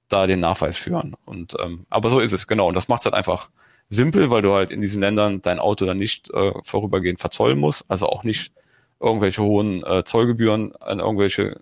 da 0.08 0.26
den 0.26 0.40
Nachweis 0.40 0.78
führen. 0.78 1.16
Und 1.26 1.56
ähm, 1.64 1.86
aber 1.90 2.10
so 2.10 2.20
ist 2.20 2.32
es, 2.32 2.48
genau. 2.48 2.68
Und 2.68 2.76
das 2.76 2.88
macht 2.88 3.02
es 3.02 3.06
halt 3.06 3.16
einfach 3.16 3.50
simpel, 3.90 4.30
weil 4.32 4.42
du 4.42 4.54
halt 4.54 4.72
in 4.72 4.82
diesen 4.82 5.02
Ländern 5.02 5.42
dein 5.42 5.60
Auto 5.60 5.86
dann 5.86 5.98
nicht 5.98 6.32
äh, 6.32 6.52
vorübergehend 6.64 7.20
verzollen 7.20 7.60
musst, 7.60 7.86
also 7.88 8.08
auch 8.08 8.24
nicht 8.24 8.52
irgendwelche 9.00 9.44
hohen 9.44 9.84
äh, 9.84 10.04
Zollgebühren 10.04 10.76
an 10.78 11.00
irgendwelche 11.00 11.62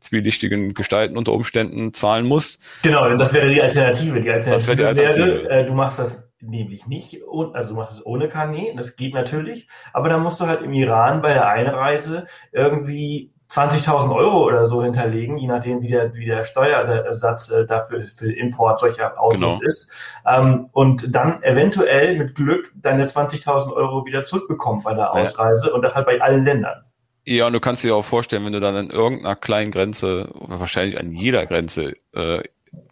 zwielichtigen 0.00 0.74
Gestalten 0.74 1.16
unter 1.16 1.32
Umständen 1.32 1.94
zahlen 1.94 2.26
musst. 2.26 2.60
Genau, 2.82 3.08
das 3.16 3.32
wäre 3.32 3.48
die 3.48 3.62
Alternative. 3.62 4.20
Die 4.20 4.30
Alternative, 4.30 4.50
das 4.50 4.66
wäre, 4.66 4.76
die 4.76 4.84
Alternative. 4.84 5.44
wäre 5.44 5.48
äh, 5.48 5.66
du 5.66 5.72
machst 5.74 5.98
das 5.98 6.28
nämlich 6.40 6.86
nicht, 6.86 7.22
also 7.52 7.70
du 7.70 7.76
machst 7.76 7.92
es 7.92 8.04
ohne 8.04 8.28
Kanä, 8.28 8.74
das 8.76 8.96
geht 8.96 9.14
natürlich, 9.14 9.68
aber 9.92 10.08
dann 10.08 10.22
musst 10.22 10.40
du 10.40 10.46
halt 10.46 10.60
im 10.62 10.72
Iran 10.72 11.22
bei 11.22 11.32
der 11.32 11.46
Einreise 11.46 12.24
irgendwie 12.50 13.32
20.000 13.48 14.14
Euro 14.14 14.46
oder 14.46 14.66
so 14.66 14.82
hinterlegen, 14.82 15.36
je 15.36 15.46
nachdem, 15.46 15.82
wie 15.82 15.88
der, 15.88 16.14
wie 16.14 16.24
der 16.24 16.44
Steuersatz 16.44 17.50
äh, 17.50 17.66
dafür 17.66 18.02
für 18.02 18.32
Import 18.32 18.80
solcher 18.80 19.20
Autos 19.20 19.58
genau. 19.58 19.60
ist. 19.60 19.94
Ähm, 20.26 20.68
und 20.72 21.14
dann 21.14 21.42
eventuell 21.42 22.16
mit 22.16 22.34
Glück 22.34 22.72
deine 22.74 23.04
20.000 23.04 23.72
Euro 23.74 24.06
wieder 24.06 24.24
zurückbekommen 24.24 24.82
bei 24.82 24.94
der 24.94 25.12
Ausreise 25.12 25.68
ja. 25.68 25.74
und 25.74 25.82
das 25.82 25.94
halt 25.94 26.06
bei 26.06 26.20
allen 26.20 26.44
Ländern. 26.44 26.82
Ja, 27.24 27.46
und 27.46 27.52
du 27.52 27.60
kannst 27.60 27.84
dir 27.84 27.94
auch 27.94 28.04
vorstellen, 28.04 28.44
wenn 28.44 28.52
du 28.52 28.60
dann 28.60 28.74
an 28.74 28.90
irgendeiner 28.90 29.36
kleinen 29.36 29.70
Grenze, 29.70 30.28
wahrscheinlich 30.34 30.98
an 30.98 31.12
jeder 31.12 31.46
Grenze, 31.46 31.94
äh, 32.14 32.42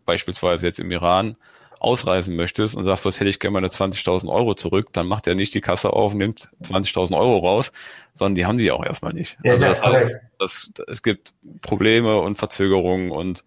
beispielsweise 0.04 0.66
jetzt 0.66 0.78
im 0.78 0.90
Iran, 0.90 1.36
ausreisen 1.80 2.36
möchtest 2.36 2.76
und 2.76 2.84
sagst, 2.84 3.06
was 3.06 3.18
hätte 3.18 3.30
ich 3.30 3.40
gerne 3.40 3.54
meine 3.54 3.68
20.000 3.68 4.30
Euro 4.30 4.54
zurück, 4.54 4.88
dann 4.92 5.06
macht 5.06 5.26
er 5.26 5.34
nicht 5.34 5.54
die 5.54 5.62
Kasse 5.62 5.90
auf, 5.92 6.12
nimmt 6.12 6.50
20.000 6.62 7.16
Euro 7.16 7.38
raus, 7.38 7.72
sondern 8.14 8.34
die 8.34 8.44
haben 8.44 8.58
die 8.58 8.70
auch 8.70 8.84
erstmal 8.84 9.14
nicht. 9.14 9.38
Ja, 9.42 9.52
also 9.52 9.64
das 9.64 9.82
heißt, 9.82 10.18
das, 10.38 10.70
es 10.88 11.02
gibt 11.02 11.32
Probleme 11.62 12.18
und 12.20 12.36
Verzögerungen 12.36 13.10
und 13.10 13.44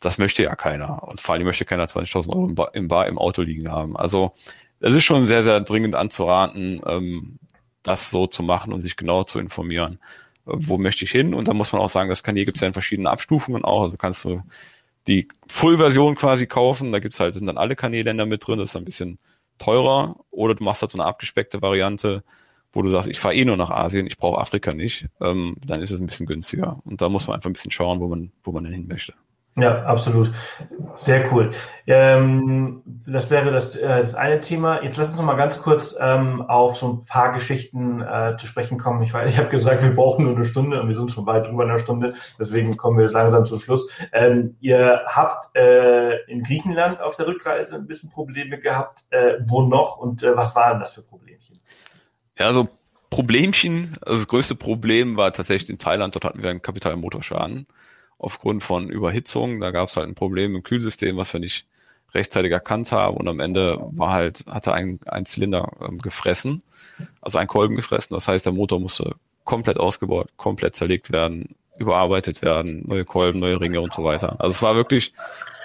das 0.00 0.18
möchte 0.18 0.42
ja 0.42 0.56
keiner. 0.56 1.04
Und 1.04 1.20
vor 1.20 1.36
allem 1.36 1.44
möchte 1.44 1.64
keiner 1.64 1.86
20.000 1.86 2.30
Euro 2.30 2.48
im 2.48 2.54
Bar, 2.56 2.74
im 2.74 2.88
Bar 2.88 3.06
im 3.06 3.16
Auto 3.16 3.42
liegen 3.42 3.70
haben. 3.70 3.96
Also 3.96 4.32
es 4.80 4.94
ist 4.94 5.04
schon 5.04 5.26
sehr, 5.26 5.44
sehr 5.44 5.60
dringend 5.60 5.94
anzuraten, 5.94 6.82
ähm, 6.84 7.38
das 7.82 8.10
so 8.10 8.26
zu 8.26 8.42
machen 8.42 8.72
und 8.72 8.80
sich 8.80 8.96
genau 8.96 9.24
zu 9.24 9.38
informieren. 9.38 9.98
Wo 10.44 10.78
möchte 10.78 11.04
ich 11.04 11.10
hin? 11.10 11.34
Und 11.34 11.48
da 11.48 11.54
muss 11.54 11.72
man 11.72 11.82
auch 11.82 11.90
sagen, 11.90 12.08
das 12.08 12.22
kann 12.22 12.36
hier 12.36 12.44
gibt 12.44 12.56
es 12.56 12.62
ja 12.62 12.68
in 12.68 12.72
verschiedenen 12.72 13.06
Abstufungen 13.06 13.64
auch. 13.64 13.82
Also 13.82 13.96
kannst 13.96 14.24
du 14.24 14.42
die 15.06 15.28
Full-Version 15.48 16.14
quasi 16.14 16.46
kaufen. 16.46 16.92
Da 16.92 17.00
gibt's 17.00 17.20
halt 17.20 17.34
sind 17.34 17.46
dann 17.46 17.58
alle 17.58 17.76
Kanäländer 17.76 18.26
mit 18.26 18.46
drin. 18.46 18.58
Das 18.58 18.70
ist 18.70 18.76
ein 18.76 18.84
bisschen 18.84 19.18
teurer. 19.58 20.16
Oder 20.30 20.54
du 20.54 20.64
machst 20.64 20.82
halt 20.82 20.90
so 20.90 20.98
eine 20.98 21.06
abgespeckte 21.06 21.60
Variante, 21.60 22.24
wo 22.72 22.82
du 22.82 22.88
sagst, 22.88 23.08
ich 23.08 23.20
fahre 23.20 23.34
eh 23.34 23.44
nur 23.44 23.56
nach 23.56 23.70
Asien, 23.70 24.06
ich 24.06 24.18
brauche 24.18 24.40
Afrika 24.40 24.72
nicht. 24.72 25.06
Ähm, 25.20 25.56
dann 25.64 25.82
ist 25.82 25.90
es 25.90 26.00
ein 26.00 26.06
bisschen 26.06 26.26
günstiger. 26.26 26.80
Und 26.84 27.00
da 27.00 27.08
muss 27.08 27.26
man 27.26 27.36
einfach 27.36 27.50
ein 27.50 27.54
bisschen 27.54 27.70
schauen, 27.70 28.00
wo 28.00 28.08
man, 28.08 28.32
wo 28.42 28.52
man 28.52 28.64
denn 28.64 28.72
hin 28.72 28.86
möchte. 28.88 29.14
Ja, 29.58 29.82
absolut. 29.82 30.30
Sehr 30.94 31.32
cool. 31.32 31.50
Ähm, 31.88 32.82
das 33.06 33.28
wäre 33.28 33.50
das, 33.50 33.74
äh, 33.74 34.00
das 34.00 34.14
eine 34.14 34.40
Thema. 34.40 34.84
Jetzt 34.84 34.96
lass 34.98 35.08
uns 35.08 35.18
noch 35.18 35.24
mal 35.24 35.34
ganz 35.34 35.60
kurz 35.60 35.96
ähm, 35.98 36.42
auf 36.42 36.76
so 36.76 36.92
ein 36.92 37.04
paar 37.06 37.32
Geschichten 37.32 38.00
äh, 38.00 38.36
zu 38.38 38.46
sprechen 38.46 38.78
kommen. 38.78 39.02
Ich, 39.02 39.14
ich 39.14 39.36
habe 39.36 39.48
gesagt, 39.48 39.82
wir 39.82 39.96
brauchen 39.96 40.26
nur 40.26 40.36
eine 40.36 40.44
Stunde 40.44 40.80
und 40.80 40.86
wir 40.86 40.94
sind 40.94 41.10
schon 41.10 41.26
weit 41.26 41.48
über 41.48 41.64
einer 41.64 41.80
Stunde. 41.80 42.14
Deswegen 42.38 42.76
kommen 42.76 42.98
wir 42.98 43.02
jetzt 43.02 43.14
langsam 43.14 43.44
zum 43.44 43.58
Schluss. 43.58 43.90
Ähm, 44.12 44.56
ihr 44.60 45.00
habt 45.06 45.56
äh, 45.56 46.22
in 46.26 46.44
Griechenland 46.44 47.00
auf 47.00 47.16
der 47.16 47.26
Rückreise 47.26 47.74
ein 47.74 47.86
bisschen 47.88 48.10
Probleme 48.10 48.60
gehabt. 48.60 49.06
Äh, 49.10 49.38
wo 49.48 49.62
noch 49.62 49.98
und 49.98 50.22
äh, 50.22 50.36
was 50.36 50.54
waren 50.54 50.78
das 50.78 50.94
für 50.94 51.02
Problemchen? 51.02 51.58
Ja, 52.38 52.46
also 52.46 52.68
Problemchen, 53.10 53.96
also 54.02 54.18
das 54.18 54.28
größte 54.28 54.54
Problem 54.54 55.16
war 55.16 55.32
tatsächlich 55.32 55.70
in 55.70 55.78
Thailand. 55.78 56.14
Dort 56.14 56.24
hatten 56.24 56.42
wir 56.42 56.50
einen 56.50 56.62
kapitalen 56.62 57.00
Motorschaden 57.00 57.66
aufgrund 58.18 58.62
von 58.62 58.88
Überhitzung. 58.88 59.60
Da 59.60 59.70
gab 59.70 59.88
es 59.88 59.96
halt 59.96 60.08
ein 60.08 60.14
Problem 60.14 60.54
im 60.54 60.62
Kühlsystem, 60.62 61.16
was 61.16 61.32
wir 61.32 61.40
nicht 61.40 61.66
rechtzeitig 62.14 62.52
erkannt 62.52 62.90
haben 62.90 63.16
und 63.16 63.28
am 63.28 63.40
Ende 63.40 63.78
war 63.92 64.12
halt, 64.12 64.44
hatte 64.46 64.72
ein, 64.72 64.98
ein 65.06 65.26
Zylinder 65.26 65.72
ähm, 65.80 65.98
gefressen, 65.98 66.62
also 67.20 67.38
ein 67.38 67.46
Kolben 67.46 67.76
gefressen. 67.76 68.14
Das 68.14 68.28
heißt, 68.28 68.46
der 68.46 68.54
Motor 68.54 68.80
musste 68.80 69.16
komplett 69.44 69.78
ausgebaut, 69.78 70.30
komplett 70.36 70.74
zerlegt 70.74 71.12
werden, 71.12 71.54
überarbeitet 71.78 72.42
werden, 72.42 72.84
neue 72.86 73.04
Kolben, 73.04 73.40
neue 73.40 73.60
Ringe 73.60 73.80
und 73.80 73.92
so 73.92 74.04
weiter. 74.04 74.40
Also 74.40 74.50
es 74.50 74.62
war 74.62 74.74
wirklich 74.74 75.12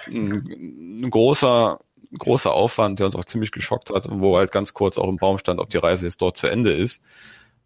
ein, 0.06 1.02
ein 1.02 1.10
großer, 1.10 1.80
großer 2.18 2.52
Aufwand, 2.52 2.98
der 2.98 3.06
uns 3.06 3.16
auch 3.16 3.24
ziemlich 3.24 3.50
geschockt 3.50 3.90
hat 3.90 4.06
und 4.06 4.20
wo 4.20 4.36
halt 4.36 4.52
ganz 4.52 4.74
kurz 4.74 4.98
auch 4.98 5.08
im 5.08 5.16
Baum 5.16 5.38
stand, 5.38 5.60
ob 5.60 5.70
die 5.70 5.78
Reise 5.78 6.06
jetzt 6.06 6.20
dort 6.20 6.36
zu 6.36 6.46
Ende 6.46 6.72
ist 6.72 7.02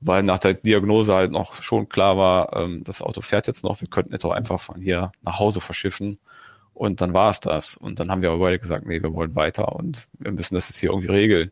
weil 0.01 0.23
nach 0.23 0.39
der 0.39 0.55
Diagnose 0.55 1.15
halt 1.15 1.33
noch 1.33 1.63
schon 1.63 1.89
klar 1.89 2.17
war, 2.17 2.57
ähm, 2.57 2.85
das 2.85 3.03
Auto 3.03 3.21
fährt 3.21 3.47
jetzt 3.47 3.65
noch, 3.65 3.81
wir 3.81 3.89
könnten 3.89 4.13
jetzt 4.13 4.25
auch 4.25 4.33
einfach 4.33 4.61
von 4.61 4.81
hier 4.81 5.13
nach 5.23 5.39
Hause 5.39 5.61
verschiffen. 5.61 6.19
Und 6.75 7.01
dann 7.01 7.13
war 7.13 7.31
es 7.31 7.41
das. 7.41 7.77
Und 7.77 7.99
dann 7.99 8.09
haben 8.11 8.23
wir 8.23 8.31
aber 8.31 8.39
beide 8.39 8.61
gesagt, 8.61 8.87
nee, 8.87 9.03
wir 9.03 9.13
wollen 9.13 9.35
weiter 9.35 9.75
und 9.75 10.07
wir 10.13 10.31
müssen 10.31 10.55
das 10.55 10.69
jetzt 10.69 10.79
hier 10.79 10.91
irgendwie 10.91 11.11
regeln. 11.11 11.51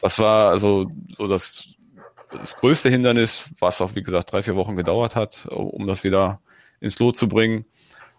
Das 0.00 0.20
war 0.20 0.50
also 0.50 0.88
so 1.16 1.26
das, 1.26 1.66
das 2.30 2.56
größte 2.56 2.88
Hindernis, 2.88 3.50
was 3.58 3.80
auch, 3.80 3.96
wie 3.96 4.04
gesagt, 4.04 4.32
drei, 4.32 4.44
vier 4.44 4.54
Wochen 4.54 4.76
gedauert 4.76 5.16
hat, 5.16 5.46
um 5.50 5.88
das 5.88 6.04
wieder 6.04 6.40
ins 6.80 7.00
Lot 7.00 7.16
zu 7.16 7.26
bringen. 7.26 7.64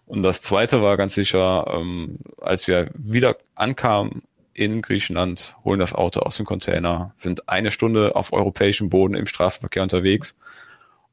Und 0.06 0.22
das 0.22 0.42
zweite 0.42 0.82
war 0.82 0.98
ganz 0.98 1.14
sicher, 1.14 1.66
ähm, 1.70 2.18
als 2.42 2.68
wir 2.68 2.90
wieder 2.92 3.38
ankamen 3.54 4.22
in 4.54 4.80
Griechenland, 4.80 5.56
holen 5.64 5.80
das 5.80 5.92
Auto 5.92 6.20
aus 6.20 6.36
dem 6.36 6.46
Container, 6.46 7.14
sind 7.18 7.48
eine 7.48 7.70
Stunde 7.70 8.16
auf 8.16 8.32
europäischem 8.32 8.88
Boden 8.88 9.14
im 9.14 9.26
Straßenverkehr 9.26 9.82
unterwegs 9.82 10.36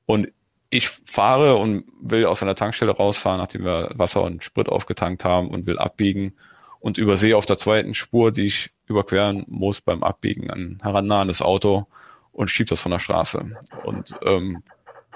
und 0.05 0.31
ich 0.69 0.87
fahre 0.87 1.57
und 1.57 1.83
will 2.01 2.25
aus 2.25 2.41
einer 2.41 2.55
Tankstelle 2.55 2.93
rausfahren, 2.93 3.39
nachdem 3.39 3.65
wir 3.65 3.91
Wasser 3.95 4.21
und 4.21 4.43
Sprit 4.43 4.69
aufgetankt 4.69 5.25
haben 5.25 5.49
und 5.49 5.65
will 5.65 5.77
abbiegen 5.77 6.33
und 6.79 6.97
übersehe 6.97 7.35
auf 7.35 7.45
der 7.45 7.57
zweiten 7.57 7.93
Spur, 7.93 8.31
die 8.31 8.43
ich 8.43 8.71
überqueren 8.87 9.43
muss 9.47 9.81
beim 9.81 10.01
Abbiegen, 10.01 10.49
ein 10.49 10.79
herannahendes 10.81 11.41
Auto 11.41 11.87
und 12.31 12.49
schiebe 12.49 12.69
das 12.69 12.79
von 12.79 12.91
der 12.91 12.99
Straße. 12.99 13.57
Und 13.83 14.15
ähm, 14.25 14.63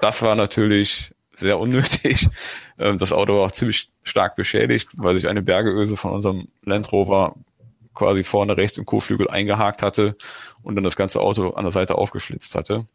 das 0.02 0.22
war 0.22 0.36
natürlich 0.36 1.14
sehr 1.36 1.60
unnötig. 1.60 2.28
Ähm, 2.78 2.98
das 2.98 3.14
Auto 3.14 3.38
war 3.38 3.46
auch 3.46 3.52
ziemlich 3.54 3.90
stark 4.04 4.36
beschädigt, 4.36 4.90
weil 4.98 5.18
sich 5.18 5.30
eine 5.30 5.42
Bergeöse 5.42 5.96
von 5.96 6.12
unserem 6.12 6.50
Land 6.64 6.92
Rover 6.92 7.36
quasi 7.96 8.24
vorne 8.24 8.58
rechts 8.58 8.78
im 8.78 8.86
Kotflügel 8.86 9.30
eingehakt 9.30 9.82
hatte 9.82 10.16
und 10.64 10.76
dann 10.76 10.84
das 10.84 10.96
ganze 10.96 11.22
Auto 11.22 11.52
an 11.52 11.64
der 11.64 11.72
Seite 11.72 11.96
aufgeschlitzt 11.96 12.56
hatte. 12.56 12.86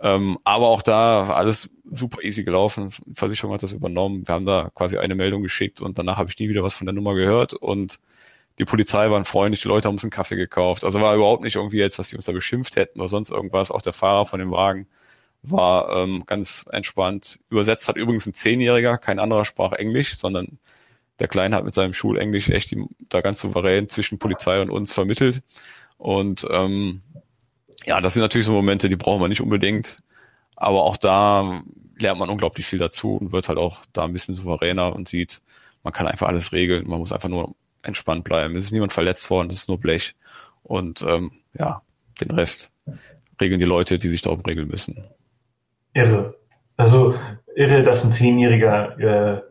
Ähm, 0.00 0.38
aber 0.42 0.68
auch 0.68 0.82
da 0.82 1.26
alles 1.26 1.70
super 1.90 2.22
easy 2.22 2.42
gelaufen. 2.42 2.92
Die 3.06 3.14
Versicherung 3.14 3.54
hat 3.54 3.62
das 3.62 3.72
übernommen. 3.72 4.26
Wir 4.26 4.34
haben 4.34 4.46
da 4.46 4.70
quasi 4.74 4.98
eine 4.98 5.14
Meldung 5.14 5.42
geschickt 5.42 5.80
und 5.80 5.98
danach 5.98 6.16
habe 6.16 6.28
ich 6.30 6.38
nie 6.38 6.48
wieder 6.48 6.64
was 6.64 6.74
von 6.74 6.86
der 6.86 6.94
Nummer 6.94 7.14
gehört 7.14 7.54
und 7.54 8.00
die 8.58 8.64
Polizei 8.64 9.10
waren 9.10 9.24
freundlich, 9.24 9.62
die 9.62 9.68
Leute 9.68 9.88
haben 9.88 9.94
uns 9.94 10.04
einen 10.04 10.10
Kaffee 10.10 10.36
gekauft. 10.36 10.84
Also 10.84 11.00
war 11.00 11.14
überhaupt 11.14 11.42
nicht 11.42 11.56
irgendwie 11.56 11.78
jetzt, 11.78 11.98
dass 11.98 12.10
die 12.10 12.16
uns 12.16 12.26
da 12.26 12.32
beschimpft 12.32 12.76
hätten 12.76 13.00
oder 13.00 13.08
sonst 13.08 13.30
irgendwas. 13.30 13.70
Auch 13.70 13.80
der 13.80 13.92
Fahrer 13.92 14.26
von 14.26 14.40
dem 14.40 14.50
Wagen 14.50 14.86
war 15.42 15.90
ähm, 15.96 16.24
ganz 16.26 16.66
entspannt. 16.70 17.38
Übersetzt 17.48 17.88
hat 17.88 17.96
übrigens 17.96 18.26
ein 18.26 18.34
Zehnjähriger, 18.34 18.98
kein 18.98 19.18
anderer 19.18 19.44
sprach 19.44 19.72
Englisch, 19.72 20.16
sondern 20.16 20.58
der 21.18 21.28
Kleine 21.28 21.56
hat 21.56 21.64
mit 21.64 21.74
seinem 21.74 21.92
Schulenglisch 21.92 22.48
echt 22.48 22.70
die, 22.70 22.84
da 23.08 23.20
ganz 23.20 23.40
souverän 23.40 23.88
zwischen 23.88 24.18
Polizei 24.18 24.60
und 24.60 24.70
uns 24.70 24.92
vermittelt. 24.92 25.42
Und 25.98 26.46
ähm, 26.50 27.02
ja, 27.84 28.00
das 28.00 28.14
sind 28.14 28.22
natürlich 28.22 28.46
so 28.46 28.52
Momente, 28.52 28.88
die 28.88 28.96
brauchen 28.96 29.20
wir 29.20 29.28
nicht 29.28 29.40
unbedingt. 29.40 29.98
Aber 30.56 30.82
auch 30.82 30.96
da 30.96 31.62
lernt 31.98 32.18
man 32.18 32.30
unglaublich 32.30 32.66
viel 32.66 32.78
dazu 32.78 33.16
und 33.16 33.32
wird 33.32 33.48
halt 33.48 33.58
auch 33.58 33.78
da 33.92 34.04
ein 34.04 34.12
bisschen 34.12 34.34
souveräner 34.34 34.94
und 34.94 35.08
sieht, 35.08 35.40
man 35.82 35.92
kann 35.92 36.06
einfach 36.06 36.28
alles 36.28 36.52
regeln. 36.52 36.88
Man 36.88 36.98
muss 36.98 37.12
einfach 37.12 37.28
nur 37.28 37.54
entspannt 37.82 38.24
bleiben. 38.24 38.56
Es 38.56 38.64
ist 38.64 38.72
niemand 38.72 38.92
verletzt 38.92 39.28
worden, 39.30 39.50
es 39.50 39.58
ist 39.58 39.68
nur 39.68 39.78
Blech. 39.78 40.14
Und 40.62 41.02
ähm, 41.02 41.32
ja, 41.58 41.82
den 42.20 42.30
Rest 42.30 42.70
regeln 43.40 43.60
die 43.60 43.66
Leute, 43.66 43.98
die 43.98 44.08
sich 44.08 44.20
darum 44.22 44.40
regeln 44.40 44.68
müssen. 44.68 45.04
Irre. 45.94 46.36
Also 46.76 47.14
irre, 47.54 47.82
dass 47.82 48.04
ein 48.04 48.12
Zehnjähriger 48.12 48.98
äh, 48.98 49.42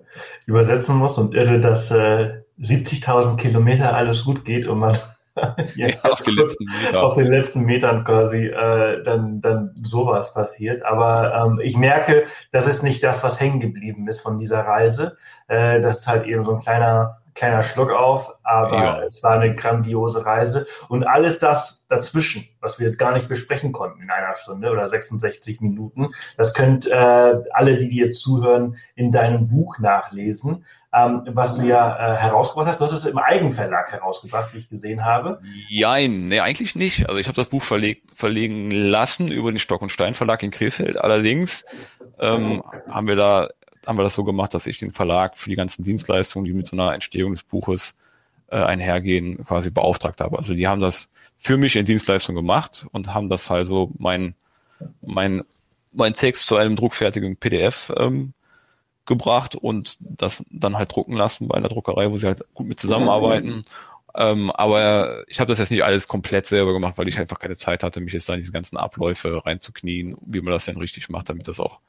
übersetzen 0.46 0.96
muss 0.96 1.18
und 1.18 1.36
irre, 1.36 1.60
dass 1.60 1.92
äh, 1.92 2.42
70.000 2.60 3.38
Kilometer 3.38 3.94
alles 3.96 4.24
gut 4.24 4.46
geht 4.46 4.68
und 4.68 4.80
man 4.80 4.98
ja, 5.76 5.88
auf, 6.04 6.24
den 6.24 6.36
letzten 6.36 6.66
Meter. 6.66 7.04
auf 7.04 7.16
den 7.16 7.28
letzten 7.28 7.62
Metern 7.64 8.04
quasi 8.04 8.48
äh, 8.48 9.02
dann, 9.04 9.40
dann 9.40 9.74
sowas 9.82 10.34
passiert. 10.34 10.84
Aber 10.84 11.34
ähm, 11.34 11.60
ich 11.64 11.78
merke, 11.78 12.26
das 12.52 12.68
ist 12.68 12.84
nicht 12.84 13.02
das, 13.04 13.24
was 13.24 13.40
hängen 13.40 13.60
geblieben 13.60 14.08
ist 14.08 14.20
von 14.20 14.38
dieser 14.38 14.60
Reise. 14.60 15.18
Äh, 15.48 15.80
das 15.80 16.00
ist 16.00 16.08
halt 16.08 16.26
eben 16.26 16.44
so 16.44 16.56
ein 16.56 16.62
kleiner 16.62 17.21
kleiner 17.34 17.64
Schluck 17.64 17.92
auf, 17.92 18.34
aber 18.44 18.78
ja. 18.78 19.04
es 19.04 19.24
war 19.24 19.40
eine 19.40 19.56
grandiose 19.56 20.26
Reise. 20.26 20.68
Und 20.90 21.06
alles 21.06 21.40
das 21.40 21.88
dazwischen, 21.88 22.48
was 22.60 22.80
wir 22.80 22.86
jetzt 22.86 22.98
gar 22.98 23.14
nicht 23.14 23.30
besprechen 23.30 23.72
konnten 23.72 24.02
in 24.02 24.10
einer 24.10 24.36
Stunde 24.36 24.70
oder 24.70 24.88
66 24.88 25.62
Minuten, 25.62 26.10
das 26.38 26.54
könnt 26.54 26.90
äh, 26.90 27.36
alle, 27.52 27.78
die, 27.78 27.90
die 27.90 27.98
jetzt 27.98 28.20
zuhören, 28.22 28.76
in 28.96 29.12
deinem 29.12 29.48
Buch 29.48 29.80
nachlesen, 29.80 30.66
ähm, 30.94 31.24
was 31.34 31.56
du 31.56 31.64
ja 31.64 32.14
äh, 32.14 32.16
herausgebracht 32.18 32.68
hast. 32.68 32.80
Du 32.80 32.86
hast 32.86 32.92
es 32.92 33.06
im 33.06 33.18
Eigenverlag 33.18 33.92
herausgebracht, 33.92 34.54
wie 34.54 34.60
ich 34.60 34.70
gesehen 34.70 35.06
habe. 35.06 35.42
Nein, 35.72 36.28
nee, 36.28 36.40
eigentlich 36.40 36.76
nicht. 36.76 37.08
Also 37.08 37.20
ich 37.20 37.28
habe 37.28 37.36
das 37.36 37.48
Buch 37.48 37.64
verleg 37.64 38.04
verlegen 38.14 38.72
lassen 38.72 39.30
über 39.30 39.52
den 39.52 39.60
Stock 39.60 39.82
und 39.82 39.92
Stein 39.92 40.14
Verlag 40.14 40.44
in 40.44 40.52
Krefeld. 40.52 40.98
Allerdings 40.98 41.66
ähm, 42.20 42.62
haben 42.90 43.08
wir 43.08 43.16
da 43.16 43.50
haben 43.86 43.98
wir 43.98 44.04
das 44.04 44.14
so 44.14 44.24
gemacht, 44.24 44.54
dass 44.54 44.68
ich 44.68 44.80
den 44.80 44.92
Verlag 44.92 45.38
für 45.38 45.50
die 45.50 45.56
ganzen 45.56 45.84
Dienstleistungen, 45.84 46.46
die 46.46 46.54
mit 46.54 46.68
so 46.68 46.76
einer 46.76 46.94
Entstehung 46.94 47.32
des 47.32 47.44
Buches 47.44 47.96
äh, 48.48 48.58
einhergehen, 48.58 49.44
quasi 49.46 49.72
beauftragt 49.72 50.22
habe. 50.22 50.38
Also 50.38 50.54
die 50.54 50.68
haben 50.68 50.82
das 50.82 51.10
für 51.38 51.58
mich 51.58 51.76
in 51.76 51.86
Dienstleistung 51.86 52.36
gemacht 52.36 52.86
und 52.92 53.14
haben 53.14 53.30
das 53.30 53.50
halt 53.50 53.68
so 53.68 53.92
mein, 53.98 54.36
mein, 55.02 55.44
mein 55.94 56.14
Text 56.14 56.48
zu 56.48 56.58
einem 56.58 56.76
druckfertigen 56.76 57.38
PDF 57.38 57.92
ähm, 57.98 58.34
gebracht 59.06 59.56
und 59.56 59.98
das 60.00 60.44
dann 60.52 60.78
halt 60.78 60.94
drucken 60.94 61.14
lassen 61.14 61.48
bei 61.48 61.56
einer 61.56 61.70
Druckerei, 61.70 62.12
wo 62.12 62.18
sie 62.18 62.28
halt 62.28 62.44
gut 62.54 62.68
mit 62.68 62.80
zusammenarbeiten. 62.80 63.66
Ähm, 64.14 64.52
aber 64.52 65.24
ich 65.28 65.40
habe 65.40 65.50
das 65.50 65.60
jetzt 65.60 65.72
nicht 65.72 65.84
alles 65.84 66.08
komplett 66.08 66.46
selber 66.46 66.74
gemacht, 66.74 66.98
weil 66.98 67.08
ich 67.08 67.18
einfach 67.18 67.40
keine 67.40 67.56
Zeit 67.56 67.84
hatte, 67.84 68.02
mich 68.02 68.14
jetzt 68.14 68.28
da 68.28 68.34
in 68.34 68.42
diese 68.42 68.52
ganzen 68.52 68.78
Abläufe 68.78 69.46
reinzuknien, 69.46 70.18
wie 70.26 70.42
man 70.42 70.52
das 70.52 70.66
denn 70.66 70.78
richtig 70.78 71.10
macht, 71.10 71.30
damit 71.30 71.48
das 71.48 71.60
auch 71.60 71.80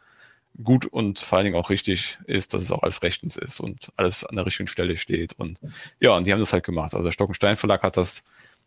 gut 0.62 0.86
und 0.86 1.18
vor 1.18 1.38
allen 1.38 1.46
Dingen 1.46 1.56
auch 1.56 1.70
richtig 1.70 2.18
ist, 2.26 2.54
dass 2.54 2.62
es 2.62 2.70
auch 2.70 2.82
alles 2.82 3.02
rechtens 3.02 3.36
ist 3.36 3.60
und 3.60 3.92
alles 3.96 4.24
an 4.24 4.36
der 4.36 4.46
richtigen 4.46 4.66
Stelle 4.66 4.96
steht. 4.96 5.32
Und 5.38 5.58
ja, 6.00 6.16
und 6.16 6.26
die 6.26 6.32
haben 6.32 6.40
das 6.40 6.52
halt 6.52 6.64
gemacht. 6.64 6.94
Also 6.94 7.04
der 7.04 7.12
Stockenstein 7.12 7.56
Verlag 7.56 7.82
hat 7.82 7.96
das 7.96 8.22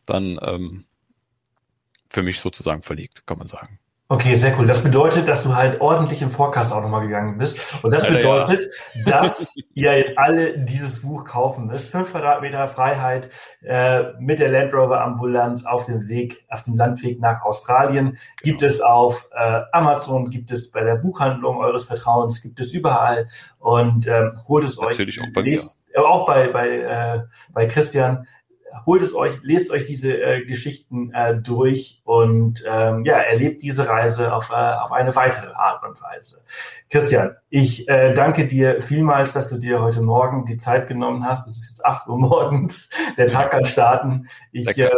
dann 0.06 0.40
ähm, 0.41 0.86
für 2.10 2.24
mich 2.24 2.40
sozusagen 2.40 2.82
verlegt, 2.82 3.26
kann 3.28 3.38
man 3.38 3.48
sagen. 3.48 3.80
Okay, 4.07 4.36
sehr 4.36 4.56
cool. 4.60 4.68
Das 4.68 4.84
bedeutet, 4.84 5.27
dass 5.27 5.41
du 5.41 5.56
halt 5.56 5.82
ordentlich 5.82 6.22
im 6.22 6.30
Vorkast 6.30 6.72
auch 6.72 6.82
nochmal 6.82 7.02
gegangen 7.02 7.40
bist. 7.40 7.60
Und 7.84 7.90
das 7.90 8.07
bedeutet, 8.07 8.61
ja. 8.94 9.22
dass 9.22 9.56
ihr 9.73 9.98
jetzt 9.98 10.15
alle 10.19 10.60
dieses 10.60 11.02
Buch 11.02 11.26
kaufen 11.26 11.65
müsst. 11.65 11.90
Fünf 11.90 12.11
Quadratmeter 12.11 12.68
Freiheit 12.68 13.32
äh, 13.64 14.14
mit 14.19 14.38
der 14.38 14.49
Land 14.49 14.76
Rover 14.76 15.02
ambulant 15.02 15.65
auf 15.65 15.88
dem 15.88 16.07
Weg, 16.07 16.45
auf 16.49 16.61
dem 16.61 16.76
Landweg 16.76 17.19
nach 17.19 17.44
Australien. 17.44 18.19
Gibt 18.44 18.60
genau. 18.60 18.72
es 18.72 18.80
auf 18.80 19.27
äh, 19.36 19.61
Amazon, 19.72 20.30
gibt 20.30 20.52
es 20.52 20.69
bei 20.69 20.84
der 20.84 20.98
Buchhandlung 20.98 21.57
eures 21.57 21.86
Vertrauens, 21.86 22.44
gibt 22.44 22.60
es 22.60 22.73
überall. 22.73 23.27
Und 23.57 24.06
ähm, 24.06 24.40
holt 24.48 24.65
es 24.65 24.80
Natürlich 24.80 25.19
euch. 25.19 25.30
Auch 25.30 25.34
bei, 25.34 25.41
lest, 25.41 25.80
mir. 25.95 26.06
auch 26.06 26.27
bei, 26.27 26.48
bei, 26.49 26.69
äh, 26.77 27.22
bei 27.53 27.65
Christian 27.65 28.27
holt 28.85 29.02
es 29.03 29.15
euch, 29.15 29.39
lest 29.43 29.72
euch 29.72 29.85
diese 29.85 30.14
äh, 30.14 30.45
Geschichten 30.45 31.11
äh, 31.14 31.35
durch 31.35 32.02
und 32.03 32.64
ähm, 32.68 33.06
ja, 33.06 33.18
erlebt 33.18 33.61
diese 33.61 33.88
Reise 33.88 34.34
auf, 34.34 34.52
äh, 34.52 34.56
auf 34.56 34.91
eine 34.91 35.15
weitere 35.15 35.52
Art 35.53 35.84
und 35.84 36.02
Weise. 36.02 36.43
Christian, 36.89 37.35
ich 37.49 37.88
äh, 37.88 38.14
danke 38.14 38.47
dir 38.47 38.81
vielmals, 38.81 39.34
dass 39.34 39.49
du 39.49 39.57
dir 39.57 39.81
heute 39.81 40.02
Morgen 40.02 40.45
die 40.45 40.57
Zeit 40.57 40.88
genommen 40.88 41.26
hast. 41.26 41.47
Es 41.47 41.57
ist 41.57 41.69
jetzt 41.69 41.85
8 41.85 42.07
Uhr 42.07 42.18
morgens, 42.18 42.89
der 43.18 43.27
Tag 43.27 43.52
kann 43.52 43.65
starten. 43.65 44.27
Ich 44.52 44.77
äh, 44.77 44.89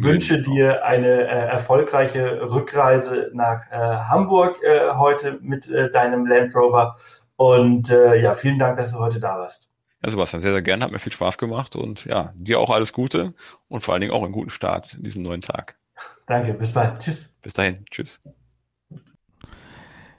wünsche 0.00 0.42
dir 0.42 0.84
eine 0.84 1.08
äh, 1.08 1.48
erfolgreiche 1.48 2.42
Rückreise 2.50 3.30
nach 3.32 3.70
äh, 3.70 3.76
Hamburg 3.76 4.62
äh, 4.62 4.92
heute 4.94 5.38
mit 5.40 5.70
äh, 5.70 5.90
deinem 5.90 6.26
Land 6.26 6.54
Rover. 6.54 6.96
Und 7.36 7.90
äh, 7.90 8.20
ja, 8.20 8.34
vielen 8.34 8.58
Dank, 8.58 8.76
dass 8.76 8.92
du 8.92 8.98
heute 8.98 9.18
da 9.18 9.38
warst. 9.38 9.69
Ja, 10.02 10.10
Sebastian, 10.10 10.40
sehr, 10.42 10.52
sehr 10.52 10.62
gerne, 10.62 10.84
hat 10.84 10.92
mir 10.92 10.98
viel 10.98 11.12
Spaß 11.12 11.36
gemacht 11.38 11.76
und 11.76 12.06
ja, 12.06 12.32
dir 12.34 12.58
auch 12.58 12.70
alles 12.70 12.92
Gute 12.92 13.34
und 13.68 13.82
vor 13.82 13.92
allen 13.94 14.00
Dingen 14.00 14.12
auch 14.12 14.22
einen 14.22 14.32
guten 14.32 14.50
Start 14.50 14.94
in 14.94 15.02
diesem 15.02 15.22
neuen 15.22 15.42
Tag. 15.42 15.78
Danke, 16.26 16.54
bis 16.54 16.72
bald. 16.72 17.00
Tschüss. 17.00 17.36
Bis 17.42 17.52
dahin, 17.52 17.84
tschüss. 17.90 18.20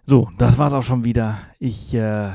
So, 0.06 0.30
das 0.38 0.58
war's 0.58 0.74
auch 0.74 0.84
schon 0.84 1.06
wieder. 1.06 1.40
Ich 1.58 1.94
äh, 1.94 2.32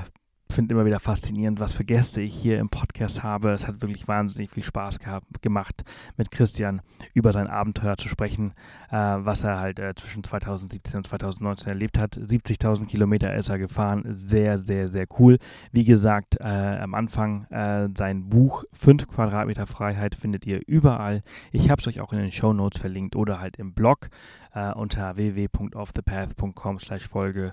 finde 0.51 0.74
immer 0.74 0.86
wieder 0.86 1.01
faszinierend, 1.01 1.60
was 1.60 1.73
für 1.73 1.85
Gäste 1.85 2.20
ich 2.20 2.35
hier 2.35 2.59
im 2.59 2.68
Podcast 2.68 3.23
habe. 3.23 3.51
Es 3.51 3.66
hat 3.66 3.82
wirklich 3.82 4.09
wahnsinnig 4.09 4.51
viel 4.51 4.62
Spaß 4.62 4.98
gehabt, 4.98 5.43
gemacht, 5.43 5.85
mit 6.16 6.31
Christian 6.31 6.81
über 7.14 7.32
sein 7.32 7.47
Abenteuer 7.47 7.97
zu 7.97 8.09
sprechen, 8.09 8.52
äh, 8.90 8.97
was 8.97 9.44
er 9.44 9.59
halt 9.59 9.78
äh, 9.78 9.94
zwischen 9.94 10.24
2017 10.24 10.98
und 10.98 11.06
2019 11.06 11.68
erlebt 11.68 11.98
hat. 11.98 12.16
70.000 12.16 12.86
Kilometer 12.86 13.35
ist 13.35 13.48
er 13.48 13.59
gefahren. 13.59 14.05
Sehr, 14.14 14.59
sehr, 14.59 14.89
sehr 14.89 15.06
cool. 15.18 15.39
Wie 15.73 15.85
gesagt, 15.85 16.36
äh, 16.40 16.44
am 16.44 16.94
Anfang 16.94 17.44
äh, 17.51 17.89
sein 17.97 18.28
Buch 18.28 18.64
5 18.73 19.09
Quadratmeter 19.09 19.66
Freiheit 19.66 20.14
findet 20.14 20.47
ihr 20.47 20.60
überall. 20.66 21.23
Ich 21.52 21.70
habe 21.70 21.81
es 21.81 21.89
euch 21.89 22.01
auch 22.01 22.12
in 22.12 22.18
den 22.18 22.32
Show 22.32 22.52
Notes 22.52 22.81
verlinkt 22.81 23.16
oder 23.16 23.40
halt 23.40 23.56
im 23.56 23.74
Blog 23.74 24.09
äh, 24.55 24.73
unter 24.73 25.16
www.offthepath.com 25.16 26.78
slash 26.78 27.09
Folge 27.09 27.52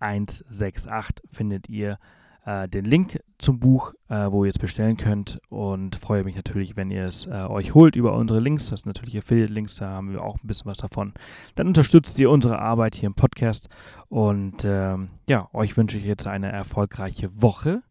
168 0.00 1.22
findet 1.30 1.68
ihr 1.68 1.98
äh, 2.44 2.68
den 2.68 2.84
Link 2.84 3.22
zum 3.38 3.58
Buch, 3.58 3.94
äh, 4.08 4.30
wo 4.30 4.44
ihr 4.44 4.50
es 4.50 4.58
bestellen 4.58 4.96
könnt 4.96 5.40
und 5.48 5.96
freue 5.96 6.24
mich 6.24 6.36
natürlich, 6.36 6.76
wenn 6.76 6.90
ihr 6.90 7.06
es 7.06 7.26
äh, 7.26 7.30
euch 7.30 7.74
holt 7.74 7.96
über 7.96 8.14
unsere 8.14 8.40
Links. 8.40 8.68
Das 8.68 8.80
sind 8.80 8.86
natürlich 8.86 9.16
Affiliate-Links, 9.16 9.76
da 9.76 9.90
haben 9.90 10.12
wir 10.12 10.22
auch 10.22 10.36
ein 10.42 10.46
bisschen 10.46 10.66
was 10.66 10.78
davon. 10.78 11.12
Dann 11.54 11.66
unterstützt 11.68 12.18
ihr 12.18 12.30
unsere 12.30 12.58
Arbeit 12.58 12.94
hier 12.94 13.08
im 13.08 13.14
Podcast 13.14 13.68
und 14.08 14.64
ähm, 14.64 15.10
ja, 15.28 15.48
euch 15.52 15.76
wünsche 15.76 15.98
ich 15.98 16.04
jetzt 16.04 16.26
eine 16.26 16.50
erfolgreiche 16.50 17.30
Woche. 17.40 17.82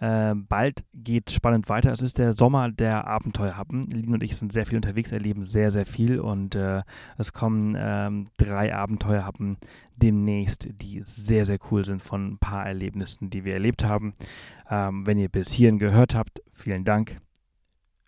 Äh, 0.00 0.34
bald 0.34 0.84
geht 0.94 1.30
spannend 1.30 1.68
weiter. 1.68 1.92
Es 1.92 2.02
ist 2.02 2.18
der 2.18 2.32
Sommer 2.32 2.70
der 2.70 3.06
Abenteuerhappen. 3.06 3.82
Lin 3.82 4.14
und 4.14 4.22
ich 4.22 4.36
sind 4.36 4.52
sehr 4.52 4.64
viel 4.64 4.76
unterwegs, 4.76 5.10
erleben 5.10 5.44
sehr, 5.44 5.70
sehr 5.70 5.86
viel 5.86 6.20
und 6.20 6.54
äh, 6.54 6.82
es 7.16 7.32
kommen 7.32 7.76
ähm, 7.78 8.26
drei 8.36 8.74
Abenteuerhappen 8.74 9.56
demnächst, 9.96 10.68
die 10.70 11.00
sehr, 11.02 11.44
sehr 11.44 11.58
cool 11.70 11.84
sind 11.84 12.02
von 12.02 12.34
ein 12.34 12.38
paar 12.38 12.64
Erlebnissen, 12.64 13.30
die 13.30 13.44
wir 13.44 13.54
erlebt 13.54 13.84
haben. 13.84 14.14
Ähm, 14.70 15.06
wenn 15.06 15.18
ihr 15.18 15.28
bis 15.28 15.52
hierhin 15.52 15.78
gehört 15.78 16.14
habt, 16.14 16.42
vielen 16.52 16.84
Dank 16.84 17.20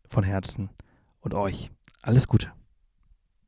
von 0.09 0.23
Herzen 0.23 0.71
und 1.21 1.35
euch 1.35 1.71
alles 2.03 2.29
Gute. 2.29 2.53